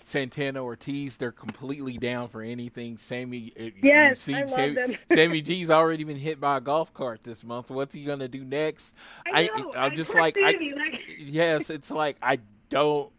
Santana 0.09 0.65
Ortiz, 0.65 1.19
they're 1.19 1.31
completely 1.33 1.99
down 1.99 2.29
for 2.29 2.41
anything. 2.41 2.97
Sammy, 2.97 3.53
uh, 3.61 3.65
Yes, 3.83 4.21
seen 4.21 4.37
I 4.37 4.41
love 4.41 4.51
Sammy, 4.51 4.75
them. 4.75 4.97
Sammy 5.13 5.43
G's 5.43 5.71
already 5.71 6.05
been 6.05 6.17
hit 6.17 6.41
by 6.41 6.57
a 6.57 6.61
golf 6.61 6.95
cart 6.95 7.25
this 7.25 7.45
month. 7.45 7.71
What's 7.71 7.95
he 7.95 8.05
gonna 8.05 8.29
do 8.29 8.43
next? 8.43 8.95
I 9.27 9.49
know. 9.55 9.75
I'm 9.75 9.95
just 9.97 10.15
like, 10.15 10.37
I, 10.39 10.53
like- 10.77 11.03
yes, 11.19 11.69
it's 11.69 11.91
like 11.91 12.17
I 12.23 12.39
don't 12.71 13.13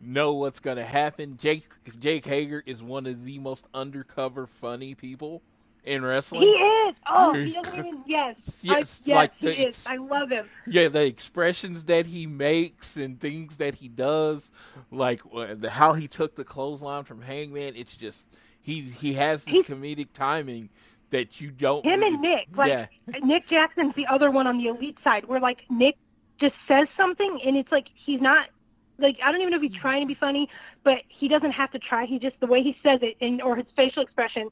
know 0.00 0.34
what's 0.34 0.60
gonna 0.60 0.84
happen. 0.84 1.36
Jake 1.38 1.66
Jake 1.98 2.24
Hager 2.24 2.62
is 2.64 2.82
one 2.84 3.06
of 3.06 3.24
the 3.24 3.38
most 3.40 3.66
undercover 3.74 4.46
funny 4.46 4.94
people 4.94 5.42
in 5.84 6.04
wrestling. 6.04 6.42
He 6.42 6.48
is. 6.48 6.94
Oh, 7.06 7.32
he 7.34 7.52
doesn't 7.52 7.74
even. 7.78 8.02
Yes. 8.06 8.36
Yes, 8.62 9.02
I, 9.04 9.08
yes, 9.08 9.16
like 9.16 9.36
he 9.36 9.48
is. 9.48 9.86
I 9.86 9.96
love 9.96 10.30
him. 10.30 10.48
yeah, 10.66 10.88
the 10.88 11.04
expressions 11.04 11.84
that 11.84 12.06
he 12.06 12.26
makes 12.26 12.96
and 12.96 13.20
things 13.20 13.58
that 13.58 13.76
he 13.76 13.88
does, 13.88 14.50
like 14.90 15.20
uh, 15.34 15.54
the, 15.54 15.70
how 15.70 15.92
he 15.92 16.06
took 16.08 16.34
the 16.36 16.44
clothesline 16.44 17.04
from 17.04 17.20
Hangman. 17.22 17.74
It's 17.76 17.96
just 17.96 18.26
he 18.60 18.80
he 18.80 19.12
has 19.14 19.44
this 19.44 19.52
He's- 19.54 19.66
comedic 19.66 20.08
timing 20.14 20.70
that 21.10 21.40
you 21.40 21.50
don't. 21.50 21.84
Him 21.84 22.02
and 22.02 22.20
Nick. 22.20 22.48
Like 22.54 22.68
yeah, 22.70 22.86
Nick 23.22 23.48
Jackson's 23.48 23.94
the 23.94 24.06
other 24.06 24.30
one 24.30 24.46
on 24.46 24.58
the 24.58 24.66
elite 24.68 24.98
side, 25.04 25.24
where 25.26 25.40
like 25.40 25.64
Nick 25.70 25.96
just 26.40 26.54
says 26.66 26.86
something, 26.96 27.40
and 27.44 27.56
it's 27.56 27.70
like 27.72 27.88
he's 27.94 28.20
not. 28.20 28.48
Like 28.98 29.18
I 29.22 29.30
don't 29.30 29.40
even 29.40 29.50
know 29.52 29.58
if 29.58 29.62
he's 29.70 29.78
trying 29.80 30.00
to 30.00 30.06
be 30.06 30.14
funny, 30.14 30.48
but 30.82 31.02
he 31.08 31.28
doesn't 31.28 31.52
have 31.52 31.70
to 31.72 31.78
try. 31.78 32.04
He 32.06 32.18
just 32.18 32.40
the 32.40 32.46
way 32.46 32.62
he 32.62 32.76
says 32.82 33.00
it, 33.02 33.16
and 33.20 33.40
or 33.42 33.56
his 33.56 33.66
facial 33.76 34.02
expression, 34.02 34.48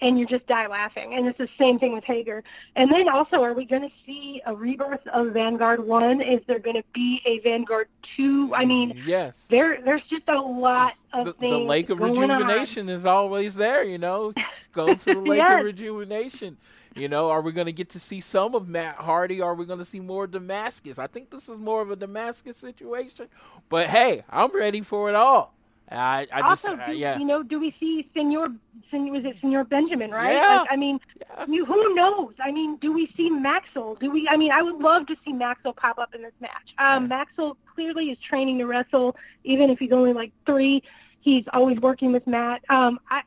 and 0.00 0.18
you 0.18 0.26
just 0.26 0.46
die 0.46 0.66
laughing. 0.66 1.14
And 1.14 1.26
it's 1.26 1.38
the 1.38 1.48
same 1.58 1.78
thing 1.78 1.92
with 1.94 2.04
Hager. 2.04 2.44
And 2.74 2.90
then 2.90 3.08
also, 3.08 3.42
are 3.42 3.54
we 3.54 3.64
going 3.64 3.82
to 3.82 3.90
see 4.04 4.42
a 4.46 4.54
rebirth 4.54 5.06
of 5.08 5.28
Vanguard 5.28 5.80
One? 5.86 6.20
Is 6.20 6.40
there 6.46 6.58
going 6.58 6.76
to 6.76 6.84
be 6.92 7.20
a 7.24 7.38
Vanguard 7.40 7.88
Two? 8.16 8.54
I 8.54 8.64
mean, 8.64 9.02
yes. 9.06 9.46
there 9.48 9.80
there's 9.82 10.02
just 10.04 10.28
a 10.28 10.38
lot 10.40 10.94
of 11.12 11.26
The, 11.26 11.32
things. 11.34 11.52
the 11.52 11.58
lake 11.64 11.90
of 11.90 11.98
going 11.98 12.30
on. 12.30 12.40
rejuvenation 12.42 12.88
is 12.88 13.06
always 13.06 13.54
there, 13.54 13.82
you 13.84 13.98
know. 13.98 14.32
Go 14.72 14.94
to 14.94 15.04
the 15.14 15.20
lake 15.20 15.38
Yes. 15.38 15.60
of 15.60 15.64
rejuvenation. 15.64 16.56
You 16.94 17.08
know, 17.08 17.28
are 17.30 17.42
we 17.42 17.52
going 17.52 17.66
to 17.66 17.74
get 17.74 17.90
to 17.90 18.00
see 18.00 18.22
some 18.22 18.54
of 18.54 18.68
Matt 18.68 18.96
Hardy? 18.96 19.42
Are 19.42 19.54
we 19.54 19.66
going 19.66 19.78
to 19.80 19.84
see 19.84 20.00
more 20.00 20.26
Damascus? 20.26 20.98
I 20.98 21.06
think 21.06 21.28
this 21.28 21.46
is 21.50 21.58
more 21.58 21.82
of 21.82 21.90
a 21.90 21.96
Damascus 21.96 22.56
situation. 22.56 23.28
But 23.68 23.88
hey, 23.88 24.22
I'm 24.30 24.50
ready 24.54 24.80
for 24.80 25.10
it 25.10 25.14
all. 25.14 25.52
I, 25.90 26.26
I 26.32 26.40
just, 26.40 26.66
also, 26.66 26.76
uh, 26.76 26.86
do, 26.86 26.92
yeah. 26.92 27.18
you 27.18 27.24
know, 27.24 27.42
do 27.42 27.60
we 27.60 27.74
see 27.78 28.08
Senor, 28.14 28.48
Sen, 28.90 29.10
was 29.10 29.24
it 29.24 29.36
Senor 29.40 29.64
Benjamin, 29.64 30.10
right? 30.10 30.34
Yeah. 30.34 30.60
Like, 30.62 30.72
I 30.72 30.76
mean, 30.76 30.98
Yes. 31.38 31.48
you, 31.48 31.64
who 31.64 31.94
knows? 31.94 32.34
I 32.40 32.50
mean, 32.50 32.76
do 32.76 32.92
we 32.92 33.12
see 33.16 33.30
Maxwell? 33.30 33.94
Do 33.94 34.10
we? 34.10 34.28
I 34.28 34.36
mean, 34.36 34.50
I 34.52 34.62
would 34.62 34.76
love 34.76 35.06
to 35.06 35.16
see 35.24 35.32
Maxwell 35.32 35.74
pop 35.74 35.98
up 35.98 36.14
in 36.14 36.22
this 36.22 36.32
match. 36.40 36.74
Um, 36.78 37.08
Maxwell 37.08 37.56
clearly 37.74 38.10
is 38.10 38.18
training 38.18 38.58
to 38.58 38.66
wrestle, 38.66 39.16
even 39.44 39.70
if 39.70 39.78
he's 39.78 39.92
only 39.92 40.12
like 40.12 40.32
three. 40.44 40.82
He's 41.20 41.44
always 41.52 41.78
working 41.78 42.12
with 42.12 42.26
Matt. 42.26 42.62
Um, 42.68 42.98
I, 43.10 43.22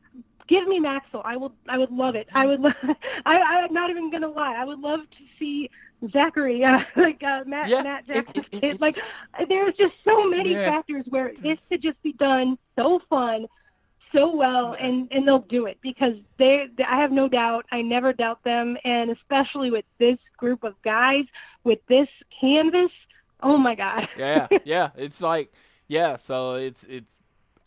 give 0.47 0.67
me 0.67 0.79
Maxwell. 0.79 1.21
I 1.25 1.37
will. 1.37 1.53
I 1.67 1.77
would 1.77 1.91
love 1.91 2.15
it. 2.15 2.27
I 2.33 2.45
would. 2.45 2.59
lo- 2.61 2.73
I, 3.25 3.63
I'm 3.63 3.73
not 3.73 3.89
even 3.89 4.09
gonna 4.09 4.27
lie. 4.29 4.55
I 4.55 4.65
would 4.65 4.79
love 4.79 5.01
to 5.01 5.17
see 5.37 5.69
Zachary, 6.11 6.63
uh, 6.63 6.83
like 6.95 7.21
uh, 7.23 7.43
Matt, 7.45 7.69
Yeah, 7.69 7.81
Matt 7.83 8.03
it- 8.07 8.27
it- 8.33 8.63
it- 8.63 8.81
Like, 8.81 8.97
there's 9.47 9.73
just 9.75 9.95
so 10.07 10.29
many 10.29 10.53
Yeah. 10.53 10.69
factors 10.69 11.05
where 11.09 11.33
this 11.39 11.57
could 11.69 11.81
just 11.81 12.01
be 12.01 12.13
done 12.13 12.57
so 12.77 12.99
fun, 13.09 13.47
so 14.13 14.35
well, 14.35 14.75
and 14.79 15.07
and 15.11 15.27
they'll 15.27 15.39
do 15.39 15.65
it 15.67 15.77
because 15.81 16.15
they. 16.37 16.67
they 16.75 16.83
I 16.83 16.95
have 16.95 17.11
no 17.11 17.27
doubt. 17.27 17.65
I 17.71 17.81
never 17.81 18.11
doubt 18.13 18.43
them, 18.43 18.77
and 18.83 19.11
especially 19.11 19.69
with 19.71 19.85
this 19.97 20.17
group 20.37 20.63
of 20.63 20.81
guys, 20.81 21.25
with 21.63 21.79
this 21.87 22.07
canvas. 22.39 22.91
Oh 23.41 23.57
my 23.57 23.75
God. 23.75 24.07
yeah, 24.17 24.47
yeah. 24.65 24.89
It's 24.97 25.21
like, 25.21 25.51
yeah. 25.87 26.17
So 26.17 26.53
it's 26.55 26.83
it's 26.85 27.05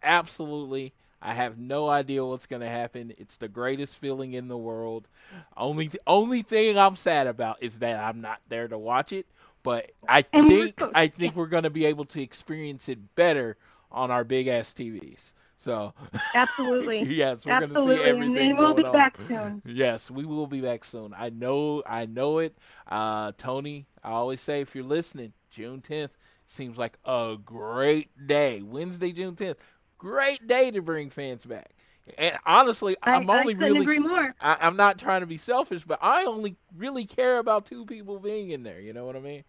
absolutely. 0.03 0.95
I 1.23 1.35
have 1.35 1.57
no 1.59 1.89
idea 1.89 2.24
what's 2.24 2.47
going 2.47 2.62
to 2.62 2.69
happen. 2.69 3.15
It's 3.16 3.36
the 3.36 3.49
greatest 3.49 3.97
feeling 3.97 4.32
in 4.32 4.49
the 4.49 4.59
world. 4.59 5.09
Only 5.57 5.86
th- 5.86 6.03
only 6.07 6.43
thing 6.43 6.77
I'm 6.77 6.97
sad 6.97 7.27
about 7.28 7.62
is 7.62 7.78
that 7.78 8.03
I'm 8.03 8.20
not 8.20 8.40
there 8.49 8.66
to 8.69 8.77
watch 8.77 9.12
it. 9.12 9.27
But 9.62 9.93
I 10.09 10.24
And 10.32 10.49
think 10.49 10.81
so- 10.81 10.90
I 10.94 11.07
think 11.07 11.36
we're 11.36 11.47
going 11.47 11.62
to 11.62 11.70
be 11.70 11.85
able 11.85 12.05
to 12.07 12.20
experience 12.20 12.89
it 12.89 13.15
better 13.15 13.57
on 13.93 14.11
our 14.11 14.24
big 14.24 14.49
ass 14.49 14.74
TVs. 14.74 15.32
So 15.59 15.94
Absolutely. 16.35 17.05
yes, 17.05 17.47
we're 17.47 17.61
going 17.61 17.73
to 17.73 17.85
see 17.97 18.03
everything 18.03 18.51
and 18.51 18.59
we'll 18.59 18.74
be 18.74 18.82
on. 18.85 18.93
back 18.93 19.16
soon. 19.28 19.62
Yes, 19.65 20.11
we 20.11 20.24
will 20.24 20.49
be 20.49 20.61
back 20.61 20.82
soon. 20.82 21.15
I 21.16 21.31
know, 21.31 21.85
I 21.86 22.07
know 22.07 22.39
it. 22.40 22.59
Uh, 22.90 23.31
Tony, 23.39 23.86
I 24.03 24.11
always 24.11 24.40
say 24.40 24.61
if 24.61 24.74
you're 24.74 24.82
listening, 24.82 25.35
June 25.51 25.81
10th 25.81 26.11
seems 26.47 26.77
like 26.78 26.99
a 27.05 27.36
great 27.44 28.27
day. 28.27 28.61
Wednesday, 28.62 29.12
June 29.12 29.36
10th, 29.36 29.55
great 30.03 30.47
day 30.49 30.70
to 30.73 30.83
bring 30.83 31.11
fans 31.11 31.45
back. 31.45 31.70
And 32.19 32.37
honestly, 32.45 32.97
I, 33.03 33.15
I'm 33.15 33.31
only 33.31 33.55
really 33.55 33.81
agree 33.83 34.01
more. 34.01 34.35
I, 34.41 34.57
I'm 34.61 34.77
not 34.77 34.99
trying 34.99 35.20
to 35.20 35.27
be 35.27 35.37
selfish, 35.37 35.85
but 35.85 36.01
I 36.03 36.24
only 36.24 36.57
really 36.77 37.05
care 37.05 37.39
about 37.39 37.65
two 37.65 37.87
people 37.87 38.19
being 38.19 38.51
in 38.51 38.65
there. 38.65 38.81
You 38.81 38.93
know 38.93 39.07
what 39.07 39.15
I 39.15 39.20
mean? 39.20 39.45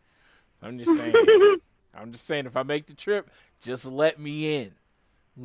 I'm 0.62 0.78
just 0.78 0.96
saying. 0.96 1.16
I'm 1.96 2.12
just 2.12 2.26
saying, 2.26 2.46
if 2.46 2.56
I 2.56 2.64
make 2.64 2.88
the 2.88 2.94
trip, 2.94 3.30
just 3.62 3.86
let 3.86 4.20
me 4.20 4.56
in. 4.62 4.74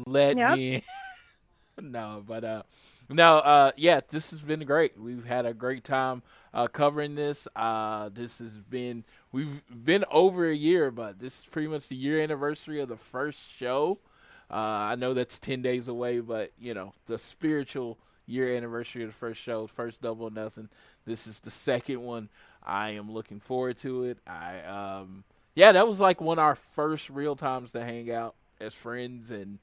Let 0.06 0.36
Yep. 0.36 0.50
me 0.50 0.74
in. 0.74 0.82
no, 1.90 2.22
but 2.26 2.44
uh, 2.44 2.62
no, 3.08 3.36
uh, 3.38 3.72
yeah, 3.76 4.00
this 4.10 4.30
has 4.30 4.40
been 4.40 4.60
great. 4.60 4.98
We've 4.98 5.24
had 5.26 5.46
a 5.46 5.54
great 5.54 5.84
time 5.84 6.22
uh, 6.52 6.66
covering 6.66 7.14
this. 7.14 7.48
Uh, 7.56 8.10
this 8.10 8.38
has 8.38 8.58
been 8.58 9.04
we've 9.32 9.62
been 9.84 10.04
over 10.10 10.46
a 10.46 10.54
year, 10.54 10.90
but 10.90 11.18
this 11.18 11.40
is 11.40 11.44
pretty 11.46 11.68
much 11.68 11.88
the 11.88 11.96
year 11.96 12.20
anniversary 12.20 12.80
of 12.80 12.88
the 12.88 12.96
first 12.96 13.50
show. 13.56 13.98
Uh, 14.50 14.54
I 14.92 14.94
know 14.94 15.14
that's 15.14 15.38
ten 15.38 15.62
days 15.62 15.88
away, 15.88 16.20
but 16.20 16.52
you 16.58 16.74
know 16.74 16.92
the 17.06 17.18
spiritual 17.18 17.98
year 18.26 18.54
anniversary 18.56 19.02
of 19.02 19.10
the 19.10 19.14
first 19.14 19.40
show, 19.40 19.66
first 19.66 20.02
double 20.02 20.30
nothing. 20.30 20.68
This 21.06 21.26
is 21.26 21.40
the 21.40 21.50
second 21.50 22.02
one. 22.02 22.28
I 22.64 22.90
am 22.90 23.10
looking 23.10 23.40
forward 23.40 23.78
to 23.78 24.04
it. 24.04 24.18
I 24.26 24.60
um 24.62 25.24
yeah, 25.54 25.72
that 25.72 25.88
was 25.88 26.00
like 26.00 26.20
one 26.20 26.38
of 26.38 26.44
our 26.44 26.54
first 26.54 27.10
real 27.10 27.36
times 27.36 27.72
to 27.72 27.82
hang 27.84 28.10
out 28.12 28.34
as 28.60 28.74
friends 28.74 29.30
and 29.30 29.58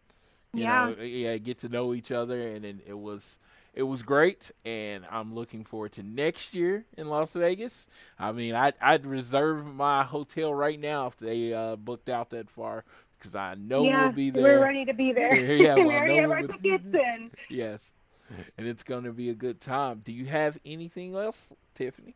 you 0.53 0.63
Yeah. 0.63 0.93
know 0.95 1.03
yeah 1.03 1.37
get 1.37 1.59
to 1.59 1.69
know 1.69 1.93
each 1.93 2.11
other 2.11 2.39
and, 2.41 2.63
then 2.63 2.81
it 2.87 2.97
was 2.97 3.39
it 3.73 3.83
was 3.83 4.03
great 4.03 4.51
and 4.65 5.05
I'm 5.11 5.35
looking 5.35 5.65
forward 5.65 5.91
to 5.93 6.03
next 6.03 6.55
year 6.55 6.85
in 6.97 7.09
Las 7.09 7.33
Vegas. 7.33 7.87
I 8.17 8.31
mean, 8.31 8.55
I 8.55 8.71
I'd 8.81 9.05
reserve 9.05 9.65
my 9.75 10.03
hotel 10.03 10.53
right 10.53 10.79
now 10.79 11.07
if 11.07 11.17
they 11.17 11.53
uh, 11.53 11.75
booked 11.75 12.09
out 12.09 12.29
that 12.31 12.49
far 12.49 12.85
because 13.17 13.35
I 13.35 13.55
know 13.55 13.83
yeah, 13.83 14.03
we'll 14.05 14.13
be 14.13 14.29
there. 14.29 14.43
we're 14.43 14.61
ready 14.61 14.85
to 14.85 14.93
be 14.93 15.11
there. 15.11 15.35
Yeah, 15.55 15.75
well, 15.75 15.87
we 15.87 15.95
already 15.95 16.15
have 16.17 16.31
our 16.31 16.43
tickets 16.43 16.85
in. 16.93 17.31
Yes. 17.49 17.93
And 18.57 18.67
it's 18.67 18.83
going 18.83 19.03
to 19.03 19.13
be 19.13 19.29
a 19.29 19.33
good 19.33 19.61
time. 19.61 20.01
Do 20.03 20.11
you 20.11 20.25
have 20.25 20.57
anything 20.65 21.15
else, 21.15 21.53
Tiffany? 21.75 22.15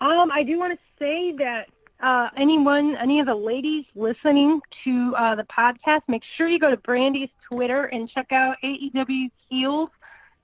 Um, 0.00 0.30
I 0.32 0.42
do 0.42 0.58
want 0.58 0.74
to 0.74 0.78
say 0.98 1.32
that 1.32 1.68
uh, 2.00 2.28
anyone, 2.36 2.96
any 2.96 3.18
of 3.18 3.26
the 3.26 3.34
ladies 3.34 3.84
listening 3.94 4.60
to 4.84 5.14
uh, 5.16 5.34
the 5.34 5.44
podcast, 5.44 6.02
make 6.08 6.22
sure 6.24 6.46
you 6.46 6.58
go 6.58 6.70
to 6.70 6.76
Brandi's 6.76 7.30
Twitter 7.42 7.84
and 7.84 8.08
check 8.08 8.32
out 8.32 8.56
AEW 8.62 9.30
Heels. 9.48 9.90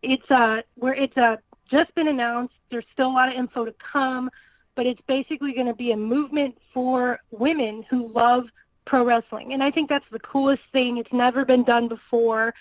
It's 0.03 0.29
uh, 0.31 0.63
where 0.75 0.95
it's 0.95 1.17
uh, 1.17 1.37
just 1.71 1.95
been 1.95 2.09
announced. 2.09 2.55
There's 2.71 2.85
still 2.93 3.09
a 3.09 3.13
lot 3.13 3.29
of 3.29 3.35
info 3.35 3.65
to 3.65 3.73
come, 3.73 4.31
but 4.75 4.87
it's 4.87 5.01
basically 5.07 5.53
going 5.53 5.67
to 5.67 5.75
be 5.75 5.93
a 5.93 5.97
movement 5.97 6.59
for 6.73 7.21
women 7.31 7.85
who 7.89 8.09
love 8.09 8.49
pro 8.85 9.05
wrestling, 9.05 9.53
and 9.53 9.63
I 9.63 9.71
think 9.71 9.89
that's 9.89 10.09
the 10.11 10.21
coolest 10.21 10.63
thing. 10.73 10.99
It's 10.99 11.13
never 11.13 11.45
been 11.45 11.65
done 11.65 11.89
before, 11.89 12.55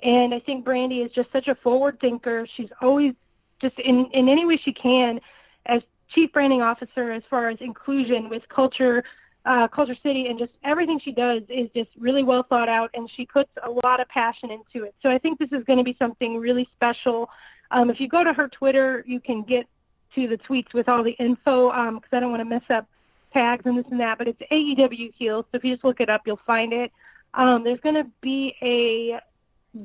and 0.00 0.34
I 0.34 0.38
think 0.38 0.64
Brandi 0.64 1.04
is 1.04 1.12
just 1.12 1.30
such 1.32 1.48
a 1.48 1.54
forward 1.54 2.00
thinker. 2.00 2.46
She's 2.46 2.70
always 2.80 3.14
just 3.60 3.78
in 3.78 4.06
in 4.06 4.28
any 4.28 4.44
way 4.44 4.56
she 4.56 4.72
can 4.72 5.20
as 5.66 5.82
chief 6.08 6.32
branding 6.32 6.62
officer 6.62 7.10
as 7.10 7.22
far 7.28 7.48
as 7.48 7.58
inclusion 7.60 8.28
with 8.28 8.48
culture 8.48 9.04
uh, 9.44 9.66
KultureCity 9.66 10.28
and 10.28 10.38
just 10.38 10.52
everything 10.62 10.98
she 10.98 11.12
does 11.12 11.42
is 11.48 11.70
just 11.74 11.90
really 11.96 12.22
well 12.22 12.42
thought 12.42 12.68
out 12.68 12.90
and 12.94 13.08
she 13.08 13.24
puts 13.24 13.50
a 13.62 13.70
lot 13.70 14.00
of 14.00 14.08
passion 14.08 14.50
into 14.50 14.84
it 14.84 14.94
so 15.02 15.10
i 15.10 15.16
think 15.16 15.38
this 15.38 15.50
is 15.52 15.64
going 15.64 15.78
to 15.78 15.84
be 15.84 15.96
something 15.98 16.38
really 16.38 16.68
special 16.74 17.30
um, 17.70 17.88
if 17.88 18.00
you 18.00 18.08
go 18.08 18.22
to 18.22 18.32
her 18.32 18.48
twitter 18.48 19.04
you 19.06 19.20
can 19.20 19.42
get 19.42 19.66
to 20.14 20.26
the 20.26 20.36
tweets 20.36 20.72
with 20.74 20.88
all 20.88 21.02
the 21.02 21.12
info 21.12 21.68
because 21.92 22.10
i 22.12 22.20
don't 22.20 22.30
want 22.30 22.40
to 22.40 22.44
mess 22.44 22.62
up 22.70 22.86
tags 23.32 23.64
and 23.66 23.78
this 23.78 23.86
and 23.90 24.00
that 24.00 24.18
but 24.18 24.28
it's 24.28 24.40
aew 24.50 25.12
heels 25.14 25.44
so 25.50 25.56
if 25.56 25.64
you 25.64 25.74
just 25.74 25.84
look 25.84 26.00
it 26.00 26.08
up 26.08 26.22
you'll 26.26 26.40
find 26.46 26.72
it 26.72 26.92
um, 27.34 27.62
there's 27.64 27.80
going 27.80 27.94
to 27.94 28.06
be 28.20 28.54
a 28.62 29.20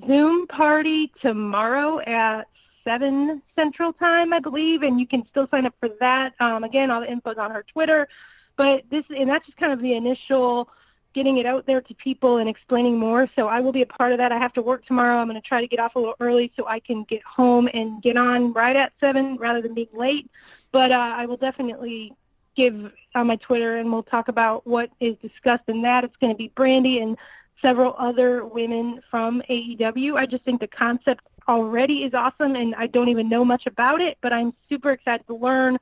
zoom 0.08 0.48
party 0.48 1.12
tomorrow 1.22 2.00
at 2.00 2.48
7 2.84 3.42
Central 3.56 3.94
Time, 3.94 4.34
I 4.34 4.40
believe, 4.40 4.84
and 4.84 5.00
you 5.00 5.08
can 5.08 5.26
still 5.28 5.48
sign 5.50 5.66
up 5.66 5.76
for 5.80 5.90
that. 6.00 6.34
Um, 6.40 6.64
again, 6.64 6.92
all 6.92 7.02
the 7.02 7.10
info's 7.10 7.38
on 7.38 7.52
her 7.52 7.64
Twitter. 7.64 8.08
But 8.56 8.84
this, 8.90 9.04
and 9.16 9.30
that's 9.30 9.46
just 9.46 9.58
kind 9.58 9.74
of 9.74 9.82
the 9.82 9.94
initial 9.94 10.70
getting 11.14 11.38
it 11.38 11.46
out 11.46 11.66
there 11.68 11.80
to 11.80 11.94
people 11.96 12.38
and 12.38 12.50
explaining 12.50 12.98
more. 12.98 13.30
So 13.36 13.48
I 13.48 13.60
will 13.60 13.72
be 13.72 13.84
a 13.84 13.86
part 13.86 14.12
of 14.12 14.18
that. 14.18 14.32
I 14.32 14.38
have 14.38 14.54
to 14.54 14.62
work 14.62 14.86
tomorrow. 14.86 15.18
I'm 15.18 15.28
going 15.28 15.40
to 15.40 15.48
try 15.48 15.62
to 15.62 15.68
get 15.68 15.80
off 15.80 15.96
a 15.96 16.00
little 16.00 16.16
early 16.20 16.52
so 16.58 16.66
I 16.68 16.80
can 16.80 17.04
get 17.04 17.22
home 17.24 17.70
and 17.74 18.02
get 18.02 18.18
on 18.18 18.52
right 18.54 18.76
at 18.76 18.94
7 19.00 19.38
rather 19.38 19.62
than 19.62 19.74
being 19.74 19.88
late. 19.94 20.30
But 20.72 20.92
uh, 20.92 21.14
I 21.16 21.26
will 21.28 21.38
definitely 21.38 22.16
give 22.56 22.92
on 23.16 23.28
my 23.28 23.36
Twitter, 23.38 23.78
and 23.78 23.92
we'll 23.92 24.04
talk 24.04 24.28
about 24.28 24.66
what 24.66 24.90
is 25.00 25.16
discussed 25.18 25.64
in 25.68 25.82
that. 25.84 26.04
It's 26.04 26.16
going 26.18 26.34
to 26.34 26.38
be 26.38 26.50
Brandi 26.50 27.02
and 27.02 27.18
several 27.62 27.96
other 27.98 28.46
women 28.46 29.02
from 29.10 29.42
AEW. 29.50 30.16
I 30.16 30.26
just 30.26 30.44
think 30.44 30.60
the 30.60 30.68
concept 30.68 31.26
already 31.48 32.04
is 32.04 32.14
awesome, 32.14 32.56
and 32.56 32.76
I 32.76 32.88
don't 32.88 33.10
even 33.10 33.30
know 33.30 33.46
much 33.46 33.66
about 33.66 34.02
it, 34.02 34.18
but 34.22 34.34
I'm 34.34 34.54
super 34.70 34.92
excited 34.92 35.26
to 35.28 35.36
learn. 35.36 35.78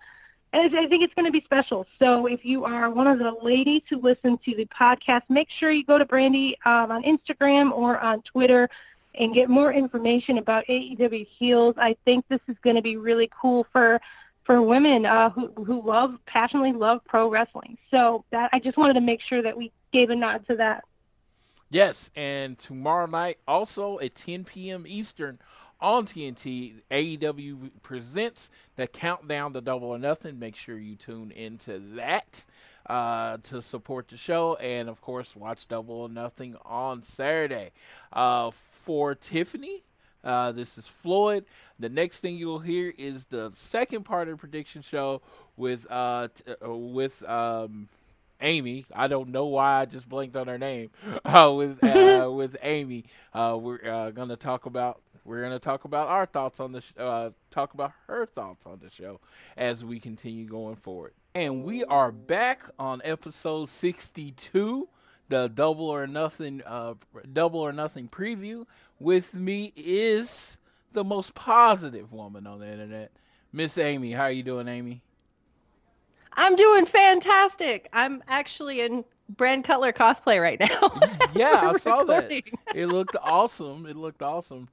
And 0.53 0.77
I 0.77 0.85
think 0.87 1.03
it's 1.03 1.13
going 1.13 1.25
to 1.25 1.31
be 1.31 1.43
special. 1.45 1.85
So 1.97 2.25
if 2.25 2.43
you 2.43 2.65
are 2.65 2.89
one 2.89 3.07
of 3.07 3.19
the 3.19 3.31
ladies 3.41 3.83
who 3.89 3.99
listen 4.01 4.37
to 4.39 4.55
the 4.55 4.65
podcast, 4.65 5.21
make 5.29 5.49
sure 5.49 5.71
you 5.71 5.85
go 5.85 5.97
to 5.97 6.05
Brandi 6.05 6.55
um, 6.65 6.91
on 6.91 7.03
Instagram 7.03 7.71
or 7.71 7.97
on 7.99 8.21
Twitter 8.23 8.69
and 9.15 9.33
get 9.33 9.49
more 9.49 9.71
information 9.71 10.37
about 10.37 10.65
AEW 10.67 11.25
Heels. 11.27 11.75
I 11.77 11.95
think 12.05 12.25
this 12.27 12.41
is 12.47 12.57
going 12.61 12.75
to 12.75 12.81
be 12.81 12.97
really 12.97 13.29
cool 13.31 13.65
for 13.71 14.01
for 14.43 14.61
women 14.61 15.05
uh, 15.05 15.29
who 15.29 15.51
who 15.63 15.81
love 15.81 16.17
passionately 16.25 16.73
love 16.73 17.03
pro 17.05 17.29
wrestling. 17.29 17.77
So 17.89 18.25
that 18.31 18.49
I 18.53 18.59
just 18.59 18.77
wanted 18.77 18.93
to 18.93 19.01
make 19.01 19.21
sure 19.21 19.41
that 19.41 19.57
we 19.57 19.71
gave 19.91 20.09
a 20.09 20.15
nod 20.15 20.47
to 20.47 20.55
that. 20.57 20.83
Yes, 21.69 22.11
and 22.15 22.57
tomorrow 22.59 23.05
night, 23.05 23.37
also 23.47 23.97
at 23.99 24.15
10 24.15 24.43
p.m. 24.43 24.83
Eastern 24.85 25.39
on 25.79 26.05
TNT, 26.05 26.81
AEW 26.91 27.71
presents 27.81 28.49
the 28.75 28.87
Countdown 28.87 29.53
to 29.53 29.61
Double 29.61 29.87
or 29.87 29.97
Nothing. 29.97 30.37
Make 30.37 30.55
sure 30.55 30.77
you 30.77 30.95
tune 30.95 31.31
into 31.31 31.79
that 31.95 32.45
uh, 32.85 33.37
to 33.43 33.61
support 33.61 34.09
the 34.09 34.17
show, 34.17 34.55
and 34.55 34.89
of 34.89 35.01
course, 35.01 35.35
watch 35.35 35.67
Double 35.67 35.95
or 35.95 36.09
Nothing 36.09 36.55
on 36.65 37.03
Saturday. 37.03 37.71
Uh, 38.11 38.51
for 38.51 39.15
Tiffany, 39.15 39.83
uh, 40.23 40.51
this 40.51 40.77
is 40.77 40.87
Floyd. 40.87 41.45
The 41.79 41.89
next 41.89 42.19
thing 42.19 42.37
you'll 42.37 42.59
hear 42.59 42.93
is 42.97 43.25
the 43.25 43.51
second 43.53 44.03
part 44.03 44.27
of 44.27 44.35
the 44.35 44.39
prediction 44.39 44.81
show 44.81 45.21
with 45.57 45.85
uh, 45.89 46.29
t- 46.33 46.53
uh 46.65 46.69
with 46.75 47.23
um. 47.27 47.89
Amy. 48.43 48.85
I 48.95 49.07
don't 49.07 49.29
know 49.29 49.45
why 49.45 49.81
I 49.81 49.85
just 49.85 50.09
blanked 50.09 50.35
on 50.35 50.47
her 50.47 50.57
name. 50.57 50.89
Uh, 51.23 51.53
with 51.55 51.83
uh, 51.83 52.29
with 52.33 52.57
Amy, 52.63 53.05
uh, 53.33 53.57
we're 53.61 53.87
uh, 53.87 54.09
gonna 54.09 54.35
talk 54.35 54.65
about 54.65 54.99
we're 55.23 55.41
gonna 55.41 55.59
talk 55.59 55.85
about 55.85 56.07
our 56.07 56.25
thoughts 56.25 56.59
on 56.59 56.71
the 56.71 56.81
sh- 56.81 56.93
uh, 56.97 57.29
talk 57.51 57.73
about 57.73 57.93
her 58.07 58.25
thoughts 58.25 58.65
on 58.65 58.79
the 58.81 58.89
show 58.89 59.19
as 59.55 59.85
we 59.85 59.99
continue 59.99 60.45
going 60.45 60.75
forward. 60.75 61.13
And 61.35 61.63
we 61.63 61.83
are 61.83 62.11
back 62.11 62.63
on 62.79 63.01
episode 63.05 63.69
sixty 63.69 64.31
two, 64.31 64.89
the 65.29 65.47
double 65.47 65.89
or 65.89 66.07
nothing 66.07 66.61
uh, 66.65 66.95
double 67.31 67.59
or 67.59 67.71
nothing 67.71 68.07
preview. 68.09 68.65
With 69.01 69.33
me 69.33 69.73
is 69.75 70.59
the 70.91 71.03
most 71.03 71.33
positive 71.33 72.13
woman 72.13 72.45
on 72.45 72.59
the 72.59 72.71
internet, 72.71 73.11
Miss 73.51 73.79
Amy. 73.79 74.11
How 74.11 74.25
are 74.25 74.31
you 74.31 74.43
doing, 74.43 74.67
Amy? 74.67 75.01
I'm 76.33 76.55
doing 76.55 76.85
fantastic. 76.85 77.89
I'm 77.93 78.21
actually 78.27 78.81
in 78.81 79.03
Brand 79.27 79.63
Cutler 79.63 79.91
cosplay 79.91 80.39
right 80.39 80.59
now. 80.59 80.91
Yeah, 81.33 81.71
I 81.73 81.77
saw 81.79 82.03
that. 82.03 82.29
It 82.75 82.87
looked 82.87 83.15
awesome. 83.23 83.87
It 83.87 83.95
looked 83.95 84.21
awesome. 84.21 84.67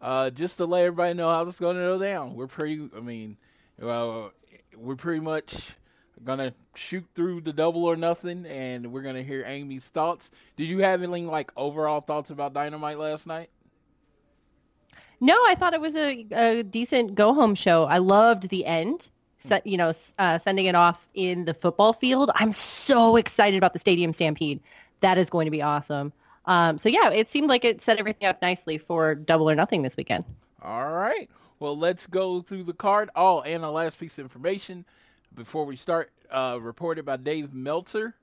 Uh, 0.00 0.30
just 0.30 0.56
to 0.58 0.64
let 0.64 0.86
everybody 0.86 1.12
know 1.12 1.28
how 1.28 1.42
it's 1.42 1.60
going 1.60 1.76
to 1.76 1.82
go 1.82 1.98
down. 1.98 2.36
We're 2.36 2.46
pretty. 2.46 2.88
I 2.96 3.00
mean, 3.00 3.36
well, 3.78 4.32
we're 4.74 4.96
pretty 4.96 5.20
much 5.20 5.76
gonna 6.24 6.54
shoot 6.74 7.04
through 7.14 7.42
the 7.42 7.52
double 7.52 7.84
or 7.84 7.96
nothing, 7.96 8.46
and 8.46 8.92
we're 8.92 9.02
gonna 9.02 9.22
hear 9.22 9.44
Amy's 9.46 9.88
thoughts. 9.88 10.30
Did 10.56 10.68
you 10.68 10.78
have 10.78 11.02
any 11.02 11.26
like 11.26 11.52
overall 11.56 12.00
thoughts 12.00 12.30
about 12.30 12.54
Dynamite 12.54 12.98
last 12.98 13.26
night? 13.26 13.50
No, 15.20 15.34
I 15.46 15.54
thought 15.54 15.74
it 15.74 15.80
was 15.80 15.96
a, 15.96 16.26
a 16.32 16.62
decent 16.62 17.14
go 17.14 17.34
home 17.34 17.54
show. 17.54 17.84
I 17.84 17.98
loved 17.98 18.48
the 18.48 18.64
end. 18.66 19.08
You 19.64 19.76
know, 19.76 19.92
uh, 20.18 20.38
sending 20.38 20.66
it 20.66 20.74
off 20.74 21.08
in 21.14 21.44
the 21.44 21.54
football 21.54 21.92
field. 21.92 22.30
I'm 22.34 22.52
so 22.52 23.16
excited 23.16 23.56
about 23.56 23.72
the 23.72 23.78
Stadium 23.78 24.12
Stampede. 24.12 24.60
That 25.00 25.16
is 25.16 25.30
going 25.30 25.46
to 25.46 25.50
be 25.50 25.62
awesome. 25.62 26.12
Um, 26.46 26.78
so 26.78 26.88
yeah, 26.88 27.10
it 27.10 27.28
seemed 27.28 27.48
like 27.48 27.64
it 27.64 27.80
set 27.80 27.98
everything 27.98 28.26
up 28.26 28.42
nicely 28.42 28.78
for 28.78 29.14
Double 29.14 29.48
or 29.48 29.54
Nothing 29.54 29.82
this 29.82 29.96
weekend. 29.96 30.24
All 30.62 30.90
right. 30.90 31.30
Well, 31.60 31.76
let's 31.76 32.06
go 32.06 32.40
through 32.40 32.64
the 32.64 32.72
card. 32.72 33.10
Oh, 33.14 33.42
and 33.42 33.64
a 33.64 33.70
last 33.70 34.00
piece 34.00 34.18
of 34.18 34.24
information 34.24 34.84
before 35.34 35.64
we 35.64 35.76
start. 35.76 36.10
Uh, 36.30 36.58
reported 36.60 37.06
by 37.06 37.16
Dave 37.16 37.54
Meltzer 37.54 38.14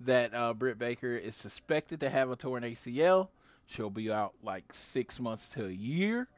that 0.00 0.34
uh, 0.34 0.52
Britt 0.52 0.78
Baker 0.78 1.16
is 1.16 1.34
suspected 1.34 2.00
to 2.00 2.10
have 2.10 2.30
a 2.30 2.36
torn 2.36 2.64
ACL. 2.64 3.28
She'll 3.66 3.88
be 3.88 4.10
out 4.10 4.34
like 4.42 4.74
six 4.74 5.18
months 5.18 5.48
to 5.50 5.66
a 5.66 5.70
year. 5.70 6.28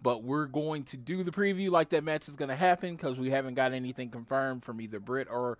But 0.00 0.22
we're 0.22 0.46
going 0.46 0.84
to 0.84 0.96
do 0.96 1.24
the 1.24 1.32
preview 1.32 1.70
like 1.70 1.88
that 1.88 2.04
match 2.04 2.28
is 2.28 2.36
going 2.36 2.50
to 2.50 2.56
happen 2.56 2.94
because 2.94 3.18
we 3.18 3.30
haven't 3.30 3.54
got 3.54 3.72
anything 3.72 4.10
confirmed 4.10 4.64
from 4.64 4.80
either 4.80 5.00
Britt 5.00 5.28
or 5.28 5.58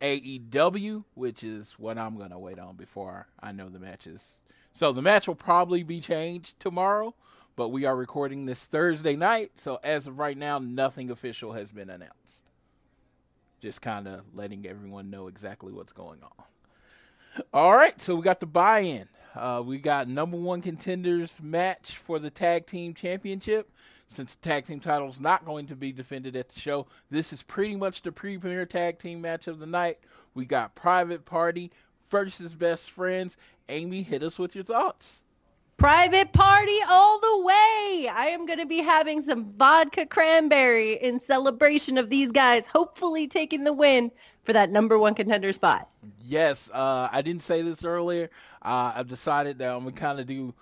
AEW, 0.00 1.04
which 1.14 1.42
is 1.42 1.72
what 1.78 1.98
I'm 1.98 2.16
going 2.16 2.30
to 2.30 2.38
wait 2.38 2.58
on 2.58 2.76
before 2.76 3.28
I 3.40 3.52
know 3.52 3.68
the 3.68 3.78
matches. 3.78 4.38
So 4.74 4.92
the 4.92 5.02
match 5.02 5.26
will 5.26 5.34
probably 5.34 5.82
be 5.82 6.00
changed 6.00 6.60
tomorrow, 6.60 7.14
but 7.56 7.70
we 7.70 7.84
are 7.84 7.96
recording 7.96 8.46
this 8.46 8.64
Thursday 8.64 9.16
night, 9.16 9.52
so 9.56 9.80
as 9.82 10.06
of 10.06 10.18
right 10.18 10.38
now, 10.38 10.58
nothing 10.58 11.10
official 11.10 11.54
has 11.54 11.72
been 11.72 11.90
announced. 11.90 12.44
Just 13.60 13.82
kind 13.82 14.06
of 14.06 14.22
letting 14.34 14.66
everyone 14.66 15.10
know 15.10 15.26
exactly 15.26 15.72
what's 15.72 15.92
going 15.92 16.20
on. 16.22 17.42
All 17.52 17.74
right, 17.76 18.00
so 18.00 18.14
we 18.14 18.22
got 18.22 18.38
the 18.38 18.46
buy-in. 18.46 19.08
Uh, 19.38 19.62
we 19.62 19.78
got 19.78 20.08
number 20.08 20.36
one 20.36 20.60
contenders 20.60 21.40
match 21.40 21.96
for 21.96 22.18
the 22.18 22.30
tag 22.30 22.66
team 22.66 22.92
championship. 22.92 23.70
Since 24.08 24.34
the 24.34 24.48
tag 24.48 24.66
team 24.66 24.80
title 24.80 25.08
is 25.08 25.20
not 25.20 25.44
going 25.44 25.66
to 25.66 25.76
be 25.76 25.92
defended 25.92 26.34
at 26.34 26.48
the 26.48 26.58
show, 26.58 26.86
this 27.10 27.32
is 27.32 27.42
pretty 27.42 27.76
much 27.76 28.02
the 28.02 28.10
premier 28.10 28.64
tag 28.64 28.98
team 28.98 29.20
match 29.20 29.46
of 29.46 29.58
the 29.58 29.66
night. 29.66 29.98
We 30.34 30.44
got 30.44 30.74
Private 30.74 31.24
Party 31.24 31.70
versus 32.08 32.54
Best 32.54 32.90
Friends. 32.90 33.36
Amy, 33.68 34.02
hit 34.02 34.22
us 34.22 34.38
with 34.38 34.54
your 34.54 34.64
thoughts. 34.64 35.22
Private 35.76 36.32
party 36.32 36.78
all 36.88 37.20
the 37.20 37.44
way. 37.44 38.10
I 38.12 38.30
am 38.32 38.46
going 38.46 38.58
to 38.58 38.66
be 38.66 38.80
having 38.80 39.22
some 39.22 39.52
vodka 39.52 40.06
cranberry 40.06 40.94
in 40.94 41.20
celebration 41.20 41.98
of 41.98 42.10
these 42.10 42.32
guys 42.32 42.66
hopefully 42.66 43.28
taking 43.28 43.62
the 43.62 43.72
win 43.72 44.10
for 44.42 44.52
that 44.54 44.70
number 44.70 44.98
one 44.98 45.14
contender 45.14 45.52
spot. 45.52 45.88
Yes, 46.24 46.68
uh, 46.72 47.08
I 47.12 47.22
didn't 47.22 47.42
say 47.42 47.62
this 47.62 47.84
earlier. 47.84 48.30
Uh, 48.62 48.92
I've 48.96 49.08
decided 49.08 49.58
that 49.58 49.72
I'm 49.72 49.80
gonna 49.80 49.92
kind 49.92 50.20
of 50.20 50.26
do. 50.26 50.54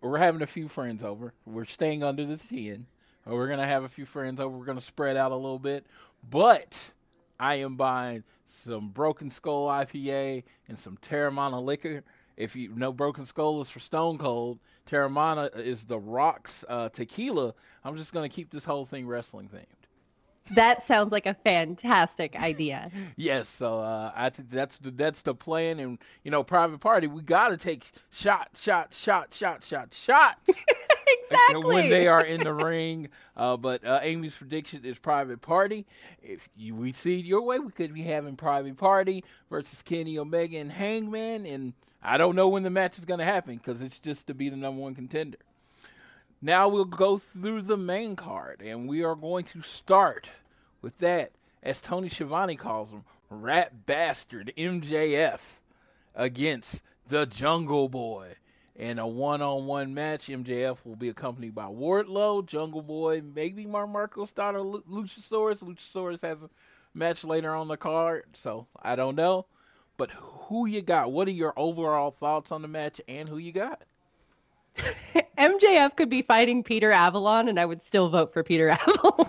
We're 0.00 0.18
having 0.18 0.42
a 0.42 0.46
few 0.46 0.68
friends 0.68 1.02
over. 1.02 1.34
We're 1.44 1.64
staying 1.64 2.02
under 2.02 2.24
the 2.24 2.36
ten. 2.36 2.86
We're 3.26 3.48
gonna 3.48 3.66
have 3.66 3.84
a 3.84 3.88
few 3.88 4.06
friends 4.06 4.40
over. 4.40 4.56
We're 4.56 4.64
gonna 4.64 4.80
spread 4.80 5.16
out 5.16 5.32
a 5.32 5.36
little 5.36 5.58
bit, 5.58 5.86
but 6.28 6.92
I 7.38 7.56
am 7.56 7.76
buying 7.76 8.24
some 8.46 8.90
Broken 8.90 9.30
Skull 9.30 9.68
IPA 9.68 10.44
and 10.68 10.78
some 10.78 10.96
Teremana 10.98 11.62
liquor. 11.62 12.04
If 12.36 12.56
you 12.56 12.74
know 12.74 12.92
Broken 12.92 13.24
Skull 13.24 13.60
is 13.60 13.70
for 13.70 13.80
Stone 13.80 14.18
Cold, 14.18 14.58
Teremana 14.86 15.56
is 15.58 15.84
the 15.84 15.98
Rocks 15.98 16.64
uh, 16.68 16.88
tequila. 16.88 17.54
I'm 17.84 17.96
just 17.96 18.12
gonna 18.12 18.28
keep 18.28 18.50
this 18.50 18.64
whole 18.64 18.86
thing 18.86 19.06
wrestling 19.06 19.48
themed. 19.48 19.81
That 20.50 20.82
sounds 20.82 21.12
like 21.12 21.26
a 21.26 21.34
fantastic 21.34 22.38
idea. 22.38 22.90
Yes, 23.16 23.48
so 23.48 23.78
uh, 23.78 24.12
I 24.14 24.30
think 24.30 24.50
that's 24.50 24.78
the 24.78 24.90
that's 24.90 25.22
the 25.22 25.34
plan, 25.34 25.78
and 25.78 25.98
you 26.24 26.30
know, 26.30 26.42
private 26.42 26.80
party, 26.80 27.06
we 27.06 27.22
got 27.22 27.48
to 27.48 27.56
take 27.56 27.90
shots, 28.10 28.62
shots, 28.62 29.00
shots, 29.00 29.36
shots, 29.36 29.66
shots, 29.66 29.98
shots 29.98 30.64
exactly. 31.06 31.64
when 31.64 31.90
they 31.90 32.08
are 32.08 32.24
in 32.24 32.40
the 32.40 32.52
ring. 32.52 33.08
Uh, 33.36 33.56
but 33.56 33.84
uh, 33.84 34.00
Amy's 34.02 34.36
prediction 34.36 34.84
is 34.84 34.98
private 34.98 35.40
party. 35.40 35.86
If 36.22 36.48
you, 36.56 36.74
we 36.74 36.92
see 36.92 37.20
it 37.20 37.24
your 37.24 37.42
way, 37.42 37.58
we 37.58 37.70
could 37.70 37.94
be 37.94 38.02
having 38.02 38.36
private 38.36 38.76
party 38.76 39.24
versus 39.48 39.82
Kenny 39.82 40.18
Omega 40.18 40.58
and 40.58 40.72
Hangman, 40.72 41.46
and 41.46 41.72
I 42.02 42.18
don't 42.18 42.34
know 42.36 42.48
when 42.48 42.62
the 42.62 42.70
match 42.70 42.98
is 42.98 43.04
going 43.04 43.20
to 43.20 43.24
happen 43.24 43.56
because 43.56 43.80
it's 43.80 43.98
just 43.98 44.26
to 44.26 44.34
be 44.34 44.48
the 44.48 44.56
number 44.56 44.82
one 44.82 44.94
contender. 44.94 45.38
Now 46.44 46.66
we'll 46.66 46.86
go 46.86 47.18
through 47.18 47.62
the 47.62 47.76
main 47.76 48.16
card, 48.16 48.62
and 48.62 48.88
we 48.88 49.04
are 49.04 49.14
going 49.14 49.44
to 49.44 49.62
start 49.62 50.28
with 50.80 50.98
that, 50.98 51.30
as 51.62 51.80
Tony 51.80 52.08
Schiavone 52.08 52.56
calls 52.56 52.90
him, 52.90 53.04
Rat 53.30 53.86
Bastard 53.86 54.52
MJF 54.58 55.60
against 56.16 56.82
the 57.06 57.26
Jungle 57.26 57.88
Boy. 57.88 58.34
In 58.74 58.98
a 58.98 59.06
one-on-one 59.06 59.94
match, 59.94 60.26
MJF 60.26 60.78
will 60.84 60.96
be 60.96 61.08
accompanied 61.08 61.54
by 61.54 61.66
Wardlow, 61.66 62.44
Jungle 62.44 62.82
Boy, 62.82 63.22
maybe 63.22 63.64
Mark 63.64 63.90
Marko 63.90 64.24
starter 64.24 64.62
Lu- 64.62 64.82
Luchasaurus. 64.90 65.62
Luchasaurus 65.62 66.22
has 66.22 66.42
a 66.42 66.50
match 66.92 67.22
later 67.22 67.54
on 67.54 67.68
the 67.68 67.76
card, 67.76 68.24
so 68.32 68.66
I 68.82 68.96
don't 68.96 69.14
know. 69.14 69.46
But 69.96 70.10
who 70.10 70.66
you 70.66 70.82
got? 70.82 71.12
What 71.12 71.28
are 71.28 71.30
your 71.30 71.52
overall 71.56 72.10
thoughts 72.10 72.50
on 72.50 72.62
the 72.62 72.68
match 72.68 73.00
and 73.06 73.28
who 73.28 73.38
you 73.38 73.52
got? 73.52 73.82
MJF 75.38 75.96
could 75.96 76.08
be 76.08 76.22
fighting 76.22 76.62
Peter 76.62 76.92
Avalon 76.92 77.48
and 77.48 77.58
I 77.58 77.66
would 77.66 77.82
still 77.82 78.08
vote 78.08 78.32
for 78.32 78.42
Peter 78.42 78.68
Avalon. 78.70 79.28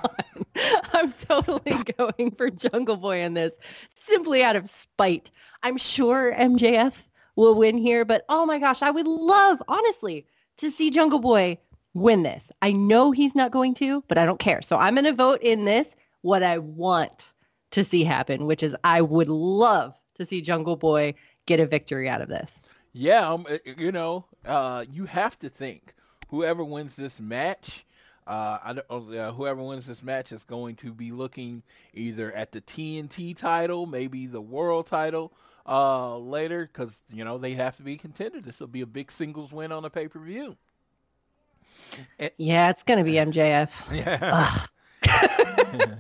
I'm 0.94 1.12
totally 1.14 1.74
going 1.98 2.32
for 2.32 2.50
Jungle 2.50 2.98
Boy 2.98 3.22
in 3.22 3.34
this 3.34 3.60
simply 3.96 4.44
out 4.44 4.56
of 4.56 4.70
spite. 4.70 5.32
I'm 5.64 5.78
sure 5.78 6.34
MJF 6.34 6.96
will 7.36 7.56
win 7.56 7.78
here, 7.78 8.06
but 8.06 8.26
oh 8.30 8.46
my 8.46 8.60
gosh, 8.60 8.82
I 8.82 8.92
would 8.92 9.08
love, 9.08 9.62
honestly, 9.68 10.28
to 10.58 10.70
see 10.70 10.92
Jungle 10.92 11.20
Boy 11.20 11.58
win 11.94 12.24
this. 12.24 12.52
I 12.62 12.72
know 12.72 13.12
he's 13.12 13.36
not 13.36 13.52
going 13.52 13.74
to, 13.76 14.04
but 14.08 14.18
I 14.18 14.26
don't 14.26 14.40
care. 14.40 14.62
So 14.62 14.78
I'm 14.78 14.96
going 14.96 15.06
to 15.06 15.14
vote 15.14 15.42
in 15.42 15.66
this 15.66 15.96
what 16.22 16.44
I 16.44 16.60
want 16.60 17.30
to 17.72 17.84
see 17.84 18.04
happen, 18.04 18.46
which 18.46 18.64
is 18.64 18.76
I 18.84 19.02
would 19.02 19.30
love 19.30 19.96
to 20.16 20.26
see 20.26 20.42
Jungle 20.42 20.76
Boy 20.76 21.16
get 21.46 21.60
a 21.60 21.66
victory 21.66 22.08
out 22.08 22.22
of 22.22 22.30
this. 22.30 22.62
Yeah, 22.94 23.28
um, 23.32 23.48
uh, 23.50 23.58
you 23.78 23.92
know, 23.92 24.26
uh, 24.46 24.86
you 24.90 25.06
have 25.06 25.40
to 25.40 25.50
think 25.50 25.96
whoever 26.30 26.64
wins 26.64 26.96
this 26.96 27.20
match, 27.20 27.86
uh, 28.28 28.60
I 28.64 28.74
don't, 28.74 29.16
uh, 29.16 29.32
whoever 29.34 29.64
wins 29.64 29.88
this 29.88 30.04
match 30.04 30.32
is 30.32 30.44
going 30.44 30.76
to 30.78 30.94
be 30.94 31.12
looking 31.12 31.64
either 31.94 32.32
at 32.32 32.52
the 32.52 32.62
TNT 32.62 33.36
title, 33.36 33.88
maybe 33.88 34.28
the 34.28 34.42
world 34.42 34.86
title 34.86 35.34
uh, 35.68 36.18
later, 36.20 36.70
because 36.72 37.02
you 37.12 37.26
know 37.26 37.40
they 37.40 37.56
have 37.56 37.76
to 37.78 37.84
be 37.84 37.98
contender. 37.98 38.40
This 38.40 38.60
will 38.60 38.68
be 38.68 38.82
a 38.82 38.86
big 38.86 39.10
singles 39.12 39.52
win 39.52 39.72
on 39.72 39.84
a 39.86 39.90
pay 39.90 40.08
per 40.08 40.20
view. 40.20 40.56
Yeah, 42.38 42.70
it's 42.70 42.84
going 42.84 43.00
to 43.00 43.04
be 43.04 43.14
MJF. 43.14 43.72
Yeah. 43.92 44.66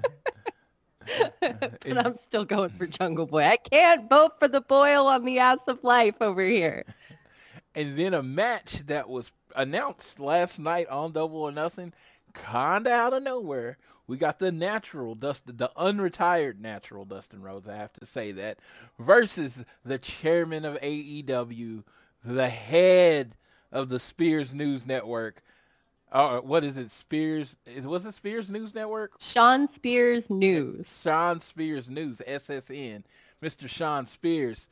but 1.40 2.06
I'm 2.06 2.16
still 2.16 2.46
going 2.46 2.70
for 2.70 2.88
Jungle 2.88 3.26
Boy. 3.26 3.44
I 3.44 3.58
can't 3.58 4.10
vote 4.10 4.40
for 4.40 4.48
the 4.48 4.62
boil 4.62 5.08
on 5.08 5.26
the 5.26 5.40
ass 5.40 5.68
of 5.68 5.84
life 5.84 6.16
over 6.22 6.44
here. 6.44 6.84
and 7.76 7.98
then 7.98 8.14
a 8.14 8.24
match 8.24 8.86
that 8.86 9.10
was 9.10 9.32
announced 9.56 10.20
last 10.20 10.60
night 10.60 10.88
on 10.88 11.12
Double 11.12 11.42
or 11.42 11.52
Nothing, 11.52 11.94
kinda 12.34 12.92
out 12.92 13.14
of 13.14 13.24
nowhere. 13.24 13.78
We 14.06 14.18
got 14.18 14.40
the 14.40 14.52
natural 14.52 15.16
Dustin, 15.16 15.58
the 15.58 15.72
unretired 15.78 16.60
natural 16.60 17.06
Dustin 17.06 17.42
Rhodes. 17.42 17.68
I 17.70 17.78
have 17.78 17.94
to 17.94 18.06
say 18.06 18.32
that 18.34 18.60
versus 19.00 19.64
the 19.86 19.98
chairman 19.98 20.66
of 20.66 20.80
AEW, 20.82 21.84
the 22.24 22.50
head 22.50 23.36
of 23.72 23.90
the 23.90 24.00
Spears 24.00 24.54
News 24.54 24.86
Network. 24.86 25.42
Uh, 26.14 26.40
what 26.42 26.64
is 26.64 26.78
it? 26.78 26.92
Spears? 26.92 27.58
Is 27.66 27.88
was 27.88 28.06
it 28.06 28.14
Spears 28.14 28.50
News 28.50 28.76
Network? 28.76 29.14
Shawn 29.20 29.68
Spears 29.68 30.30
News. 30.30 31.02
Shawn 31.02 31.42
Spears 31.42 31.90
News, 31.90 32.22
SSN, 32.28 33.04
Mr. 33.42 33.68
Shawn 33.68 34.06
Spears. 34.06 34.68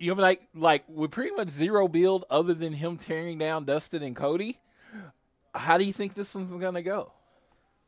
You 0.00 0.14
know, 0.14 0.20
like 0.20 0.42
like 0.52 0.82
with 0.88 1.12
pretty 1.12 1.34
much 1.36 1.50
zero 1.50 1.86
build 1.86 2.24
other 2.28 2.54
than 2.54 2.72
him 2.72 2.96
tearing 2.96 3.38
down 3.38 3.64
Dustin 3.64 4.02
and 4.02 4.16
Cody. 4.16 4.58
How 5.54 5.78
do 5.78 5.84
you 5.84 5.92
think 5.92 6.14
this 6.14 6.34
one's 6.34 6.50
gonna 6.50 6.82
go? 6.82 7.12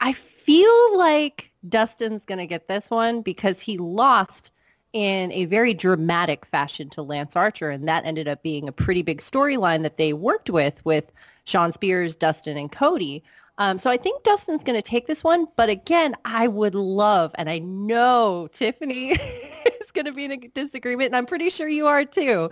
I 0.01 0.12
feel 0.12 0.97
like 0.97 1.51
Dustin's 1.69 2.24
going 2.24 2.39
to 2.39 2.47
get 2.47 2.69
this 2.69 2.90
one 2.90 3.23
because 3.23 3.60
he 3.60 3.78
lost 3.78 4.52
in 4.93 5.32
a 5.32 5.44
very 5.47 5.74
dramatic 5.74 6.47
fashion 6.47 6.89
to 6.90 7.02
Lance 7.02 7.36
Archer, 7.36 7.70
and 7.70 7.86
that 7.89 8.06
ended 8.06 8.28
up 8.28 8.43
being 8.43 8.69
a 8.69 8.73
pretty 8.73 9.02
big 9.02 9.19
storyline 9.19 9.82
that 9.82 9.97
they 9.97 10.12
worked 10.12 10.51
with 10.51 10.82
with 10.85 11.12
Shawn 11.48 11.72
Spears, 11.72 12.14
Dustin, 12.14 12.56
and 12.56 12.70
Cody. 12.70 13.24
Um, 13.56 13.78
so 13.78 13.90
I 13.90 13.96
think 13.96 14.22
Dustin's 14.22 14.62
going 14.62 14.78
to 14.78 14.82
take 14.82 15.06
this 15.06 15.24
one, 15.24 15.46
but 15.56 15.68
again, 15.68 16.14
I 16.24 16.46
would 16.46 16.74
love, 16.74 17.32
and 17.36 17.50
I 17.50 17.58
know 17.58 18.48
Tiffany 18.52 19.10
is 19.80 19.90
going 19.92 20.04
to 20.04 20.12
be 20.12 20.26
in 20.26 20.32
a 20.32 20.36
disagreement, 20.36 21.08
and 21.08 21.16
I'm 21.16 21.26
pretty 21.26 21.50
sure 21.50 21.68
you 21.68 21.86
are 21.86 22.04
too. 22.04 22.50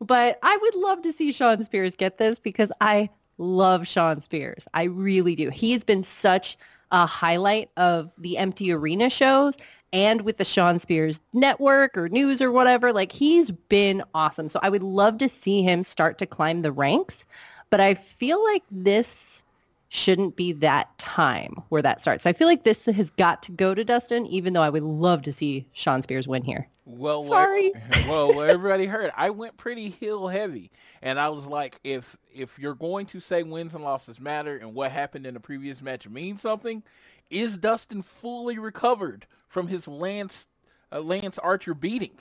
But 0.00 0.38
I 0.42 0.56
would 0.56 0.74
love 0.74 1.02
to 1.02 1.12
see 1.12 1.30
Shawn 1.30 1.62
Spears 1.62 1.94
get 1.94 2.18
this 2.18 2.38
because 2.38 2.72
I 2.80 3.10
love 3.38 3.86
Shawn 3.86 4.20
Spears. 4.20 4.66
I 4.74 4.84
really 4.84 5.36
do. 5.36 5.50
He's 5.50 5.84
been 5.84 6.02
such 6.02 6.56
a 6.90 7.06
highlight 7.06 7.70
of 7.76 8.10
the 8.18 8.38
empty 8.38 8.72
arena 8.72 9.10
shows 9.10 9.56
and 9.92 10.22
with 10.22 10.36
the 10.36 10.44
Shawn 10.44 10.78
Spears 10.78 11.20
network 11.32 11.96
or 11.96 12.08
news 12.08 12.40
or 12.40 12.50
whatever. 12.50 12.92
Like 12.92 13.12
he's 13.12 13.50
been 13.50 14.02
awesome. 14.14 14.48
So 14.48 14.58
I 14.62 14.70
would 14.70 14.82
love 14.82 15.18
to 15.18 15.28
see 15.28 15.62
him 15.62 15.82
start 15.82 16.18
to 16.18 16.26
climb 16.26 16.62
the 16.62 16.72
ranks. 16.72 17.24
But 17.70 17.80
I 17.80 17.94
feel 17.94 18.42
like 18.44 18.64
this 18.70 19.44
shouldn't 19.90 20.36
be 20.36 20.52
that 20.52 20.96
time 20.98 21.62
where 21.68 21.82
that 21.82 22.00
starts. 22.00 22.22
So 22.22 22.30
I 22.30 22.32
feel 22.32 22.46
like 22.46 22.62
this 22.62 22.86
has 22.86 23.10
got 23.10 23.42
to 23.44 23.52
go 23.52 23.74
to 23.74 23.84
Dustin, 23.84 24.24
even 24.26 24.52
though 24.52 24.62
I 24.62 24.70
would 24.70 24.84
love 24.84 25.22
to 25.22 25.32
see 25.32 25.66
Shawn 25.72 26.00
Spears 26.02 26.28
win 26.28 26.44
here. 26.44 26.68
Well, 26.84 27.24
Sorry. 27.24 27.72
well, 28.08 28.34
well, 28.34 28.42
everybody 28.42 28.86
heard. 28.86 29.10
I 29.16 29.30
went 29.30 29.56
pretty 29.56 29.88
heel 29.88 30.28
heavy, 30.28 30.70
and 31.02 31.20
I 31.20 31.28
was 31.28 31.46
like, 31.46 31.78
if 31.84 32.16
if 32.32 32.58
you're 32.58 32.74
going 32.74 33.06
to 33.06 33.20
say 33.20 33.42
wins 33.42 33.74
and 33.74 33.84
losses 33.84 34.20
matter, 34.20 34.56
and 34.56 34.74
what 34.74 34.90
happened 34.92 35.26
in 35.26 35.34
the 35.34 35.40
previous 35.40 35.82
match 35.82 36.08
means 36.08 36.40
something, 36.40 36.82
is 37.28 37.58
Dustin 37.58 38.02
fully 38.02 38.58
recovered 38.58 39.26
from 39.48 39.68
his 39.68 39.86
Lance 39.86 40.46
uh, 40.90 41.00
Lance 41.00 41.38
Archer 41.38 41.74
beating? 41.74 42.18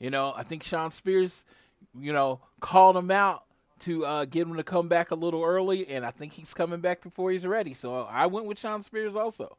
You 0.00 0.10
know, 0.10 0.32
I 0.36 0.44
think 0.44 0.62
Shawn 0.62 0.90
Spears, 0.90 1.44
you 1.98 2.12
know, 2.12 2.40
called 2.60 2.96
him 2.96 3.10
out 3.10 3.44
to 3.80 4.04
uh, 4.04 4.24
get 4.24 4.46
him 4.46 4.56
to 4.56 4.62
come 4.62 4.88
back 4.88 5.10
a 5.10 5.14
little 5.14 5.42
early, 5.42 5.86
and 5.88 6.04
I 6.04 6.10
think 6.10 6.32
he's 6.32 6.54
coming 6.54 6.80
back 6.80 7.02
before 7.02 7.30
he's 7.30 7.46
ready. 7.46 7.74
So 7.74 7.94
I 7.94 8.26
went 8.26 8.46
with 8.46 8.58
Shawn 8.58 8.82
Spears 8.82 9.16
also. 9.16 9.56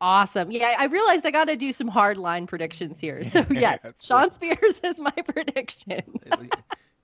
Awesome. 0.00 0.50
Yeah, 0.50 0.74
I 0.78 0.86
realized 0.86 1.26
I 1.26 1.30
got 1.30 1.48
to 1.48 1.56
do 1.56 1.72
some 1.72 1.88
hard 1.88 2.16
line 2.16 2.46
predictions 2.46 2.98
here. 3.00 3.22
So 3.30 3.44
yes, 3.50 3.86
Shawn 4.02 4.32
Spears 4.32 4.80
is 4.82 4.98
my 4.98 5.10
prediction. 5.26 6.02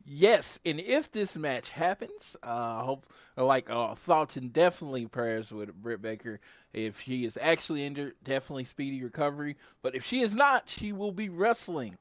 Yes, 0.05 0.59
and 0.65 0.81
if 0.81 1.11
this 1.11 1.37
match 1.37 1.71
happens, 1.71 2.37
uh, 2.43 2.83
hope 2.83 3.07
like 3.37 3.69
uh, 3.69 3.95
thoughts 3.95 4.37
and 4.37 4.53
definitely 4.53 5.07
prayers 5.07 5.51
with 5.53 5.75
Britt 5.75 6.01
Baker. 6.01 6.41
If 6.73 7.03
she 7.03 7.25
is 7.25 7.39
actually 7.41 7.85
injured, 7.85 8.15
definitely 8.23 8.65
speedy 8.65 9.03
recovery. 9.03 9.57
But 9.83 9.95
if 9.95 10.05
she 10.05 10.21
is 10.21 10.35
not, 10.35 10.69
she 10.69 10.93
will 10.93 11.13
be 11.13 11.29
wrestling 11.29 11.99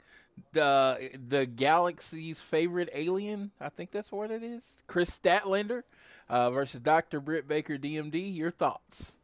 the 0.52 1.12
the 1.28 1.46
galaxy's 1.46 2.42
favorite 2.42 2.90
alien. 2.94 3.52
I 3.60 3.70
think 3.70 3.92
that's 3.92 4.12
what 4.12 4.32
it 4.32 4.44
is. 4.44 4.78
Kris 4.88 5.18
Statlander 5.18 5.84
uh, 6.30 6.52
versus 6.52 6.80
Dr. 6.80 7.20
Britt 7.20 7.48
Baker, 7.48 7.78
DMD. 7.78 8.36
Your 8.36 8.52
thoughts? 8.52 9.18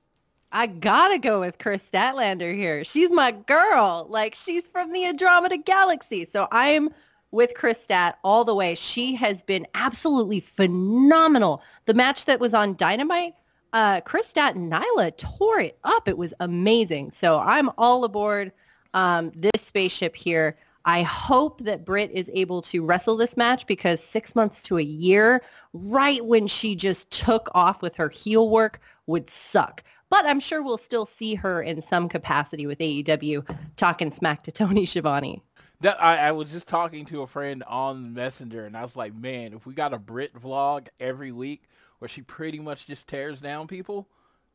I 0.52 0.68
gotta 0.68 1.18
go 1.18 1.40
with 1.40 1.58
Kris 1.58 1.90
Statlander 1.90 2.54
here. 2.54 2.84
She's 2.84 3.10
my 3.10 3.32
girl. 3.32 4.06
Like 4.10 4.36
she's 4.36 4.68
from 4.68 4.92
the 4.92 5.06
Andromeda 5.06 5.58
Galaxy. 5.58 6.26
So 6.26 6.48
I'm 6.52 6.90
with 7.32 7.54
Kris 7.56 7.82
Stat 7.82 8.20
all 8.24 8.44
the 8.44 8.54
way. 8.54 8.76
She 8.76 9.16
has 9.16 9.44
been 9.44 9.66
absolutely 9.76 10.42
phenomenal. 10.42 11.64
The 11.86 11.94
match 11.94 12.26
that 12.26 12.42
was 12.42 12.54
on 12.54 12.76
Dynamite, 12.76 13.34
uh, 13.74 14.02
Kris 14.02 14.28
Stat 14.28 14.56
and 14.56 14.72
Nyla 14.72 15.16
tore 15.16 15.62
it 15.62 15.78
up. 15.86 16.10
It 16.10 16.18
was 16.18 16.34
amazing. 16.42 17.12
So 17.12 17.40
I'm 17.40 17.70
all 17.78 18.04
aboard 18.04 18.52
um, 18.94 19.32
this 19.36 19.62
spaceship 19.62 20.16
here. 20.16 20.58
I 20.86 21.04
hope 21.04 21.64
that 21.64 21.86
Britt 21.86 22.12
is 22.12 22.32
able 22.34 22.62
to 22.64 22.84
wrestle 22.84 23.16
this 23.16 23.38
match 23.38 23.68
because 23.68 24.04
six 24.04 24.36
months 24.36 24.64
to 24.64 24.78
a 24.78 24.84
year, 24.84 25.44
right 25.74 26.26
when 26.26 26.48
she 26.48 26.76
just 26.76 27.12
took 27.12 27.50
off 27.54 27.82
with 27.82 27.96
her 27.96 28.10
heel 28.10 28.50
work, 28.50 28.80
would 29.06 29.30
suck. 29.30 29.84
But 30.10 30.26
I'm 30.26 30.40
sure 30.40 30.62
we'll 30.62 30.78
still 30.78 31.06
see 31.06 31.36
her 31.36 31.62
in 31.62 31.82
some 31.82 32.10
capacity 32.10 32.66
with 32.66 32.80
AEW 32.80 33.58
talking 33.78 34.12
smack 34.12 34.44
to 34.44 34.52
Tony 34.52 34.86
Schiavone. 34.86 35.44
That 35.82 36.04
I, 36.04 36.28
I 36.28 36.32
was 36.32 36.52
just 36.52 36.68
talking 36.68 37.06
to 37.06 37.22
a 37.22 37.28
friend 37.28 37.64
on 37.68 38.14
Messenger, 38.14 38.66
and 38.66 38.78
I 38.78 38.84
was 38.84 38.96
like, 38.96 39.16
man, 39.16 39.54
if 39.54 39.66
we 39.66 39.74
got 39.74 39.94
a 39.94 40.00
Britt 40.00 40.34
vlog 40.36 40.88
every 41.00 41.32
week 41.32 41.64
where 42.00 42.10
she 42.10 42.22
pretty 42.22 42.60
much 42.60 42.88
just 42.88 43.08
tears 43.08 43.42
down 43.42 43.68
people, 43.68 44.08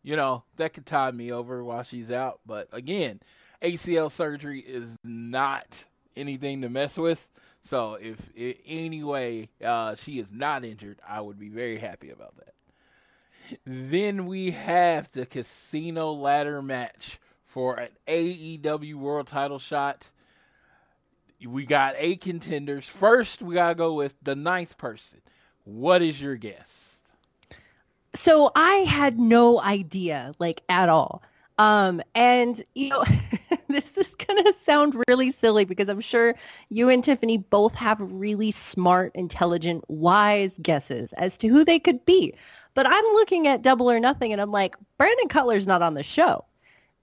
you 0.03 0.15
know, 0.15 0.45
that 0.57 0.73
could 0.73 0.87
tide 0.87 1.15
me 1.15 1.33
over 1.33 1.65
while 1.65 1.83
she's 1.83 2.13
out. 2.13 2.41
But 2.47 2.69
again, 2.73 3.21
ACL 3.63 4.11
surgery 4.11 4.61
is 4.61 4.97
not 5.03 5.87
anything 6.17 6.63
to 6.63 6.69
mess 6.69 6.99
with. 6.99 7.29
So 7.61 7.95
if 8.01 8.31
in 8.35 8.55
any 8.65 9.03
way 9.03 9.51
uh, 9.65 9.97
she 9.97 10.19
is 10.19 10.33
not 10.33 10.65
injured, 10.65 11.01
I 11.07 11.21
would 11.21 11.39
be 11.39 11.49
very 11.49 11.79
happy 11.79 12.11
about 12.11 12.37
that. 12.37 12.55
Then 13.65 14.27
we 14.27 14.53
have 14.53 15.11
the 15.13 15.27
casino 15.27 16.13
ladder 16.13 16.63
match 16.63 17.19
for 17.45 17.77
an 17.77 17.91
AEW 18.07 18.95
world 18.95 19.27
title 19.27 19.59
shot. 19.59 20.11
We 21.45 21.67
got 21.67 21.95
eight 21.99 22.21
contenders. 22.21 22.89
First, 22.89 23.43
we 23.43 23.55
got 23.55 23.69
to 23.69 23.75
go 23.75 23.95
with 23.95 24.15
the 24.23 24.35
ninth 24.35 24.79
person. 24.79 25.21
What 25.65 26.03
is 26.03 26.21
your 26.21 26.37
guess? 26.37 27.03
So 28.15 28.51
I 28.57 28.77
had 28.89 29.19
no 29.19 29.61
idea, 29.61 30.33
like 30.39 30.63
at 30.69 30.89
all. 30.89 31.23
Um, 31.59 32.03
and 32.15 32.63
you 32.75 32.91
know, 32.91 33.05
this 33.69 33.99
is 33.99 34.15
gonna 34.15 34.53
sound 34.53 35.03
really 35.09 35.33
silly 35.33 35.65
because 35.65 35.89
I'm 35.89 36.01
sure 36.01 36.35
you 36.69 36.89
and 36.89 37.03
Tiffany 37.03 37.39
both 37.39 37.75
have 37.75 38.01
really 38.01 38.51
smart, 38.51 39.13
intelligent, 39.15 39.85
wise 39.89 40.59
guesses 40.63 41.13
as 41.15 41.37
to 41.39 41.49
who 41.49 41.65
they 41.65 41.79
could 41.79 42.05
be. 42.05 42.35
But 42.75 42.87
I'm 42.87 43.05
looking 43.15 43.49
at 43.49 43.63
Double 43.63 43.91
or 43.91 43.99
Nothing, 43.99 44.33
and 44.33 44.41
I'm 44.41 44.53
like, 44.53 44.77
Brandon 44.99 45.29
Cutler's 45.29 45.67
not 45.67 45.83
on 45.83 45.95
the 45.95 46.03
show. 46.03 46.45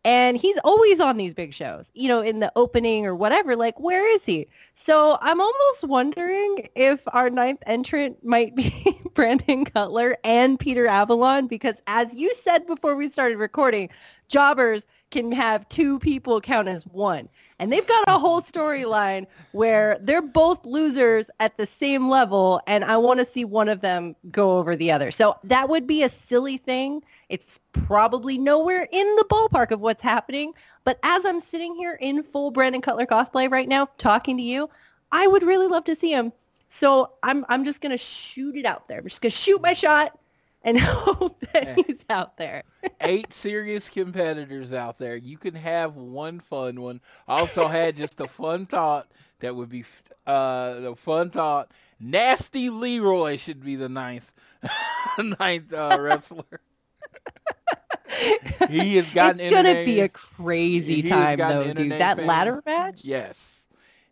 And 0.06 0.36
he's 0.36 0.58
always 0.66 1.00
on 1.00 1.16
these 1.16 1.34
big 1.34 1.54
shows, 1.54 1.90
you 1.94 2.10
know, 2.10 2.20
in 2.20 2.40
the 2.40 2.52
opening 2.58 3.06
or 3.06 3.16
whatever. 3.16 3.56
Like, 3.56 3.80
where 3.80 4.14
is 4.16 4.26
he? 4.26 4.48
So 4.74 5.18
I'm 5.22 5.40
almost 5.40 5.86
wondering 5.86 6.68
if 6.76 7.02
our 7.08 7.30
ninth 7.30 7.64
entrant 7.66 8.24
might 8.24 8.54
be 8.54 9.00
Brandon 9.14 9.64
Cutler 9.64 10.18
and 10.26 10.60
Peter 10.60 10.88
Avalon, 10.88 11.48
because 11.48 11.82
as 11.88 12.14
you 12.16 12.34
said 12.34 12.68
before 12.68 12.98
we 12.98 13.08
started 13.08 13.38
recording, 13.38 13.90
jobbers 14.28 14.86
can 15.14 15.32
have 15.32 15.70
two 15.70 16.00
people 16.00 16.42
count 16.42 16.68
as 16.68 16.88
one. 16.88 17.30
And 17.60 17.72
they've 17.72 17.88
got 17.88 18.04
a 18.08 18.18
whole 18.18 18.42
storyline 18.42 19.28
where 19.52 19.98
they're 20.02 20.24
both 20.24 20.66
losers 20.66 21.30
at 21.40 21.56
the 21.56 21.68
same 21.68 22.10
level, 22.10 22.60
and 22.66 22.84
I 22.84 22.98
want 22.98 23.20
to 23.20 23.26
see 23.26 23.46
one 23.46 23.70
of 23.70 23.82
them 23.82 24.16
go 24.32 24.58
over 24.58 24.76
the 24.76 24.92
other. 24.92 25.12
So 25.12 25.38
that 25.44 25.70
would 25.70 25.86
be 25.86 26.02
a 26.02 26.10
silly 26.10 26.58
thing. 26.58 27.04
It's 27.30 27.60
probably 27.72 28.40
nowhere 28.40 28.88
in 28.92 29.16
the 29.16 29.26
ballpark 29.30 29.70
of 29.70 29.82
what's 29.82 30.02
happening. 30.02 30.54
But 30.84 30.98
as 31.04 31.26
I'm 31.26 31.40
sitting 31.40 31.76
here 31.76 31.98
in 32.02 32.24
full 32.24 32.50
Brandon 32.50 32.82
Cutler 32.82 33.06
cosplay 33.06 33.50
right 33.50 33.70
now, 33.70 33.88
talking 34.00 34.36
to 34.38 34.44
you, 34.44 34.68
I 35.12 35.28
would 35.28 35.44
really 35.44 35.68
love 35.68 35.84
to 35.86 35.96
see 35.96 36.12
him. 36.12 36.34
So 36.70 37.12
I'm 37.22 37.46
I'm 37.50 37.64
just 37.64 37.82
gonna 37.82 38.00
shoot 38.00 38.56
it 38.56 38.66
out 38.66 38.88
there. 38.88 38.98
I'm 38.98 39.08
just 39.08 39.22
gonna 39.22 39.30
shoot 39.30 39.62
my 39.62 39.76
shot 39.76 40.20
and 40.64 40.80
hope 40.80 41.40
that 41.54 41.80
he's 41.86 42.06
out 42.10 42.38
there. 42.38 42.64
Eight 43.02 43.34
serious 43.34 43.90
competitors 43.90 44.74
out 44.74 44.98
there. 44.98 45.16
You 45.16 45.38
can 45.38 45.56
have 45.56 45.96
one 45.96 46.40
fun 46.40 46.82
one. 46.82 47.02
I 47.28 47.40
also 47.40 47.68
had 47.68 47.98
just 47.98 48.20
a 48.20 48.28
fun 48.28 48.66
thought 48.66 49.12
that 49.40 49.56
would 49.56 49.70
be 49.70 49.86
uh, 50.26 50.80
the 50.80 50.96
fun 50.96 51.30
thought. 51.30 51.72
Nasty 52.00 52.70
Leroy 52.70 53.38
should 53.38 53.64
be 53.64 53.76
the 53.76 53.90
ninth 53.90 54.32
ninth 55.40 55.74
uh, 55.74 55.98
wrestler. 56.00 56.62
he 58.70 58.96
has 58.96 59.10
gotten. 59.10 59.42
It's 59.42 59.54
gonna 59.54 59.86
be 59.86 60.00
a 60.00 60.10
crazy 60.10 61.04
time 61.04 61.38
though, 61.38 61.74
dude. 61.74 61.92
That 61.94 62.24
ladder 62.24 62.62
match. 62.66 63.04
Yes. 63.04 63.60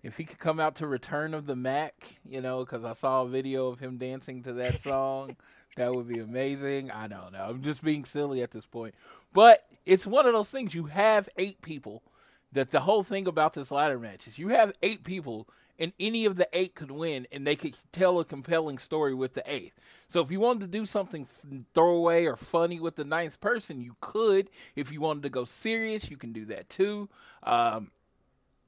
If 0.03 0.18
he 0.18 0.23
could 0.23 0.40
come 0.40 0.60
out 0.60 0.76
to 0.78 0.88
Return 0.88 1.36
of 1.36 1.45
the 1.45 1.56
Mac, 1.56 2.19
you 2.28 2.41
know, 2.41 2.65
because 2.65 2.84
I 2.84 2.94
saw 2.94 3.22
a 3.22 3.28
video 3.28 3.68
of 3.68 3.80
him 3.80 3.98
dancing 3.98 4.41
to 4.44 4.53
that 4.53 4.80
song, 4.82 5.36
that 5.77 5.93
would 5.93 6.07
be 6.07 6.19
amazing. 6.19 6.91
I 6.91 7.07
don't 7.07 7.34
know. 7.34 7.45
I'm 7.49 7.61
just 7.61 7.84
being 7.84 8.06
silly 8.06 8.41
at 8.41 8.52
this 8.52 8.65
point. 8.65 8.95
But 9.34 9.65
it's 9.85 10.06
one 10.06 10.26
of 10.26 10.34
those 10.34 10.52
things. 10.52 10.76
You 10.76 10.85
have 10.85 11.30
eight 11.38 11.61
people 11.61 12.03
that 12.52 12.72
the 12.72 12.81
whole 12.81 13.03
thing 13.03 13.27
about 13.27 13.53
this 13.53 13.72
ladder 13.72 13.99
match 13.99 14.27
is 14.27 14.38
you 14.38 14.49
have 14.49 14.73
eight 14.84 15.03
people 15.03 15.48
and 15.80 15.93
any 15.99 16.26
of 16.26 16.35
the 16.35 16.48
eight 16.53 16.76
could 16.76 16.91
win 16.91 17.26
and 17.31 17.48
they 17.48 17.56
could 17.56 17.76
tell 17.91 18.19
a 18.19 18.26
compelling 18.26 18.77
story 18.77 19.14
with 19.14 19.34
the 19.34 19.43
eighth. 19.52 19.80
So 20.07 20.22
if 20.22 20.30
you 20.30 20.39
wanted 20.39 20.60
to 20.61 20.68
do 20.68 20.85
something 20.85 21.27
throwaway 21.73 22.26
or 22.26 22.35
funny 22.35 22.80
with 22.80 22.98
the 22.98 23.06
ninth 23.06 23.39
person, 23.39 23.81
you 23.81 23.95
could. 24.02 24.49
If 24.76 24.91
you 24.91 24.99
wanted 24.99 25.23
to 25.23 25.30
go 25.30 25.45
serious, 25.45 26.11
you 26.11 26.18
can 26.18 26.34
do 26.34 26.45
that 26.45 26.69
too. 26.69 27.10
Um, 27.43 27.91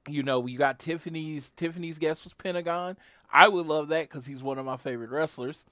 you 0.07 0.23
know, 0.23 0.45
you 0.47 0.57
got 0.57 0.79
Tiffany's. 0.79 1.49
Tiffany's 1.51 1.97
guest 1.97 2.23
was 2.23 2.33
Pentagon. 2.33 2.97
I 3.31 3.47
would 3.47 3.65
love 3.67 3.89
that 3.89 4.09
because 4.09 4.25
he's 4.25 4.43
one 4.43 4.57
of 4.57 4.65
my 4.65 4.77
favorite 4.77 5.09
wrestlers. 5.09 5.65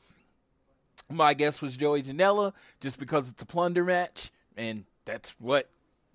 My 1.10 1.34
guess 1.34 1.62
was 1.62 1.76
Joey 1.76 2.04
Janela, 2.04 2.54
just 2.80 3.00
because 3.00 3.30
it's 3.30 3.42
a 3.42 3.46
plunder 3.46 3.84
match, 3.84 4.32
and 4.56 4.86
that's 5.06 5.32
what 5.40 5.70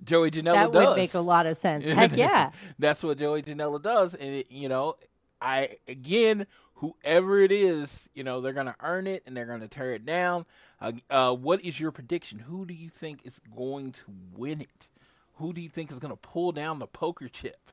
Joey 0.04 0.30
Janela 0.30 0.54
that 0.54 0.72
does. 0.72 0.82
That 0.82 0.88
would 0.90 0.96
make 0.96 1.14
a 1.14 1.20
lot 1.20 1.46
of 1.46 1.58
sense. 1.58 1.84
Heck 1.84 2.16
yeah. 2.16 2.50
that's 2.78 3.02
what 3.02 3.18
Joey 3.18 3.42
Janela 3.42 3.80
does, 3.82 4.14
and 4.14 4.36
it, 4.36 4.50
you 4.50 4.68
know, 4.68 4.96
I 5.40 5.76
again, 5.86 6.46
whoever 6.76 7.40
it 7.40 7.52
is, 7.52 8.08
you 8.14 8.24
know, 8.24 8.40
they're 8.40 8.52
gonna 8.52 8.76
earn 8.82 9.06
it 9.06 9.22
and 9.26 9.36
they're 9.36 9.46
gonna 9.46 9.68
tear 9.68 9.92
it 9.92 10.04
down. 10.04 10.46
Uh, 10.80 10.92
uh, 11.10 11.34
what 11.34 11.62
is 11.62 11.80
your 11.80 11.90
prediction? 11.90 12.40
Who 12.40 12.66
do 12.66 12.74
you 12.74 12.88
think 12.88 13.20
is 13.24 13.40
going 13.54 13.92
to 13.92 14.04
win 14.34 14.60
it? 14.60 14.88
Who 15.34 15.52
do 15.52 15.60
you 15.60 15.68
think 15.68 15.90
is 15.90 15.98
gonna 15.98 16.16
pull 16.16 16.52
down 16.52 16.78
the 16.78 16.86
poker 16.86 17.28
chip? 17.28 17.70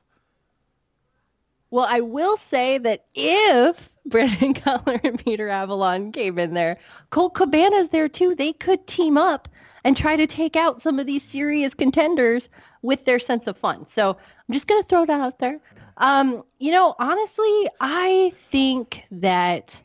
Well, 1.70 1.86
I 1.88 2.00
will 2.00 2.36
say 2.36 2.78
that 2.78 3.04
if 3.14 3.94
Brandon 4.06 4.54
Cutler 4.54 5.00
and 5.02 5.22
Peter 5.22 5.48
Avalon 5.48 6.12
came 6.12 6.38
in 6.38 6.54
there, 6.54 6.78
Colt 7.10 7.34
Cabana's 7.34 7.88
there 7.88 8.08
too. 8.08 8.34
They 8.34 8.52
could 8.52 8.86
team 8.86 9.18
up 9.18 9.48
and 9.84 9.96
try 9.96 10.16
to 10.16 10.26
take 10.26 10.56
out 10.56 10.80
some 10.80 10.98
of 10.98 11.06
these 11.06 11.22
serious 11.22 11.74
contenders 11.74 12.48
with 12.82 13.04
their 13.04 13.18
sense 13.18 13.46
of 13.46 13.56
fun. 13.56 13.86
So 13.86 14.10
I'm 14.10 14.52
just 14.52 14.66
going 14.66 14.82
to 14.82 14.88
throw 14.88 15.02
it 15.02 15.10
out 15.10 15.38
there. 15.38 15.60
Um, 15.98 16.42
you 16.58 16.72
know, 16.72 16.94
honestly, 16.98 17.68
I 17.80 18.32
think 18.50 19.04
that 19.10 19.80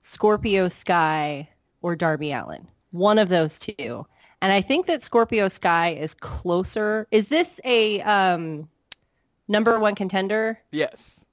Scorpio 0.00 0.68
Sky 0.68 1.48
or 1.82 1.96
Darby 1.96 2.32
Allin, 2.32 2.66
one 2.92 3.18
of 3.18 3.28
those 3.28 3.58
two. 3.58 4.06
And 4.42 4.52
I 4.52 4.60
think 4.60 4.86
that 4.86 5.02
Scorpio 5.02 5.48
Sky 5.48 5.90
is 5.90 6.14
closer. 6.14 7.06
Is 7.10 7.28
this 7.28 7.60
a 7.64 8.00
um, 8.02 8.68
number 9.50 9.78
one 9.78 9.94
contender? 9.94 10.58
Yes. 10.70 11.24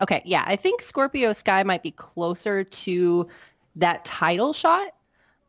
Okay, 0.00 0.22
yeah, 0.24 0.44
I 0.46 0.56
think 0.56 0.80
Scorpio 0.80 1.32
Sky 1.32 1.62
might 1.62 1.82
be 1.82 1.90
closer 1.90 2.64
to 2.64 3.28
that 3.76 4.04
title 4.04 4.52
shot, 4.52 4.88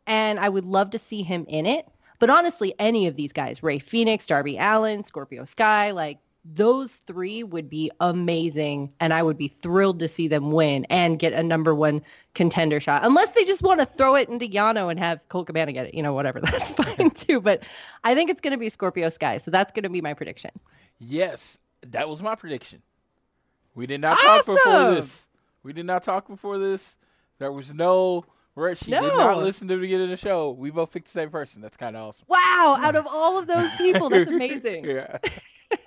and 0.08 0.40
I 0.40 0.50
would 0.50 0.66
love 0.66 0.92
to 0.92 1.00
see 1.00 1.24
him 1.24 1.46
in 1.48 1.66
it. 1.66 1.88
But 2.20 2.30
honestly, 2.30 2.74
any 2.80 3.08
of 3.08 3.16
these 3.16 3.34
guys, 3.34 3.64
Rey 3.64 3.80
Fenix, 3.80 4.26
Darby 4.26 4.58
Allin, 4.58 5.04
Scorpio 5.04 5.46
Sky, 5.46 5.92
like 5.92 6.20
those 6.46 6.98
three 6.98 7.44
would 7.44 7.70
be 7.70 7.90
amazing, 8.00 8.94
and 9.00 9.14
I 9.14 9.24
would 9.24 9.38
be 9.38 9.48
thrilled 9.48 10.00
to 10.00 10.08
see 10.08 10.28
them 10.28 10.52
win 10.52 10.86
and 10.92 11.18
get 11.18 11.34
a 11.34 11.42
number 11.42 11.74
one 11.74 12.04
contender 12.36 12.80
shot. 12.80 13.04
Unless 13.04 13.32
they 13.32 13.44
just 13.44 13.64
want 13.64 13.80
to 13.80 13.86
throw 13.86 14.16
it 14.16 14.30
into 14.30 14.48
Yano 14.48 14.92
and 14.92 15.00
have 15.00 15.28
Colt 15.30 15.48
Cabana 15.48 15.74
get 15.74 15.88
it, 15.88 15.96
you 15.96 16.04
know, 16.04 16.14
whatever, 16.14 16.40
that's 16.44 16.72
fine 16.72 17.10
too. 17.10 17.42
But 17.42 17.64
I 18.04 18.14
think 18.14 18.30
it's 18.30 18.42
going 18.42 18.52
to 18.52 18.60
be 18.60 18.70
Scorpio 18.70 19.10
Sky, 19.10 19.40
so 19.40 19.50
that's 19.50 19.72
going 19.72 19.84
to 19.84 19.90
be 19.90 20.02
my 20.02 20.14
prediction. 20.14 20.52
Yes, 21.00 21.58
that 21.92 22.10
was 22.10 22.22
my 22.22 22.36
prediction. 22.36 22.82
We 23.74 23.88
did 23.88 24.02
not 24.02 24.18
talk 24.20 24.46
before 24.46 24.92
this. 24.96 25.28
We 25.64 25.74
did 25.74 25.86
not 25.86 26.04
talk 26.04 26.28
before 26.28 26.58
this. 26.58 26.98
There 27.40 27.52
was 27.52 27.74
no. 27.74 28.26
She 28.76 28.92
did 28.92 29.02
not 29.02 29.40
listen 29.40 29.68
to 29.68 29.76
the 29.76 29.82
beginning 29.82 30.06
of 30.06 30.12
the 30.12 30.16
show. 30.18 30.52
We 30.52 30.72
both 30.72 30.94
picked 30.94 31.08
the 31.08 31.12
same 31.12 31.30
person. 31.30 31.62
That's 31.62 31.76
kind 31.76 31.98
of 31.98 32.08
awesome. 32.08 32.26
Wow, 32.30 32.78
out 32.80 32.96
of 32.96 33.06
all 33.06 33.38
of 33.38 33.48
those 33.48 33.70
people, 33.76 34.08
that's 34.08 34.30
amazing. 34.32 34.86
yeah. 34.86 35.18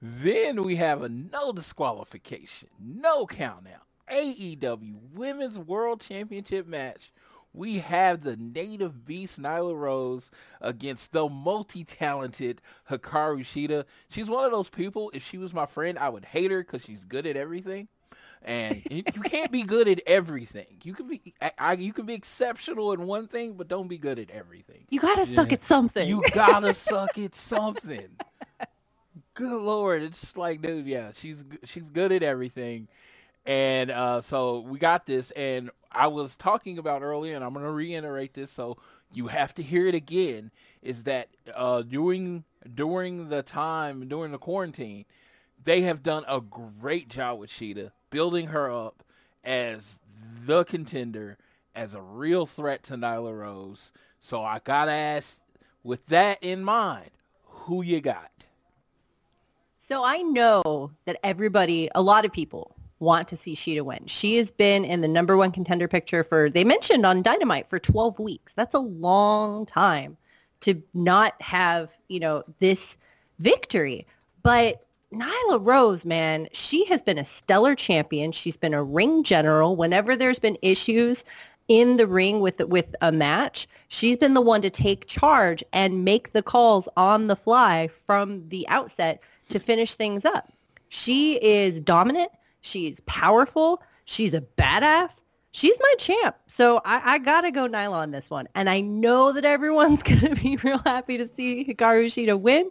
then 0.00 0.62
we 0.62 0.76
have 0.76 1.02
a 1.02 1.08
no 1.08 1.52
disqualification, 1.52 2.68
no 2.78 3.26
count 3.26 3.66
out. 3.66 3.82
AEW 4.14 5.14
Women's 5.14 5.58
World 5.58 6.00
Championship 6.00 6.68
match. 6.68 7.10
We 7.52 7.78
have 7.78 8.22
the 8.22 8.36
native 8.36 9.04
beast 9.04 9.40
Nyla 9.40 9.76
Rose 9.76 10.30
against 10.60 11.12
the 11.12 11.28
multi-talented 11.28 12.60
Hikaru 12.88 13.40
Shida. 13.40 13.84
She's 14.08 14.30
one 14.30 14.44
of 14.44 14.52
those 14.52 14.68
people. 14.68 15.10
If 15.12 15.26
she 15.26 15.36
was 15.36 15.52
my 15.52 15.66
friend, 15.66 15.98
I 15.98 16.10
would 16.10 16.26
hate 16.26 16.50
her 16.52 16.60
because 16.60 16.84
she's 16.84 17.04
good 17.04 17.26
at 17.26 17.36
everything. 17.36 17.88
And 18.42 18.82
you 18.90 19.02
you 19.14 19.22
can't 19.22 19.50
be 19.50 19.62
good 19.62 19.88
at 19.88 20.00
everything. 20.06 20.78
You 20.84 20.94
can 20.94 21.08
be, 21.08 21.34
I, 21.42 21.52
I, 21.58 21.72
you 21.74 21.92
can 21.92 22.06
be 22.06 22.14
exceptional 22.14 22.92
in 22.92 23.06
one 23.06 23.26
thing, 23.26 23.54
but 23.54 23.68
don't 23.68 23.88
be 23.88 23.98
good 23.98 24.18
at 24.18 24.30
everything. 24.30 24.86
You 24.88 25.00
gotta 25.00 25.26
suck 25.26 25.52
at 25.52 25.64
something. 25.64 26.08
You 26.08 26.22
gotta 26.32 26.72
suck 26.72 27.18
at 27.18 27.34
something. 27.34 28.08
Good 29.34 29.62
lord, 29.62 30.02
it's 30.02 30.20
just 30.20 30.36
like, 30.36 30.60
dude, 30.60 30.86
yeah, 30.86 31.12
she's 31.14 31.44
she's 31.64 31.84
good 31.84 32.12
at 32.12 32.22
everything, 32.22 32.88
and 33.46 33.90
uh, 33.90 34.20
so 34.20 34.60
we 34.60 34.78
got 34.78 35.06
this. 35.06 35.30
And 35.30 35.70
I 35.92 36.06
was 36.06 36.36
talking 36.36 36.78
about 36.78 37.02
earlier, 37.02 37.34
and 37.34 37.44
I'm 37.44 37.52
gonna 37.52 37.70
reiterate 37.70 38.34
this, 38.34 38.50
so 38.50 38.76
you 39.12 39.28
have 39.28 39.54
to 39.54 39.62
hear 39.62 39.86
it 39.86 39.94
again. 39.94 40.50
Is 40.82 41.04
that 41.04 41.28
uh, 41.54 41.82
during 41.82 42.44
during 42.74 43.28
the 43.28 43.42
time 43.42 44.08
during 44.08 44.32
the 44.32 44.38
quarantine, 44.38 45.04
they 45.62 45.82
have 45.82 46.02
done 46.02 46.24
a 46.28 46.40
great 46.40 47.08
job 47.08 47.38
with 47.38 47.50
Shida, 47.50 47.92
building 48.10 48.48
her 48.48 48.70
up 48.70 49.02
as 49.44 49.98
the 50.44 50.64
contender, 50.64 51.38
as 51.74 51.94
a 51.94 52.02
real 52.02 52.46
threat 52.46 52.82
to 52.84 52.94
Nyla 52.94 53.38
Rose. 53.38 53.92
So 54.20 54.44
I 54.44 54.60
gotta 54.62 54.92
ask, 54.92 55.38
with 55.82 56.06
that 56.06 56.38
in 56.42 56.62
mind, 56.62 57.10
who 57.44 57.82
you 57.82 58.00
got? 58.00 58.30
So 59.78 60.04
I 60.04 60.18
know 60.18 60.92
that 61.04 61.18
everybody, 61.24 61.90
a 61.94 62.02
lot 62.02 62.24
of 62.24 62.32
people 62.32 62.76
want 63.00 63.26
to 63.28 63.36
see 63.36 63.56
Shida 63.56 63.82
win. 63.82 64.06
She 64.06 64.36
has 64.36 64.50
been 64.50 64.84
in 64.84 65.00
the 65.00 65.08
number 65.08 65.36
one 65.36 65.50
contender 65.50 65.88
picture 65.88 66.22
for, 66.22 66.48
they 66.48 66.64
mentioned 66.64 67.04
on 67.04 67.22
Dynamite 67.22 67.68
for 67.68 67.78
12 67.78 68.18
weeks. 68.18 68.54
That's 68.54 68.74
a 68.74 68.80
long 68.80 69.66
time 69.66 70.16
to 70.60 70.80
not 70.94 71.40
have, 71.40 71.92
you 72.08 72.20
know, 72.20 72.44
this 72.58 72.98
victory. 73.38 74.06
But 74.42 74.86
Nyla 75.12 75.58
Rose, 75.60 76.04
man, 76.04 76.48
she 76.52 76.84
has 76.84 77.02
been 77.02 77.18
a 77.18 77.24
stellar 77.24 77.74
champion. 77.74 78.30
She's 78.32 78.56
been 78.56 78.74
a 78.74 78.84
ring 78.84 79.24
general. 79.24 79.74
Whenever 79.74 80.14
there's 80.14 80.38
been 80.38 80.56
issues 80.62 81.24
in 81.68 81.96
the 81.96 82.06
ring 82.06 82.40
with 82.40 82.60
with 82.66 82.94
a 83.00 83.10
match, 83.10 83.66
she's 83.88 84.16
been 84.16 84.34
the 84.34 84.40
one 84.40 84.62
to 84.62 84.70
take 84.70 85.06
charge 85.06 85.64
and 85.72 86.04
make 86.04 86.32
the 86.32 86.42
calls 86.42 86.88
on 86.96 87.26
the 87.26 87.36
fly 87.36 87.88
from 87.88 88.48
the 88.50 88.68
outset 88.68 89.20
to 89.48 89.58
finish 89.58 89.94
things 89.94 90.24
up. 90.24 90.52
She 90.90 91.42
is 91.42 91.80
dominant. 91.80 92.30
She's 92.60 93.00
powerful. 93.00 93.82
She's 94.04 94.34
a 94.34 94.40
badass. 94.40 95.22
She's 95.52 95.76
my 95.80 95.94
champ. 95.98 96.36
So 96.46 96.80
I, 96.84 97.14
I 97.14 97.18
gotta 97.18 97.50
go 97.50 97.68
Nyla 97.68 97.92
on 97.94 98.10
this 98.10 98.30
one. 98.30 98.48
And 98.54 98.70
I 98.70 98.80
know 98.80 99.32
that 99.32 99.44
everyone's 99.44 100.02
gonna 100.04 100.36
be 100.36 100.56
real 100.58 100.78
happy 100.78 101.18
to 101.18 101.26
see 101.26 101.64
Hikaru 101.64 102.06
Shida 102.06 102.38
win. 102.38 102.70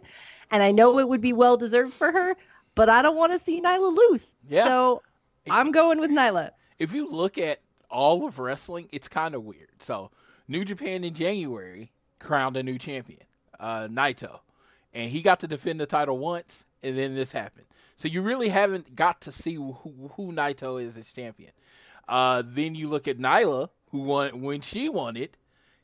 And 0.50 0.62
I 0.62 0.72
know 0.72 0.98
it 0.98 1.08
would 1.08 1.20
be 1.20 1.32
well 1.32 1.56
deserved 1.56 1.92
for 1.92 2.10
her, 2.10 2.36
but 2.74 2.88
I 2.88 3.02
don't 3.02 3.16
want 3.16 3.32
to 3.32 3.38
see 3.38 3.60
Nyla 3.60 3.94
lose. 3.94 4.34
Yeah. 4.48 4.64
So 4.64 5.02
I'm 5.48 5.70
going 5.70 6.00
with 6.00 6.10
Nyla. 6.10 6.50
If 6.78 6.92
you 6.92 7.08
look 7.10 7.38
at 7.38 7.60
all 7.90 8.26
of 8.26 8.38
wrestling, 8.38 8.88
it's 8.90 9.08
kind 9.08 9.34
of 9.34 9.44
weird. 9.44 9.68
So 9.80 10.10
New 10.48 10.64
Japan 10.64 11.04
in 11.04 11.14
January 11.14 11.92
crowned 12.18 12.56
a 12.56 12.62
new 12.62 12.78
champion, 12.78 13.22
uh, 13.58 13.88
Naito, 13.88 14.40
and 14.92 15.10
he 15.10 15.22
got 15.22 15.40
to 15.40 15.46
defend 15.46 15.80
the 15.80 15.86
title 15.86 16.18
once, 16.18 16.64
and 16.82 16.98
then 16.98 17.14
this 17.14 17.32
happened. 17.32 17.66
So 18.00 18.08
you 18.08 18.22
really 18.22 18.48
haven't 18.48 18.96
got 18.96 19.20
to 19.20 19.30
see 19.30 19.56
who, 19.56 19.76
who 20.16 20.32
Naito 20.32 20.82
is 20.82 20.96
as 20.96 21.12
champion. 21.12 21.52
Uh, 22.08 22.42
then 22.42 22.74
you 22.74 22.88
look 22.88 23.06
at 23.06 23.18
Nyla, 23.18 23.68
who 23.90 23.98
won 23.98 24.40
when 24.40 24.62
she 24.62 24.88
won 24.88 25.18
it. 25.18 25.36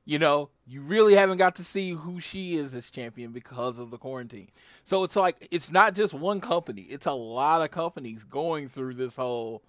You 0.07 0.19
know, 0.19 0.49
you 0.67 0.81
really 0.81 1.15
haven't 1.15 1.37
got 1.37 1.57
to 1.57 1.63
see 1.63 1.91
who 1.91 2.19
she 2.19 2.55
is 2.55 2.75
as 2.75 2.91
champion 2.91 3.33
because 3.33 3.79
of 3.79 3.91
the 3.91 3.99
quarantine. 3.99 4.49
So 4.85 5.05
it's 5.05 5.15
like 5.15 5.47
it's 5.51 5.71
not 5.71 5.95
just 5.95 6.15
one 6.15 6.41
company; 6.41 6.85
it's 6.85 7.05
a 7.05 7.13
lot 7.13 7.61
of 7.61 7.71
companies 7.71 8.25
going 8.25 8.71
through 8.71 8.95
this 8.95 9.17
whole 9.17 9.63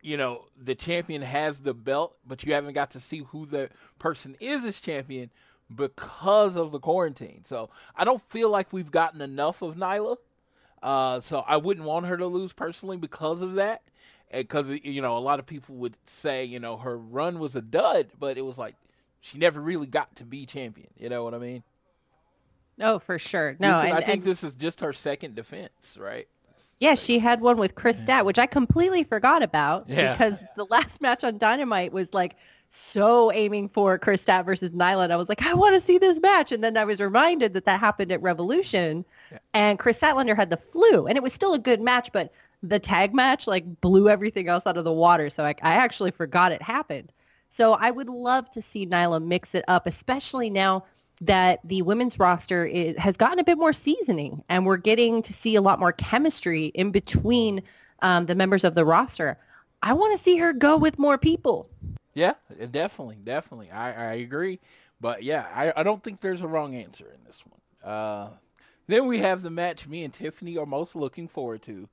you 0.00 0.16
know, 0.16 0.46
the 0.60 0.74
champion 0.74 1.22
has 1.22 1.60
the 1.60 1.74
belt, 1.74 2.16
but 2.26 2.42
you 2.42 2.54
haven't 2.54 2.72
got 2.72 2.90
to 2.90 2.98
see 2.98 3.18
who 3.28 3.46
the 3.46 3.70
person 4.00 4.34
is 4.40 4.64
as 4.64 4.80
champion 4.80 5.30
because 5.72 6.56
of 6.56 6.72
the 6.72 6.80
quarantine. 6.80 7.44
So 7.44 7.70
I 7.94 8.04
don't 8.04 8.20
feel 8.20 8.50
like 8.50 8.72
we've 8.72 8.90
gotten 8.90 9.20
enough 9.20 9.62
of 9.62 9.76
Nyla. 9.76 10.16
Uh, 10.82 11.20
so 11.20 11.44
I 11.46 11.56
wouldn't 11.58 11.86
want 11.86 12.06
her 12.06 12.16
to 12.16 12.26
lose 12.26 12.52
personally 12.52 12.96
because 12.96 13.40
of 13.42 13.54
that. 13.54 13.82
Because, 14.32 14.70
you 14.82 15.02
know, 15.02 15.16
a 15.16 15.20
lot 15.20 15.38
of 15.38 15.46
people 15.46 15.74
would 15.76 15.94
say, 16.06 16.44
you 16.44 16.58
know, 16.58 16.78
her 16.78 16.96
run 16.96 17.38
was 17.38 17.54
a 17.54 17.60
dud, 17.60 18.08
but 18.18 18.38
it 18.38 18.42
was 18.42 18.56
like 18.56 18.74
she 19.20 19.36
never 19.38 19.60
really 19.60 19.86
got 19.86 20.16
to 20.16 20.24
be 20.24 20.46
champion. 20.46 20.88
You 20.98 21.10
know 21.10 21.22
what 21.22 21.34
I 21.34 21.38
mean? 21.38 21.62
No, 22.78 22.98
for 22.98 23.18
sure. 23.18 23.56
No, 23.60 23.78
is- 23.78 23.84
and, 23.84 23.92
I 23.94 24.00
think 24.00 24.08
and- 24.18 24.22
this 24.24 24.42
is 24.42 24.54
just 24.54 24.80
her 24.80 24.92
second 24.92 25.34
defense, 25.36 25.98
right? 26.00 26.26
Yeah, 26.80 26.94
she 26.96 27.20
had 27.20 27.40
one 27.40 27.58
with 27.58 27.76
Kris 27.76 28.00
Stat, 28.00 28.24
which 28.26 28.38
I 28.40 28.46
completely 28.46 29.04
forgot 29.04 29.42
about 29.42 29.88
Yeah. 29.88 30.12
because 30.14 30.42
the 30.56 30.64
last 30.64 31.00
match 31.00 31.22
on 31.22 31.38
Dynamite 31.38 31.92
was 31.92 32.12
like 32.12 32.34
so 32.74 33.30
aiming 33.32 33.68
for 33.68 33.98
Kris 33.98 34.22
Stat 34.22 34.46
versus 34.46 34.70
Nyla. 34.70 35.04
And 35.04 35.12
I 35.12 35.16
was 35.16 35.28
like, 35.28 35.42
I 35.42 35.52
want 35.52 35.74
to 35.74 35.80
see 35.80 35.98
this 35.98 36.18
match. 36.20 36.52
And 36.52 36.64
then 36.64 36.78
I 36.78 36.86
was 36.86 37.00
reminded 37.00 37.52
that 37.52 37.66
that 37.66 37.78
happened 37.78 38.10
at 38.10 38.22
Revolution 38.22 39.04
and 39.52 39.78
Kris 39.78 40.00
Statlander 40.00 40.34
had 40.34 40.48
the 40.48 40.56
flu 40.56 41.06
and 41.06 41.18
it 41.18 41.22
was 41.22 41.34
still 41.34 41.52
a 41.52 41.58
good 41.58 41.82
match, 41.82 42.10
but 42.12 42.32
the 42.62 42.78
tag 42.78 43.12
match 43.12 43.46
like 43.46 43.82
blew 43.82 44.08
everything 44.08 44.48
else 44.48 44.66
out 44.66 44.78
of 44.78 44.84
the 44.84 44.92
water. 44.92 45.28
So 45.28 45.44
I, 45.44 45.50
I 45.62 45.74
actually 45.74 46.12
forgot 46.12 46.50
it 46.50 46.62
happened. 46.62 47.12
So 47.50 47.74
I 47.74 47.90
would 47.90 48.08
love 48.08 48.50
to 48.52 48.62
see 48.62 48.86
Nyla 48.86 49.22
mix 49.22 49.54
it 49.54 49.66
up, 49.68 49.86
especially 49.86 50.48
now 50.48 50.86
that 51.20 51.60
the 51.64 51.82
women's 51.82 52.18
roster 52.18 52.64
is, 52.64 52.96
has 52.96 53.18
gotten 53.18 53.38
a 53.38 53.44
bit 53.44 53.58
more 53.58 53.74
seasoning 53.74 54.42
and 54.48 54.64
we're 54.64 54.78
getting 54.78 55.20
to 55.20 55.34
see 55.34 55.56
a 55.56 55.60
lot 55.60 55.78
more 55.78 55.92
chemistry 55.92 56.66
in 56.68 56.90
between 56.90 57.62
um, 58.00 58.24
the 58.24 58.34
members 58.34 58.64
of 58.64 58.74
the 58.74 58.86
roster. 58.86 59.36
I 59.82 59.92
want 59.92 60.16
to 60.16 60.22
see 60.22 60.38
her 60.38 60.54
go 60.54 60.78
with 60.78 60.98
more 60.98 61.18
people. 61.18 61.68
Yeah, 62.14 62.34
definitely, 62.70 63.18
definitely. 63.22 63.70
I, 63.70 64.10
I 64.10 64.14
agree. 64.14 64.60
But 65.00 65.22
yeah, 65.22 65.46
I, 65.54 65.80
I 65.80 65.82
don't 65.82 66.02
think 66.02 66.20
there's 66.20 66.42
a 66.42 66.46
wrong 66.48 66.74
answer 66.74 67.06
in 67.06 67.24
this 67.24 67.42
one. 67.46 67.92
Uh, 67.92 68.30
then 68.86 69.06
we 69.06 69.18
have 69.18 69.42
the 69.42 69.50
match 69.50 69.88
me 69.88 70.04
and 70.04 70.12
Tiffany 70.12 70.56
are 70.56 70.66
most 70.66 70.94
looking 70.94 71.28
forward 71.28 71.62
to. 71.62 71.88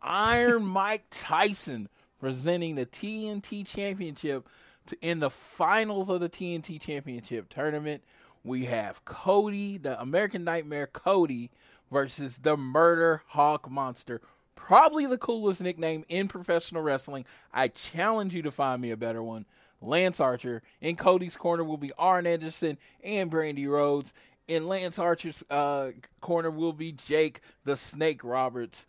Iron 0.00 0.64
Mike 0.66 1.04
Tyson 1.10 1.88
presenting 2.20 2.76
the 2.76 2.86
TNT 2.86 3.66
Championship 3.66 4.48
to, 4.86 4.96
in 5.00 5.20
the 5.20 5.30
finals 5.30 6.08
of 6.08 6.20
the 6.20 6.28
TNT 6.28 6.80
Championship 6.80 7.48
tournament. 7.48 8.02
We 8.44 8.66
have 8.66 9.04
Cody, 9.04 9.76
the 9.76 10.00
American 10.00 10.44
Nightmare 10.44 10.86
Cody, 10.86 11.50
versus 11.90 12.38
the 12.38 12.56
Murder 12.56 13.22
Hawk 13.28 13.70
Monster. 13.70 14.20
Probably 14.56 15.06
the 15.06 15.18
coolest 15.18 15.62
nickname 15.62 16.04
in 16.08 16.26
professional 16.26 16.82
wrestling. 16.82 17.24
I 17.54 17.68
challenge 17.68 18.34
you 18.34 18.42
to 18.42 18.50
find 18.50 18.82
me 18.82 18.90
a 18.90 18.96
better 18.96 19.22
one. 19.22 19.46
Lance 19.80 20.18
Archer. 20.18 20.62
In 20.80 20.96
Cody's 20.96 21.36
corner 21.36 21.62
will 21.62 21.76
be 21.76 21.92
Arn 21.98 22.26
Anderson 22.26 22.78
and 23.04 23.30
Brandi 23.30 23.68
Rhodes. 23.68 24.12
In 24.48 24.66
Lance 24.66 24.98
Archer's 24.98 25.44
uh, 25.50 25.92
corner 26.20 26.50
will 26.50 26.72
be 26.72 26.92
Jake 26.92 27.40
the 27.64 27.76
Snake 27.76 28.24
Roberts. 28.24 28.86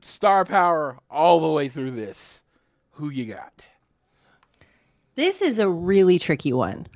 Star 0.00 0.44
power 0.44 0.98
all 1.10 1.40
the 1.40 1.48
way 1.48 1.68
through 1.68 1.90
this. 1.90 2.42
Who 2.94 3.10
you 3.10 3.26
got? 3.26 3.52
This 5.14 5.42
is 5.42 5.58
a 5.58 5.68
really 5.68 6.18
tricky 6.18 6.52
one. 6.52 6.86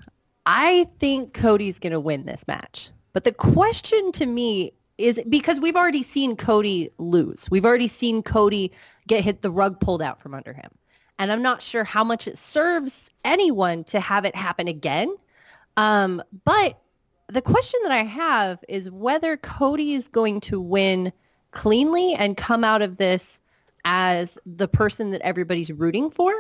I 0.47 0.89
think 0.99 1.35
Cody's 1.35 1.79
going 1.79 1.93
to 1.93 2.01
win 2.01 2.25
this 2.25 2.47
match. 2.47 2.91
But 3.13 3.25
the 3.25 3.33
question 3.33 4.13
to 4.13 4.27
me 4.27 4.73
is 5.03 5.21
because 5.29 5.61
we've 5.61 5.77
already 5.77 6.03
seen 6.03 6.37
Cody 6.37 6.91
lose. 6.99 7.49
We've 7.51 7.65
already 7.65 7.89
seen 7.89 8.23
Cody 8.23 8.73
get 9.09 9.25
hit 9.25 9.43
the 9.43 9.51
rug 9.51 9.81
pulled 9.81 10.01
out 10.01 10.21
from 10.21 10.33
under 10.33 10.53
him. 10.53 10.71
And 11.19 11.31
I'm 11.31 11.43
not 11.43 11.63
sure 11.63 11.85
how 11.85 12.05
much 12.05 12.27
it 12.27 12.39
serves 12.39 13.11
anyone 13.25 13.85
to 13.85 14.01
have 14.01 14.25
it 14.25 14.35
happen 14.35 14.69
again. 14.69 15.15
Um, 15.77 16.23
but 16.45 16.79
the 17.29 17.43
question 17.43 17.81
that 17.83 17.93
I 17.93 18.05
have 18.05 18.65
is 18.69 18.91
whether 18.91 19.37
Cody 19.37 19.95
is 19.95 20.09
going 20.09 20.41
to 20.43 20.61
win 20.61 21.13
cleanly 21.51 22.15
and 22.15 22.37
come 22.37 22.65
out 22.65 22.83
of 22.83 22.97
this 22.97 23.41
as 23.85 24.39
the 24.47 24.69
person 24.69 25.11
that 25.11 25.21
everybody's 25.23 25.73
rooting 25.73 26.11
for 26.11 26.33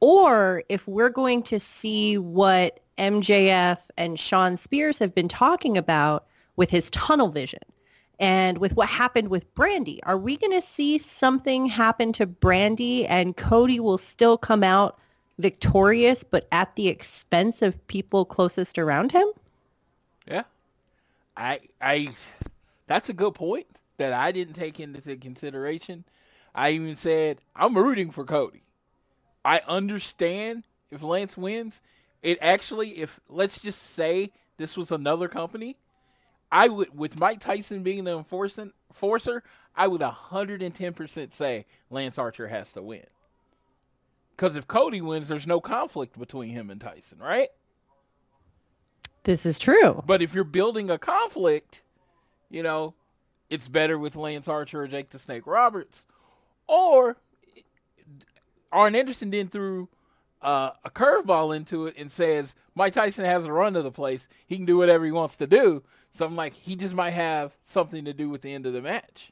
or 0.00 0.62
if 0.68 0.86
we're 0.86 1.10
going 1.10 1.42
to 1.44 1.58
see 1.58 2.18
what 2.18 2.80
MJF 2.98 3.78
and 3.96 4.18
Shawn 4.18 4.56
Spears 4.56 4.98
have 4.98 5.14
been 5.14 5.28
talking 5.28 5.76
about 5.76 6.26
with 6.56 6.70
his 6.70 6.90
tunnel 6.90 7.28
vision. 7.28 7.60
And 8.18 8.58
with 8.58 8.74
what 8.74 8.88
happened 8.88 9.28
with 9.28 9.54
Brandi, 9.54 10.00
are 10.02 10.18
we 10.18 10.36
going 10.36 10.52
to 10.52 10.60
see 10.60 10.98
something 10.98 11.66
happen 11.66 12.12
to 12.14 12.26
Brandi 12.26 13.06
and 13.08 13.36
Cody 13.36 13.78
will 13.78 13.98
still 13.98 14.36
come 14.36 14.64
out 14.64 14.98
victorious, 15.38 16.24
but 16.24 16.48
at 16.50 16.74
the 16.74 16.88
expense 16.88 17.62
of 17.62 17.86
people 17.86 18.24
closest 18.24 18.78
around 18.78 19.12
him? 19.12 19.28
Yeah. 20.26 20.42
I 21.36 21.60
I 21.80 22.08
that's 22.88 23.08
a 23.08 23.12
good 23.12 23.34
point 23.34 23.66
that 23.98 24.12
I 24.12 24.32
didn't 24.32 24.54
take 24.54 24.80
into 24.80 25.16
consideration. 25.16 26.04
I 26.54 26.70
even 26.70 26.96
said 26.96 27.38
I'm 27.54 27.78
rooting 27.78 28.10
for 28.10 28.24
Cody. 28.24 28.62
I 29.44 29.60
understand 29.68 30.64
if 30.90 31.02
Lance 31.02 31.36
wins. 31.36 31.80
It 32.22 32.38
actually 32.42 32.98
if 32.98 33.20
let's 33.28 33.60
just 33.60 33.80
say 33.80 34.32
this 34.56 34.76
was 34.76 34.90
another 34.90 35.28
company, 35.28 35.76
I 36.50 36.68
would 36.68 36.96
with 36.96 37.18
Mike 37.18 37.40
Tyson 37.40 37.82
being 37.82 38.04
the 38.04 38.16
enforcer, 38.16 39.42
I 39.76 39.86
would 39.86 40.00
110% 40.00 41.32
say 41.32 41.66
Lance 41.90 42.18
Archer 42.18 42.48
has 42.48 42.72
to 42.72 42.82
win. 42.82 43.04
Cuz 44.36 44.56
if 44.56 44.66
Cody 44.66 45.00
wins, 45.00 45.28
there's 45.28 45.46
no 45.46 45.60
conflict 45.60 46.18
between 46.18 46.50
him 46.50 46.70
and 46.70 46.80
Tyson, 46.80 47.18
right? 47.18 47.48
This 49.24 49.44
is 49.44 49.58
true. 49.58 50.02
But 50.06 50.22
if 50.22 50.34
you're 50.34 50.44
building 50.44 50.90
a 50.90 50.98
conflict, 50.98 51.82
you 52.48 52.62
know, 52.62 52.94
it's 53.50 53.68
better 53.68 53.98
with 53.98 54.16
Lance 54.16 54.48
Archer 54.48 54.82
or 54.82 54.88
Jake 54.88 55.10
the 55.10 55.18
Snake 55.18 55.46
Roberts. 55.46 56.06
Or 56.66 57.16
Arn 58.72 58.94
Anderson 58.94 59.30
then 59.30 59.48
threw 59.48 59.88
uh, 60.42 60.72
a 60.84 60.90
curveball 60.90 61.54
into 61.56 61.86
it 61.86 61.96
and 61.98 62.10
says 62.12 62.54
Mike 62.74 62.92
Tyson 62.92 63.24
has 63.24 63.44
a 63.44 63.52
run 63.52 63.74
to 63.74 63.82
the 63.82 63.90
place. 63.90 64.28
He 64.46 64.56
can 64.56 64.66
do 64.66 64.76
whatever 64.78 65.04
he 65.04 65.12
wants 65.12 65.36
to 65.38 65.46
do. 65.46 65.82
So 66.10 66.26
I'm 66.26 66.36
like, 66.36 66.54
he 66.54 66.76
just 66.76 66.94
might 66.94 67.10
have 67.10 67.56
something 67.64 68.04
to 68.04 68.12
do 68.12 68.28
with 68.28 68.42
the 68.42 68.52
end 68.52 68.66
of 68.66 68.72
the 68.72 68.82
match. 68.82 69.30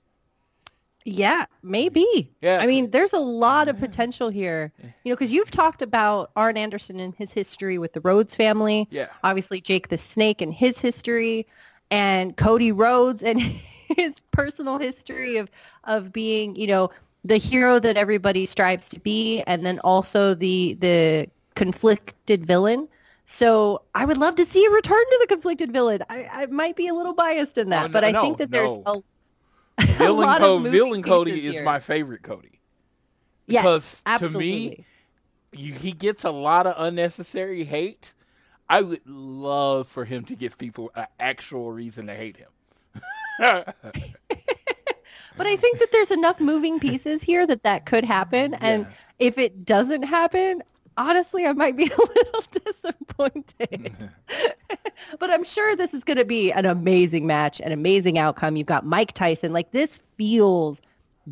Yeah, 1.09 1.45
maybe. 1.63 2.33
Yeah. 2.41 2.59
I 2.61 2.67
mean, 2.67 2.91
there's 2.91 3.13
a 3.13 3.21
lot 3.21 3.69
of 3.69 3.79
potential 3.79 4.29
here. 4.29 4.73
You 4.83 5.11
know, 5.11 5.17
because 5.17 5.33
you've 5.33 5.53
talked 5.53 5.81
about 5.81 6.33
Arn 6.35 6.57
Anderson 6.57 6.99
and 6.99 7.15
his 7.15 7.31
history 7.31 7.79
with 7.79 7.93
the 7.93 8.01
Rhodes 8.01 8.35
family. 8.35 8.89
Yeah. 8.91 9.07
Obviously, 9.23 9.61
Jake 9.61 9.89
the 9.89 9.99
Snake 9.99 10.43
and 10.43 10.53
his 10.53 10.81
history, 10.81 11.47
and 11.93 12.37
Cody 12.37 12.73
Rhodes 12.73 13.23
and 13.23 13.41
his 13.97 14.19
personal 14.33 14.79
history 14.79 15.37
of 15.37 15.49
of 15.85 16.13
being, 16.13 16.57
you 16.57 16.67
know, 16.67 16.91
the 17.25 17.37
hero 17.37 17.79
that 17.79 17.97
everybody 17.97 18.45
strives 18.45 18.89
to 18.89 18.99
be, 18.99 19.43
and 19.47 19.65
then 19.65 19.79
also 19.81 20.35
the 20.35 20.75
the 20.75 21.29
conflicted 21.55 22.45
villain. 22.45 22.89
So 23.27 23.83
I 23.95 24.05
would 24.07 24.19
love 24.19 24.37
to 24.37 24.47
see 24.47 24.65
a 24.67 24.71
return 24.71 25.05
to 25.05 25.19
the 25.21 25.27
conflicted 25.29 25.73
villain. 25.73 26.03
I, 26.09 26.27
I 26.33 26.47
might 26.47 26.77
be 26.77 26.89
a 26.89 26.95
little 26.95 27.15
biased 27.15 27.59
in 27.59 27.71
oh, 27.71 27.71
that, 27.71 27.85
Oh, 27.85 27.89
no, 27.89 27.93
but 27.93 28.05
I 28.05 28.13
no, 28.13 28.23
think 28.23 28.39
that 28.39 28.53
there's 28.53 28.79
no. 28.79 28.87
a, 28.87 29.03
a 29.99 30.11
Villain, 30.11 30.19
lot 30.19 30.41
Co- 30.41 30.59
of 30.59 30.65
Villain 30.65 31.03
Cody 31.03 31.47
is 31.47 31.61
my 31.61 31.79
favorite 31.81 32.23
Cody. 32.23 32.61
Yes, 33.49 33.65
Because 33.65 34.03
absolutely. 34.07 34.71
to 34.71 34.77
me, 34.81 34.87
you, 35.53 35.75
he 35.75 35.93
gets 35.93 36.25
a 36.25 36.31
lot 36.31 36.67
of 36.67 36.75
unnecessary 36.79 37.65
hate. 37.65 38.15
I 38.69 38.83
would 38.83 39.07
love 39.07 39.89
for 39.89 40.05
him 40.07 40.25
to 40.27 40.37
give 40.37 40.59
people 40.59 40.91
an 40.97 41.07
actual 41.21 41.73
reason 41.73 42.09
to 42.09 42.15
hate 42.15 42.39
him. 42.39 42.51
But 45.37 45.47
I 45.47 45.57
think 45.57 45.79
that 45.79 45.93
there's 45.93 46.11
enough 46.11 46.41
moving 46.41 46.81
pieces 46.81 47.23
here 47.23 47.47
that 47.47 47.63
that 47.65 47.87
could 47.87 48.05
happen. 48.05 48.55
And 48.61 48.87
Yeah. 48.87 48.93
if 49.19 49.39
it 49.39 49.65
doesn't 49.65 50.03
happen, 50.03 50.63
honestly, 50.97 51.47
I 51.47 51.53
might 51.53 51.77
be 51.77 51.85
a 51.91 51.97
little 51.97 52.43
disappointed. 52.65 53.93
but 55.19 55.31
I'm 55.31 55.45
sure 55.45 55.77
this 55.77 55.95
is 55.95 56.05
going 56.05 56.17
to 56.19 56.25
be 56.25 56.53
an 56.53 56.67
amazing 56.67 57.27
match, 57.27 57.61
an 57.61 57.73
amazing 57.73 58.19
outcome. 58.19 58.57
You've 58.57 58.67
got 58.67 58.85
Mike 58.87 59.13
Tyson. 59.13 59.53
Like 59.53 59.71
this 59.73 60.01
feels 60.17 60.83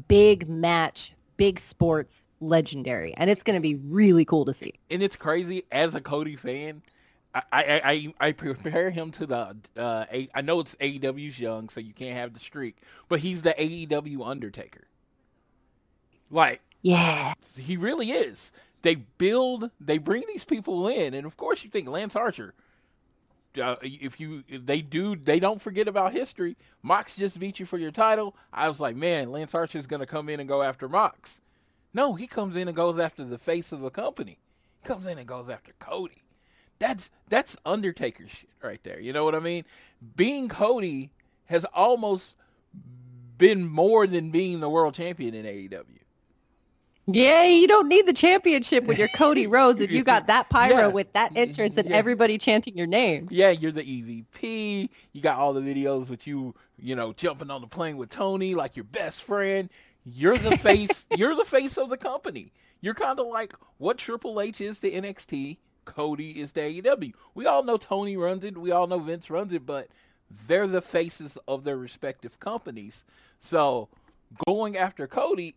big 0.08 0.48
match, 0.48 1.12
big 1.36 1.58
sports, 1.58 2.26
legendary. 2.40 3.14
And 3.16 3.30
it's 3.30 3.42
going 3.42 3.56
to 3.56 3.60
be 3.62 3.76
really 3.76 4.24
cool 4.24 4.44
to 4.44 4.52
see. 4.52 4.74
and 4.90 5.02
it's 5.02 5.16
crazy 5.16 5.64
as 5.72 5.94
a 5.94 6.00
Cody 6.00 6.36
fan. 6.36 6.82
I 7.34 7.42
I, 7.52 7.80
I, 8.20 8.28
I 8.28 8.32
prepare 8.32 8.90
him 8.90 9.10
to 9.12 9.26
the 9.26 9.56
uh, 9.76 10.04
A, 10.12 10.28
I 10.34 10.40
know 10.40 10.60
it's 10.60 10.76
AEW's 10.76 11.40
young, 11.40 11.68
so 11.68 11.80
you 11.80 11.92
can't 11.92 12.16
have 12.16 12.32
the 12.32 12.38
streak, 12.38 12.76
but 13.08 13.20
he's 13.20 13.42
the 13.42 13.50
AEW 13.58 14.24
Undertaker. 14.24 14.86
Like 16.30 16.60
Yeah. 16.82 17.34
he 17.58 17.76
really 17.76 18.10
is. 18.10 18.52
They 18.84 18.96
build, 18.96 19.70
they 19.80 19.96
bring 19.96 20.24
these 20.28 20.44
people 20.44 20.86
in, 20.88 21.14
and 21.14 21.26
of 21.26 21.38
course 21.38 21.64
you 21.64 21.70
think 21.70 21.88
Lance 21.88 22.14
Archer. 22.14 22.52
Uh, 23.58 23.76
if 23.80 24.20
you 24.20 24.44
if 24.46 24.66
they 24.66 24.82
do, 24.82 25.16
they 25.16 25.40
don't 25.40 25.62
forget 25.62 25.88
about 25.88 26.12
history. 26.12 26.54
Mox 26.82 27.16
just 27.16 27.40
beat 27.40 27.58
you 27.58 27.64
for 27.64 27.78
your 27.78 27.90
title. 27.90 28.36
I 28.52 28.68
was 28.68 28.80
like, 28.80 28.94
man, 28.94 29.32
Lance 29.32 29.54
Archer 29.54 29.78
is 29.78 29.86
going 29.86 30.00
to 30.00 30.06
come 30.06 30.28
in 30.28 30.38
and 30.38 30.46
go 30.46 30.60
after 30.60 30.86
Mox. 30.86 31.40
No, 31.94 32.12
he 32.12 32.26
comes 32.26 32.56
in 32.56 32.68
and 32.68 32.76
goes 32.76 32.98
after 32.98 33.24
the 33.24 33.38
face 33.38 33.72
of 33.72 33.80
the 33.80 33.88
company. 33.88 34.38
He 34.82 34.86
comes 34.86 35.06
in 35.06 35.16
and 35.16 35.26
goes 35.26 35.48
after 35.48 35.72
Cody. 35.78 36.26
That's 36.78 37.10
that's 37.30 37.56
Undertaker 37.64 38.28
shit 38.28 38.50
right 38.62 38.82
there. 38.82 39.00
You 39.00 39.14
know 39.14 39.24
what 39.24 39.34
I 39.34 39.40
mean? 39.40 39.64
Being 40.14 40.50
Cody 40.50 41.10
has 41.46 41.64
almost 41.72 42.36
been 43.38 43.66
more 43.66 44.06
than 44.06 44.30
being 44.30 44.60
the 44.60 44.68
world 44.68 44.92
champion 44.92 45.32
in 45.32 45.46
AEW. 45.46 46.03
Yeah, 47.06 47.44
you 47.44 47.68
don't 47.68 47.88
need 47.88 48.06
the 48.06 48.12
championship 48.14 48.84
when 48.84 48.96
you're 48.96 49.08
Cody 49.08 49.46
Rhodes 49.48 49.80
and 49.80 49.90
you 49.90 50.02
got 50.02 50.26
that 50.28 50.48
pyro 50.48 50.76
Yeah. 50.76 50.86
with 50.88 51.12
that 51.12 51.36
entrance 51.36 51.76
and 51.76 51.90
Yeah. 51.90 51.96
everybody 51.96 52.38
chanting 52.38 52.76
your 52.76 52.86
name. 52.86 53.28
Yeah, 53.30 53.50
you're 53.50 53.72
the 53.72 53.82
EVP. 53.82 54.88
You 55.12 55.20
got 55.20 55.38
all 55.38 55.52
the 55.52 55.60
videos 55.60 56.08
with 56.08 56.26
you, 56.26 56.54
you 56.78 56.96
know, 56.96 57.12
jumping 57.12 57.50
on 57.50 57.60
the 57.60 57.66
plane 57.66 57.98
with 57.98 58.10
Tony 58.10 58.54
like 58.54 58.74
your 58.76 58.84
best 58.84 59.22
friend. 59.22 59.68
You're 60.04 60.38
the 60.38 60.56
face. 60.56 61.06
you're 61.16 61.34
the 61.36 61.44
face 61.44 61.76
of 61.76 61.90
the 61.90 61.98
company. 61.98 62.52
You're 62.80 62.94
kind 62.94 63.20
of 63.20 63.26
like 63.26 63.54
what 63.78 63.98
Triple 63.98 64.40
H 64.40 64.60
is 64.60 64.80
to 64.80 64.90
NXT. 64.90 65.58
Cody 65.84 66.40
is 66.40 66.52
to 66.52 66.60
AEW. 66.62 67.12
We 67.34 67.44
all 67.44 67.62
know 67.62 67.76
Tony 67.76 68.16
runs 68.16 68.44
it. 68.44 68.56
We 68.56 68.70
all 68.70 68.86
know 68.86 68.98
Vince 68.98 69.28
runs 69.28 69.52
it, 69.52 69.66
but 69.66 69.88
they're 70.46 70.66
the 70.66 70.80
faces 70.80 71.36
of 71.46 71.64
their 71.64 71.76
respective 71.76 72.40
companies. 72.40 73.04
So 73.40 73.90
going 74.46 74.76
after 74.78 75.06
Cody 75.06 75.54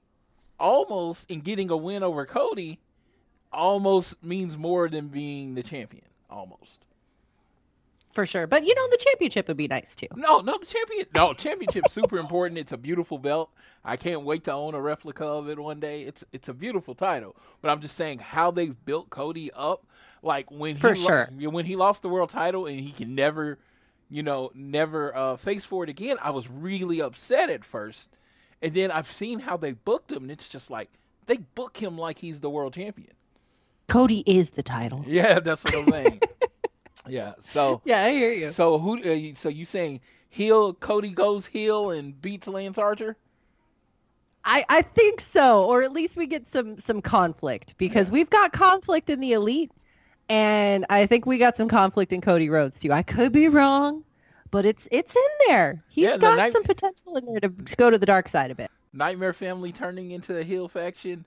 almost 0.59 1.29
in 1.29 1.41
getting 1.41 1.69
a 1.71 1.77
win 1.77 2.03
over 2.03 2.25
Cody 2.25 2.79
almost 3.51 4.21
means 4.23 4.57
more 4.57 4.89
than 4.89 5.07
being 5.07 5.55
the 5.55 5.63
champion. 5.63 6.05
Almost. 6.29 6.83
For 8.11 8.25
sure. 8.25 8.47
But 8.47 8.65
you 8.65 8.73
know, 8.73 8.87
the 8.89 8.97
championship 8.97 9.47
would 9.47 9.57
be 9.57 9.67
nice 9.67 9.93
too. 9.95 10.07
No, 10.15 10.39
no, 10.39 10.57
the 10.57 10.65
champion. 10.65 11.05
No, 11.13 11.33
championship's 11.33 11.91
super 11.93 12.17
important. 12.17 12.57
It's 12.57 12.71
a 12.71 12.77
beautiful 12.77 13.19
belt. 13.19 13.51
I 13.85 13.95
can't 13.95 14.23
wait 14.23 14.43
to 14.45 14.53
own 14.53 14.73
a 14.73 14.81
replica 14.81 15.23
of 15.23 15.47
it 15.49 15.59
one 15.59 15.79
day. 15.79 16.01
It's 16.01 16.23
it's 16.33 16.49
a 16.49 16.53
beautiful 16.53 16.95
title. 16.95 17.35
But 17.61 17.69
I'm 17.69 17.79
just 17.79 17.95
saying 17.95 18.19
how 18.19 18.49
they've 18.51 18.75
built 18.85 19.09
Cody 19.11 19.51
up. 19.55 19.85
Like 20.23 20.49
when 20.49 20.75
he 20.75 20.81
For 20.81 20.89
lo- 20.89 20.95
sure. 20.95 21.29
when 21.51 21.65
he 21.65 21.75
lost 21.75 22.01
the 22.01 22.09
world 22.09 22.29
title 22.31 22.65
and 22.65 22.79
he 22.79 22.91
can 22.91 23.13
never, 23.13 23.59
you 24.09 24.23
know, 24.23 24.49
never 24.55 25.15
uh, 25.15 25.35
face 25.37 25.63
for 25.63 25.83
it 25.83 25.89
again. 25.89 26.17
I 26.21 26.31
was 26.31 26.49
really 26.49 26.99
upset 26.99 27.51
at 27.51 27.63
first, 27.63 28.09
and 28.61 28.73
then 28.73 28.91
I've 28.91 29.11
seen 29.11 29.39
how 29.39 29.57
they 29.57 29.73
booked 29.73 30.11
him, 30.11 30.23
and 30.23 30.31
it's 30.31 30.49
just 30.49 30.69
like 30.71 30.89
they 31.25 31.37
book 31.37 31.77
him 31.77 31.97
like 31.97 32.19
he's 32.19 32.39
the 32.39 32.49
world 32.49 32.73
champion. 32.73 33.11
Cody 33.87 34.23
is 34.25 34.51
the 34.51 34.63
title. 34.63 35.03
Yeah, 35.07 35.39
that's 35.39 35.63
what 35.63 35.75
I'm 35.75 35.89
saying. 35.89 36.21
yeah. 37.07 37.33
So 37.39 37.81
Yeah, 37.85 38.03
I 38.03 38.11
hear 38.11 38.31
you. 38.31 38.49
so 38.49 38.77
who? 38.79 38.97
Uh, 38.97 39.13
you- 39.13 39.35
so 39.35 39.49
you 39.49 39.65
saying 39.65 40.01
heel 40.29 40.73
Cody 40.73 41.11
goes 41.11 41.45
heel 41.47 41.89
and 41.91 42.19
beats 42.21 42.47
Lance 42.47 42.77
Archer? 42.77 43.15
I, 44.49 44.63
I 44.69 44.81
think 44.81 45.19
so, 45.19 45.65
or 45.65 45.83
at 45.83 45.91
least 45.91 46.15
we 46.15 46.25
get 46.25 46.47
some 46.47 46.77
some 46.79 47.01
conflict 47.01 47.75
because 47.77 48.09
we've 48.09 48.29
got 48.29 48.53
conflict 48.53 49.09
in 49.09 49.19
the 49.19 49.33
elite, 49.33 49.71
and 50.29 50.85
I 50.89 51.05
think 51.05 51.25
we 51.25 51.37
got 51.37 51.57
some 51.57 51.67
conflict 51.67 52.13
in 52.13 52.21
Cody 52.21 52.49
Rhodes 52.49 52.79
too. 52.79 52.93
I 52.93 53.03
could 53.03 53.33
be 53.33 53.49
wrong, 53.49 54.03
but 54.51 54.65
it's 54.65 54.87
it's 54.91 55.15
in 55.15 55.47
there. 55.47 55.83
He's 55.89 56.03
Yeah, 56.05 56.17
got 56.17 56.37
night- 56.37 56.53
some 56.53 56.63
potential 56.63 57.17
in 57.17 57.25
there 57.25 57.39
to 57.39 57.49
go 57.49 57.89
to 57.89 57.97
the 57.97 58.05
dark 58.05 58.29
side 58.29 58.51
a 58.51 58.55
bit. 58.55 58.71
Nightmare 58.93 59.33
Family 59.33 59.71
turning 59.71 60.11
into 60.11 60.37
a 60.37 60.43
heel 60.43 60.67
faction. 60.67 61.25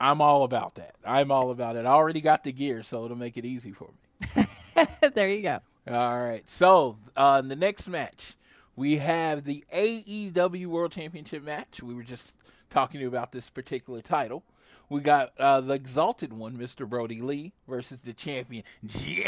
I'm 0.00 0.20
all 0.20 0.42
about 0.42 0.74
that. 0.74 0.96
I'm 1.06 1.30
all 1.30 1.50
about 1.50 1.76
it. 1.76 1.86
I 1.86 1.90
already 1.90 2.20
got 2.20 2.42
the 2.44 2.52
gear, 2.52 2.82
so 2.82 3.04
it'll 3.04 3.16
make 3.16 3.36
it 3.36 3.44
easy 3.44 3.72
for 3.72 3.88
me. 4.36 4.46
there 5.14 5.28
you 5.30 5.42
go. 5.42 5.60
All 5.88 6.18
right. 6.22 6.48
So 6.50 6.98
uh, 7.16 7.40
the 7.42 7.54
next 7.56 7.86
match, 7.88 8.34
we 8.74 8.96
have 8.98 9.44
the 9.44 9.64
AEW 9.72 10.66
World 10.66 10.92
Championship 10.92 11.44
match. 11.44 11.82
We 11.82 11.94
were 11.94 12.02
just 12.02 12.34
talking 12.70 12.98
to 12.98 13.02
you 13.02 13.08
about 13.08 13.30
this 13.32 13.48
particular 13.50 14.02
title. 14.02 14.42
We 14.90 15.00
got 15.00 15.32
uh, 15.38 15.60
the 15.60 15.74
exalted 15.74 16.32
one, 16.32 16.58
Mr. 16.58 16.86
Brody 16.88 17.20
Lee, 17.22 17.52
versus 17.68 18.02
the 18.02 18.12
champion 18.12 18.64
Jon 18.84 19.24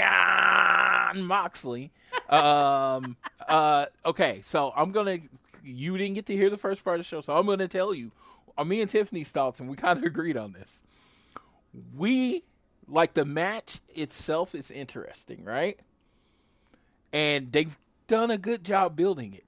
Moxley. 1.14 1.92
Um, 2.28 3.16
uh, 3.48 3.86
okay, 4.04 4.40
so 4.42 4.72
I'm 4.74 4.90
gonna. 4.90 5.18
You 5.64 5.96
didn't 5.98 6.14
get 6.14 6.26
to 6.26 6.36
hear 6.36 6.50
the 6.50 6.56
first 6.56 6.84
part 6.84 6.98
of 6.98 7.04
the 7.04 7.08
show, 7.08 7.20
so 7.20 7.36
I'm 7.36 7.46
gonna 7.46 7.68
tell 7.68 7.94
you. 7.94 8.12
Uh, 8.58 8.64
me 8.64 8.80
and 8.80 8.90
Tiffany's 8.90 9.30
thoughts, 9.30 9.60
and 9.60 9.68
we 9.68 9.76
kind 9.76 9.98
of 9.98 10.04
agreed 10.04 10.36
on 10.36 10.52
this. 10.52 10.82
We 11.94 12.42
like 12.88 13.14
the 13.14 13.24
match 13.24 13.80
itself 13.94 14.54
is 14.54 14.70
interesting, 14.70 15.44
right? 15.44 15.78
and 17.12 17.52
they've 17.52 17.78
done 18.06 18.30
a 18.30 18.38
good 18.38 18.64
job 18.64 18.94
building 18.94 19.32
it. 19.32 19.44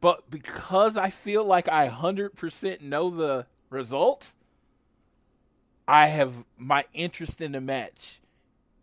But 0.00 0.30
because 0.30 0.96
I 0.96 1.10
feel 1.10 1.44
like 1.44 1.68
I 1.68 1.88
100% 1.88 2.80
know 2.80 3.10
the 3.10 3.46
results, 3.68 4.34
I 5.86 6.06
have 6.06 6.44
my 6.56 6.84
interest 6.94 7.40
in 7.40 7.52
the 7.52 7.60
match. 7.60 8.17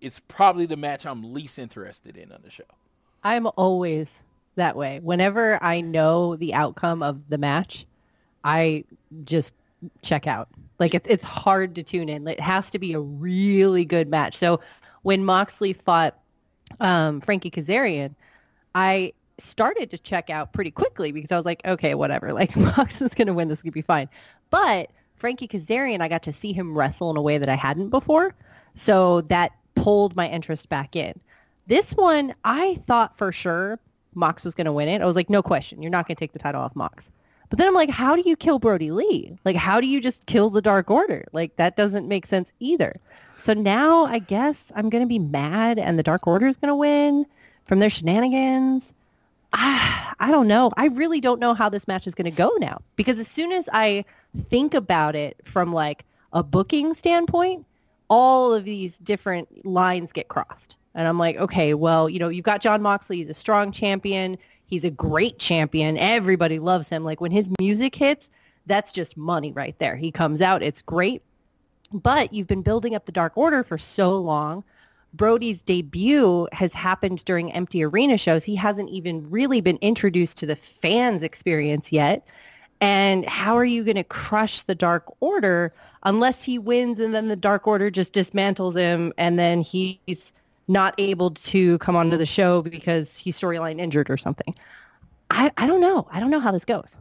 It's 0.06 0.20
probably 0.20 0.68
the 0.68 0.78
match 0.78 1.08
I'm 1.08 1.34
least 1.34 1.58
interested 1.58 2.16
in 2.16 2.32
on 2.32 2.42
the 2.44 2.52
show. 2.52 2.64
I'm 3.24 3.48
always 3.58 4.24
that 4.54 4.76
way. 4.76 5.00
Whenever 5.02 5.58
I 5.64 5.82
know 5.82 6.36
the 6.36 6.54
outcome 6.54 7.02
of 7.02 7.28
the 7.28 7.40
match, 7.40 7.88
I 8.44 8.84
just 9.24 9.56
check 10.04 10.28
out. 10.28 10.48
Like 10.78 10.94
it's 10.94 11.08
it's 11.08 11.24
hard 11.24 11.74
to 11.74 11.82
tune 11.82 12.08
in. 12.08 12.28
It 12.28 12.40
has 12.40 12.70
to 12.70 12.78
be 12.78 12.94
a 12.94 13.00
really 13.00 13.84
good 13.84 14.08
match. 14.08 14.36
So 14.36 14.60
when 15.02 15.26
Moxley 15.26 15.74
fought 15.74 16.20
um, 16.80 17.20
Frankie 17.20 17.50
Kazarian, 17.50 18.14
I 18.76 19.12
started 19.40 19.90
to 19.90 19.98
check 19.98 20.30
out 20.30 20.54
pretty 20.54 20.70
quickly 20.70 21.14
because 21.14 21.32
I 21.32 21.38
was 21.38 21.48
like, 21.48 21.66
okay, 21.66 21.96
whatever. 21.96 22.32
Like 22.32 22.56
Moxley's 22.78 23.16
gonna 23.16 23.34
win. 23.34 23.48
This 23.48 23.58
is 23.58 23.64
gonna 23.64 23.72
be 23.72 23.82
fine. 23.82 24.08
But 24.52 24.92
Frankie 25.16 25.48
Kazarian, 25.48 26.02
I 26.02 26.10
got 26.10 26.22
to 26.24 26.32
see 26.32 26.54
him 26.54 26.78
wrestle 26.78 27.10
in 27.10 27.18
a 27.18 27.24
way 27.24 27.40
that 27.40 27.50
I 27.50 27.56
hadn't 27.56 27.90
before, 27.90 28.36
so 28.76 29.22
that 29.22 29.52
pulled 29.76 30.16
my 30.16 30.28
interest 30.28 30.70
back 30.70 30.96
in. 30.96 31.20
This 31.68 31.94
one, 31.94 32.34
I 32.44 32.76
thought 32.86 33.18
for 33.18 33.32
sure 33.32 33.80
Mox 34.14 34.46
was 34.46 34.56
going 34.56 34.66
to 34.66 34.74
win 34.74 34.88
it. 34.88 35.02
I 35.02 35.06
was 35.06 35.16
like, 35.16 35.30
no 35.30 35.42
question, 35.42 35.82
you're 35.82 35.92
not 35.92 36.08
going 36.08 36.16
to 36.16 36.20
take 36.20 36.34
the 36.34 36.40
title 36.40 36.62
off 36.62 36.76
Mox. 36.76 37.12
But 37.50 37.60
then 37.60 37.68
I'm 37.68 37.74
like, 37.74 37.90
how 37.90 38.16
do 38.16 38.24
you 38.26 38.36
kill 38.36 38.60
Brody 38.60 38.92
Lee? 38.92 39.38
Like, 39.46 39.56
how 39.56 39.80
do 39.80 39.88
you 39.88 40.02
just 40.02 40.26
kill 40.26 40.50
the 40.50 40.62
Dark 40.62 40.90
Order? 40.90 41.26
Like, 41.32 41.56
that 41.58 41.76
doesn't 41.76 42.08
make 42.08 42.26
sense 42.26 42.52
either. 42.60 42.94
So 43.38 43.54
now 43.54 44.06
I 44.06 44.20
guess 44.20 44.72
I'm 44.76 44.90
going 44.90 45.04
to 45.04 45.08
be 45.08 45.20
mad 45.20 45.78
and 45.78 46.00
the 46.00 46.04
Dark 46.04 46.26
Order 46.26 46.48
is 46.48 46.58
going 46.58 46.70
to 46.70 46.76
win 46.76 47.26
from 47.66 47.80
their 47.80 47.90
shenanigans. 47.90 48.94
I, 49.54 50.14
I 50.20 50.32
don't 50.32 50.48
know. 50.48 50.72
I 50.78 50.88
really 50.88 51.20
don't 51.20 51.40
know 51.40 51.54
how 51.54 51.70
this 51.70 51.88
match 51.88 52.08
is 52.08 52.16
going 52.16 52.30
to 52.30 52.36
go 52.36 52.52
now 52.60 52.82
because 52.96 53.20
as 53.20 53.28
soon 53.28 53.52
as 53.52 53.70
I 53.72 54.06
think 54.36 54.74
about 54.74 55.16
it 55.16 55.38
from 55.44 55.74
like 55.74 56.06
a 56.34 56.42
booking 56.42 56.94
standpoint, 56.94 57.66
all 58.10 58.54
of 58.54 58.66
these 58.66 58.98
different 59.00 59.66
lines 59.66 60.12
get 60.12 60.28
crossed. 60.28 60.78
And 60.94 61.08
I'm 61.08 61.20
like, 61.20 61.36
okay, 61.38 61.74
well, 61.74 62.10
you 62.10 62.20
know, 62.20 62.30
you've 62.30 62.46
got 62.46 62.62
Jon 62.62 62.82
Moxley. 62.82 63.18
He's 63.18 63.30
a 63.30 63.34
strong 63.34 63.72
champion. 63.72 64.38
He's 64.68 64.86
a 64.86 64.92
great 64.92 65.40
champion. 65.40 65.98
Everybody 65.98 66.60
loves 66.60 66.90
him. 66.90 67.04
Like 67.04 67.22
when 67.22 67.32
his 67.32 67.50
music 67.60 67.96
hits, 67.96 68.30
that's 68.66 68.92
just 68.92 69.18
money 69.18 69.52
right 69.52 69.78
there. 69.80 69.96
He 69.96 70.12
comes 70.12 70.42
out. 70.42 70.64
It's 70.64 70.82
great. 70.82 71.22
But 71.92 72.34
you've 72.34 72.48
been 72.48 72.62
building 72.62 72.96
up 72.96 73.06
the 73.06 73.12
Dark 73.12 73.34
Order 73.36 73.64
for 73.64 73.78
so 73.78 74.18
long. 74.18 74.64
Brody's 75.14 75.62
debut 75.62 76.48
has 76.52 76.74
happened 76.74 77.24
during 77.26 77.52
empty 77.54 77.84
arena 77.84 78.18
shows. 78.18 78.44
He 78.44 78.56
hasn't 78.56 78.90
even 78.90 79.30
really 79.30 79.62
been 79.62 79.78
introduced 79.82 80.38
to 80.38 80.46
the 80.46 80.56
fans 80.56 81.24
experience 81.24 81.92
yet. 81.92 82.26
And 82.82 83.26
how 83.26 83.56
are 83.56 83.66
you 83.66 83.84
going 83.84 83.96
to 83.96 84.04
crush 84.04 84.64
the 84.64 84.76
Dark 84.76 85.06
Order 85.22 85.74
unless 86.06 86.44
he 86.44 86.58
wins 86.58 87.00
and 87.00 87.14
then 87.14 87.28
the 87.28 87.36
Dark 87.36 87.68
Order 87.68 87.90
just 87.92 88.14
dismantles 88.14 88.76
him 88.76 89.12
and 89.18 89.38
then 89.38 89.62
he's 89.62 90.34
not 90.68 90.96
able 90.98 91.32
to 91.32 91.78
come 91.80 91.96
onto 91.96 92.18
the 92.18 92.26
show 92.26 92.62
because 92.62 93.18
he's 93.18 93.40
storyline 93.40 93.80
injured 93.80 94.10
or 94.10 94.18
something? 94.18 94.56
I, 95.32 95.52
I 95.58 95.68
don't 95.68 95.82
know. 95.82 96.08
I 96.12 96.20
don't 96.20 96.30
know 96.30 96.40
how 96.40 96.52
this 96.52 96.66
goes. 96.66 96.96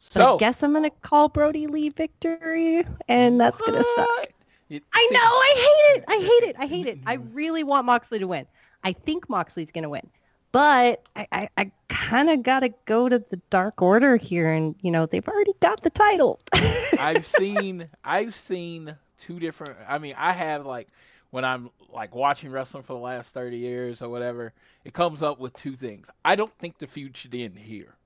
So, 0.00 0.36
I 0.36 0.38
guess 0.38 0.62
I'm 0.62 0.72
going 0.72 0.84
to 0.84 0.90
call 1.02 1.28
Brody 1.28 1.66
Lee 1.66 1.90
victory 1.90 2.86
and 3.08 3.40
that's 3.40 3.60
going 3.60 3.74
to 3.74 3.88
suck. 3.96 4.32
I 4.70 5.08
know. 5.12 5.20
I 5.20 5.52
hate 5.56 5.98
it. 5.98 6.04
I 6.08 6.16
hate 6.16 6.48
it. 6.48 6.56
I 6.58 6.66
hate 6.66 6.86
it. 6.86 6.98
I 7.06 7.14
really 7.32 7.64
want 7.64 7.86
Moxley 7.86 8.18
to 8.18 8.26
win. 8.26 8.46
I 8.84 8.92
think 8.92 9.28
Moxley's 9.28 9.70
going 9.70 9.82
to 9.82 9.88
win. 9.88 10.08
But 10.56 11.06
I, 11.14 11.28
I, 11.32 11.48
I 11.58 11.70
kind 11.90 12.30
of 12.30 12.42
got 12.42 12.60
to 12.60 12.70
go 12.86 13.10
to 13.10 13.18
the 13.18 13.36
Dark 13.50 13.82
Order 13.82 14.16
here. 14.16 14.50
And, 14.50 14.74
you 14.80 14.90
know, 14.90 15.04
they've 15.04 15.28
already 15.28 15.52
got 15.60 15.82
the 15.82 15.90
title. 15.90 16.40
I've 16.98 17.26
seen 17.26 17.90
I've 18.02 18.34
seen 18.34 18.96
two 19.18 19.38
different 19.38 19.76
I 19.86 19.98
mean, 19.98 20.14
I 20.16 20.32
have 20.32 20.64
like 20.64 20.88
when 21.28 21.44
I'm 21.44 21.68
like 21.92 22.14
watching 22.14 22.50
wrestling 22.50 22.84
for 22.84 22.94
the 22.94 22.98
last 22.98 23.34
30 23.34 23.58
years 23.58 24.00
or 24.00 24.08
whatever, 24.08 24.54
it 24.82 24.94
comes 24.94 25.22
up 25.22 25.38
with 25.38 25.52
two 25.52 25.76
things. 25.76 26.08
I 26.24 26.36
don't 26.36 26.56
think 26.58 26.78
the 26.78 26.86
feud 26.86 27.18
should 27.18 27.34
end 27.34 27.58
here. 27.58 27.96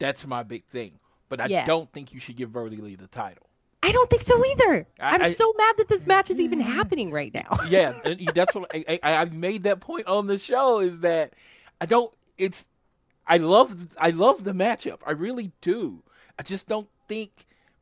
That's 0.00 0.26
my 0.26 0.42
big 0.42 0.64
thing. 0.64 0.98
But 1.28 1.40
I 1.40 1.46
Yeah. 1.46 1.64
don't 1.64 1.92
think 1.92 2.12
you 2.12 2.18
should 2.18 2.34
give 2.34 2.50
Brody 2.50 2.78
Lee 2.78 2.96
the 2.96 3.06
title. 3.06 3.45
I 3.88 3.92
don't 3.92 4.10
think 4.10 4.22
so 4.22 4.44
either. 4.44 4.86
I- 5.00 5.14
I'm 5.14 5.22
I- 5.22 5.32
so 5.32 5.52
mad 5.56 5.74
that 5.78 5.88
this 5.88 6.06
match 6.06 6.30
is 6.30 6.40
even 6.40 6.60
happening 6.60 7.10
right 7.10 7.32
now. 7.32 7.58
Yeah, 7.68 7.94
that's 8.34 8.54
what 8.54 8.70
I, 8.74 8.98
I, 9.02 9.16
I've 9.16 9.32
made 9.32 9.62
that 9.64 9.80
point 9.80 10.06
on 10.06 10.26
the 10.26 10.38
show 10.38 10.80
is 10.80 11.00
that 11.00 11.32
I 11.80 11.86
don't. 11.86 12.12
It's 12.38 12.66
I 13.26 13.38
love 13.38 13.88
I 13.98 14.10
love 14.10 14.44
the 14.44 14.52
matchup. 14.52 14.98
I 15.06 15.12
really 15.12 15.52
do. 15.60 16.02
I 16.38 16.42
just 16.42 16.68
don't 16.68 16.88
think 17.08 17.30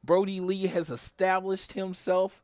Brody 0.02 0.40
Lee 0.40 0.66
has 0.66 0.90
established 0.90 1.72
himself 1.72 2.43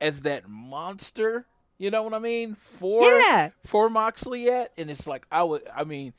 as 0.00 0.22
that 0.22 0.48
monster. 0.48 1.46
You 1.78 1.90
know 1.90 2.02
what 2.02 2.14
I 2.14 2.18
mean? 2.18 2.54
For 2.54 3.02
Yeah. 3.04 3.50
for 3.64 3.88
Moxley 3.88 4.44
yet, 4.44 4.72
and 4.76 4.90
it's 4.90 5.06
like 5.06 5.26
I 5.30 5.42
would. 5.44 5.62
I 5.74 5.84
mean, 5.84 6.12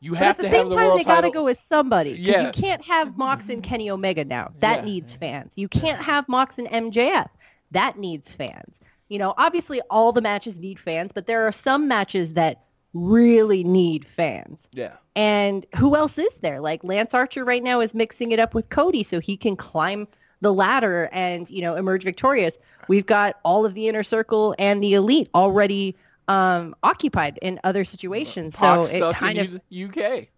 you 0.00 0.12
But 0.12 0.18
have 0.18 0.28
at 0.30 0.36
the 0.38 0.42
to 0.44 0.48
same 0.50 0.58
have 0.58 0.68
the 0.70 0.76
time, 0.76 0.86
world 0.88 1.00
they 1.00 1.04
got 1.04 1.20
to 1.22 1.30
go 1.30 1.44
with 1.44 1.58
somebody. 1.58 2.16
Yeah. 2.18 2.46
You 2.46 2.52
can't 2.52 2.84
have 2.84 3.16
Mox 3.16 3.48
and 3.48 3.62
Kenny 3.62 3.90
Omega 3.90 4.24
now. 4.24 4.52
That 4.60 4.80
Yeah. 4.80 4.84
needs 4.84 5.12
fans. 5.12 5.52
You 5.56 5.68
can't 5.68 6.00
have 6.00 6.28
Mox 6.28 6.58
and 6.58 6.68
MJF. 6.68 7.28
That 7.70 7.98
needs 7.98 8.34
fans. 8.34 8.80
You 9.08 9.18
know, 9.18 9.34
obviously 9.38 9.80
all 9.90 10.12
the 10.12 10.22
matches 10.22 10.58
need 10.58 10.78
fans, 10.78 11.12
but 11.12 11.26
there 11.26 11.46
are 11.46 11.52
some 11.52 11.88
matches 11.88 12.34
that 12.34 12.62
really 12.92 13.64
need 13.64 14.04
fans. 14.06 14.68
yeah, 14.72 14.92
And 15.16 15.66
who 15.76 15.96
else 15.96 16.16
is 16.16 16.38
there? 16.38 16.60
Like 16.60 16.84
Lance 16.84 17.12
Archer 17.12 17.44
right 17.44 17.62
now 17.62 17.80
is 17.80 17.94
mixing 17.94 18.30
it 18.32 18.38
up 18.38 18.54
with 18.54 18.68
Cody 18.70 19.02
so 19.02 19.18
he 19.20 19.36
can 19.36 19.56
climb 19.56 20.06
the 20.40 20.52
ladder 20.52 21.08
and, 21.12 21.48
you 21.50 21.60
know, 21.60 21.74
emerge 21.74 22.04
victorious. 22.04 22.56
We've 22.86 23.06
got 23.06 23.36
all 23.44 23.64
of 23.66 23.74
the 23.74 23.88
inner 23.88 24.02
circle 24.04 24.54
and 24.58 24.82
the 24.82 24.94
elite 24.94 25.28
already 25.34 25.96
um, 26.28 26.74
occupied 26.82 27.38
in 27.42 27.60
other 27.64 27.84
situations. 27.84 28.56
Pac 28.56 28.86
so 28.86 29.10
it 29.10 29.16
kind 29.16 29.38
in 29.38 29.56
of 29.56 29.96
UK. 29.96 30.28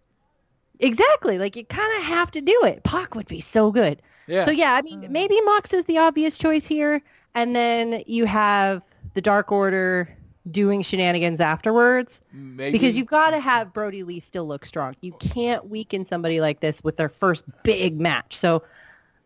Exactly. 0.79 1.37
Like 1.39 1.55
you 1.55 1.65
kind 1.65 1.97
of 1.97 2.03
have 2.03 2.31
to 2.31 2.41
do 2.41 2.61
it. 2.65 2.83
Pac 2.83 3.15
would 3.15 3.27
be 3.27 3.39
so 3.39 3.71
good. 3.71 4.01
Yeah, 4.27 4.43
So 4.43 4.51
yeah, 4.51 4.73
I 4.73 4.81
mean, 4.81 5.07
maybe 5.09 5.39
Mox 5.41 5.73
is 5.73 5.85
the 5.85 5.97
obvious 5.97 6.37
choice 6.37 6.67
here, 6.67 7.01
and 7.33 7.55
then 7.55 8.03
you 8.07 8.25
have 8.25 8.81
the 9.13 9.21
Dark 9.21 9.51
Order 9.51 10.13
doing 10.51 10.81
shenanigans 10.81 11.41
afterwards 11.41 12.21
maybe 12.31 12.71
because 12.71 12.95
you've 12.95 13.07
got 13.07 13.31
to 13.31 13.39
have 13.39 13.73
Brody 13.73 14.03
Lee 14.03 14.19
still 14.19 14.47
look 14.47 14.65
strong. 14.65 14.95
You 15.01 15.13
can't 15.13 15.69
weaken 15.69 16.05
somebody 16.05 16.39
like 16.39 16.59
this 16.61 16.83
with 16.83 16.97
their 16.97 17.09
first 17.09 17.45
big 17.63 17.99
match. 17.99 18.35
So, 18.35 18.63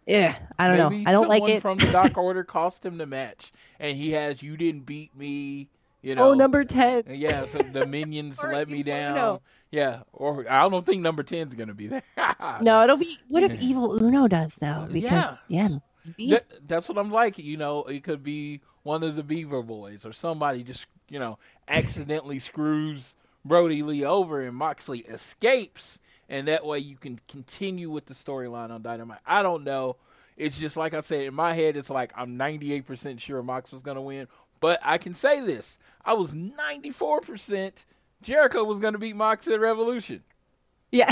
yeah, 0.05 0.35
I 0.57 0.67
don't 0.67 0.91
Maybe 0.91 1.03
know. 1.03 1.09
I 1.09 1.13
don't 1.13 1.27
like 1.27 1.47
it. 1.47 1.61
from 1.61 1.77
the 1.77 1.91
Dark 1.91 2.17
Order 2.17 2.43
cost 2.43 2.85
him 2.85 2.97
the 2.97 3.05
match, 3.05 3.51
and 3.79 3.97
he 3.97 4.11
has 4.11 4.41
you 4.41 4.57
didn't 4.57 4.85
beat 4.85 5.15
me. 5.15 5.69
You 6.01 6.13
oh, 6.13 6.15
know, 6.15 6.31
oh, 6.31 6.33
number 6.33 6.63
ten. 6.63 7.03
Uh, 7.07 7.13
yeah, 7.13 7.45
so 7.45 7.59
the 7.59 7.85
minions 7.85 8.41
let 8.43 8.69
me 8.69 8.83
down. 8.83 9.11
Uno. 9.17 9.41
Yeah, 9.71 10.01
or 10.11 10.45
I 10.49 10.67
don't 10.67 10.85
think 10.85 11.01
number 11.01 11.23
10's 11.23 11.55
gonna 11.55 11.73
be 11.73 11.87
there. 11.87 12.03
No, 12.61 12.83
it'll 12.83 12.97
be. 12.97 13.17
What 13.29 13.43
if 13.43 13.61
Evil 13.61 14.03
Uno 14.03 14.27
does 14.27 14.55
though? 14.55 14.67
Uh, 14.67 14.85
because 14.87 15.37
Yeah. 15.47 15.77
yeah, 16.17 16.37
That- 16.37 16.67
that's 16.67 16.89
what 16.89 16.97
I'm 16.97 17.11
like. 17.11 17.37
You 17.37 17.55
know, 17.55 17.83
it 17.83 18.03
could 18.03 18.23
be 18.23 18.61
one 18.83 19.03
of 19.03 19.15
the 19.15 19.23
Beaver 19.23 19.61
Boys 19.61 20.05
or 20.05 20.11
somebody 20.11 20.63
just 20.63 20.87
you 21.07 21.19
know 21.19 21.37
accidentally 21.67 22.39
screws 22.39 23.15
Brody 23.45 23.81
Lee 23.83 24.03
over 24.03 24.41
and 24.41 24.55
Moxley 24.55 24.99
escapes, 24.99 25.99
and 26.27 26.47
that 26.47 26.65
way 26.65 26.79
you 26.79 26.97
can 26.97 27.19
continue 27.27 27.89
with 27.89 28.05
the 28.07 28.13
storyline 28.13 28.71
on 28.71 28.81
Dynamite. 28.81 29.19
I 29.25 29.43
don't 29.43 29.63
know. 29.63 29.95
It's 30.37 30.59
just 30.59 30.75
like 30.75 30.93
I 30.93 31.01
said 31.01 31.25
in 31.25 31.33
my 31.35 31.53
head. 31.53 31.77
It's 31.77 31.89
like 31.89 32.11
I'm 32.15 32.37
98% 32.37 33.19
sure 33.19 33.41
Mox 33.43 33.71
was 33.71 33.81
gonna 33.81 34.01
win, 34.01 34.27
but 34.61 34.79
I 34.83 34.97
can 34.97 35.13
say 35.13 35.41
this: 35.41 35.77
I 36.05 36.13
was 36.13 36.33
94% 36.33 37.85
Jericho 38.21 38.63
was 38.63 38.79
gonna 38.79 38.97
beat 38.97 39.15
Mox 39.17 39.47
at 39.47 39.59
Revolution. 39.59 40.23
Yeah. 40.93 41.09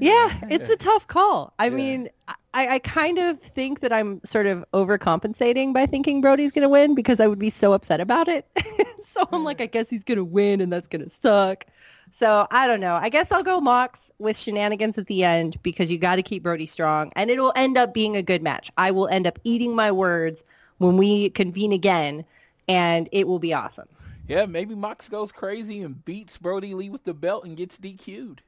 yeah, 0.00 0.40
it's 0.50 0.70
a 0.70 0.76
tough 0.76 1.06
call. 1.06 1.52
I 1.58 1.64
Yeah. 1.66 1.70
mean, 1.70 2.08
I, 2.54 2.74
I 2.74 2.78
kind 2.78 3.18
of 3.18 3.40
think 3.40 3.80
that 3.80 3.92
I'm 3.92 4.20
sort 4.24 4.46
of 4.46 4.64
overcompensating 4.72 5.72
by 5.74 5.86
thinking 5.86 6.20
Brody's 6.20 6.52
going 6.52 6.62
to 6.62 6.68
win 6.68 6.94
because 6.94 7.20
I 7.20 7.26
would 7.26 7.38
be 7.38 7.50
so 7.50 7.72
upset 7.72 8.00
about 8.00 8.28
it. 8.28 8.46
so 9.04 9.28
I'm 9.32 9.44
like, 9.44 9.60
I 9.60 9.66
guess 9.66 9.90
he's 9.90 10.04
going 10.04 10.16
to 10.18 10.24
win 10.24 10.60
and 10.60 10.72
that's 10.72 10.88
going 10.88 11.04
to 11.04 11.10
suck. 11.10 11.66
So 12.10 12.46
I 12.50 12.66
don't 12.66 12.80
know. 12.80 12.94
I 12.94 13.08
guess 13.10 13.30
I'll 13.32 13.42
go 13.42 13.60
Mox 13.60 14.10
with 14.18 14.36
shenanigans 14.38 14.96
at 14.98 15.06
the 15.06 15.24
end 15.24 15.60
because 15.62 15.90
you 15.90 15.98
got 15.98 16.16
to 16.16 16.22
keep 16.22 16.42
Brody 16.42 16.66
strong 16.66 17.12
and 17.16 17.30
it'll 17.30 17.52
end 17.56 17.76
up 17.76 17.92
being 17.92 18.16
a 18.16 18.22
good 18.22 18.42
match. 18.42 18.70
I 18.78 18.90
will 18.90 19.08
end 19.08 19.26
up 19.26 19.38
eating 19.44 19.74
my 19.76 19.92
words 19.92 20.44
when 20.78 20.96
we 20.96 21.30
convene 21.30 21.72
again 21.72 22.24
and 22.66 23.08
it 23.12 23.26
will 23.26 23.38
be 23.38 23.52
awesome. 23.54 23.88
Yeah, 24.26 24.46
maybe 24.46 24.74
Mox 24.74 25.08
goes 25.08 25.32
crazy 25.32 25.82
and 25.82 26.04
beats 26.04 26.36
Brody 26.36 26.74
Lee 26.74 26.90
with 26.90 27.04
the 27.04 27.14
belt 27.14 27.44
and 27.44 27.56
gets 27.56 27.78
DQ'd. 27.78 28.42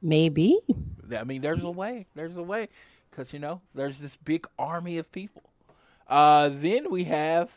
Maybe. 0.00 0.58
I 1.14 1.24
mean, 1.24 1.42
there's 1.42 1.62
a 1.62 1.70
way. 1.70 2.06
There's 2.14 2.36
a 2.36 2.42
way. 2.42 2.68
Because, 3.10 3.32
you 3.32 3.38
know, 3.38 3.60
there's 3.74 3.98
this 3.98 4.16
big 4.16 4.46
army 4.58 4.96
of 4.96 5.12
people. 5.12 5.42
Uh, 6.08 6.48
then 6.52 6.90
we 6.90 7.04
have 7.04 7.50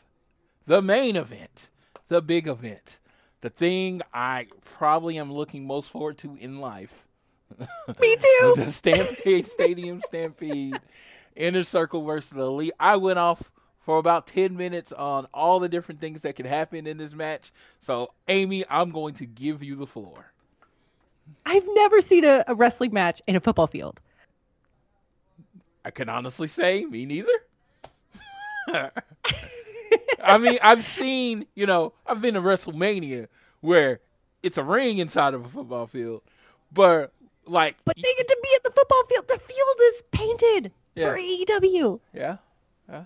the 0.66 0.82
main 0.82 1.16
event, 1.16 1.70
the 2.10 2.22
big 2.22 2.48
event, 2.48 3.00
the 3.42 3.50
thing 3.50 4.02
I 4.14 4.48
probably 4.66 5.18
am 5.18 5.32
looking 5.32 5.66
most 5.66 5.90
forward 5.90 6.18
to 6.20 6.36
in 6.36 6.60
life 6.60 7.06
Me 8.02 8.16
too. 8.16 8.54
the 8.58 8.72
Stampede 8.72 9.46
Stadium 9.46 10.02
Stampede, 10.02 10.80
Inner 11.36 11.64
Circle 11.64 12.04
versus 12.04 12.32
the 12.32 12.44
Elite. 12.44 12.74
I 12.80 12.98
went 12.98 13.20
off 13.20 13.52
for 13.80 13.98
about 13.98 14.28
10 14.28 14.56
minutes 14.56 14.92
on 14.94 15.28
all 15.34 15.60
the 15.60 15.68
different 15.70 16.00
things 16.00 16.22
that 16.22 16.36
could 16.36 16.46
happen 16.46 16.88
in 16.88 16.98
this 16.98 17.14
match. 17.14 17.52
So, 17.82 18.14
Amy, 18.28 18.64
I'm 18.70 18.92
going 18.92 19.14
to 19.16 19.26
give 19.26 19.62
you 19.62 19.76
the 19.76 19.88
floor. 19.88 20.32
I've 21.46 21.68
never 21.74 22.02
seen 22.02 22.24
a, 22.26 22.44
a 22.48 22.56
wrestling 22.56 22.94
match 22.94 23.22
in 23.28 23.36
a 23.36 23.40
football 23.40 23.68
field. 23.68 24.02
I 25.86 25.92
can 25.92 26.08
honestly 26.08 26.48
say, 26.48 26.86
me 26.86 27.06
neither. 27.06 27.30
I 30.24 30.38
mean, 30.38 30.58
I've 30.64 30.86
seen, 30.86 31.46
you 31.54 31.66
know, 31.66 31.94
I've 32.08 32.22
been 32.22 32.36
to 32.36 32.42
WrestleMania 32.42 33.28
where 33.60 34.00
it's 34.42 34.58
a 34.58 34.64
ring 34.64 35.00
inside 35.00 35.34
of 35.34 35.46
a 35.46 35.50
football 35.50 35.88
field, 35.88 36.22
but 36.72 37.12
like, 37.46 37.76
But 37.84 37.98
they 37.98 38.02
get 38.18 38.28
to 38.28 38.38
be 38.42 38.50
at 38.56 38.64
the 38.64 38.72
football 38.72 39.04
field. 39.10 39.28
The 39.28 39.40
field 39.40 39.78
is 39.82 40.04
painted 40.12 40.72
Yeah. 40.96 41.12
for 41.12 41.18
AEW. 41.18 42.00
yeah, 42.14 42.38
yeah. 42.90 43.06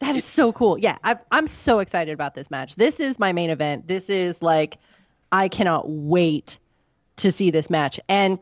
That 0.00 0.16
is 0.16 0.24
so 0.24 0.52
cool. 0.52 0.78
Yeah, 0.78 0.98
I've, 1.02 1.22
I'm 1.30 1.46
so 1.46 1.78
excited 1.78 2.12
about 2.12 2.34
this 2.34 2.50
match. 2.50 2.76
This 2.76 3.00
is 3.00 3.18
my 3.18 3.32
main 3.32 3.50
event. 3.50 3.88
This 3.88 4.10
is 4.10 4.42
like, 4.42 4.78
I 5.32 5.48
cannot 5.48 5.88
wait 5.88 6.58
to 7.16 7.32
see 7.32 7.50
this 7.50 7.70
match. 7.70 7.98
And 8.08 8.38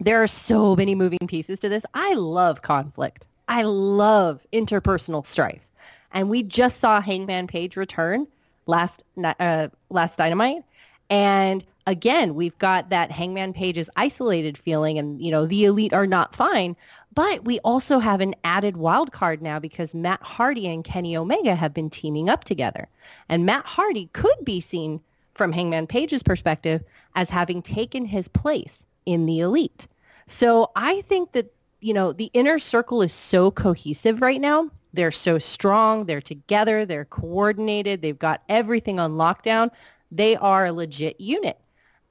there 0.00 0.22
are 0.22 0.26
so 0.26 0.74
many 0.74 0.94
moving 0.94 1.26
pieces 1.26 1.60
to 1.60 1.68
this. 1.68 1.84
I 1.94 2.14
love 2.14 2.62
conflict. 2.62 3.26
I 3.48 3.62
love 3.62 4.44
interpersonal 4.52 5.24
strife. 5.26 5.66
And 6.12 6.28
we 6.28 6.42
just 6.42 6.78
saw 6.80 7.00
Hangman 7.00 7.46
Page 7.46 7.76
return 7.76 8.26
last 8.66 9.02
uh, 9.22 9.68
last 9.90 10.16
Dynamite, 10.16 10.62
and 11.10 11.64
again 11.86 12.34
we've 12.34 12.58
got 12.58 12.90
that 12.90 13.10
Hangman 13.10 13.52
Page 13.52 13.78
is 13.78 13.90
isolated 13.96 14.58
feeling, 14.58 14.98
and 14.98 15.22
you 15.22 15.30
know 15.30 15.46
the 15.46 15.64
elite 15.64 15.92
are 15.92 16.06
not 16.06 16.34
fine. 16.34 16.76
But 17.14 17.44
we 17.44 17.60
also 17.60 18.00
have 18.00 18.20
an 18.20 18.34
added 18.42 18.76
wild 18.76 19.12
card 19.12 19.40
now 19.40 19.60
because 19.60 19.94
Matt 19.94 20.22
Hardy 20.22 20.66
and 20.66 20.82
Kenny 20.84 21.16
Omega 21.16 21.54
have 21.54 21.72
been 21.72 21.90
teaming 21.90 22.28
up 22.28 22.44
together, 22.44 22.88
and 23.28 23.46
Matt 23.46 23.64
Hardy 23.66 24.08
could 24.12 24.44
be 24.44 24.60
seen 24.60 25.00
from 25.34 25.52
Hangman 25.52 25.86
Page's 25.86 26.22
perspective 26.22 26.82
as 27.14 27.30
having 27.30 27.62
taken 27.62 28.06
his 28.06 28.28
place 28.28 28.86
in 29.06 29.26
the 29.26 29.40
elite. 29.40 29.86
So 30.26 30.70
I 30.74 31.02
think 31.02 31.32
that, 31.32 31.52
you 31.80 31.92
know, 31.92 32.12
the 32.12 32.30
inner 32.32 32.58
circle 32.58 33.02
is 33.02 33.12
so 33.12 33.50
cohesive 33.50 34.22
right 34.22 34.40
now. 34.40 34.70
They're 34.92 35.10
so 35.10 35.38
strong. 35.38 36.04
They're 36.06 36.20
together. 36.20 36.86
They're 36.86 37.04
coordinated. 37.04 38.00
They've 38.00 38.18
got 38.18 38.42
everything 38.48 39.00
on 39.00 39.12
lockdown. 39.12 39.70
They 40.10 40.36
are 40.36 40.66
a 40.66 40.72
legit 40.72 41.20
unit. 41.20 41.58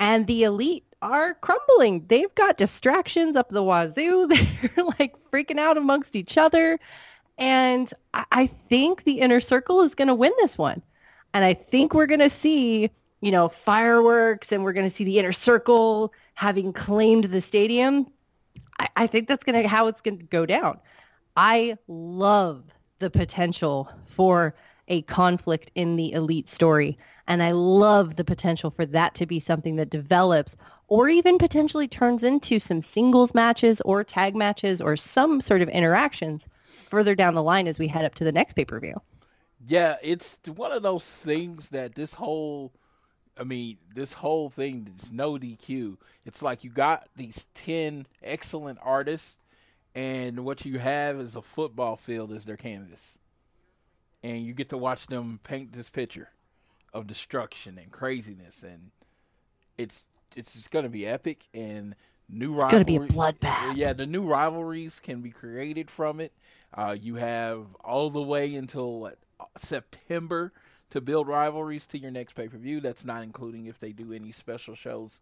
And 0.03 0.27
the 0.27 0.43
elite 0.43 0.83
are 1.01 1.35
crumbling. 1.35 2.05
They've 2.09 2.35
got 2.35 2.57
distractions 2.57 3.37
up 3.37 3.47
the 3.47 3.63
wazoo. 3.63 4.27
They're 4.27 4.85
like 4.99 5.15
freaking 5.31 5.57
out 5.57 5.77
amongst 5.77 6.13
each 6.13 6.37
other. 6.37 6.77
And 7.37 7.89
I, 8.13 8.47
think 8.47 9.05
the 9.05 9.21
inner 9.21 9.39
circle 9.39 9.79
is 9.79 9.95
going 9.95 10.09
to 10.09 10.13
win 10.13 10.33
this 10.39 10.57
one. 10.57 10.81
And 11.33 11.45
I 11.45 11.53
think 11.53 11.93
we're 11.93 12.05
going 12.05 12.19
to 12.19 12.29
see, 12.29 12.91
you 13.21 13.31
know, 13.31 13.47
fireworks 13.47 14.51
and 14.51 14.61
we're 14.61 14.73
going 14.73 14.85
to 14.85 14.93
see 14.93 15.05
the 15.05 15.19
inner 15.19 15.31
circle 15.31 16.11
having 16.33 16.73
claimed 16.73 17.23
the 17.23 17.39
stadium. 17.39 18.05
I, 18.79 18.89
I 18.97 19.07
think 19.07 19.29
that's 19.29 19.45
going 19.45 19.63
to 19.63 19.69
how 19.69 19.87
it's 19.87 20.01
going 20.01 20.17
to 20.17 20.25
go 20.25 20.45
down. 20.45 20.79
I 21.37 21.77
love 21.87 22.65
the 22.99 23.09
potential 23.09 23.89
for 24.05 24.53
a 24.89 25.03
conflict 25.03 25.71
in 25.75 25.95
the 25.95 26.11
elite 26.11 26.49
story. 26.49 26.97
And 27.27 27.41
I 27.41 27.51
love 27.51 28.17
the 28.17 28.25
potential 28.25 28.69
for 28.69 28.85
that 28.87 29.15
to 29.15 29.25
be 29.25 29.39
something 29.39 29.77
that 29.77 29.89
develops 29.89 30.57
or 30.87 31.07
even 31.07 31.37
potentially 31.37 31.87
turns 31.87 32.23
into 32.23 32.59
some 32.59 32.81
singles 32.81 33.33
matches 33.33 33.81
or 33.81 34.03
tag 34.03 34.35
matches 34.35 34.81
or 34.81 34.97
some 34.97 35.39
sort 35.39 35.61
of 35.61 35.69
interactions 35.69 36.49
further 36.65 37.15
down 37.15 37.33
the 37.33 37.43
line 37.43 37.67
as 37.67 37.79
we 37.79 37.87
head 37.87 38.03
up 38.03 38.15
to 38.15 38.23
the 38.23 38.31
next 38.31 38.53
pay-per-view. 38.53 38.99
yeah. 39.65 39.95
It's 40.03 40.37
one 40.53 40.71
of 40.73 40.83
those 40.83 41.05
things 41.09 41.69
that 41.69 41.95
this 41.95 42.15
whole, 42.15 42.73
I 43.39 43.43
mean, 43.43 43.77
this 43.95 44.13
whole 44.13 44.49
thing 44.49 44.93
is 44.99 45.11
no 45.11 45.33
DQ. 45.37 45.97
It's 46.25 46.41
like 46.41 46.63
you 46.63 46.69
got 46.69 47.07
these 47.15 47.47
ten 47.53 48.05
excellent 48.21 48.79
artists, 48.83 49.37
and 49.95 50.43
what 50.43 50.65
you 50.65 50.79
have 50.79 51.19
is 51.19 51.35
a 51.35 51.41
football 51.41 51.95
field 51.95 52.31
as 52.33 52.45
their 52.45 52.57
canvas, 52.57 53.17
and 54.21 54.45
you 54.45 54.53
get 54.53 54.69
to 54.69 54.77
watch 54.77 55.07
them 55.07 55.39
paint 55.43 55.71
this 55.71 55.89
picture 55.89 56.29
of 56.93 57.07
destruction 57.07 57.77
and 57.77 57.91
craziness, 57.91 58.63
and 58.63 58.91
it's 59.77 60.03
it's 60.35 60.53
just 60.53 60.71
going 60.71 60.83
to 60.83 60.89
be 60.89 61.05
epic 61.05 61.47
and 61.53 61.95
new 62.29 62.55
It's 62.55 62.71
gonna 62.71 62.85
be 62.85 62.95
a 62.95 62.99
bloodbath. 62.99 63.75
Yeah, 63.75 63.93
the 63.93 64.05
new 64.05 64.23
rivalries 64.23 64.99
can 64.99 65.21
be 65.21 65.29
created 65.29 65.89
from 65.91 66.19
it. 66.19 66.33
Uh, 66.73 66.95
you 66.99 67.15
have 67.15 67.75
all 67.83 68.09
the 68.09 68.21
way 68.21 68.55
until 68.55 68.99
what 68.99 69.17
September 69.57 70.51
to 70.89 71.01
build 71.01 71.27
rivalries 71.27 71.85
to 71.87 71.97
your 71.97 72.11
next 72.11 72.33
pay 72.33 72.47
per 72.47 72.57
view. 72.57 72.79
That's 72.79 73.05
not 73.05 73.23
including 73.23 73.65
if 73.67 73.79
they 73.79 73.91
do 73.91 74.13
any 74.13 74.31
special 74.31 74.75
shows 74.75 75.19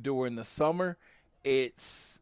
during 0.00 0.36
the 0.36 0.44
summer. 0.44 0.96
It's 1.44 2.18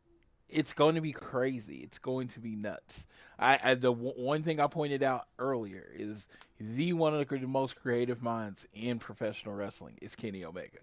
it's 0.53 0.73
going 0.75 0.95
to 0.97 1.01
be 1.01 1.13
crazy. 1.13 1.77
It's 1.79 1.99
going 1.99 2.29
to 2.29 2.41
be 2.41 2.57
nuts. 2.57 3.07
I, 3.39 3.59
I 3.63 3.75
the 3.75 3.93
w- 3.93 4.13
one 4.17 4.43
thing 4.43 4.61
I 4.61 4.67
pointed 4.67 5.03
out 5.03 5.27
earlier 5.39 5.87
is 5.95 6.29
the 6.59 6.93
one 6.93 7.15
of 7.15 7.27
the 7.29 7.39
most 7.47 7.77
creative 7.77 8.23
minds 8.23 8.67
in 8.75 8.99
professional 8.99 9.55
wrestling 9.55 9.97
is 10.03 10.15
Kenny 10.15 10.45
Omega, 10.45 10.79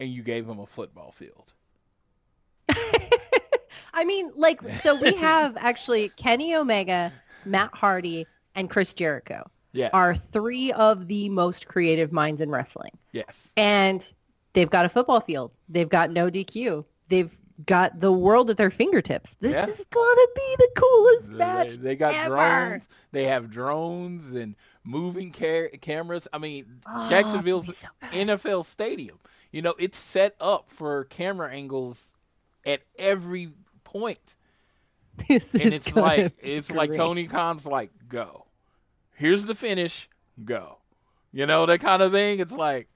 and 0.00 0.10
you 0.10 0.22
gave 0.22 0.48
him 0.48 0.58
a 0.58 0.66
football 0.66 1.12
field. 1.12 1.52
I 3.94 4.04
mean, 4.04 4.30
like, 4.36 4.62
so 4.74 4.94
we 4.94 5.12
have 5.14 5.56
actually 5.58 6.10
Kenny 6.10 6.54
Omega, 6.54 7.12
Matt 7.44 7.70
Hardy, 7.74 8.26
and 8.54 8.68
Chris 8.70 8.92
Jericho 8.92 9.48
Yes. 9.72 9.90
are 9.92 10.14
three 10.14 10.72
of 10.72 11.08
the 11.08 11.28
most 11.28 11.68
creative 11.68 12.10
minds 12.12 12.40
in 12.40 12.50
wrestling. 12.50 12.92
yes. 13.12 13.52
And 13.56 14.10
they've 14.54 14.70
got 14.70 14.86
a 14.86 14.88
football 14.88 15.20
field. 15.20 15.52
They've 15.68 15.88
got 15.88 16.10
no 16.10 16.30
DQ. 16.30 16.84
They've 17.08 17.36
got 17.66 17.98
the 18.00 18.12
world 18.12 18.50
at 18.50 18.56
their 18.56 18.70
fingertips. 18.70 19.36
This 19.40 19.54
Yeah. 19.54 19.66
is 19.66 19.84
gonna 19.90 20.26
be 20.34 20.56
the 20.58 20.70
coolest 20.76 21.26
They, 21.32 21.34
match. 21.38 21.72
they 21.74 21.96
got 21.96 22.14
ever. 22.14 22.34
drones. 22.36 22.88
They 23.12 23.24
have 23.24 23.50
drones 23.50 24.30
and 24.32 24.54
moving 24.84 25.32
ca- 25.32 25.70
cameras. 25.80 26.28
I 26.32 26.38
mean, 26.38 26.80
Oh, 26.86 27.08
Jacksonville's 27.08 27.76
so. 27.76 27.88
NFL 28.12 28.64
stadium. 28.64 29.18
You 29.50 29.62
know, 29.62 29.74
it's 29.78 29.98
set 29.98 30.36
up 30.40 30.68
for 30.70 31.04
camera 31.04 31.50
angles 31.52 32.12
at 32.66 32.82
every 32.98 33.52
point. 33.84 34.36
This 35.28 35.52
and 35.52 35.74
it's 35.74 35.96
like 35.96 36.32
it's 36.40 36.70
like. 36.70 36.92
Tony 36.94 37.26
Khan's 37.26 37.66
like, 37.66 37.90
go. 38.08 38.46
Here's 39.14 39.46
the 39.46 39.54
finish, 39.56 40.08
go. 40.44 40.78
You 41.32 41.44
know, 41.44 41.66
that 41.66 41.80
kind 41.80 42.02
of 42.02 42.12
thing. 42.12 42.38
It's 42.38 42.52
like 42.52 42.88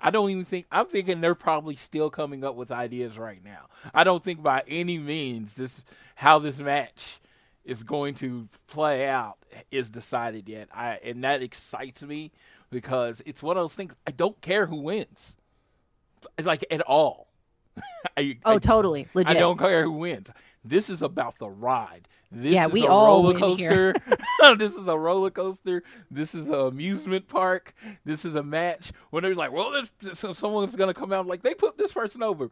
I 0.00 0.10
don't 0.10 0.30
even 0.30 0.44
think 0.44 0.66
I'm 0.70 0.86
thinking 0.86 1.20
they're 1.20 1.34
probably 1.34 1.74
still 1.74 2.08
coming 2.10 2.44
up 2.44 2.54
with 2.54 2.70
ideas 2.70 3.18
right 3.18 3.42
now. 3.44 3.66
I 3.92 4.04
don't 4.04 4.22
think 4.22 4.42
by 4.42 4.62
any 4.68 4.98
means 4.98 5.54
this 5.54 5.84
how 6.16 6.38
this 6.38 6.58
match 6.58 7.18
is 7.64 7.82
going 7.82 8.14
to 8.14 8.48
play 8.68 9.06
out 9.06 9.38
is 9.70 9.90
decided 9.90 10.48
yet. 10.48 10.68
I 10.72 10.98
and 11.04 11.24
that 11.24 11.42
excites 11.42 12.02
me 12.02 12.30
because 12.70 13.20
it's 13.26 13.42
one 13.42 13.56
of 13.56 13.62
those 13.62 13.74
things 13.74 13.94
I 14.06 14.10
don't 14.12 14.40
care 14.40 14.66
who 14.66 14.76
wins. 14.76 15.36
Like 16.42 16.64
at 16.70 16.80
all. 16.82 17.28
I, 18.16 18.38
Oh, 18.44 18.54
I- 18.54 18.58
totally 18.58 19.06
legit. 19.14 19.36
I 19.36 19.38
don't 19.40 19.58
care 19.58 19.82
who 19.84 19.92
wins. 19.92 20.30
This 20.64 20.90
is 20.90 21.02
about 21.02 21.38
the 21.38 21.48
ride. 21.48 22.08
This 22.30 22.52
Yeah, 22.54 22.66
is 22.66 22.72
we 22.72 22.84
a 22.86 22.90
all 22.90 23.06
roller 23.06 23.34
coaster. 23.34 23.94
this 24.56 24.74
is 24.74 24.86
a 24.86 24.98
roller 24.98 25.30
coaster. 25.30 25.82
This 26.10 26.34
is 26.34 26.48
an 26.50 26.60
amusement 26.60 27.26
park. 27.28 27.72
This 28.04 28.24
is 28.24 28.34
a 28.34 28.42
match. 28.42 28.92
When 29.10 29.22
they're 29.22 29.34
like, 29.34 29.52
well, 29.52 29.70
there's, 29.70 30.18
someone's 30.38 30.76
gonna 30.76 30.94
come 30.94 31.12
out 31.12 31.26
like 31.26 31.42
they 31.42 31.54
put 31.54 31.78
this 31.78 31.92
person 31.92 32.22
over. 32.22 32.50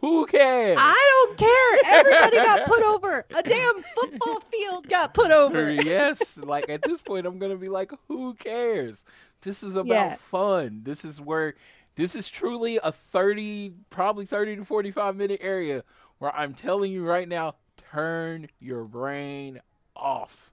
Who 0.00 0.26
cares? 0.26 0.78
I 0.80 1.10
don't 1.26 1.36
care. 1.38 1.98
Everybody 1.98 2.36
got 2.36 2.68
put 2.68 2.82
over. 2.84 3.26
A 3.34 3.42
damn 3.42 3.80
football 3.96 4.40
field 4.52 4.88
got 4.88 5.12
put 5.12 5.32
over. 5.32 5.68
yes, 5.72 6.38
like 6.38 6.68
at 6.68 6.82
this 6.82 7.00
point, 7.00 7.26
I'm 7.26 7.38
gonna 7.40 7.56
be 7.56 7.68
like, 7.68 7.90
who 8.06 8.34
cares? 8.34 9.04
This 9.42 9.64
is 9.64 9.74
about 9.74 9.88
Yeah. 9.88 10.14
fun. 10.14 10.82
This 10.84 11.04
is 11.04 11.20
where 11.20 11.54
this 11.96 12.14
is 12.14 12.28
truly 12.30 12.78
a 12.84 12.92
30, 12.92 13.72
probably 13.90 14.24
30 14.24 14.56
to 14.56 14.64
45 14.64 15.16
minute 15.16 15.40
area 15.42 15.82
where 16.18 16.34
I'm 16.34 16.54
telling 16.54 16.92
you 16.92 17.04
right 17.04 17.28
now, 17.28 17.54
turn 17.92 18.48
your 18.60 18.84
brain 18.84 19.60
off 19.96 20.52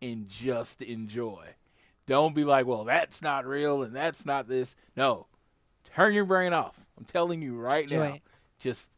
and 0.00 0.28
just 0.28 0.82
enjoy. 0.82 1.54
Don't 2.06 2.34
be 2.34 2.44
like, 2.44 2.66
well, 2.66 2.84
that's 2.84 3.20
not 3.22 3.46
real 3.46 3.82
and 3.82 3.94
that's 3.94 4.24
not 4.24 4.48
this. 4.48 4.74
No, 4.96 5.26
turn 5.94 6.14
your 6.14 6.24
brain 6.24 6.52
off. 6.52 6.80
I'm 6.96 7.04
telling 7.04 7.42
you 7.42 7.56
right 7.58 7.88
now. 7.90 8.18
Just 8.58 8.90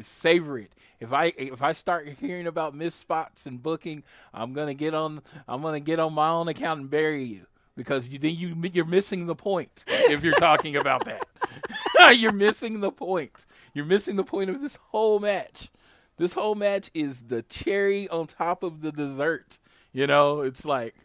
savor 0.00 0.58
it. 0.58 0.72
If 1.00 1.12
I 1.12 1.32
if 1.36 1.62
I 1.62 1.72
start 1.72 2.08
hearing 2.08 2.46
about 2.46 2.74
missed 2.74 2.98
spots 2.98 3.46
and 3.46 3.62
booking, 3.62 4.02
I'm 4.34 4.52
gonna 4.52 4.74
get 4.74 4.94
on. 4.94 5.22
I'm 5.46 5.62
gonna 5.62 5.78
get 5.80 6.00
on 6.00 6.14
my 6.14 6.28
own 6.30 6.48
account 6.48 6.80
and 6.80 6.90
bury 6.90 7.22
you 7.22 7.46
because 7.76 8.08
you 8.08 8.18
then 8.18 8.34
you 8.34 8.56
you're 8.72 8.84
missing 8.84 9.26
the 9.26 9.36
point 9.36 9.70
if 9.86 10.24
you're 10.24 10.34
talking 10.34 10.74
about 10.76 11.04
that. 11.04 11.26
You're 12.16 12.32
missing 12.32 12.80
the 12.80 12.90
point. 12.90 13.44
You're 13.78 13.86
missing 13.86 14.16
the 14.16 14.24
point 14.24 14.50
of 14.50 14.60
this 14.60 14.74
whole 14.90 15.20
match. 15.20 15.70
This 16.16 16.32
whole 16.32 16.56
match 16.56 16.90
is 16.94 17.22
the 17.22 17.42
cherry 17.42 18.08
on 18.08 18.26
top 18.26 18.64
of 18.64 18.80
the 18.80 18.90
dessert. 18.90 19.60
You 19.92 20.08
know, 20.08 20.40
it's 20.40 20.64
like, 20.64 20.96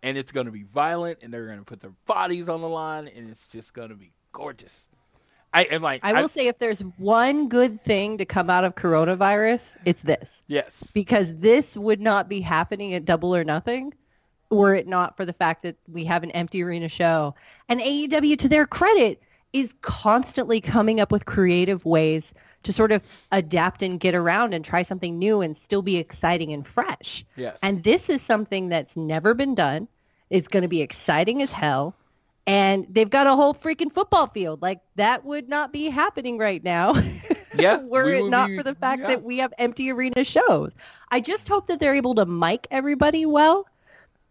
and 0.00 0.16
it's 0.16 0.30
going 0.30 0.46
to 0.46 0.52
be 0.52 0.62
violent, 0.62 1.18
and 1.20 1.34
they're 1.34 1.46
going 1.46 1.58
to 1.58 1.64
put 1.64 1.80
their 1.80 1.94
bodies 2.06 2.48
on 2.48 2.60
the 2.60 2.68
line, 2.68 3.08
and 3.08 3.28
it's 3.28 3.48
just 3.48 3.74
going 3.74 3.88
to 3.88 3.96
be 3.96 4.12
gorgeous. 4.30 4.86
I 5.52 5.64
am 5.64 5.82
like, 5.82 6.04
I 6.04 6.12
will 6.12 6.28
say 6.28 6.46
if 6.46 6.60
there's 6.60 6.78
one 6.96 7.48
good 7.48 7.82
thing 7.82 8.18
to 8.18 8.24
come 8.24 8.50
out 8.50 8.62
of 8.62 8.76
coronavirus, 8.76 9.76
it's 9.84 10.02
this. 10.02 10.44
yes, 10.46 10.92
Because 10.94 11.36
this 11.38 11.76
would 11.76 12.00
not 12.00 12.28
be 12.28 12.40
happening 12.40 12.94
at 12.94 13.04
Double 13.04 13.34
or 13.34 13.42
Nothing 13.42 13.92
were 14.48 14.76
it 14.76 14.86
not 14.86 15.16
for 15.16 15.24
the 15.24 15.32
fact 15.32 15.64
that 15.64 15.74
we 15.88 16.04
have 16.04 16.22
an 16.22 16.30
empty 16.30 16.62
arena 16.62 16.88
show. 16.88 17.34
And 17.68 17.80
AEW, 17.80 18.38
to 18.38 18.48
their 18.48 18.64
credit, 18.64 19.20
is 19.52 19.74
constantly 19.82 20.60
coming 20.60 21.00
up 21.00 21.10
with 21.10 21.26
creative 21.26 21.84
ways 21.84 22.34
to 22.62 22.72
sort 22.72 22.92
of 22.92 23.26
adapt 23.32 23.82
and 23.82 23.98
get 23.98 24.14
around 24.14 24.54
and 24.54 24.64
try 24.64 24.82
something 24.82 25.18
new 25.18 25.40
and 25.40 25.56
still 25.56 25.82
be 25.82 25.96
exciting 25.96 26.52
and 26.52 26.66
fresh. 26.66 27.24
yes, 27.36 27.58
And 27.62 27.82
this 27.82 28.10
is 28.10 28.20
something 28.22 28.68
that's 28.68 28.96
never 28.96 29.34
been 29.34 29.54
done. 29.54 29.88
It's 30.28 30.48
going 30.48 30.62
to 30.62 30.68
be 30.68 30.82
exciting 30.82 31.42
as 31.42 31.52
hell. 31.52 31.94
And 32.46 32.86
they've 32.90 33.08
got 33.08 33.26
a 33.26 33.34
whole 33.34 33.54
freaking 33.54 33.90
football 33.90 34.26
field. 34.26 34.62
Like 34.62 34.80
that 34.96 35.24
would 35.24 35.48
not 35.48 35.72
be 35.72 35.88
happening 35.88 36.38
right 36.38 36.62
now. 36.62 36.94
yeah. 37.54 37.78
were 37.78 38.04
we 38.04 38.18
it 38.18 38.30
not 38.30 38.50
for 38.54 38.62
the 38.62 38.74
fact 38.74 39.02
yeah. 39.02 39.08
that 39.08 39.22
we 39.22 39.38
have 39.38 39.52
empty 39.58 39.90
arena 39.90 40.24
shows. 40.24 40.74
I 41.10 41.20
just 41.20 41.48
hope 41.48 41.66
that 41.66 41.80
they're 41.80 41.94
able 41.94 42.14
to 42.16 42.26
mic 42.26 42.66
everybody 42.70 43.24
well 43.26 43.66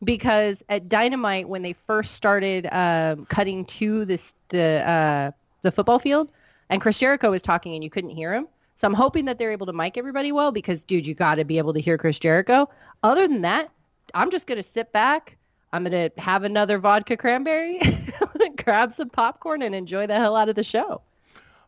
because 0.04 0.64
at 0.70 0.90
Dynamite 0.90 1.50
when 1.50 1.62
they 1.62 1.74
first 1.74 2.14
started 2.14 2.68
um, 2.72 3.26
cutting 3.26 3.66
to 3.66 4.06
this 4.06 4.34
the 4.50 4.88
uh, 4.88 5.32
the 5.62 5.72
football 5.72 6.00
field 6.00 6.30
and 6.70 6.82
Chris 6.82 7.00
Jericho 7.00 7.32
was 7.32 7.42
talking 7.42 7.74
and 7.74 7.84
you 7.84 7.90
couldn't 7.90 8.12
hear 8.12 8.34
him. 8.34 8.48
So 8.76 8.88
I'm 8.88 8.94
hoping 8.94 9.26
that 9.26 9.38
they're 9.38 9.52
able 9.52 9.66
to 9.66 9.74
mic 9.74 9.98
everybody 9.98 10.32
well 10.32 10.52
because 10.52 10.84
dude, 10.86 11.06
you 11.06 11.14
got 11.14 11.36
to 11.36 11.44
be 11.44 11.58
able 11.58 11.74
to 11.74 11.82
hear 11.82 11.98
Chris 11.98 12.18
Jericho. 12.18 12.70
Other 13.04 13.28
than 13.28 13.42
that, 13.42 13.70
I'm 14.14 14.32
just 14.32 14.48
to 14.58 14.64
sit 14.64 14.92
back. 14.94 15.36
I'm 15.74 15.84
to 16.16 16.22
have 16.22 16.44
another 16.44 16.80
vodka 16.80 17.16
cranberry, 17.16 17.80
grab 18.64 18.94
some 18.94 19.10
popcorn 19.10 19.62
and 19.62 19.76
enjoy 19.76 20.08
the 20.08 20.16
hell 20.16 20.36
out 20.36 20.50
of 20.50 20.56
the 20.56 20.64
show. 20.64 21.02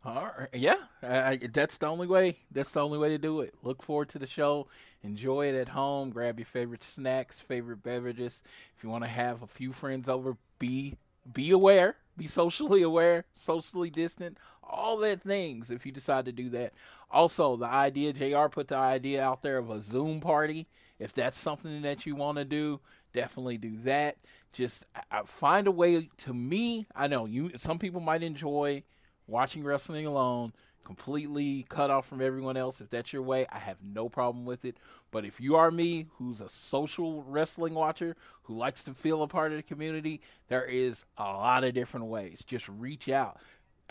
All 0.03 0.31
right. 0.37 0.49
Yeah, 0.53 0.77
I, 1.03 1.37
that's 1.53 1.77
the 1.77 1.85
only 1.87 2.07
way. 2.07 2.39
That's 2.51 2.71
the 2.71 2.83
only 2.83 2.97
way 2.97 3.09
to 3.09 3.19
do 3.19 3.41
it. 3.41 3.53
Look 3.61 3.83
forward 3.83 4.09
to 4.09 4.19
the 4.19 4.25
show. 4.25 4.67
Enjoy 5.03 5.45
it 5.47 5.55
at 5.55 5.69
home. 5.69 6.09
Grab 6.09 6.39
your 6.39 6.45
favorite 6.45 6.83
snacks, 6.83 7.39
favorite 7.39 7.83
beverages. 7.83 8.41
If 8.75 8.83
you 8.83 8.89
want 8.89 9.03
to 9.03 9.09
have 9.09 9.43
a 9.43 9.47
few 9.47 9.71
friends 9.71 10.09
over, 10.09 10.37
be 10.57 10.95
be 11.31 11.51
aware. 11.51 11.97
Be 12.17 12.27
socially 12.27 12.81
aware, 12.81 13.25
socially 13.33 13.89
distant, 13.89 14.37
all 14.63 14.97
that 14.97 15.21
things. 15.21 15.69
If 15.69 15.85
you 15.85 15.91
decide 15.91 16.25
to 16.25 16.31
do 16.31 16.49
that. 16.49 16.73
Also, 17.09 17.55
the 17.55 17.65
idea 17.67 18.11
Jr. 18.11 18.47
put 18.49 18.67
the 18.69 18.77
idea 18.77 19.23
out 19.23 19.43
there 19.43 19.57
of 19.57 19.69
a 19.69 19.81
Zoom 19.81 20.19
party. 20.19 20.67
If 20.99 21.13
that's 21.13 21.39
something 21.39 21.81
that 21.83 22.05
you 22.05 22.15
want 22.15 22.37
to 22.37 22.45
do, 22.45 22.79
definitely 23.13 23.57
do 23.57 23.77
that. 23.83 24.17
Just 24.51 24.85
I 25.11 25.21
find 25.25 25.67
a 25.67 25.71
way. 25.71 26.09
To 26.17 26.33
me, 26.33 26.87
I 26.95 27.07
know 27.07 27.25
you. 27.25 27.51
Some 27.55 27.77
people 27.79 28.01
might 28.01 28.23
enjoy 28.23 28.83
watching 29.31 29.63
wrestling 29.63 30.05
alone, 30.05 30.53
completely 30.83 31.65
cut 31.69 31.89
off 31.89 32.07
from 32.07 32.21
everyone 32.21 32.57
else. 32.57 32.81
If 32.81 32.89
that's 32.89 33.13
your 33.13 33.21
way, 33.21 33.45
I 33.51 33.59
have 33.59 33.77
no 33.81 34.09
problem 34.09 34.45
with 34.45 34.65
it. 34.65 34.77
But 35.09 35.25
if 35.25 35.39
you 35.39 35.55
are 35.55 35.71
me, 35.71 36.07
who's 36.17 36.41
a 36.41 36.49
social 36.49 37.23
wrestling 37.23 37.73
watcher, 37.73 38.15
who 38.43 38.55
likes 38.55 38.83
to 38.83 38.93
feel 38.93 39.23
a 39.23 39.27
part 39.27 39.51
of 39.51 39.57
the 39.57 39.63
community, 39.63 40.21
there 40.47 40.65
is 40.65 41.05
a 41.17 41.23
lot 41.23 41.63
of 41.63 41.73
different 41.73 42.07
ways. 42.07 42.43
Just 42.45 42.67
reach 42.67 43.09
out. 43.09 43.37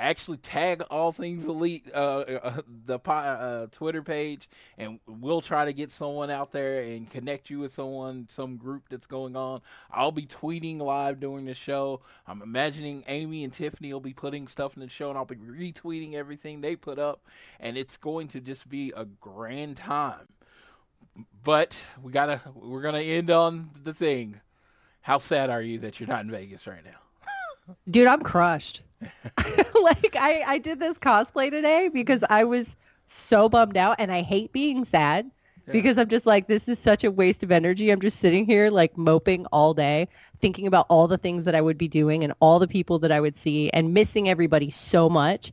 Actually, 0.01 0.39
tag 0.39 0.81
all 0.90 1.12
things 1.12 1.47
elite 1.47 1.86
uh, 1.94 2.20
uh, 2.20 2.62
the 2.86 2.98
uh, 3.06 3.66
Twitter 3.70 4.02
page, 4.02 4.48
and 4.78 4.98
we'll 5.06 5.43
try 5.43 5.66
to 5.66 5.74
get 5.74 5.90
someone 5.90 6.31
out 6.31 6.52
there 6.52 6.81
and 6.81 7.10
connect 7.10 7.51
you 7.51 7.59
with 7.59 7.70
someone, 7.70 8.27
some 8.31 8.56
group 8.56 8.85
that's 8.89 9.06
going 9.06 9.36
on. 9.36 9.60
I'll 9.90 10.10
be 10.10 10.24
tweeting 10.24 10.78
live 10.78 11.20
during 11.20 11.44
the 11.44 11.52
show. 11.52 12.01
I'm 12.27 12.40
imagining 12.40 13.05
Amy 13.09 13.44
and 13.44 13.52
Tiffany 13.52 13.93
will 13.93 14.01
be 14.01 14.14
putting 14.14 14.48
stuff 14.48 14.74
in 14.74 14.81
the 14.81 14.89
show, 14.89 15.10
and 15.10 15.18
I'll 15.18 15.27
be 15.27 15.36
retweeting 15.36 16.14
everything 16.14 16.62
they 16.62 16.77
put 16.77 16.98
up, 16.98 17.27
and 17.60 17.77
it's 17.77 17.98
going 17.98 18.28
to 18.28 18.40
just 18.40 18.70
be 18.70 18.94
a 18.97 19.05
grand 19.05 19.77
time. 19.77 20.28
But 21.44 21.93
we 22.02 22.10
gotta, 22.10 22.40
we're 22.55 22.81
gonna 22.81 23.01
end 23.01 23.28
on 23.28 23.68
the 23.82 23.93
thing. 23.93 24.40
How 25.02 25.18
sad 25.18 25.51
are 25.51 25.60
you 25.60 25.78
that 25.81 26.01
you're 26.01 26.09
not 26.09 26.24
in 26.24 26.31
Vegas 26.31 26.66
right 26.66 26.85
now? 26.85 27.74
Dude, 27.86 28.06
I'm 28.06 28.22
crushed. 28.22 28.81
like 29.82 30.16
I, 30.18 30.43
I 30.47 30.59
did 30.59 30.81
this 30.81 30.98
cosplay 30.98 31.51
today 31.51 31.90
because 31.93 32.24
I 32.28 32.44
was 32.44 32.77
so 33.06 33.48
bummed 33.48 33.77
out 33.77 33.97
and 33.98 34.12
I 34.12 34.22
hate 34.22 34.52
being 34.52 34.85
sad 34.85 35.31
because 35.72 35.98
I'm 35.98 36.09
just 36.09 36.27
like, 36.27 36.48
this 36.48 36.68
is 36.68 36.78
such 36.78 37.05
a 37.05 37.10
waste 37.10 37.43
of 37.43 37.52
energy. 37.52 37.90
I'm 37.90 38.01
just 38.01 38.20
sitting 38.20 38.44
here 38.44 38.70
like 38.70 38.97
moping 38.97 39.47
all 39.47 39.74
day, 39.74 40.09
thinking 40.40 40.66
about 40.66 40.86
all 40.89 41.06
the 41.06 41.18
things 41.18 41.44
that 41.44 41.55
I 41.55 41.60
would 41.60 41.78
be 41.78 41.89
doing 41.89 42.24
and 42.24 42.32
all 42.40 42.59
the 42.59 42.68
people 42.68 42.98
that 43.01 43.12
I 43.12 43.20
would 43.20 43.36
see 43.36 43.70
and 43.70 43.94
missing 43.94 44.28
everybody 44.28 44.70
so 44.70 45.09
much. 45.09 45.52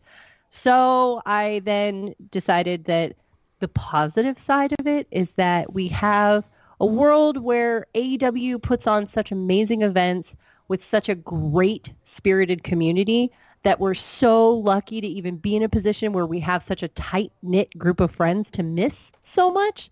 So 0.49 1.21
I 1.25 1.61
then 1.65 2.15
decided 2.31 2.85
that 2.85 3.15
the 3.59 3.67
positive 3.67 4.39
side 4.39 4.73
of 4.79 4.87
it 4.87 5.07
is 5.11 5.33
that 5.33 5.73
we 5.73 5.87
have 5.89 6.49
a 6.79 6.85
world 6.85 7.37
where 7.37 7.87
AEW 7.95 8.61
puts 8.61 8.87
on 8.87 9.07
such 9.07 9.31
amazing 9.31 9.81
events 9.81 10.35
with 10.67 10.83
such 10.83 11.09
a 11.09 11.15
great 11.15 11.93
spirited 12.03 12.63
community 12.63 13.31
that 13.63 13.79
we're 13.79 13.93
so 13.93 14.51
lucky 14.51 15.01
to 15.01 15.07
even 15.07 15.37
be 15.37 15.55
in 15.55 15.63
a 15.63 15.69
position 15.69 16.13
where 16.13 16.25
we 16.25 16.39
have 16.39 16.63
such 16.63 16.83
a 16.83 16.87
tight 16.89 17.31
knit 17.41 17.75
group 17.77 17.99
of 17.99 18.11
friends 18.11 18.51
to 18.51 18.63
miss 18.63 19.11
so 19.23 19.51
much. 19.51 19.89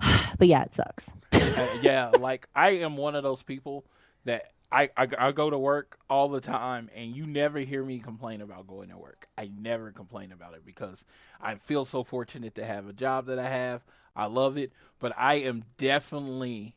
but 0.38 0.48
yeah, 0.48 0.62
it 0.62 0.74
sucks. 0.74 1.14
Uh, 1.32 1.78
yeah, 1.80 2.10
like 2.20 2.48
I 2.54 2.70
am 2.70 2.96
one 2.96 3.14
of 3.14 3.22
those 3.22 3.42
people 3.42 3.84
that 4.24 4.52
I, 4.70 4.90
I 4.96 5.08
I 5.18 5.32
go 5.32 5.50
to 5.50 5.58
work 5.58 5.98
all 6.10 6.28
the 6.28 6.40
time, 6.40 6.90
and 6.94 7.16
you 7.16 7.26
never 7.26 7.58
hear 7.60 7.84
me 7.84 7.98
complain 7.98 8.40
about 8.40 8.66
going 8.66 8.90
to 8.90 8.98
work. 8.98 9.26
I 9.36 9.50
never 9.58 9.92
complain 9.92 10.32
about 10.32 10.54
it 10.54 10.64
because 10.64 11.04
I 11.40 11.54
feel 11.54 11.84
so 11.84 12.04
fortunate 12.04 12.54
to 12.56 12.64
have 12.64 12.88
a 12.88 12.92
job 12.92 13.26
that 13.26 13.38
I 13.38 13.48
have. 13.48 13.84
I 14.14 14.26
love 14.26 14.58
it, 14.58 14.72
but 14.98 15.12
I 15.16 15.34
am 15.34 15.64
definitely 15.76 16.74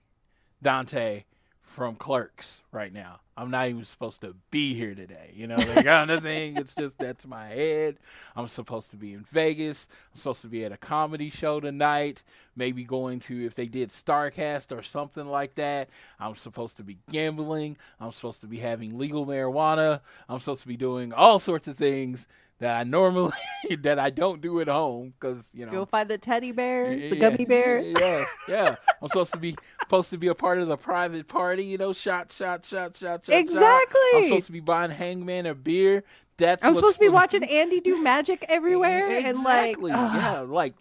Dante 0.61 1.23
from 1.71 1.95
Clerks 1.95 2.59
right 2.73 2.91
now. 2.91 3.21
I'm 3.37 3.49
not 3.49 3.69
even 3.69 3.85
supposed 3.85 4.19
to 4.21 4.35
be 4.51 4.73
here 4.73 4.93
today. 4.93 5.31
You 5.33 5.47
know, 5.47 5.55
that 5.55 5.85
kind 5.85 6.11
of 6.11 6.21
thing. 6.21 6.57
It's 6.57 6.75
just 6.75 6.97
that's 6.99 7.25
my 7.25 7.47
head. 7.47 7.95
I'm 8.35 8.47
supposed 8.47 8.91
to 8.91 8.97
be 8.97 9.13
in 9.13 9.23
Vegas. 9.31 9.87
I'm 10.11 10.17
supposed 10.17 10.41
to 10.41 10.47
be 10.47 10.65
at 10.65 10.73
a 10.73 10.77
comedy 10.77 11.29
show 11.29 11.61
tonight. 11.61 12.23
Maybe 12.57 12.83
going 12.83 13.19
to 13.21 13.45
if 13.45 13.55
they 13.55 13.67
did 13.67 13.89
Starcast 13.89 14.77
or 14.77 14.83
something 14.83 15.25
like 15.25 15.55
that. 15.55 15.89
I'm 16.19 16.35
supposed 16.35 16.75
to 16.77 16.83
be 16.83 16.97
gambling. 17.09 17.77
I'm 18.01 18.11
supposed 18.11 18.41
to 18.41 18.47
be 18.47 18.57
having 18.57 18.97
legal 18.97 19.25
marijuana. 19.25 20.01
I'm 20.27 20.39
supposed 20.39 20.63
to 20.63 20.67
be 20.67 20.77
doing 20.77 21.13
all 21.13 21.39
sorts 21.39 21.69
of 21.69 21.77
things 21.77 22.27
that 22.61 22.79
I 22.79 22.83
normally 22.83 23.33
that 23.81 23.99
I 23.99 24.11
don't 24.11 24.39
do 24.39 24.61
at 24.61 24.67
home 24.67 25.13
because 25.19 25.49
you 25.53 25.65
know 25.65 25.71
Go 25.71 25.85
find 25.85 26.07
the 26.07 26.17
teddy 26.17 26.51
bears, 26.51 26.95
the 26.95 27.15
yeah, 27.17 27.29
gummy 27.29 27.45
bears. 27.45 27.91
Yeah, 27.99 28.25
yeah. 28.47 28.75
I'm 29.01 29.07
supposed 29.07 29.33
to 29.33 29.39
be 29.39 29.55
supposed 29.81 30.11
to 30.11 30.17
be 30.17 30.27
a 30.27 30.35
part 30.35 30.59
of 30.59 30.67
the 30.67 30.77
private 30.77 31.27
party. 31.27 31.65
You 31.65 31.79
know, 31.79 31.91
shot, 31.91 32.31
shot, 32.31 32.63
shot, 32.63 32.95
shot, 32.95 33.25
shot. 33.25 33.35
Exactly. 33.35 33.99
Shot. 34.11 34.17
I'm 34.17 34.23
supposed 34.25 34.45
to 34.45 34.51
be 34.51 34.59
buying 34.59 34.91
Hangman 34.91 35.47
a 35.47 35.55
beer. 35.55 36.03
That's 36.37 36.63
I'm 36.63 36.73
supposed 36.75 36.95
to 36.95 36.99
be 36.99 37.09
watching 37.09 37.43
Andy 37.43 37.81
do 37.81 38.01
magic 38.01 38.45
everywhere 38.49 39.07
and 39.07 39.43
like 39.43 39.77
Exactly. 39.77 39.91
yeah, 39.91 40.39
like 40.41 40.75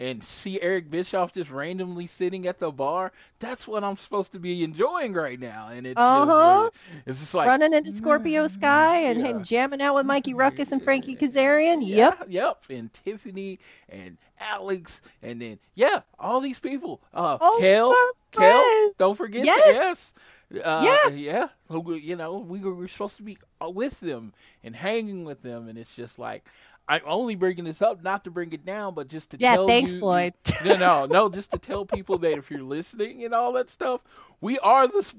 and 0.00 0.24
see 0.24 0.60
Eric 0.60 0.90
Bischoff 0.90 1.30
just 1.32 1.50
randomly 1.50 2.06
sitting 2.08 2.46
at 2.46 2.58
the 2.58 2.72
bar. 2.72 3.12
That's 3.38 3.68
what 3.68 3.84
I'm 3.84 3.96
supposed 3.98 4.32
to 4.32 4.38
be 4.40 4.64
enjoying 4.64 5.12
right 5.12 5.38
now, 5.38 5.68
and 5.68 5.86
it's 5.86 5.94
Uh-huh. 6.00 6.70
just, 6.72 7.06
it's 7.06 7.20
just 7.20 7.34
like 7.34 7.46
running 7.46 7.74
into 7.74 7.92
Scorpio 7.92 8.46
Sky 8.48 8.96
and, 9.02 9.20
yeah. 9.20 9.26
and 9.28 9.44
jamming 9.44 9.82
out 9.82 9.94
with 9.94 10.06
Mikey 10.06 10.34
Rukus 10.34 10.72
and 10.72 10.82
Frankie 10.82 11.14
Kazarian. 11.14 11.86
Yep. 11.86 12.26
Yeah, 12.28 12.46
yep. 12.46 12.62
And 12.70 12.92
Tiffany 12.92 13.58
and 13.88 14.16
Alex 14.40 15.02
and 15.22 15.42
then 15.42 15.58
yeah, 15.74 16.00
all 16.18 16.40
these 16.40 16.58
people. 16.58 17.02
Uh 17.12 17.36
Oh, 17.38 17.58
Kel, 17.60 17.94
Kel, 18.32 18.92
don't 18.96 19.14
forget 19.16 19.44
Yes. 19.44 20.14
Yes. 20.50 20.64
Uh, 20.64 20.82
Yeah. 20.82 21.10
yeah. 21.14 21.48
So 21.68 21.92
you 21.92 22.16
know, 22.16 22.38
we 22.38 22.58
were, 22.60 22.74
we 22.74 22.80
were 22.82 22.88
supposed 22.88 23.18
to 23.18 23.22
be 23.22 23.36
with 23.60 24.00
them 24.00 24.32
and 24.64 24.74
hanging 24.74 25.24
with 25.24 25.42
them 25.42 25.68
and 25.68 25.76
it's 25.78 25.94
just 25.94 26.18
like 26.18 26.44
I'm 26.88 27.02
only 27.06 27.36
bringing 27.36 27.64
this 27.64 27.80
up 27.82 28.02
not 28.02 28.24
to 28.24 28.30
bring 28.30 28.52
it 28.52 28.64
down, 28.66 28.94
but 28.94 29.08
just 29.08 29.30
to 29.30 29.38
Yeah, 29.38 29.56
tell 29.56 29.66
thanks, 29.68 29.92
you, 29.92 30.00
Floyd. 30.00 30.34
no, 30.64 30.76
no, 30.76 31.06
no, 31.06 31.28
just 31.28 31.52
to 31.52 31.58
tell 31.58 31.84
people 31.84 32.18
that 32.18 32.38
if 32.38 32.50
you're 32.50 32.62
listening 32.62 33.24
and 33.24 33.32
all 33.34 33.52
that 33.52 33.70
stuff, 33.70 34.02
we 34.40 34.58
are 34.58 34.88
the 34.88 35.12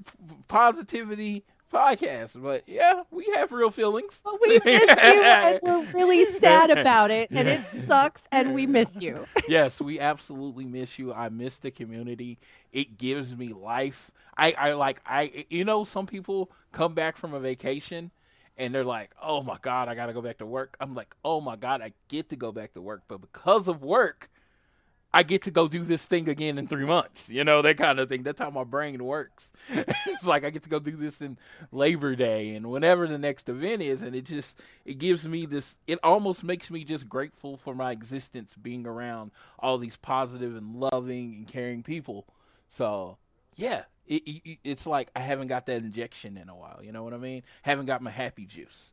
positivity 0.48 1.44
podcast. 1.72 2.40
But 2.42 2.64
yeah, 2.66 3.02
we 3.10 3.24
have 3.34 3.52
real 3.52 3.70
feelings. 3.70 4.20
But 4.24 4.38
we 4.42 4.60
miss 4.64 4.82
you 4.82 5.22
and 5.22 5.60
we're 5.62 5.86
really 5.94 6.24
sad 6.26 6.70
about 6.70 7.10
it 7.10 7.30
and 7.32 7.48
it 7.48 7.66
sucks 7.86 8.28
and 8.30 8.54
we 8.54 8.66
miss 8.66 9.00
you. 9.00 9.26
yes, 9.48 9.80
we 9.80 9.98
absolutely 9.98 10.66
miss 10.66 10.98
you. 10.98 11.12
I 11.12 11.28
miss 11.30 11.58
the 11.58 11.70
community. 11.70 12.38
It 12.72 12.98
gives 12.98 13.34
me 13.36 13.48
life. 13.52 14.10
I, 14.36 14.52
I 14.58 14.72
like 14.74 15.00
I 15.06 15.46
you 15.50 15.64
know 15.64 15.84
some 15.84 16.06
people 16.06 16.50
come 16.72 16.94
back 16.94 17.16
from 17.16 17.34
a 17.34 17.40
vacation 17.40 18.10
and 18.56 18.74
they're 18.74 18.84
like, 18.84 19.14
"Oh 19.22 19.42
my 19.42 19.56
god, 19.60 19.88
I 19.88 19.94
got 19.94 20.06
to 20.06 20.12
go 20.12 20.22
back 20.22 20.38
to 20.38 20.46
work." 20.46 20.76
I'm 20.80 20.94
like, 20.94 21.14
"Oh 21.24 21.40
my 21.40 21.56
god, 21.56 21.82
I 21.82 21.92
get 22.08 22.28
to 22.30 22.36
go 22.36 22.52
back 22.52 22.72
to 22.74 22.80
work, 22.80 23.02
but 23.08 23.20
because 23.20 23.68
of 23.68 23.82
work, 23.82 24.30
I 25.14 25.22
get 25.22 25.42
to 25.42 25.50
go 25.50 25.68
do 25.68 25.84
this 25.84 26.06
thing 26.06 26.28
again 26.28 26.56
in 26.56 26.66
three 26.66 26.86
months. 26.86 27.28
You 27.28 27.44
know, 27.44 27.60
that 27.62 27.76
kind 27.76 28.00
of 28.00 28.08
thing. 28.08 28.22
That's 28.22 28.40
how 28.40 28.48
my 28.48 28.64
brain 28.64 29.04
works. 29.04 29.52
it's 29.68 30.26
like 30.26 30.44
I 30.44 30.50
get 30.50 30.62
to 30.62 30.70
go 30.70 30.78
do 30.78 30.96
this 30.96 31.20
in 31.20 31.36
Labor 31.70 32.16
Day 32.16 32.54
and 32.54 32.70
whenever 32.70 33.06
the 33.06 33.18
next 33.18 33.48
event 33.48 33.82
is. 33.82 34.00
And 34.00 34.16
it 34.16 34.24
just, 34.24 34.62
it 34.86 34.98
gives 34.98 35.28
me 35.28 35.44
this, 35.44 35.76
it 35.86 35.98
almost 36.02 36.44
makes 36.44 36.70
me 36.70 36.82
just 36.84 37.08
grateful 37.10 37.58
for 37.58 37.74
my 37.74 37.92
existence 37.92 38.54
being 38.54 38.86
around 38.86 39.32
all 39.58 39.76
these 39.76 39.98
positive 39.98 40.56
and 40.56 40.76
loving 40.76 41.34
and 41.34 41.46
caring 41.46 41.82
people. 41.82 42.26
So, 42.68 43.18
yeah, 43.56 43.84
it, 44.06 44.22
it, 44.26 44.58
it's 44.64 44.86
like 44.86 45.10
I 45.14 45.20
haven't 45.20 45.48
got 45.48 45.66
that 45.66 45.82
injection 45.82 46.36
in 46.36 46.48
a 46.48 46.54
while. 46.56 46.80
You 46.82 46.92
know 46.92 47.02
what 47.02 47.14
I 47.14 47.18
mean? 47.18 47.42
Haven't 47.62 47.86
got 47.86 48.02
my 48.02 48.10
happy 48.10 48.46
juice. 48.46 48.92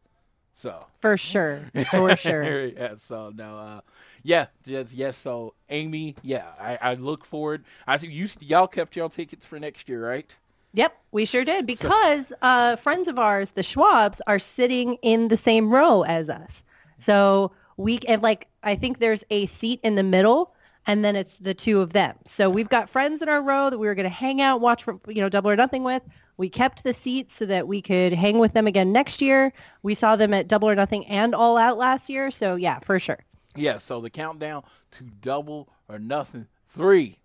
So 0.54 0.86
For 1.00 1.16
sure. 1.18 1.72
For 1.90 2.16
sure. 2.18 2.66
yeah. 2.66 2.96
So 2.98 3.32
no. 3.34 3.58
Uh, 3.58 3.82
yeah. 4.24 4.48
Just 4.66 4.94
yes. 4.94 5.16
So 5.18 5.54
Amy. 5.70 6.16
Yeah. 6.22 6.48
I, 6.60 6.78
I 6.82 6.94
look 6.96 7.24
forward. 7.24 7.64
I 7.88 7.96
you. 7.98 8.28
Y'all 8.42 8.68
kept 8.68 8.96
y'all 8.96 9.10
tickets 9.10 9.46
for 9.46 9.60
next 9.60 9.88
year, 9.88 10.06
right? 10.06 10.38
Yep, 10.74 10.96
we 11.12 11.26
sure 11.26 11.44
did 11.44 11.66
because 11.66 12.32
uh, 12.44 12.76
friends 12.76 13.08
of 13.08 13.18
ours, 13.18 13.52
the 13.52 13.62
Schwabs, 13.62 14.20
are 14.28 14.38
sitting 14.38 14.98
in 15.02 15.30
the 15.30 15.38
same 15.38 15.74
row 15.74 16.04
as 16.04 16.30
us. 16.30 16.64
So 17.00 17.52
we 17.78 18.00
and 18.08 18.22
like 18.22 18.48
I 18.62 18.76
think 18.76 19.00
there's 19.00 19.24
a 19.32 19.46
seat 19.48 19.80
in 19.82 19.96
the 19.96 20.04
middle, 20.04 20.54
and 20.90 21.06
then 21.06 21.16
it's 21.16 21.38
the 21.38 21.54
two 21.54 21.82
of 21.82 21.94
them. 21.94 22.16
So 22.26 22.50
we've 22.50 22.68
got 22.68 22.90
friends 22.90 23.22
in 23.22 23.30
our 23.30 23.44
row 23.44 23.70
that 23.70 23.78
we 23.78 23.86
were 23.86 23.94
going 23.94 24.10
to 24.10 24.10
hang 24.10 24.42
out, 24.42 24.60
watch 24.60 24.84
from 24.84 25.00
you 25.08 25.22
know 25.22 25.30
Double 25.30 25.52
or 25.52 25.56
Nothing 25.56 25.84
with. 25.84 26.02
We 26.38 26.50
kept 26.50 26.84
the 26.84 26.94
seats 26.96 27.36
so 27.36 27.46
that 27.46 27.68
we 27.68 27.80
could 27.80 28.12
hang 28.12 28.40
with 28.40 28.54
them 28.54 28.66
again 28.66 28.92
next 28.92 29.22
year. 29.22 29.54
We 29.84 29.94
saw 29.94 30.16
them 30.16 30.34
at 30.34 30.48
Double 30.48 30.68
or 30.68 30.74
Nothing 30.74 31.06
and 31.06 31.36
All 31.36 31.58
Out 31.58 31.78
last 31.78 32.10
year, 32.10 32.32
so 32.32 32.56
yeah, 32.56 32.80
for 32.80 32.98
sure. 33.00 33.20
Yeah. 33.56 33.78
So 33.78 34.02
the 34.02 34.10
countdown 34.10 34.64
to 34.94 35.04
double 35.04 35.70
or 35.88 36.00
nothing 36.00 36.48
three 36.68 37.20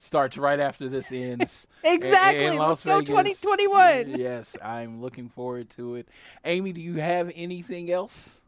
starts 0.00 0.36
right 0.36 0.58
after 0.58 0.88
this 0.88 1.12
ends. 1.12 1.68
Exactly. 1.84 2.46
in 2.46 2.56
Las 2.56 2.84
Let's 2.84 3.08
go 3.08 3.14
Vegas. 3.14 3.40
2021. 3.40 4.14
Yes, 4.18 4.56
I'm 4.60 5.00
looking 5.00 5.28
forward 5.28 5.70
to 5.70 5.94
it. 5.94 6.08
Amy, 6.44 6.72
do 6.72 6.80
you 6.80 6.94
have 6.96 7.30
anything 7.36 7.92
else? 7.92 8.40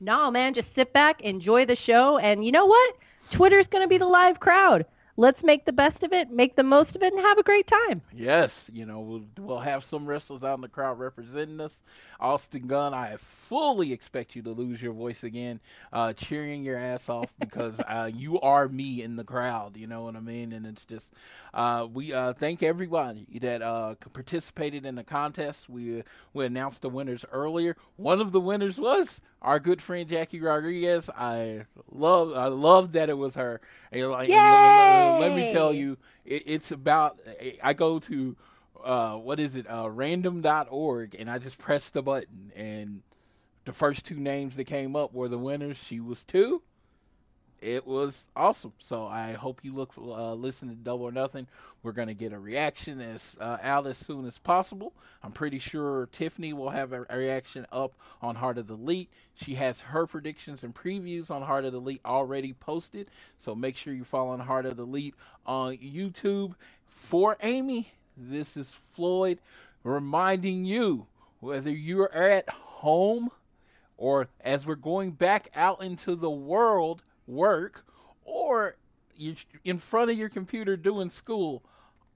No, 0.00 0.30
man, 0.30 0.54
just 0.54 0.72
sit 0.72 0.94
back, 0.94 1.20
enjoy 1.20 1.66
the 1.66 1.76
show, 1.76 2.16
and 2.16 2.42
you 2.42 2.50
know 2.50 2.64
what? 2.64 2.94
Twitter's 3.30 3.66
going 3.66 3.84
to 3.84 3.88
be 3.88 3.98
the 3.98 4.06
live 4.06 4.40
crowd. 4.40 4.86
Let's 5.18 5.44
make 5.44 5.66
the 5.66 5.74
best 5.74 6.02
of 6.04 6.12
it, 6.14 6.30
make 6.30 6.56
the 6.56 6.64
most 6.64 6.96
of 6.96 7.02
it, 7.02 7.12
and 7.12 7.20
have 7.20 7.36
a 7.36 7.42
great 7.42 7.66
time. 7.66 8.00
Yes, 8.14 8.70
you 8.72 8.86
know 8.86 9.00
we'll 9.00 9.24
we'll 9.38 9.58
have 9.58 9.84
some 9.84 10.06
wrestlers 10.06 10.42
out 10.42 10.54
in 10.54 10.62
the 10.62 10.68
crowd 10.68 10.98
representing 10.98 11.60
us. 11.60 11.82
Austin 12.18 12.66
Gunn, 12.66 12.94
I 12.94 13.16
fully 13.18 13.92
expect 13.92 14.34
you 14.34 14.40
to 14.42 14.52
lose 14.52 14.82
your 14.82 14.94
voice 14.94 15.22
again, 15.22 15.60
uh, 15.92 16.14
cheering 16.14 16.64
your 16.64 16.78
ass 16.78 17.10
off 17.10 17.34
because 17.38 17.78
uh, 17.80 18.10
you 18.12 18.40
are 18.40 18.68
me 18.68 19.02
in 19.02 19.16
the 19.16 19.24
crowd. 19.24 19.76
You 19.76 19.86
know 19.86 20.04
what 20.04 20.16
I 20.16 20.20
mean? 20.20 20.50
And 20.50 20.64
it's 20.64 20.86
just 20.86 21.12
uh, 21.52 21.86
we 21.92 22.14
uh, 22.14 22.32
thank 22.32 22.62
everybody 22.62 23.26
that 23.42 23.60
uh, 23.60 23.96
participated 24.14 24.86
in 24.86 24.94
the 24.94 25.04
contest. 25.04 25.68
We 25.68 26.04
we 26.32 26.46
announced 26.46 26.80
the 26.80 26.88
winners 26.88 27.26
earlier. 27.30 27.76
One 27.96 28.22
of 28.22 28.32
the 28.32 28.40
winners 28.40 28.80
was 28.80 29.20
our 29.42 29.58
good 29.60 29.82
friend 29.82 30.08
Jackie 30.08 30.40
Rodriguez. 30.40 31.10
I 31.10 31.66
love 31.90 32.32
I 32.34 32.46
love 32.46 32.92
that 32.92 33.10
it 33.10 33.18
was 33.18 33.34
her. 33.34 33.60
And, 33.90 34.10
like, 34.10 34.30
and 34.30 35.20
let 35.20 35.36
me 35.36 35.52
tell 35.52 35.72
you, 35.72 35.98
it, 36.24 36.44
it's 36.46 36.72
about. 36.72 37.18
I 37.62 37.74
go 37.74 37.98
to 37.98 38.36
uh, 38.82 39.14
what 39.16 39.38
is 39.38 39.56
it? 39.56 39.66
Uh, 39.70 39.90
random.org, 39.90 41.16
and 41.18 41.30
I 41.30 41.38
just 41.38 41.58
press 41.58 41.90
the 41.90 42.02
button, 42.02 42.52
and 42.56 43.02
the 43.64 43.72
first 43.72 44.04
two 44.04 44.16
names 44.16 44.56
that 44.56 44.64
came 44.64 44.96
up 44.96 45.12
were 45.12 45.28
the 45.28 45.38
winners. 45.38 45.76
She 45.76 46.00
was 46.00 46.24
two. 46.24 46.62
It 47.62 47.86
was 47.86 48.26
awesome. 48.34 48.72
So 48.80 49.06
I 49.06 49.34
hope 49.34 49.60
you 49.62 49.72
look 49.72 49.92
uh, 49.96 50.34
listen 50.34 50.68
to 50.68 50.74
Double 50.74 51.04
or 51.04 51.12
Nothing. 51.12 51.46
We're 51.84 51.92
gonna 51.92 52.12
get 52.12 52.32
a 52.32 52.38
reaction 52.38 53.00
as 53.00 53.36
uh, 53.40 53.58
out 53.62 53.86
as 53.86 53.96
soon 53.96 54.26
as 54.26 54.36
possible. 54.36 54.92
I'm 55.22 55.30
pretty 55.30 55.60
sure 55.60 56.08
Tiffany 56.10 56.52
will 56.52 56.70
have 56.70 56.92
a, 56.92 57.02
reaction 57.02 57.64
up 57.70 57.94
on 58.20 58.34
Heart 58.34 58.58
of 58.58 58.66
the 58.66 58.74
Elite. 58.74 59.10
She 59.34 59.54
has 59.54 59.80
her 59.82 60.08
predictions 60.08 60.64
and 60.64 60.74
previews 60.74 61.30
on 61.30 61.42
Heart 61.42 61.66
of 61.66 61.72
the 61.72 61.78
Elite 61.78 62.00
already 62.04 62.52
posted. 62.52 63.08
So 63.38 63.54
make 63.54 63.76
sure 63.76 63.94
you're 63.94 64.04
following 64.04 64.40
Heart 64.40 64.66
of 64.66 64.76
the 64.76 64.82
Elite 64.82 65.14
on 65.46 65.76
YouTube. 65.76 66.54
For 66.84 67.36
Amy, 67.42 67.92
this 68.16 68.56
is 68.56 68.76
Floyd 68.92 69.38
reminding 69.84 70.64
you 70.64 71.06
whether 71.38 71.70
you're 71.70 72.12
at 72.12 72.48
home 72.48 73.30
or 73.96 74.26
as 74.40 74.66
we're 74.66 74.74
going 74.74 75.12
back 75.12 75.48
out 75.54 75.80
into 75.80 76.16
the 76.16 76.30
world, 76.30 77.04
work, 77.26 77.84
or 78.24 78.76
you're 79.16 79.36
in 79.64 79.78
front 79.78 80.10
of 80.10 80.18
your 80.18 80.28
computer 80.28 80.76
doing 80.76 81.10
school, 81.10 81.62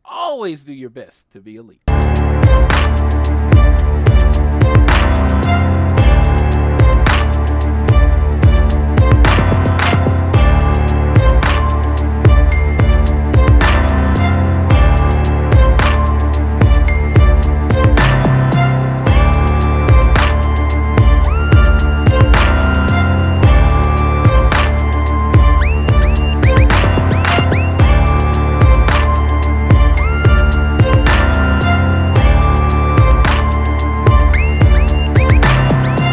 always 0.05 0.65
do 0.65 0.73
your 0.73 0.91
best 0.91 1.31
to 1.33 1.41
be 1.41 1.57
elite. 1.57 1.86